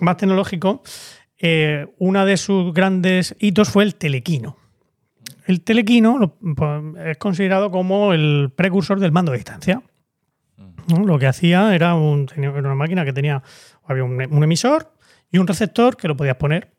más 0.00 0.16
tecnológico, 0.16 0.82
eh, 1.38 1.86
una 1.98 2.24
de 2.24 2.38
sus 2.38 2.72
grandes 2.72 3.36
hitos 3.38 3.68
fue 3.68 3.84
el 3.84 3.96
telequino. 3.96 4.56
El 5.46 5.60
telequino 5.62 6.36
pues, 6.56 6.82
es 7.06 7.16
considerado 7.18 7.70
como 7.70 8.12
el 8.12 8.52
precursor 8.56 8.98
del 9.00 9.12
mando 9.12 9.32
a 9.32 9.34
distancia. 9.36 9.82
¿no? 10.88 11.04
Lo 11.04 11.18
que 11.18 11.26
hacía 11.26 11.74
era, 11.74 11.94
un- 11.94 12.26
tenía- 12.26 12.50
una 12.50 12.74
máquina 12.74 13.04
que 13.04 13.12
tenía 13.12 13.42
había 13.86 14.04
un, 14.04 14.12
un 14.30 14.44
emisor 14.44 14.92
y 15.30 15.38
un 15.38 15.46
receptor 15.46 15.96
que 15.96 16.08
lo 16.08 16.16
podías 16.16 16.36
poner. 16.36 16.72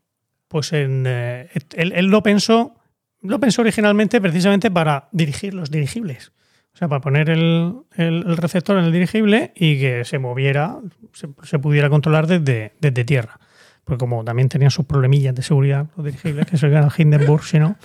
Pues 0.48 0.74
en, 0.74 1.04
eh, 1.08 1.50
él, 1.76 1.92
él 1.96 2.06
lo 2.08 2.22
pensó, 2.24 2.76
lo 3.22 3.40
pensó 3.40 3.62
originalmente 3.62 4.22
precisamente 4.22 4.70
para 4.72 5.10
dirigir 5.12 5.54
los 5.54 5.70
dirigibles. 5.72 6.32
O 6.74 6.78
sea, 6.78 6.88
para 6.88 7.02
poner 7.02 7.30
el, 7.30 7.74
el- 7.96 8.24
el 8.28 8.38
receptor 8.38 8.78
en 8.78 8.86
el 8.86 8.92
dirigible 8.92 9.54
y 9.56 9.80
que 9.80 10.06
se 10.06 10.20
moviera, 10.20 10.78
se, 11.14 11.30
se 11.44 11.60
pudiera 11.60 11.90
controlar 11.90 12.28
desde, 12.28 12.74
desde 12.80 13.06
tierra. 13.06 13.40
Porque 13.84 14.00
como 14.00 14.24
también 14.24 14.50
tenían 14.50 14.72
sus 14.72 14.86
problemillas 14.86 15.36
de 15.36 15.42
seguridad 15.44 15.88
los 15.96 16.06
dirigibles, 16.06 16.46
que 16.48 16.58
se 16.58 16.68
el 16.68 16.88
Hindenburg, 16.98 17.44
si 17.44 17.60
no, 17.60 17.76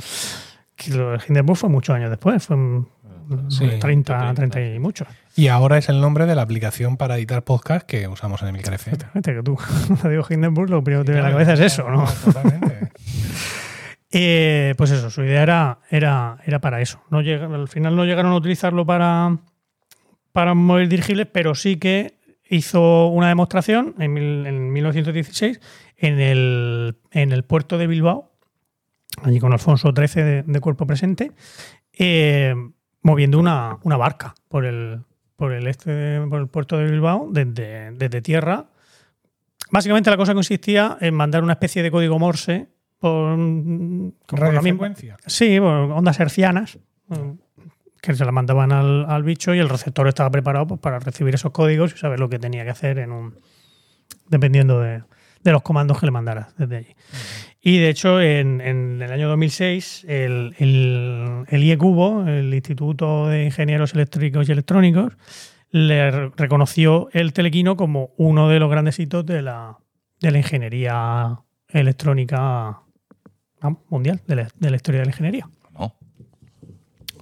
que 0.82 0.90
lo 0.96 1.12
de 1.12 1.20
Hindenburg 1.28 1.58
fue 1.58 1.68
muchos 1.68 1.94
años 1.94 2.10
después, 2.10 2.46
fue 2.46 2.56
Sí, 3.48 3.68
30, 3.78 4.34
30 4.34 4.60
y 4.74 4.78
muchos. 4.80 5.06
Y 5.36 5.46
ahora 5.46 5.78
es 5.78 5.88
el 5.88 6.00
nombre 6.00 6.26
de 6.26 6.34
la 6.34 6.42
aplicación 6.42 6.96
para 6.96 7.16
editar 7.16 7.44
podcast 7.44 7.86
que 7.86 8.08
usamos 8.08 8.42
en 8.42 8.48
Emilcar 8.48 8.74
FM. 8.74 8.96
Exactamente, 8.96 9.34
que 9.36 9.42
tú, 9.44 9.56
cuando 9.86 10.08
digo 10.08 10.24
Hindenburg, 10.28 10.68
lo 10.70 10.82
primero 10.82 11.02
que 11.04 11.06
te 11.06 11.12
viene 11.12 11.26
a 11.26 11.30
la 11.30 11.34
cabeza 11.34 11.52
es 11.52 11.60
eso, 11.60 11.88
¿no? 11.90 12.04
Totalmente. 12.24 12.90
Eh, 14.12 14.74
pues 14.76 14.90
eso, 14.90 15.08
su 15.08 15.22
idea 15.22 15.42
era, 15.42 15.78
era, 15.88 16.38
era 16.44 16.60
para 16.60 16.80
eso. 16.80 17.00
No 17.10 17.22
llega- 17.22 17.46
al 17.46 17.68
final 17.68 17.94
no 17.94 18.04
llegaron 18.04 18.32
a 18.32 18.36
utilizarlo 18.36 18.84
para, 18.84 19.38
para 20.32 20.54
mover 20.54 20.88
dirigibles, 20.88 21.28
pero 21.32 21.54
sí 21.54 21.76
que 21.76 22.18
hizo 22.48 23.06
una 23.06 23.28
demostración 23.28 23.94
en, 24.00 24.12
mil- 24.12 24.46
en 24.48 24.72
1916 24.72 25.60
en 25.96 26.18
el, 26.18 26.96
en 27.12 27.30
el 27.30 27.44
puerto 27.44 27.78
de 27.78 27.86
Bilbao, 27.86 28.29
allí 29.22 29.38
con 29.40 29.52
Alfonso 29.52 29.92
XIII 29.94 30.22
de, 30.22 30.42
de 30.44 30.60
cuerpo 30.60 30.86
presente, 30.86 31.32
eh, 31.92 32.54
moviendo 33.02 33.38
una, 33.38 33.78
una 33.82 33.96
barca 33.96 34.34
por 34.48 34.64
el, 34.64 35.00
por 35.36 35.52
el 35.52 35.66
este 35.66 35.90
de- 35.90 36.26
por 36.28 36.40
el 36.40 36.48
puerto 36.48 36.76
de 36.78 36.90
Bilbao 36.90 37.28
desde, 37.30 37.92
desde 37.92 38.20
tierra. 38.22 38.66
Básicamente 39.70 40.10
la 40.10 40.16
cosa 40.16 40.34
consistía 40.34 40.96
en 41.00 41.14
mandar 41.14 41.42
una 41.42 41.52
especie 41.54 41.82
de 41.82 41.90
código 41.90 42.18
Morse 42.18 42.68
por, 42.98 43.36
por 44.26 44.38
la 44.54 44.60
misma-. 44.62 44.78
Sí, 45.26 45.58
bueno, 45.58 45.94
ondas 45.96 46.18
hercianas, 46.20 46.78
que 48.02 48.14
se 48.14 48.24
las 48.24 48.32
mandaban 48.34 48.72
al, 48.72 49.04
al 49.08 49.22
bicho 49.22 49.54
y 49.54 49.58
el 49.58 49.68
receptor 49.68 50.08
estaba 50.08 50.30
preparado 50.30 50.66
pues, 50.66 50.80
para 50.80 50.98
recibir 50.98 51.34
esos 51.34 51.52
códigos 51.52 51.94
y 51.94 51.98
saber 51.98 52.18
lo 52.20 52.28
que 52.28 52.38
tenía 52.38 52.64
que 52.64 52.70
hacer 52.70 52.98
en 52.98 53.12
un 53.12 53.38
dependiendo 54.28 54.80
de, 54.80 55.02
de 55.42 55.52
los 55.52 55.62
comandos 55.62 55.98
que 56.00 56.06
le 56.06 56.12
mandaras 56.12 56.54
desde 56.56 56.76
allí. 56.78 56.94
Y 57.62 57.78
de 57.78 57.90
hecho, 57.90 58.20
en, 58.22 58.60
en 58.62 59.02
el 59.02 59.12
año 59.12 59.28
2006, 59.28 60.04
el, 60.08 60.54
el, 60.58 61.44
el 61.48 61.62
IECUBO, 61.64 62.26
el 62.26 62.54
Instituto 62.54 63.26
de 63.28 63.44
Ingenieros 63.44 63.92
Eléctricos 63.94 64.48
y 64.48 64.52
Electrónicos, 64.52 65.12
le 65.70 66.10
re- 66.10 66.30
reconoció 66.36 67.08
el 67.12 67.32
telequino 67.34 67.76
como 67.76 68.10
uno 68.16 68.48
de 68.48 68.58
los 68.58 68.70
grandes 68.70 68.98
hitos 68.98 69.26
de 69.26 69.42
la, 69.42 69.76
de 70.20 70.30
la 70.30 70.38
ingeniería 70.38 71.38
electrónica 71.68 72.80
mundial, 73.88 74.20
de 74.26 74.36
la, 74.36 74.48
de 74.58 74.70
la 74.70 74.76
historia 74.76 75.00
de 75.00 75.06
la 75.06 75.10
ingeniería. 75.12 75.48
No, 75.78 75.94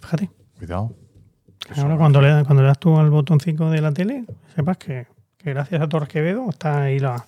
Fíjate. 0.00 0.30
cuidado. 0.56 0.94
Ahora 1.76 1.96
cuando 1.96 2.22
le, 2.22 2.44
cuando 2.44 2.62
le 2.62 2.68
das 2.68 2.78
tú 2.78 2.96
al 2.96 3.10
botoncito 3.10 3.70
de 3.70 3.80
la 3.82 3.92
tele, 3.92 4.24
sepas 4.54 4.78
que, 4.78 5.06
que 5.36 5.50
gracias 5.52 5.82
a 5.82 5.88
Torres 5.88 6.08
Quevedo 6.08 6.48
están 6.48 6.82
ahí 6.82 6.98
la- 7.00 7.26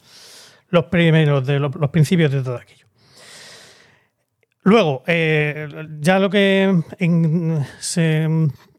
los 0.68 0.84
primeros 0.84 1.44
de 1.46 1.58
los, 1.58 1.74
los 1.74 1.90
principios 1.90 2.30
de 2.30 2.42
todo 2.42 2.54
aquello. 2.56 2.86
Luego, 4.62 5.02
eh, 5.06 5.68
ya 6.00 6.18
lo 6.18 6.28
que 6.30 6.82
en- 6.98 7.64
se 7.78 8.28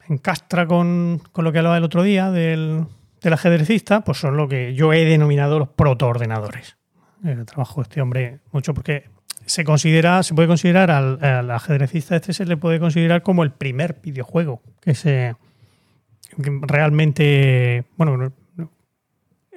encastra 0.08 0.68
con, 0.68 1.22
con 1.32 1.44
lo 1.44 1.52
que 1.52 1.58
hablaba 1.60 1.78
el 1.78 1.84
otro 1.84 2.04
día 2.04 2.30
del, 2.32 2.86
del 3.22 3.34
ajedrecista, 3.34 4.02
pues 4.04 4.20
son 4.20 4.38
lo 4.38 4.48
que 4.48 4.74
yo 4.76 4.94
he 4.94 5.06
denominado 5.06 5.58
los 5.60 5.70
protoordenadores. 5.70 6.78
El 7.24 7.46
trabajo 7.46 7.82
de 7.82 7.84
este 7.84 8.02
hombre 8.02 8.40
mucho 8.52 8.74
porque 8.74 9.06
se 9.46 9.64
considera, 9.64 10.22
se 10.24 10.34
puede 10.36 10.48
considerar 10.48 10.92
al, 10.92 11.24
al 11.24 11.50
ajedrecista 11.52 12.16
este 12.16 12.34
se 12.34 12.46
le 12.46 12.58
puede 12.58 12.80
considerar 12.80 13.22
como 13.24 13.44
el 13.44 13.52
primer 13.52 14.00
videojuego 14.04 14.62
que 14.82 14.94
se 14.96 15.36
que 16.42 16.60
realmente, 16.62 17.84
bueno, 17.98 18.16
no- 18.18 18.32
no, 18.56 18.72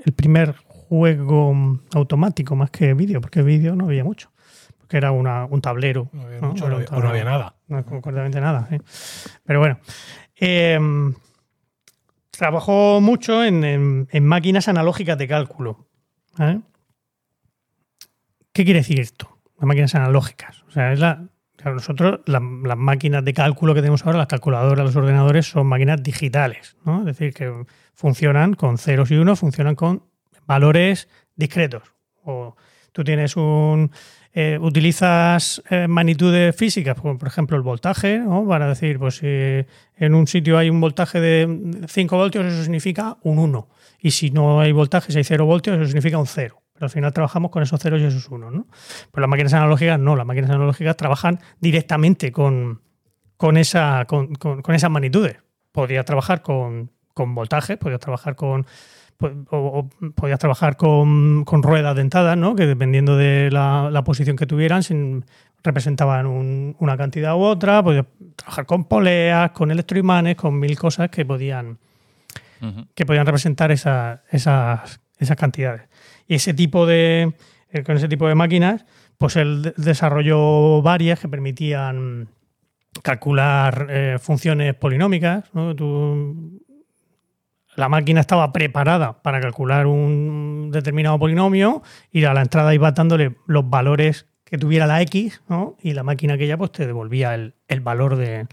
el 0.04 0.12
primer 0.12 0.56
juego 0.66 1.78
automático 1.94 2.56
más 2.56 2.70
que 2.70 2.92
vídeo, 2.94 3.20
porque 3.20 3.42
vídeo 3.42 3.76
no 3.76 3.84
había 3.86 4.02
mucho. 4.04 4.30
Que 4.94 4.98
era 4.98 5.10
una, 5.10 5.44
un 5.46 5.60
tablero. 5.60 6.08
No 6.12 6.22
había 6.22 6.38
¿no? 6.40 6.48
mucho, 6.50 6.68
no 6.68 6.76
había- 6.76 6.86
o 6.86 6.90
no 6.92 7.08
había 7.08 7.24
tablero. 7.24 7.30
nada. 7.30 7.56
No, 7.66 7.84
concretamente 7.84 8.40
nada. 8.40 8.68
Pero 9.44 9.58
bueno. 9.58 9.80
eh, 10.38 10.78
trabajó 12.30 13.00
mucho 13.00 13.42
en, 13.44 13.64
en- 13.64 14.08
en 14.12 14.24
máquinas 14.24 14.68
analógicas 14.68 15.18
de 15.18 15.26
cálculo. 15.26 15.88
¿vale? 16.38 16.60
¿Qué 18.52 18.64
quiere 18.64 18.78
decir 18.80 19.00
esto? 19.00 19.36
Las 19.58 19.66
máquinas 19.66 19.96
analógicas. 19.96 20.62
O 20.68 20.70
sea, 20.70 20.92
es 20.92 21.00
la. 21.00 21.26
nosotros, 21.64 22.20
la- 22.26 22.40
las 22.62 22.76
máquinas 22.78 23.24
de 23.24 23.32
cálculo 23.34 23.74
que 23.74 23.80
tenemos 23.80 24.06
ahora, 24.06 24.18
las 24.18 24.28
calculadoras, 24.28 24.84
los 24.86 24.94
ordenadores, 24.94 25.46
son 25.46 25.66
máquinas 25.66 26.04
digitales. 26.04 26.76
¿no? 26.84 27.00
Es 27.00 27.06
decir, 27.06 27.34
que 27.34 27.52
funcionan 27.94 28.54
con 28.54 28.78
ceros 28.78 29.10
y 29.10 29.16
unos, 29.16 29.40
funcionan 29.40 29.74
con 29.74 30.04
valores 30.46 31.08
discretos. 31.34 31.82
O 32.22 32.54
tú 32.92 33.02
tienes 33.02 33.36
un. 33.36 33.90
Eh, 34.36 34.58
utilizas 34.60 35.62
eh, 35.70 35.86
magnitudes 35.88 36.56
físicas, 36.56 37.00
como 37.00 37.16
por 37.16 37.28
ejemplo 37.28 37.56
el 37.56 37.62
voltaje, 37.62 38.18
¿no? 38.18 38.46
para 38.48 38.68
decir, 38.68 38.98
pues 38.98 39.16
si 39.18 39.26
en 39.26 40.14
un 40.14 40.26
sitio 40.26 40.58
hay 40.58 40.68
un 40.70 40.80
voltaje 40.80 41.20
de 41.20 41.86
5 41.88 42.16
voltios, 42.16 42.44
eso 42.46 42.62
significa 42.62 43.16
un 43.22 43.38
1. 43.38 43.68
Y 44.00 44.10
si 44.10 44.30
no 44.30 44.60
hay 44.60 44.72
voltaje, 44.72 45.12
si 45.12 45.18
hay 45.18 45.24
0 45.24 45.46
voltios, 45.46 45.76
eso 45.76 45.86
significa 45.86 46.18
un 46.18 46.26
0. 46.26 46.60
Pero 46.74 46.86
al 46.86 46.90
final 46.90 47.12
trabajamos 47.12 47.52
con 47.52 47.62
esos 47.62 47.80
ceros 47.80 48.00
y 48.00 48.04
esos 48.04 48.28
unos. 48.28 48.52
¿no? 48.52 48.66
Pero 49.12 49.20
las 49.20 49.30
máquinas 49.30 49.54
analógicas 49.54 49.98
no, 50.00 50.16
las 50.16 50.26
máquinas 50.26 50.50
analógicas 50.50 50.96
trabajan 50.96 51.38
directamente 51.60 52.32
con, 52.32 52.80
con, 53.36 53.56
esa, 53.56 54.04
con, 54.06 54.34
con- 54.34 54.74
esas 54.74 54.90
magnitudes. 54.90 55.36
Podrías 55.70 56.04
trabajar 56.04 56.42
con, 56.42 56.90
con 57.14 57.36
voltaje, 57.36 57.76
podrías 57.76 58.00
trabajar 58.00 58.34
con 58.34 58.66
po- 59.16 59.30
o, 59.50 59.56
o 59.80 59.88
podías 60.14 60.38
trabajar 60.38 60.76
con, 60.76 61.44
con 61.44 61.62
ruedas 61.62 61.94
dentadas, 61.96 62.36
¿no? 62.36 62.54
que 62.54 62.66
dependiendo 62.66 63.16
de 63.16 63.50
la, 63.50 63.88
la 63.90 64.04
posición 64.04 64.36
que 64.36 64.46
tuvieran, 64.46 64.82
sin- 64.82 65.24
representaban 65.62 66.26
un- 66.26 66.76
una 66.78 66.96
cantidad 66.96 67.34
u 67.36 67.40
otra, 67.40 67.82
podías 67.82 68.06
trabajar 68.36 68.66
con 68.66 68.84
poleas, 68.84 69.50
con 69.52 69.70
electroimanes, 69.70 70.36
con 70.36 70.58
mil 70.60 70.78
cosas 70.78 71.08
que 71.10 71.24
podían, 71.24 71.78
que 72.94 73.04
podían 73.06 73.26
representar 73.26 73.70
esa- 73.72 74.22
esas, 74.30 75.00
esas 75.18 75.36
cantidades. 75.36 75.82
Y 76.28 76.34
ese 76.36 76.54
tipo 76.54 76.86
de, 76.86 77.32
eh, 77.70 77.82
con 77.82 77.96
ese 77.96 78.08
tipo 78.08 78.26
de 78.28 78.34
máquinas, 78.34 78.84
pues 79.18 79.36
él 79.36 79.62
de- 79.62 79.74
desarrolló 79.76 80.82
varias 80.82 81.20
que 81.20 81.28
permitían 81.28 82.28
calcular 83.02 83.86
eh, 83.90 84.16
funciones 84.20 84.74
polinómicas. 84.74 85.44
¿no? 85.52 85.74
Tú- 85.74 86.60
la 87.76 87.88
máquina 87.88 88.20
estaba 88.20 88.52
preparada 88.52 89.22
para 89.22 89.40
calcular 89.40 89.86
un 89.86 90.70
determinado 90.72 91.18
polinomio 91.18 91.82
y 92.12 92.24
a 92.24 92.32
la 92.34 92.42
entrada 92.42 92.74
iba 92.74 92.92
dándole 92.92 93.36
los 93.46 93.68
valores 93.68 94.26
que 94.44 94.58
tuviera 94.58 94.86
la 94.86 95.00
X, 95.02 95.42
¿no? 95.48 95.76
Y 95.82 95.94
la 95.94 96.02
máquina 96.02 96.34
aquella 96.34 96.56
pues 96.56 96.70
te 96.72 96.86
devolvía 96.86 97.34
el, 97.34 97.54
el 97.68 97.80
valor 97.80 98.16
de 98.16 98.46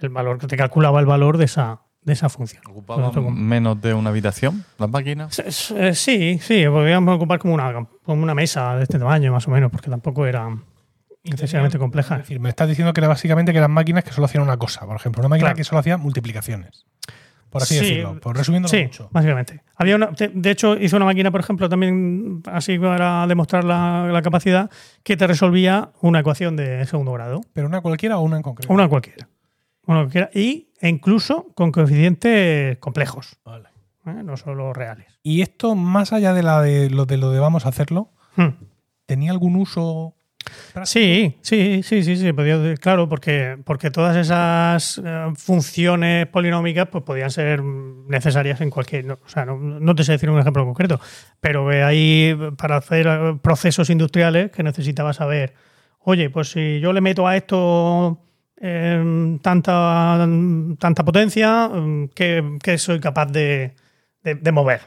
el 0.00 0.08
valor 0.10 0.38
que 0.38 0.46
te 0.46 0.56
calculaba 0.58 1.00
el 1.00 1.06
valor 1.06 1.38
de 1.38 1.46
esa, 1.46 1.80
de 2.02 2.12
esa 2.12 2.28
función. 2.28 2.62
¿Ocupaban 2.68 3.34
menos 3.34 3.80
de 3.80 3.94
una 3.94 4.10
habitación 4.10 4.64
las 4.78 4.90
máquinas? 4.90 5.38
Eh, 5.38 5.94
Sí, 5.94 6.38
sí, 6.42 6.64
podríamos 6.68 7.16
ocupar 7.16 7.38
como 7.38 7.54
una, 7.54 7.86
como 8.04 8.22
una 8.22 8.34
mesa 8.34 8.76
de 8.76 8.82
este 8.82 8.98
tamaño, 8.98 9.32
más 9.32 9.48
o 9.48 9.50
menos, 9.50 9.70
porque 9.70 9.88
tampoco 9.88 10.26
era 10.26 10.54
excesivamente 11.24 11.78
Es 11.78 11.80
compleja. 11.80 12.18
decir, 12.18 12.38
me 12.40 12.50
estás 12.50 12.68
diciendo 12.68 12.92
que 12.92 13.00
era 13.00 13.08
básicamente 13.08 13.52
que 13.52 13.58
eran 13.58 13.70
máquinas 13.70 14.04
que 14.04 14.12
solo 14.12 14.26
hacían 14.26 14.42
una 14.44 14.58
cosa. 14.58 14.84
Por 14.86 14.96
ejemplo, 14.96 15.20
una 15.22 15.28
máquina 15.30 15.46
Claro. 15.46 15.56
que 15.56 15.64
solo 15.64 15.78
hacía 15.78 15.96
multiplicaciones. 15.96 16.84
Por 17.56 17.62
así 17.64 17.74
Sí, 17.78 17.80
decirlo. 17.84 18.20
Por 18.20 18.36
resumiendo 18.36 18.68
Sí, 18.68 18.84
mucho. 18.84 19.08
básicamente. 19.12 19.62
Había 19.76 19.96
una, 19.96 20.10
de, 20.10 20.50
hecho, 20.50 20.76
hizo 20.78 20.96
una 20.96 21.04
máquina, 21.06 21.30
por 21.30 21.40
ejemplo, 21.40 21.68
también 21.68 22.42
así 22.46 22.78
para 22.78 23.26
demostrar 23.26 23.64
la, 23.64 24.08
la 24.12 24.22
capacidad, 24.22 24.70
que 25.02 25.16
te 25.16 25.26
resolvía 25.26 25.90
una 26.00 26.20
ecuación 26.20 26.56
de 26.56 26.84
segundo 26.86 27.12
grado. 27.12 27.40
Pero 27.52 27.66
una 27.66 27.80
cualquiera 27.80 28.18
o 28.18 28.22
una 28.22 28.36
en 28.36 28.42
concreto. 28.42 28.72
Una 28.72 28.88
cualquiera. 28.88 29.28
Una 29.86 30.00
cualquiera. 30.00 30.30
Y, 30.34 30.70
e 30.80 30.88
incluso 30.88 31.52
con 31.54 31.70
coeficientes 31.72 32.78
complejos, 32.78 33.38
Vale. 33.44 33.68
¿eh? 34.06 34.22
no 34.24 34.36
solo 34.36 34.72
reales. 34.72 35.06
Y 35.22 35.42
esto, 35.42 35.74
más 35.74 36.12
allá 36.12 36.32
de, 36.32 36.42
la 36.42 36.60
de 36.62 36.90
lo 36.90 37.06
de 37.06 37.16
lo 37.18 37.30
de 37.30 37.38
vamos 37.40 37.66
a 37.66 37.68
hacerlo, 37.68 38.10
Hmm. 38.36 38.48
¿tenía 39.06 39.30
algún 39.30 39.56
uso? 39.56 40.15
Sí, 40.84 41.36
sí, 41.40 41.82
sí, 41.82 42.02
sí, 42.02 42.16
sí, 42.16 42.32
podía 42.32 42.74
claro, 42.76 43.08
porque, 43.08 43.56
porque 43.64 43.90
todas 43.90 44.16
esas 44.16 45.00
eh, 45.04 45.32
funciones 45.36 46.26
polinómicas 46.26 46.88
pues 46.90 47.02
podían 47.04 47.30
ser 47.30 47.62
necesarias 47.62 48.60
en 48.60 48.70
cualquier, 48.70 49.10
o 49.12 49.18
sea, 49.26 49.44
no, 49.44 49.56
no 49.58 49.94
te 49.94 50.04
sé 50.04 50.12
decir 50.12 50.30
un 50.30 50.38
ejemplo 50.38 50.64
concreto, 50.64 51.00
pero 51.40 51.68
que 51.68 51.82
hay 51.82 52.36
para 52.58 52.76
hacer 52.76 53.06
eh, 53.08 53.38
procesos 53.42 53.90
industriales 53.90 54.50
que 54.50 54.62
necesitaba 54.62 55.12
saber, 55.12 55.54
oye, 56.00 56.30
pues 56.30 56.50
si 56.50 56.78
yo 56.80 56.92
le 56.92 57.00
meto 57.00 57.26
a 57.26 57.36
esto 57.36 58.18
eh, 58.60 59.38
tanta, 59.42 60.26
tanta 60.78 61.04
potencia, 61.04 61.68
mm, 61.68 62.08
¿qué, 62.14 62.58
qué 62.62 62.78
soy 62.78 63.00
capaz 63.00 63.26
de, 63.26 63.74
de- 64.22 64.34
de 64.36 64.52
mover? 64.52 64.80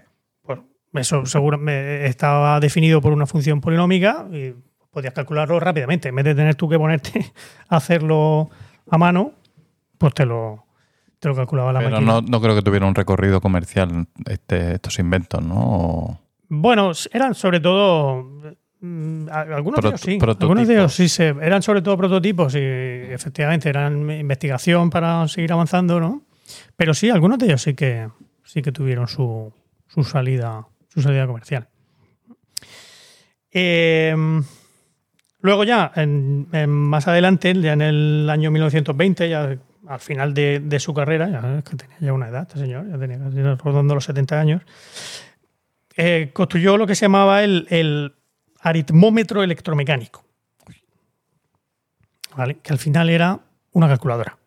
Pues 0.44 0.60
eso 0.96 1.26
seguro 1.26 1.58
me- 1.58 2.06
estaba 2.08 2.60
definido 2.60 3.00
por 3.02 3.14
una 3.14 3.26
función 3.28 3.62
polinómica 3.62 4.28
y 4.32 4.54
podías 4.92 5.14
calcularlo 5.14 5.60
rápidamente. 5.60 6.10
En 6.10 6.16
vez 6.16 6.26
de 6.26 6.36
tener 6.36 6.56
tú 6.56 6.68
que 6.70 6.78
ponerte 6.78 7.32
a 7.70 7.78
hacerlo 7.78 8.50
a 8.90 8.98
mano, 8.98 9.34
pues 9.98 10.14
te 10.14 10.26
lo, 10.26 10.66
te 11.20 11.28
lo 11.30 11.36
calculaba 11.36 11.74
la 11.74 11.80
Pero 11.80 11.92
máquina. 11.92 12.12
no, 12.14 12.22
no 12.22 12.42
creo 12.42 12.56
que 12.56 12.62
tuviera 12.62 12.86
un 12.86 12.96
recorrido 12.96 13.42
comercial 13.42 14.08
este, 14.26 14.76
estos 14.76 14.98
inventos, 15.00 15.44
¿no? 15.44 15.56
O- 15.60 16.20
Bueno, 16.50 16.92
eran 17.12 17.36
sobre 17.36 17.60
todo. 17.60 18.24
mm, 18.82 19.28
Algunos 19.32 19.82
de 19.82 19.88
ellos 19.90 20.02
sí. 20.02 20.18
Algunos 20.42 20.68
de 20.68 20.74
ellos 20.74 20.94
sí 20.94 21.08
se, 21.10 21.28
eran 21.28 21.62
sobre 21.62 21.82
todo 21.82 21.98
prototipos 21.98 22.56
y 22.56 22.60
efectivamente 22.60 23.70
eran 23.70 24.10
investigación 24.10 24.90
para 24.90 25.28
seguir 25.28 25.52
avanzando, 25.54 26.00
¿no? 26.00 26.24
Pero 26.76 26.94
sí, 26.96 27.10
algunos 27.12 27.38
de 27.38 27.46
ellos 27.46 27.62
sí 27.62 27.76
que 27.76 28.10
sí 28.44 28.64
que 28.64 28.72
tuvieron 28.72 29.08
su, 29.08 29.54
su 29.88 30.04
salida, 30.04 30.66
su 30.88 31.02
salida 31.04 31.28
comercial. 31.28 31.68
Eh, 33.52 34.16
luego 35.42 35.64
ya, 35.64 35.92
más 36.68 37.08
adelante, 37.08 37.54
ya 37.62 37.74
en 37.74 37.82
el 37.82 38.30
año 38.30 38.52
1920, 38.52 39.30
ya 39.30 39.58
al 39.88 40.00
final 40.00 40.34
de, 40.34 40.80
su 40.80 40.94
carrera, 40.94 41.30
ya 41.30 41.62
tenía 41.64 41.98
ya 42.00 42.14
una 42.14 42.28
edad 42.30 42.44
este 42.44 42.60
señor, 42.60 42.88
ya 42.90 42.98
tenía 42.98 43.18
casi 43.20 43.42
rodando 43.42 43.96
los 43.96 44.04
70 44.06 44.40
años, 44.40 44.62
eh, 45.98 46.30
construyó 46.34 46.78
lo 46.78 46.86
que 46.86 46.96
se 46.96 47.06
llamaba 47.06 47.44
el, 47.44 48.14
aritmómetro 48.62 49.42
electromecánico. 49.42 50.26
Que 52.62 52.72
al 52.74 52.78
final 52.78 53.10
era 53.10 53.40
una 53.72 53.88
calculadora. 53.88 54.38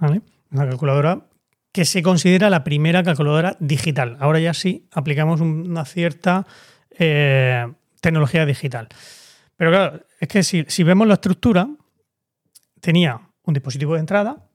Una 0.00 0.68
calculadora 0.68 1.26
que 1.72 1.84
se 1.84 2.02
considera 2.02 2.50
la 2.50 2.64
primera 2.64 3.02
calculadora 3.02 3.56
digital. 3.60 4.16
Ahora 4.20 4.40
ya 4.40 4.54
sí 4.54 4.86
aplicamos 4.92 5.40
un- 5.40 5.70
una 5.70 5.84
cierta 5.84 6.46
eh, 6.98 7.66
tecnología 8.00 8.46
digital. 8.46 8.88
Pero 9.56 9.70
claro, 9.70 10.00
es 10.20 10.28
que 10.28 10.42
si, 10.42 10.64
si 10.68 10.82
vemos 10.82 11.06
la 11.06 11.14
estructura, 11.14 11.68
tenía 12.80 13.20
un 13.44 13.54
dispositivo 13.54 13.94
de 13.94 14.00
entrada, 14.00 14.48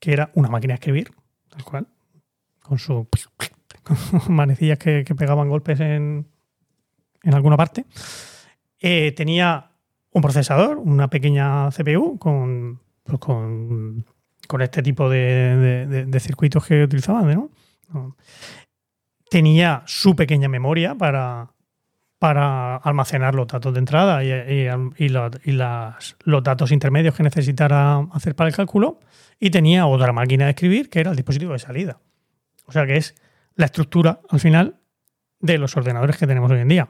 que 0.00 0.12
era 0.12 0.30
una 0.34 0.48
máquina 0.48 0.72
de 0.72 0.76
escribir, 0.76 1.10
tal 1.48 1.64
cual, 1.64 1.86
con 2.62 2.78
su 2.78 3.06
con 3.82 3.96
manecillas 4.34 4.78
que, 4.78 5.04
que 5.04 5.14
pegaban 5.14 5.48
golpes 5.48 5.78
en, 5.80 6.26
en 7.22 7.34
alguna 7.34 7.56
parte. 7.56 7.84
Eh, 8.80 9.12
tenía 9.12 9.70
un 10.12 10.22
procesador, 10.22 10.78
una 10.78 11.08
pequeña 11.08 11.70
CPU 11.70 12.18
con, 12.18 12.80
pues 13.02 13.18
con, 13.18 14.04
con 14.46 14.62
este 14.62 14.82
tipo 14.82 15.08
de, 15.08 15.86
de- 15.86 16.06
de- 16.06 16.20
circuitos 16.20 16.66
que 16.66 16.84
utilizaban. 16.84 17.50
No. 17.92 18.16
Tenía 19.30 19.82
su 19.86 20.14
pequeña 20.14 20.48
memoria 20.48 20.94
para, 20.94 21.50
para 22.24 22.76
almacenar 22.76 23.34
los 23.34 23.46
datos 23.46 23.74
de 23.74 23.80
entrada 23.80 24.24
y, 24.24 24.30
y 24.96 25.08
las- 25.10 26.16
los 26.24 26.42
datos 26.42 26.72
intermedios 26.72 27.14
que 27.14 27.22
necesitara 27.22 27.98
hacer 28.14 28.34
para 28.34 28.48
el 28.48 28.56
cálculo. 28.56 28.98
Y 29.38 29.50
tenía 29.50 29.84
otra 29.84 30.10
máquina 30.14 30.46
de 30.46 30.52
escribir 30.52 30.88
que 30.88 31.00
era 31.00 31.10
el 31.10 31.16
dispositivo 31.16 31.52
de 31.52 31.58
salida. 31.58 31.98
O 32.64 32.72
sea 32.72 32.86
que 32.86 32.96
es 32.96 33.14
la 33.56 33.66
estructura 33.66 34.20
al 34.30 34.40
final 34.40 34.76
de 35.38 35.58
los 35.58 35.76
ordenadores 35.76 36.16
que 36.16 36.26
tenemos 36.26 36.50
hoy 36.50 36.60
en 36.60 36.68
día. 36.68 36.88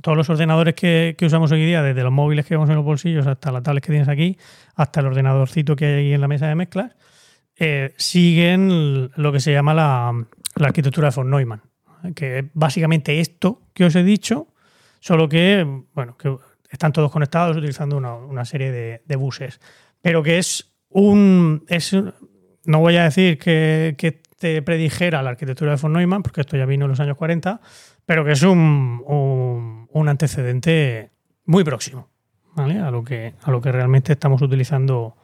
Todos 0.00 0.16
los 0.16 0.30
ordenadores 0.30 0.74
que, 0.74 1.16
usamos 1.22 1.50
hoy 1.50 1.66
día, 1.66 1.82
desde 1.82 2.04
los 2.04 2.12
móviles 2.12 2.46
que 2.46 2.54
vemos 2.54 2.70
en 2.70 2.76
los 2.76 2.84
bolsillos 2.84 3.26
hasta 3.26 3.50
las 3.50 3.64
tablets 3.64 3.84
que 3.84 3.92
tienes 3.92 4.08
aquí, 4.08 4.38
hasta 4.76 5.00
el 5.00 5.06
ordenadorcito 5.06 5.74
que 5.74 5.86
hay 5.86 5.94
ahí 5.94 6.12
en 6.12 6.20
la 6.20 6.28
mesa 6.28 6.46
de 6.46 6.54
mezclas, 6.54 6.94
eh, 7.58 7.94
siguen 7.96 9.10
lo 9.16 9.32
que 9.32 9.40
se 9.40 9.50
llama 9.52 9.74
la, 9.74 10.12
la 10.54 10.66
arquitectura 10.68 11.10
de 11.10 11.16
von 11.16 11.30
Neumann. 11.30 11.62
Que 12.14 12.38
es 12.38 12.44
básicamente 12.54 13.20
esto 13.20 13.62
que 13.72 13.84
os 13.84 13.94
he 13.96 14.02
dicho, 14.02 14.48
solo 15.00 15.28
que, 15.28 15.66
bueno, 15.94 16.16
que 16.16 16.36
están 16.70 16.92
todos 16.92 17.10
conectados 17.10 17.56
utilizando 17.56 17.96
una, 17.96 18.14
una 18.14 18.44
serie 18.44 19.00
de, 19.04 19.16
buses, 19.16 19.60
pero 20.00 20.22
que 20.22 20.38
es 20.38 20.72
un... 20.88 21.64
Es, 21.68 21.92
no 22.64 22.80
voy 22.80 22.96
a 22.96 23.04
decir 23.04 23.38
que, 23.38 23.94
que 23.96 24.20
te 24.38 24.62
predijera 24.62 25.22
la 25.22 25.30
arquitectura 25.30 25.72
de 25.72 25.80
von 25.80 25.92
Neumann, 25.92 26.22
porque 26.22 26.40
esto 26.40 26.56
ya 26.56 26.66
vino 26.66 26.84
en 26.84 26.90
los 26.90 27.00
años 27.00 27.16
40, 27.16 27.60
pero 28.04 28.24
que 28.24 28.32
es 28.32 28.42
un, 28.42 29.02
un, 29.06 29.88
un 29.90 30.08
antecedente 30.08 31.10
muy 31.44 31.64
próximo 31.64 32.08
¿vale? 32.54 32.78
a, 32.80 32.90
lo 32.90 33.04
que, 33.04 33.34
a 33.42 33.50
lo 33.50 33.60
que 33.60 33.70
realmente 33.72 34.12
estamos 34.12 34.42
utilizando, 34.42 35.16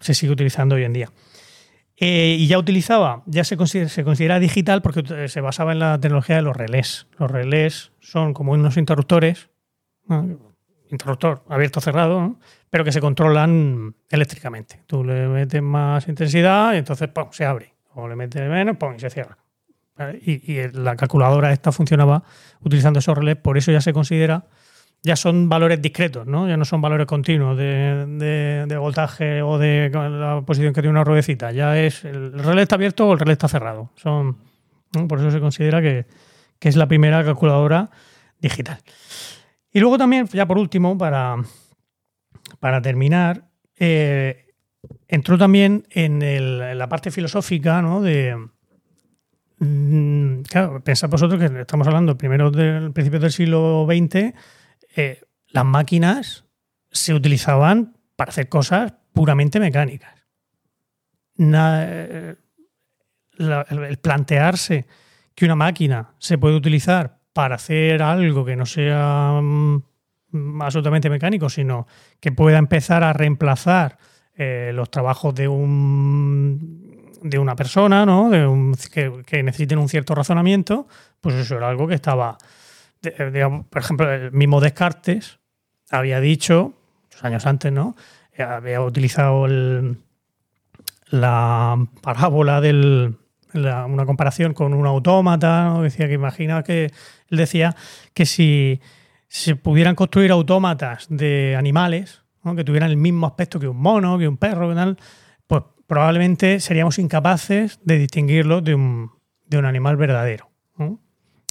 se 0.00 0.14
sigue 0.14 0.32
utilizando 0.32 0.76
hoy 0.76 0.84
en 0.84 0.92
día. 0.92 1.10
Eh, 1.98 2.36
y 2.38 2.46
ya 2.46 2.58
utilizaba, 2.58 3.22
ya 3.24 3.42
se 3.44 3.56
considera, 3.56 3.88
se 3.88 4.04
considera 4.04 4.38
digital 4.38 4.82
porque 4.82 5.28
se 5.28 5.40
basaba 5.40 5.72
en 5.72 5.78
la 5.78 5.98
tecnología 5.98 6.36
de 6.36 6.42
los 6.42 6.54
relés. 6.54 7.06
Los 7.18 7.30
relés 7.30 7.92
son 8.00 8.34
como 8.34 8.52
unos 8.52 8.76
interruptores, 8.76 9.48
interruptor 10.90 11.42
abierto 11.48 11.80
cerrado, 11.80 12.20
¿no? 12.20 12.40
pero 12.68 12.84
que 12.84 12.92
se 12.92 13.00
controlan 13.00 13.94
eléctricamente. 14.10 14.82
Tú 14.86 15.04
le 15.04 15.26
metes 15.26 15.62
más 15.62 16.06
intensidad 16.08 16.74
y 16.74 16.76
entonces 16.76 17.08
¡pum! 17.08 17.28
se 17.30 17.46
abre. 17.46 17.74
O 17.94 18.06
le 18.06 18.14
metes 18.14 18.46
menos 18.48 18.76
¡pum! 18.76 18.94
y 18.96 19.00
se 19.00 19.08
cierra. 19.08 19.38
Y, 20.20 20.52
y 20.52 20.68
la 20.72 20.94
calculadora 20.96 21.52
esta 21.52 21.72
funcionaba 21.72 22.22
utilizando 22.60 22.98
esos 22.98 23.16
relés, 23.16 23.36
por 23.36 23.56
eso 23.56 23.72
ya 23.72 23.80
se 23.80 23.94
considera, 23.94 24.44
ya 25.06 25.14
son 25.14 25.48
valores 25.48 25.80
discretos, 25.80 26.26
¿no? 26.26 26.48
ya 26.48 26.56
no 26.56 26.64
son 26.64 26.80
valores 26.80 27.06
continuos 27.06 27.56
de, 27.56 28.76
voltaje 28.78 29.40
o 29.40 29.56
de 29.56 29.88
la 29.92 30.42
posición 30.44 30.74
que 30.74 30.82
tiene 30.82 30.90
una 30.90 31.04
ruedecita. 31.04 31.52
Ya 31.52 31.78
es 31.78 32.04
el 32.04 32.32
relé 32.32 32.62
está 32.62 32.74
abierto 32.74 33.06
o 33.06 33.12
el 33.12 33.20
relé 33.20 33.32
está 33.32 33.46
cerrado. 33.46 33.90
Son. 33.94 34.36
Por 35.08 35.20
eso 35.20 35.30
se 35.30 35.38
considera 35.38 35.80
que, 35.80 36.06
que 36.58 36.68
es 36.68 36.74
la 36.74 36.88
primera 36.88 37.24
calculadora 37.24 37.88
digital. 38.40 38.78
Y 39.72 39.78
luego 39.78 39.96
también, 39.96 40.26
ya 40.26 40.46
por 40.46 40.58
último, 40.58 40.98
para, 40.98 41.36
para 42.58 42.82
terminar, 42.82 43.44
eh, 43.78 44.54
entró 45.06 45.38
también 45.38 45.86
en 45.90 46.78
la 46.78 46.88
parte 46.88 47.12
filosófica, 47.12 47.80
¿no? 47.80 48.02
De, 48.02 48.36
mm, 49.60 50.42
claro, 50.42 50.82
pensad 50.82 51.08
vosotros 51.08 51.38
que 51.38 51.60
estamos 51.60 51.86
hablando 51.86 52.18
primero 52.18 52.50
del 52.50 52.92
principio 52.92 53.20
del 53.20 53.30
siglo 53.30 53.86
XX, 53.88 54.34
eh, 54.96 55.20
las 55.48 55.64
máquinas 55.64 56.44
se 56.90 57.14
utilizaban 57.14 57.96
para 58.16 58.30
hacer 58.30 58.48
cosas 58.48 58.94
puramente 59.12 59.60
mecánicas. 59.60 60.14
Eh, 61.38 62.34
el 63.38 63.98
plantearse 63.98 64.86
que 65.34 65.44
una 65.44 65.54
máquina 65.56 66.14
se 66.18 66.38
puede 66.38 66.56
utilizar 66.56 67.18
para 67.34 67.56
hacer 67.56 68.02
algo 68.02 68.44
que 68.46 68.56
no 68.56 68.64
sea 68.64 69.38
mm, 69.42 70.62
absolutamente 70.62 71.10
mecánico, 71.10 71.50
sino 71.50 71.86
que 72.18 72.32
pueda 72.32 72.56
empezar 72.56 73.04
a 73.04 73.12
reemplazar 73.12 73.98
eh, 74.34 74.70
los 74.74 74.90
trabajos 74.90 75.34
de 75.34 75.48
un 75.48 76.86
de 77.22 77.38
una 77.38 77.56
persona, 77.56 78.06
¿no? 78.06 78.30
De 78.30 78.46
un- 78.46 78.74
que, 78.92 79.22
que 79.26 79.42
necesiten 79.42 79.78
un 79.78 79.88
cierto 79.88 80.14
razonamiento, 80.14 80.86
pues 81.20 81.34
eso 81.34 81.56
era 81.56 81.68
algo 81.68 81.88
que 81.88 81.94
estaba, 81.94 82.38
eh, 83.02 83.30
digamos, 83.32 83.66
por 83.66 83.82
ejemplo, 83.82 84.12
el 84.12 84.32
mismo 84.32 84.60
Descartes 84.60 85.38
había 85.90 86.20
dicho, 86.20 86.74
muchos 87.04 87.24
años 87.24 87.46
antes, 87.46 87.72
¿no? 87.72 87.96
Eh, 88.32 88.42
Había 88.42 88.80
utilizado 88.82 89.46
el- 89.46 89.98
la 91.10 91.76
parábola 92.02 92.60
del, 92.60 93.16
la- 93.52 93.86
una 93.86 94.04
comparación 94.06 94.54
con 94.54 94.74
un 94.74 94.86
autómata, 94.86 95.64
¿no? 95.66 95.82
decía 95.82 96.08
que 96.08 96.14
imagina 96.14 96.62
que 96.62 96.86
él 97.30 97.38
decía 97.38 97.74
que 98.12 98.26
si 98.26 98.80
se 99.28 99.56
pudieran 99.56 99.94
construir 99.94 100.30
autómatas 100.30 101.06
de 101.08 101.54
animales, 101.56 102.22
¿no? 102.42 102.54
que 102.56 102.64
tuvieran 102.64 102.90
el 102.90 102.96
mismo 102.96 103.26
aspecto 103.26 103.58
que 103.60 103.68
un 103.68 103.76
mono, 103.80 104.18
que 104.18 104.28
un 104.28 104.36
perro, 104.36 104.74
tal, 104.74 104.98
pues 105.46 105.62
probablemente 105.86 106.58
seríamos 106.60 106.98
incapaces 106.98 107.78
de 107.84 107.98
distinguirlo 107.98 108.60
de 108.60 108.74
un, 108.74 109.10
de 109.46 109.58
un 109.58 109.64
animal 109.64 109.96
verdadero. 109.96 110.50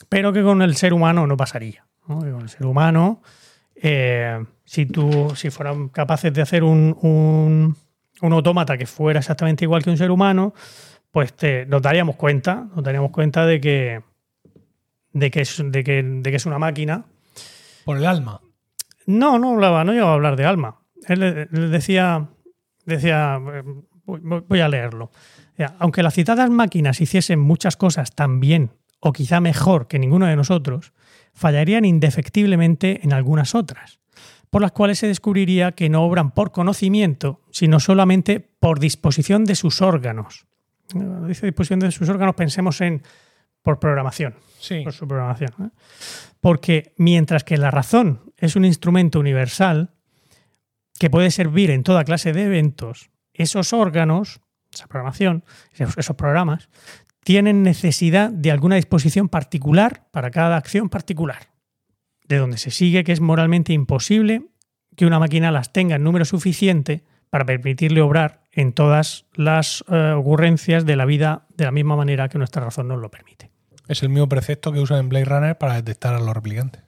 Pero 0.10 0.32
que 0.34 0.44
con 0.44 0.62
el 0.62 0.76
ser 0.76 0.94
humano 0.94 1.26
no 1.28 1.38
pasaría. 1.38 1.86
¿no? 2.08 2.20
Que 2.22 2.32
con 2.32 2.42
el 2.42 2.50
ser 2.50 2.66
humano, 2.66 3.22
eh, 3.76 4.44
si 4.64 4.86
tú, 4.86 5.34
si 5.36 5.50
fueran 5.50 5.90
capaces 5.90 6.34
de 6.34 6.42
hacer 6.42 6.64
un, 6.64 6.96
un, 7.02 7.76
un 8.22 8.34
autómata 8.34 8.78
que 8.78 8.86
fuera 8.86 9.20
exactamente 9.20 9.66
igual 9.66 9.84
que 9.84 9.90
un 9.90 9.98
ser 9.98 10.12
humano, 10.12 10.54
pues 11.12 11.34
te- 11.34 11.66
nos 11.66 11.82
daríamos 11.82 12.16
cuenta, 12.16 12.68
nos 12.76 12.84
daríamos 12.84 13.12
cuenta 13.12 13.46
de 13.46 13.60
que, 13.62 14.02
de 15.14 15.32
que, 15.32 15.42
es, 15.42 15.62
de 15.66 15.84
que, 15.84 16.04
de 16.04 16.30
que 16.30 16.36
es 16.38 16.46
una 16.46 16.60
máquina 16.60 17.06
Por 17.86 17.98
el 17.98 18.06
alma. 18.06 18.42
no, 19.06 19.40
no 19.40 19.54
hablaba, 19.54 19.84
no 19.84 19.94
llegaba 19.94 20.12
a 20.12 20.16
hablar 20.16 20.36
de 20.36 20.46
alma. 20.46 20.82
Él, 21.08 21.24
él 21.24 21.72
decía, 21.72 22.28
decía, 22.86 23.40
voy, 24.06 24.20
voy 24.48 24.60
a 24.60 24.68
leerlo. 24.68 25.12
Aunque 25.80 26.04
las 26.04 26.14
citadas 26.14 26.50
máquinas 26.50 27.00
hiciesen 27.00 27.40
muchas 27.40 27.78
cosas 27.78 28.14
tan 28.14 28.40
bien 28.40 28.72
o 29.00 29.14
quizá 29.14 29.40
mejor 29.40 29.88
que 29.88 30.00
ninguno 30.00 30.26
de 30.26 30.36
nosotros, 30.36 30.94
fallarían 31.34 31.86
indefectiblemente 31.86 33.02
en 33.04 33.14
algunas 33.14 33.56
otras, 33.56 34.00
por 34.50 34.62
las 34.62 34.72
cuales 34.72 35.00
se 35.00 35.08
descubriría 35.08 35.74
que 35.74 35.90
no 35.90 36.04
obran 36.04 36.32
por 36.32 36.52
conocimiento, 36.52 37.42
sino 37.52 37.80
solamente 37.80 38.40
por 38.40 38.80
disposición 38.80 39.44
de 39.46 39.56
sus 39.56 39.82
órganos. 39.82 40.46
Cuando 40.92 41.28
dice 41.28 41.46
disposición 41.46 41.80
de 41.80 41.92
sus 41.92 42.08
órganos, 42.10 42.36
pensemos 42.36 42.80
en 42.82 43.04
por 43.62 43.80
programación 43.80 44.36
Sí. 44.60 44.82
por 44.84 44.94
su 44.94 45.08
programación. 45.08 45.52
¿eh? 45.60 45.70
Porque 46.40 46.94
mientras 46.98 47.44
que 47.44 47.58
la 47.58 47.72
razón 47.72 48.32
es 48.38 48.56
un 48.56 48.64
instrumento 48.64 49.20
universal 49.20 49.92
que 51.00 51.10
puede 51.10 51.32
servir 51.32 51.72
en 51.72 51.84
toda 51.84 52.04
clase 52.04 52.32
de 52.32 52.44
eventos, 52.44 53.10
esos 53.34 53.74
órganos, 53.74 54.40
esa 54.72 54.88
programación, 54.88 55.44
esos, 55.74 55.98
esos 55.98 56.16
programas, 56.16 56.70
tienen 57.26 57.64
necesidad 57.64 58.30
de 58.30 58.52
alguna 58.52 58.76
disposición 58.76 59.30
particular 59.30 60.06
para 60.12 60.30
cada 60.30 60.58
acción 60.58 60.90
particular. 60.90 61.48
De 62.28 62.38
donde 62.38 62.60
se 62.60 62.70
sigue 62.70 63.04
que 63.04 63.12
es 63.12 63.20
moralmente 63.20 63.74
imposible 63.74 64.44
que 64.96 65.08
una 65.08 65.18
máquina 65.18 65.52
las 65.52 65.74
tenga 65.74 65.96
en 65.96 66.04
número 66.04 66.24
suficiente 66.24 67.04
para 67.32 67.44
permitirle 67.44 68.02
obrar 68.02 68.44
en 68.52 68.74
todas 68.74 69.26
las 69.34 69.84
eh, 69.90 70.14
ocurrencias 70.16 70.86
de 70.86 70.96
la 70.96 71.06
vida 71.06 71.48
de 71.58 71.66
la 71.66 71.72
misma 71.72 71.96
manera 71.96 72.30
que 72.30 72.38
nuestra 72.38 72.64
razón 72.64 72.88
nos 72.88 73.00
lo 73.02 73.10
permite. 73.10 73.50
Es 73.88 74.04
el 74.04 74.10
mismo 74.10 74.30
precepto 74.30 74.72
que 74.72 74.80
usan 74.80 75.00
en 75.00 75.10
Blade 75.10 75.26
Runner 75.26 75.58
para 75.58 75.74
detectar 75.74 76.14
a 76.14 76.20
los 76.20 76.34
replicantes. 76.34 76.84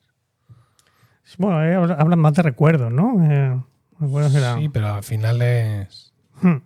Bueno, 1.40 1.64
eh, 1.64 1.96
hablan 1.98 2.20
más 2.20 2.34
de 2.36 2.44
recuerdos, 2.44 2.92
¿no? 2.92 3.26
Eh, 3.30 3.60
recuerdos 4.00 4.32
que 4.32 4.38
era- 4.38 4.56
Sí, 4.58 4.70
pero 4.70 4.94
al 4.94 5.04
final 5.04 5.42
es. 5.42 6.14
Hmm. 6.42 6.58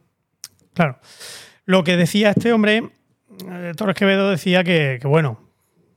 Claro. 0.74 1.00
Lo 1.66 1.84
que 1.86 1.96
decía 1.98 2.32
este 2.32 2.52
hombre, 2.54 2.90
eh, 3.50 3.74
Torres 3.76 3.96
Quevedo, 3.96 4.30
decía 4.30 4.64
que, 4.64 5.00
bueno, 5.04 5.40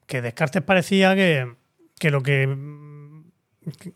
que 0.07 0.23
Descartes 0.23 0.63
parecía 0.63 1.15
que, 1.15 1.53
que 1.99 2.11
lo 2.11 2.23
que, 2.23 2.47
mm, 2.47 3.25
que 3.79 3.93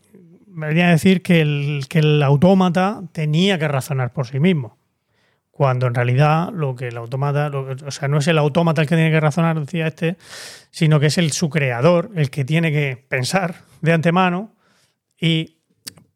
venía 0.47 0.87
a 0.87 0.91
decir 0.91 1.21
que 1.21 1.41
el, 1.41 1.85
que 1.89 1.99
el 1.99 2.21
autómata 2.23 3.01
tenía 3.11 3.57
que 3.57 3.67
razonar 3.67 4.13
por 4.13 4.27
sí 4.27 4.39
mismo. 4.39 4.77
Cuando 5.51 5.87
en 5.87 5.93
realidad 5.93 6.51
lo 6.53 6.75
que 6.75 6.87
el 6.87 6.97
autómata, 6.97 7.51
o 7.85 7.91
sea, 7.91 8.07
no 8.07 8.19
es 8.19 8.27
el 8.27 8.37
autómata 8.37 8.81
el 8.81 8.87
que 8.87 8.95
tiene 8.95 9.11
que 9.11 9.19
razonar, 9.19 9.59
decía 9.59 9.87
este, 9.87 10.15
sino 10.71 10.99
que 10.99 11.07
es 11.07 11.17
el 11.17 11.31
su 11.31 11.49
creador 11.49 12.11
el 12.15 12.29
que 12.29 12.45
tiene 12.45 12.71
que 12.71 13.03
pensar 13.09 13.55
de 13.81 13.91
antemano 13.91 14.55
y 15.19 15.57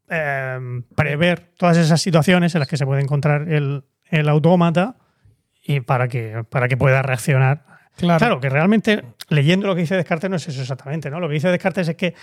eh, 0.09 0.81
prever 0.95 1.51
todas 1.57 1.75
esas 1.75 2.01
situaciones 2.01 2.55
en 2.55 2.59
las 2.59 2.69
que 2.69 2.77
se 2.77 2.85
puede 2.85 3.01
encontrar 3.01 3.51
el, 3.51 3.83
el 4.05 4.29
autómata 4.29 4.95
y 5.63 5.79
para 5.79 6.07
que, 6.07 6.43
para 6.49 6.67
que 6.67 6.77
pueda 6.77 7.01
reaccionar. 7.01 7.65
Claro. 7.95 8.19
Claro, 8.19 8.39
que 8.39 8.49
realmente 8.49 9.03
leyendo 9.29 9.67
lo 9.67 9.75
que 9.75 9.81
dice 9.81 9.95
Descartes 9.95 10.29
no 10.29 10.35
es 10.35 10.47
eso 10.47 10.61
exactamente, 10.61 11.09
¿no? 11.09 11.19
Lo 11.19 11.27
que 11.27 11.35
dice 11.35 11.49
Descartes 11.49 11.87
es 11.87 11.95
que 11.95 12.15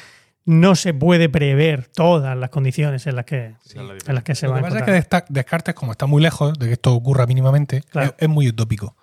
no 0.44 0.74
se 0.74 0.94
puede 0.94 1.28
prever 1.28 1.86
todas 1.86 2.36
las 2.36 2.50
condiciones 2.50 3.06
en 3.06 3.14
las 3.16 3.24
que, 3.24 3.54
en 3.74 4.14
las 4.14 4.24
que 4.24 4.34
se 4.34 4.46
Lo 4.46 4.52
va 4.52 4.60
que 4.60 4.66
a 4.66 4.68
pasa 4.70 4.96
es 4.96 5.06
que 5.06 5.24
Descartes, 5.28 5.74
como 5.74 5.92
está 5.92 6.06
muy 6.06 6.20
lejos 6.22 6.58
de 6.58 6.66
que 6.66 6.72
esto 6.72 6.92
ocurra 6.94 7.26
mínimamente, 7.26 7.82
Claro. 7.82 8.08
es, 8.08 8.14
es 8.24 8.28
muy 8.28 8.48
utópico. 8.48 8.96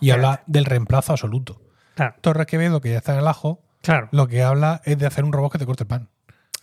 Y 0.00 0.10
habla 0.10 0.42
del 0.46 0.64
reemplazo 0.64 1.12
absoluto. 1.12 1.60
Claro, 1.94 2.14
Torres 2.20 2.46
Quevedo, 2.46 2.80
que 2.80 2.90
ya 2.90 2.98
está 2.98 3.12
en 3.14 3.20
el 3.20 3.26
ajo, 3.28 3.62
claro, 3.82 4.08
lo 4.12 4.26
que 4.28 4.42
habla 4.42 4.80
es 4.84 4.98
de 4.98 5.06
hacer 5.06 5.24
un 5.24 5.32
robot 5.32 5.52
que 5.52 5.58
te 5.58 5.66
corte 5.66 5.84
el 5.84 5.88
pan. 5.88 6.08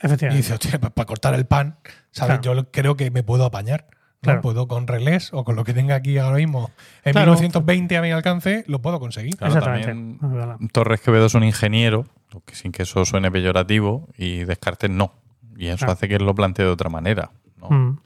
Y 0.03 0.35
dice, 0.35 0.53
hostia, 0.53 0.79
pues 0.79 0.91
para 0.93 1.05
cortar 1.05 1.33
el 1.33 1.45
pan, 1.45 1.77
¿sabes? 2.11 2.39
Claro. 2.39 2.61
Yo 2.63 2.71
creo 2.71 2.97
que 2.97 3.11
me 3.11 3.23
puedo 3.23 3.45
apañar. 3.45 3.87
¿No? 4.25 4.33
Claro. 4.33 4.41
Puedo 4.41 4.67
con 4.67 4.87
relés 4.87 5.31
o 5.33 5.43
con 5.43 5.55
lo 5.55 5.63
que 5.63 5.73
tenga 5.73 5.95
aquí 5.95 6.17
ahora 6.17 6.37
mismo 6.37 6.71
en 7.03 7.13
Claro. 7.13 7.31
1920 7.31 7.97
a 7.97 8.01
mi 8.01 8.11
alcance, 8.11 8.63
lo 8.67 8.81
puedo 8.81 8.99
conseguir. 8.99 9.35
Claro, 9.37 9.53
Exactamente. 9.53 9.87
también 9.87 10.19
Es 10.23 10.31
verdad. 10.31 10.57
Torres 10.71 11.01
Quevedo 11.01 11.25
es 11.27 11.33
un 11.35 11.43
ingeniero, 11.43 12.05
sin 12.51 12.71
que 12.71 12.83
eso 12.83 13.05
suene 13.05 13.31
peyorativo, 13.31 14.07
y 14.17 14.43
Descartes 14.43 14.89
no. 14.89 15.13
Y 15.57 15.67
eso 15.67 15.85
hace 15.89 16.07
que 16.07 16.15
él 16.15 16.25
lo 16.25 16.35
plantee 16.35 16.65
de 16.65 16.71
otra 16.71 16.89
manera. 16.89 17.31
¿no? 17.57 17.69
Mm. 17.69 17.99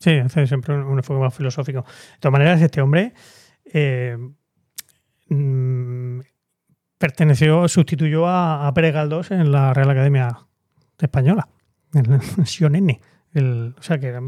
Sí, 0.00 0.10
hace 0.18 0.46
siempre 0.46 0.74
un, 0.74 0.82
un 0.84 0.98
enfoque 0.98 1.20
más 1.20 1.34
filosófico. 1.34 1.82
De 1.82 2.18
todas 2.20 2.32
maneras, 2.32 2.60
este 2.62 2.80
hombre 2.80 3.12
eh, 3.72 4.16
mm, 5.28 6.20
perteneció, 6.98 7.68
sustituyó 7.68 8.26
a, 8.26 8.66
a 8.66 8.74
Pérez 8.74 8.94
Galdós 8.94 9.30
en 9.30 9.52
la 9.52 9.72
Real 9.74 9.90
Academia 9.90 10.38
Española, 10.98 11.48
en 11.94 12.12
el 12.14 12.46
Sionene. 12.46 13.00
El- 13.32 13.74
o 13.78 13.82
sea, 13.82 13.98
que, 13.98 14.08
era- 14.08 14.20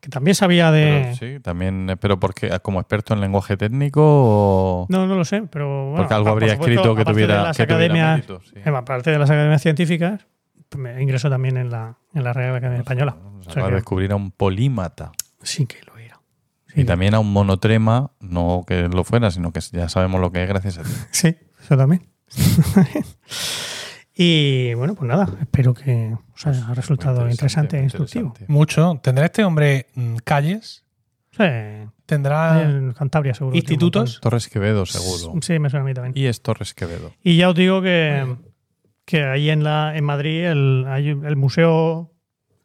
que 0.00 0.08
también 0.08 0.34
sabía 0.34 0.70
de... 0.70 1.02
Pero 1.02 1.16
sí, 1.16 1.40
también, 1.40 1.90
eh, 1.90 1.96
pero 1.96 2.18
porque 2.20 2.50
como 2.60 2.80
experto 2.80 3.14
en 3.14 3.20
lenguaje 3.20 3.56
técnico 3.56 4.02
o 4.04 4.86
No, 4.88 5.06
no 5.06 5.14
lo 5.16 5.24
sé, 5.24 5.42
pero... 5.50 5.86
bueno, 5.90 5.96
porque 5.96 6.14
algo 6.14 6.26
por 6.26 6.32
habría 6.34 6.52
supuesto, 6.54 6.80
escrito 6.80 6.96
que 6.96 7.04
tuviera, 7.04 7.42
las 7.44 7.56
que 7.56 7.66
tuviera 7.66 8.12
mérito, 8.14 8.40
sí. 8.42 8.60
aparte 8.68 9.10
de 9.10 9.18
las 9.18 9.30
academias 9.30 9.62
científicas, 9.62 10.26
me 10.76 11.00
ingresó 11.02 11.30
también 11.30 11.56
en 11.56 11.70
la, 11.70 11.96
en 12.14 12.24
la 12.24 12.32
Real 12.32 12.56
Academia 12.56 12.80
Española. 12.80 13.16
Se 13.42 13.50
O 13.50 13.52
sea 13.52 13.66
que 13.68 13.74
descubrir 13.74 14.12
a 14.12 14.16
un 14.16 14.30
polímata. 14.30 15.12
sí 15.42 15.66
que 15.66 15.78
lo 15.86 15.96
era. 15.98 16.20
Sí, 16.66 16.80
Y 16.82 16.84
también 16.84 17.14
a 17.14 17.20
un 17.20 17.32
monotrema, 17.32 18.10
no 18.20 18.64
que 18.66 18.88
lo 18.88 19.04
fuera, 19.04 19.30
sino 19.30 19.52
que 19.52 19.60
ya 19.60 19.88
sabemos 19.88 20.20
lo 20.20 20.30
que 20.32 20.42
es 20.42 20.48
gracias 20.48 20.78
a 20.78 20.82
ti. 20.82 20.90
Sí, 21.10 21.36
eso 21.60 21.76
también. 21.76 22.02
y 24.16 24.72
bueno, 24.74 24.94
pues 24.94 25.08
nada, 25.08 25.28
espero 25.40 25.74
que 25.74 26.16
os 26.34 26.46
haya 26.46 26.72
resultado 26.74 27.20
Muy 27.22 27.32
interesante 27.32 27.78
e 27.78 27.82
instructivo. 27.82 28.28
interesante. 28.28 28.52
Mucho. 28.52 28.98
¿Tendrá 29.02 29.26
este 29.26 29.44
hombre 29.44 29.86
mm, 29.94 30.16
calles? 30.24 30.84
Sí, 31.32 31.44
¿Tendrá 32.06 32.62
en 32.62 32.92
Cantabria 32.92 33.34
seguro. 33.34 33.54
institutos? 33.56 34.20
Torres 34.22 34.48
Quevedo, 34.48 34.86
seguro. 34.86 35.38
Sí, 35.42 35.58
me 35.58 35.68
suena 35.68 35.84
a 35.84 35.86
mí 35.86 35.92
también. 35.92 36.14
Y 36.16 36.26
es 36.26 36.40
Torres 36.40 36.72
Quevedo. 36.72 37.12
Y 37.22 37.36
ya 37.36 37.50
os 37.50 37.54
digo 37.54 37.82
que, 37.82 38.36
que 39.04 39.22
ahí 39.24 39.50
en, 39.50 39.62
la, 39.62 39.94
en 39.96 40.04
Madrid 40.04 40.44
el, 40.46 40.84
hay 40.88 41.08
el 41.10 41.36
Museo 41.36 42.10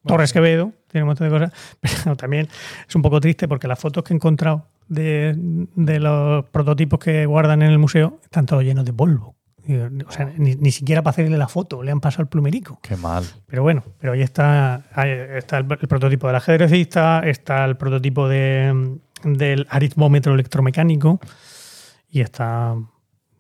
Torres 0.06 0.32
Quevedo 0.32 0.72
tiene 0.88 1.04
un 1.04 1.08
montón 1.08 1.28
de 1.30 1.34
cosas, 1.38 1.54
pero 2.04 2.16
también 2.16 2.48
es 2.88 2.96
un 2.96 3.02
poco 3.02 3.20
triste 3.20 3.48
porque 3.48 3.68
las 3.68 3.80
fotos 3.80 4.04
que 4.04 4.14
he 4.14 4.16
encontrado 4.16 4.68
de, 4.88 5.34
de 5.38 6.00
los 6.00 6.46
prototipos 6.50 7.00
que 7.00 7.26
guardan 7.26 7.62
en 7.62 7.72
el 7.72 7.80
museo 7.80 8.20
están 8.24 8.46
todos 8.46 8.64
llenos 8.64 8.86
de 8.86 8.94
polvo. 8.94 9.36
O 10.08 10.12
sea, 10.12 10.32
ni, 10.38 10.56
ni 10.56 10.72
siquiera 10.72 11.02
para 11.02 11.12
hacerle 11.12 11.38
la 11.38 11.48
foto 11.48 11.84
le 11.84 11.92
han 11.92 12.00
pasado 12.00 12.24
el 12.24 12.28
plumerico. 12.30 12.80
Qué 12.82 12.96
mal. 12.96 13.24
Pero 13.48 13.64
bueno, 13.64 13.84
pero 14.00 14.14
ahí 14.14 14.22
está, 14.22 14.84
ahí 14.94 15.12
está 15.12 15.58
el, 15.58 15.68
el 15.70 15.88
prototipo 15.88 16.28
del 16.28 16.36
ajedrecista, 16.36 17.22
está 17.26 17.66
el 17.66 17.78
prototipo 17.78 18.28
de, 18.28 19.00
del 19.24 19.68
aritmómetro 19.70 20.34
electromecánico 20.34 21.20
y 22.10 22.22
está 22.22 22.76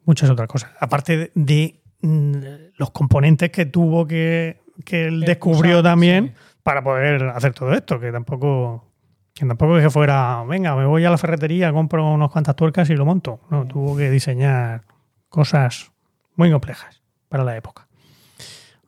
muchas 0.05 0.29
otras 0.29 0.47
cosas. 0.47 0.71
Aparte 0.79 1.17
de, 1.17 1.31
de, 1.35 1.81
mm, 2.01 2.33
los 2.77 2.91
componentes 2.91 3.49
que 3.49 3.65
tuvo 3.65 4.07
que, 4.07 4.61
que 4.85 5.05
él 5.07 5.21
descubrió 5.21 5.79
usar, 5.79 5.91
también 5.91 6.27
sí. 6.27 6.55
para 6.63 6.83
poder 6.83 7.23
hacer 7.29 7.53
todo 7.53 7.73
esto, 7.73 7.99
que 7.99 8.11
tampoco... 8.11 8.87
Que 9.33 9.45
tampoco 9.45 9.77
es 9.77 9.83
que 9.85 9.89
fuera, 9.89 10.43
venga, 10.43 10.75
me 10.75 10.85
voy 10.85 11.05
a 11.05 11.09
la 11.09 11.17
ferretería, 11.17 11.71
compro 11.71 12.05
unas 12.13 12.29
cuantas 12.29 12.53
tuercas 12.53 12.89
y 12.89 12.95
lo 12.95 13.05
monto. 13.05 13.39
No, 13.49 13.65
tuvo 13.65 13.95
que 13.95 14.11
diseñar 14.11 14.83
cosas 15.29 15.93
muy 16.35 16.51
complejas 16.51 17.01
para 17.29 17.43
la 17.43 17.55
época. 17.55 17.87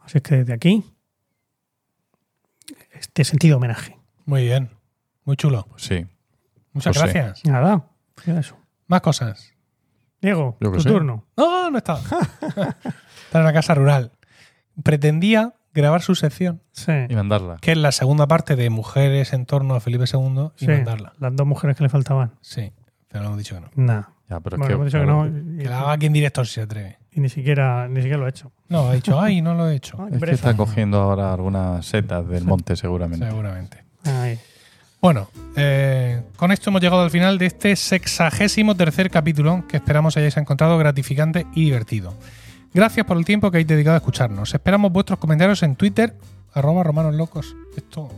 Así 0.02 0.18
es 0.18 0.22
que 0.24 0.38
desde 0.38 0.54
aquí, 0.54 0.84
este 2.94 3.24
sentido 3.24 3.58
homenaje. 3.58 3.98
Muy 4.26 4.44
bien. 4.44 4.70
Muy 5.26 5.36
chulo. 5.36 5.66
Pues 5.70 5.84
sí. 5.84 6.06
Muchas 6.74 6.98
Pues 6.98 7.14
gracias. 7.14 7.46
Nada, 7.46 7.86
eso. 8.26 8.58
Más 8.88 9.02
cosas. 9.02 9.54
Diego, 10.22 10.58
Yo 10.60 10.72
que 10.72 10.78
tu 10.78 10.84
sé. 10.84 10.90
turno. 10.90 11.26
No, 11.38 11.70
no 11.72 11.78
está. 11.78 11.96
está 12.42 12.74
en 13.34 13.42
una 13.42 13.54
casa 13.54 13.74
rural. 13.76 14.12
Pretendía 14.84 15.54
grabar 15.74 16.02
su 16.02 16.16
sección, 16.16 16.62
Sí. 16.72 16.92
Y 17.10 17.16
mandarla. 17.16 17.58
que 17.62 17.72
es 17.72 17.78
la 17.78 17.92
segunda 17.92 18.28
parte 18.28 18.56
de 18.56 18.70
Mujeres 18.70 19.34
en 19.34 19.46
torno 19.46 19.76
a 19.76 19.80
Felipe 19.80 20.06
II, 20.12 20.52
y 20.58 20.66
sí, 20.66 20.68
mandarla. 20.68 21.14
Las 21.20 21.36
dos 21.36 21.46
mujeres 21.48 21.76
que 21.76 21.84
le 21.84 21.90
faltaban. 21.90 22.34
Sí, 22.42 22.72
pero 23.08 23.26
hemos 23.26 23.38
dicho 23.38 23.56
que 23.56 23.62
no. 23.62 23.70
Nada. 23.76 24.14
Ya, 24.30 24.40
pero 24.40 24.56
es 24.56 24.60
Bueno, 24.60 24.68
que, 24.68 24.74
hemos 24.74 24.86
dicho 24.86 25.00
que 25.00 25.04
claro, 25.04 25.26
no. 25.26 25.58
Que 25.58 25.64
Y, 25.64 25.66
la 25.66 25.80
haga 25.82 25.92
aquí 25.94 26.06
en 26.06 26.14
directo 26.14 26.46
si 26.46 26.54
se 26.54 26.62
atreve. 26.62 27.00
Y 27.16 27.20
ni 27.22 27.30
siquiera 27.30 27.88
ni 27.88 27.98
siquiera 27.98 28.18
lo 28.18 28.26
ha 28.26 28.30
hecho. 28.30 28.52
No, 28.70 28.88
ha 28.90 28.94
dicho, 28.94 29.20
ay, 29.20 29.42
no 29.42 29.54
lo 29.54 29.70
he 29.70 29.76
hecho. 29.76 29.98
Ay, 30.00 30.14
Es 30.16 30.22
que 30.22 30.32
está 30.32 30.56
cogiendo 30.56 31.00
ahora 31.00 31.34
algunas 31.34 31.86
setas 31.86 32.28
del 32.28 32.44
monte, 32.46 32.76
seguramente. 32.76 33.26
Seguramente. 33.28 33.84
Ay. 34.06 34.40
Bueno, 35.02 35.28
eh, 35.58 36.22
con 36.38 36.52
esto 36.52 36.70
hemos 36.70 36.82
llegado 36.82 37.02
al 37.04 37.12
final 37.12 37.38
de 37.38 37.48
este 37.48 37.76
sexagésimo 37.76 38.76
tercer 38.76 39.10
capítulo 39.10 39.66
que 39.68 39.78
esperamos 39.78 40.16
hayáis 40.18 40.38
encontrado 40.38 40.78
gratificante 40.78 41.46
y 41.54 41.66
divertido. 41.66 42.14
Gracias 42.74 43.06
por 43.06 43.18
el 43.18 43.26
tiempo 43.26 43.52
que 43.52 43.58
habéis 43.58 43.68
dedicado 43.68 43.96
a 43.96 43.98
escucharnos. 43.98 44.54
Esperamos 44.54 44.92
vuestros 44.92 45.20
comentarios 45.20 45.62
en 45.62 45.76
Twitter, 45.76 46.16
arroba 46.54 46.84
romanos 46.84 47.14
locos. 47.16 47.56
Esto 47.76 48.10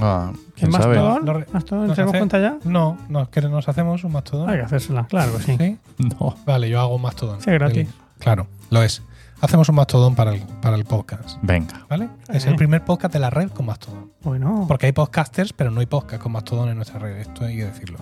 Ah, 0.00 0.32
¿Qué 0.54 0.60
¿Quién 0.60 0.70
más 0.72 0.82
sabe? 0.82 0.96
Lo 0.96 1.20
¿Mastodon? 1.52 1.86
nos 1.86 1.94
¿Tenemos 1.94 1.98
hace- 1.98 2.18
cuenta 2.18 2.40
ya? 2.40 2.56
no, 2.64 2.96
no 3.08 3.22
es 3.22 3.28
que 3.28 3.42
nos 3.42 3.68
hacemos 3.68 4.02
un 4.02 4.12
mastodón. 4.12 4.48
Hay 4.50 4.56
que 4.56 4.64
hacérsela, 4.64 5.06
claro 5.06 5.36
que 5.36 5.42
sí. 5.42 5.56
¿Sí? 5.58 5.78
No. 6.18 6.34
Vale, 6.46 6.68
yo 6.70 6.80
hago 6.80 6.96
un 6.96 7.02
mastodón. 7.02 7.40
Sí, 7.42 7.50
gratis. 7.50 7.86
El- 7.88 8.05
claro, 8.18 8.46
lo 8.70 8.82
es. 8.82 9.02
Hacemos 9.40 9.68
un 9.68 9.74
mastodón 9.74 10.14
para 10.14 10.32
el, 10.34 10.40
para 10.62 10.76
el 10.76 10.84
podcast. 10.86 11.38
Venga. 11.42 11.84
¿Vale? 11.90 12.08
Es 12.32 12.46
Eh. 12.46 12.48
el 12.50 12.56
primer 12.56 12.84
podcast 12.84 13.12
de 13.12 13.20
la 13.20 13.28
red 13.28 13.50
con 13.50 13.66
mastodón. 13.66 14.10
Bueno, 14.22 14.64
Porque 14.66 14.86
hay 14.86 14.92
podcasters, 14.92 15.52
pero 15.52 15.70
no 15.70 15.80
hay 15.80 15.86
podcast 15.86 16.22
con 16.22 16.32
Mastodon 16.32 16.70
en 16.70 16.76
nuestra 16.76 16.98
red. 16.98 17.18
Esto 17.18 17.44
hay 17.44 17.56
que 17.58 17.66
decirlo. 17.66 17.98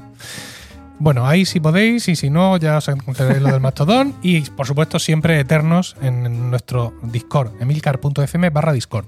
Bueno, 1.00 1.26
ahí 1.26 1.44
sí 1.44 1.58
podéis, 1.58 2.06
y 2.06 2.14
si 2.14 2.30
no, 2.30 2.56
ya 2.56 2.76
os 2.76 2.86
encontraréis 2.86 3.42
lo 3.42 3.50
del 3.50 3.60
Mastodon. 3.60 4.14
Y 4.22 4.42
por 4.42 4.64
supuesto, 4.64 5.00
siempre 5.00 5.40
eternos 5.40 5.96
en 6.00 6.50
nuestro 6.50 6.94
Discord, 7.02 7.60
emilcar.fm 7.60 8.50
barra 8.50 8.72
Discord. 8.72 9.06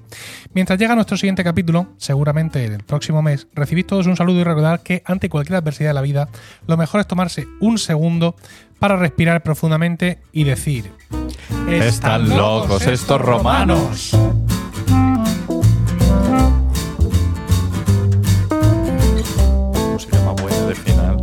Mientras 0.53 0.81
llega 0.81 0.97
nuestro 0.97 1.17
siguiente 1.17 1.45
capítulo, 1.45 1.87
seguramente 1.97 2.65
el 2.65 2.83
próximo 2.83 3.23
mes, 3.23 3.47
recibid 3.55 3.87
todos 3.87 4.09
un 4.09 4.17
saludo 4.17 4.41
y 4.41 4.45
recordad 4.45 4.81
que 4.83 5.05
ante 5.07 5.29
cualquier 5.29 5.59
adversidad 5.59 5.91
de 5.91 5.95
la 5.95 6.01
vida, 6.03 6.29
lo 6.67 6.77
mejor 6.77 7.01
es 7.01 7.07
tomarse 7.07 7.47
un 7.61 7.79
segundo 7.79 8.35
para 8.79 8.97
respirar 8.97 9.43
profundamente 9.43 10.19
y 10.33 10.45
decir: 10.45 10.93
Están 11.69 12.29
locos 12.29 12.87
estos 12.87 13.21
romanos". 13.21 14.13
Música 19.93 20.21
más 20.23 20.43
buena 20.43 20.67
de 20.67 20.75
final. 20.75 21.17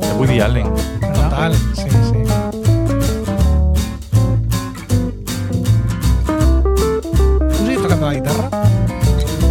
De 0.00 0.12
Woody 0.18 0.40
Allen. 0.40 0.66
Total, 1.00 1.54
sí, 1.74 1.88
sí. 1.90 2.22
¿Tú 7.48 7.66
sigues 7.66 7.82
tocando 7.82 8.06
la 8.06 8.14
guitarra? 8.14 8.50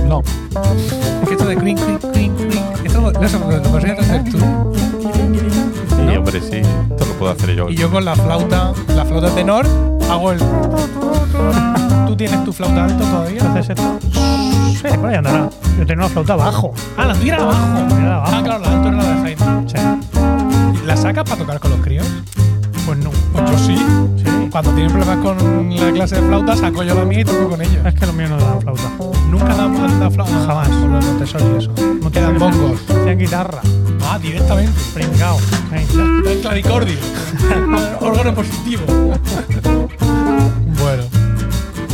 No. 0.08 0.22
Es 1.22 1.28
que 1.28 1.34
esto 1.34 1.46
de 1.46 1.58
clink, 1.58 1.80
clink, 1.80 2.12
clink, 2.14 2.38
clink. 2.38 2.86
Esto 2.86 3.02
lo, 3.02 3.22
eso 3.22 3.40
lo, 3.40 3.58
lo 3.58 3.72
tú. 6.08 6.12
Sí, 6.12 6.18
hombre, 6.18 6.42
sí. 6.42 6.58
Esto 6.58 7.06
lo 7.06 7.14
puedo 7.14 7.32
hacer 7.32 7.56
yo. 7.56 7.70
Y 7.70 7.76
yo 7.76 7.90
con 7.92 8.06
la 8.06 8.16
flauta, 8.16 8.74
la 8.96 9.06
flauta 9.06 9.30
tenor, 9.34 9.66
hago 10.10 10.32
el. 10.32 10.40
¿Tú 12.08 12.16
tienes 12.16 12.44
tu 12.44 12.54
flauta 12.54 12.86
alto 12.86 13.04
todavía? 13.04 13.44
¿haces 13.52 13.70
esto? 13.70 14.00
Sí, 14.12 14.98
por 14.98 15.10
ahí 15.10 15.16
andará. 15.16 15.50
Yo 15.78 15.86
tenía 15.86 16.06
una 16.06 16.10
flauta 16.10 16.34
abajo. 16.34 16.74
Ah, 16.98 17.06
la 17.06 17.14
tuya 17.14 17.36
era 17.36 17.44
abajo. 17.44 17.96
Era 18.00 18.16
abajo. 18.18 18.32
Ah, 18.36 18.42
claro, 18.44 18.64
la 18.64 18.72
alto 18.72 18.88
era 18.88 18.98
la 18.98 19.04
de 19.04 19.36
Jaime. 19.36 19.70
Sí. 19.70 19.78
¿La 20.86 20.96
sacas 20.96 21.24
para 21.26 21.38
tocar 21.38 21.60
con 21.60 21.72
los 21.72 21.82
críos? 21.82 22.08
Pues 22.86 22.98
no. 23.00 23.12
Pues 23.34 23.52
yo 23.52 23.58
sí. 23.58 23.78
Sí. 24.18 24.37
Cuando 24.52 24.72
tienen 24.72 24.92
problemas 24.92 25.18
con 25.24 25.76
la 25.76 25.92
clase 25.92 26.16
de 26.16 26.28
flauta, 26.28 26.56
saco 26.56 26.84
yo 26.84 26.96
la 26.96 27.06
mía 27.06 27.22
y 27.22 27.26
toco 27.26 27.50
con 27.50 27.62
ellos. 27.62 27.86
Es 27.86 27.94
que 27.94 28.06
lo 28.06 28.14
mío 28.14 28.30
no 28.30 28.38
da 28.38 28.60
flauta. 28.60 28.92
Nunca 29.30 29.56
dan 29.56 30.00
dan 30.00 30.12
flauta. 30.12 30.46
Jamás. 30.46 30.70
Por 30.70 30.90
los 30.90 31.06
Montessori 31.06 31.46
y 31.46 31.58
eso. 31.58 31.72
No 32.02 32.12
quedan 32.12 32.40
bongos. 32.40 32.82
Hacían 32.90 33.18
guitarra. 33.18 33.62
Ah, 34.04 34.18
directamente. 34.20 34.72
Pringao. 34.94 35.38
El 36.26 36.40
claricordio. 36.42 36.98
Órgano 38.02 38.34
positivo. 38.34 38.84
bueno. 40.80 41.04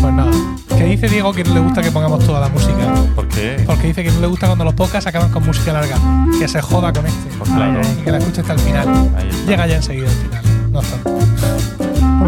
Pues 0.01 0.13
nada. 0.13 0.31
Que 0.77 0.85
dice 0.85 1.07
Diego 1.07 1.34
que 1.34 1.43
no 1.43 1.53
le 1.53 1.59
gusta 1.61 1.81
que 1.81 1.91
pongamos 1.91 2.25
toda 2.25 2.39
la 2.39 2.49
música. 2.49 2.93
¿Por 3.15 3.27
qué? 3.30 3.63
Porque 3.65 3.88
dice 3.88 4.03
que 4.03 4.11
no 4.11 4.21
le 4.21 4.27
gusta 4.27 4.47
cuando 4.47 4.65
los 4.65 4.73
podcasts 4.73 5.07
acaban 5.07 5.31
con 5.31 5.45
música 5.45 5.73
larga. 5.73 5.97
Que 6.39 6.47
se 6.47 6.61
joda 6.61 6.91
con 6.93 7.05
este. 7.05 7.30
Pues 7.38 7.49
claro. 7.49 7.81
Y 7.99 8.03
que 8.03 8.11
la 8.11 8.17
escuche 8.17 8.41
hasta 8.41 8.53
el 8.53 8.59
final. 8.59 8.88
Está. 8.88 9.47
Llega 9.47 9.67
ya 9.67 9.75
enseguida 9.77 10.09
al 10.09 10.15
final. 10.15 10.71
No 10.71 10.81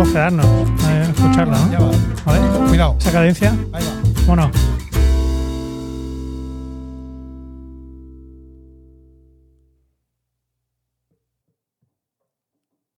obstante. 0.01 0.41
Podemos 0.43 0.73
quedarnos 0.75 0.85
a 0.85 1.01
escucharla, 1.03 1.57
Ya 1.71 1.79
¿no? 1.79 1.91
va. 1.91 1.97
¿Vale? 2.25 2.67
Cuidado. 2.69 2.95
Esa 2.99 3.11
cadencia. 3.11 3.55
Ahí 3.73 3.83
va. 3.85 4.23
Bueno. 4.27 4.51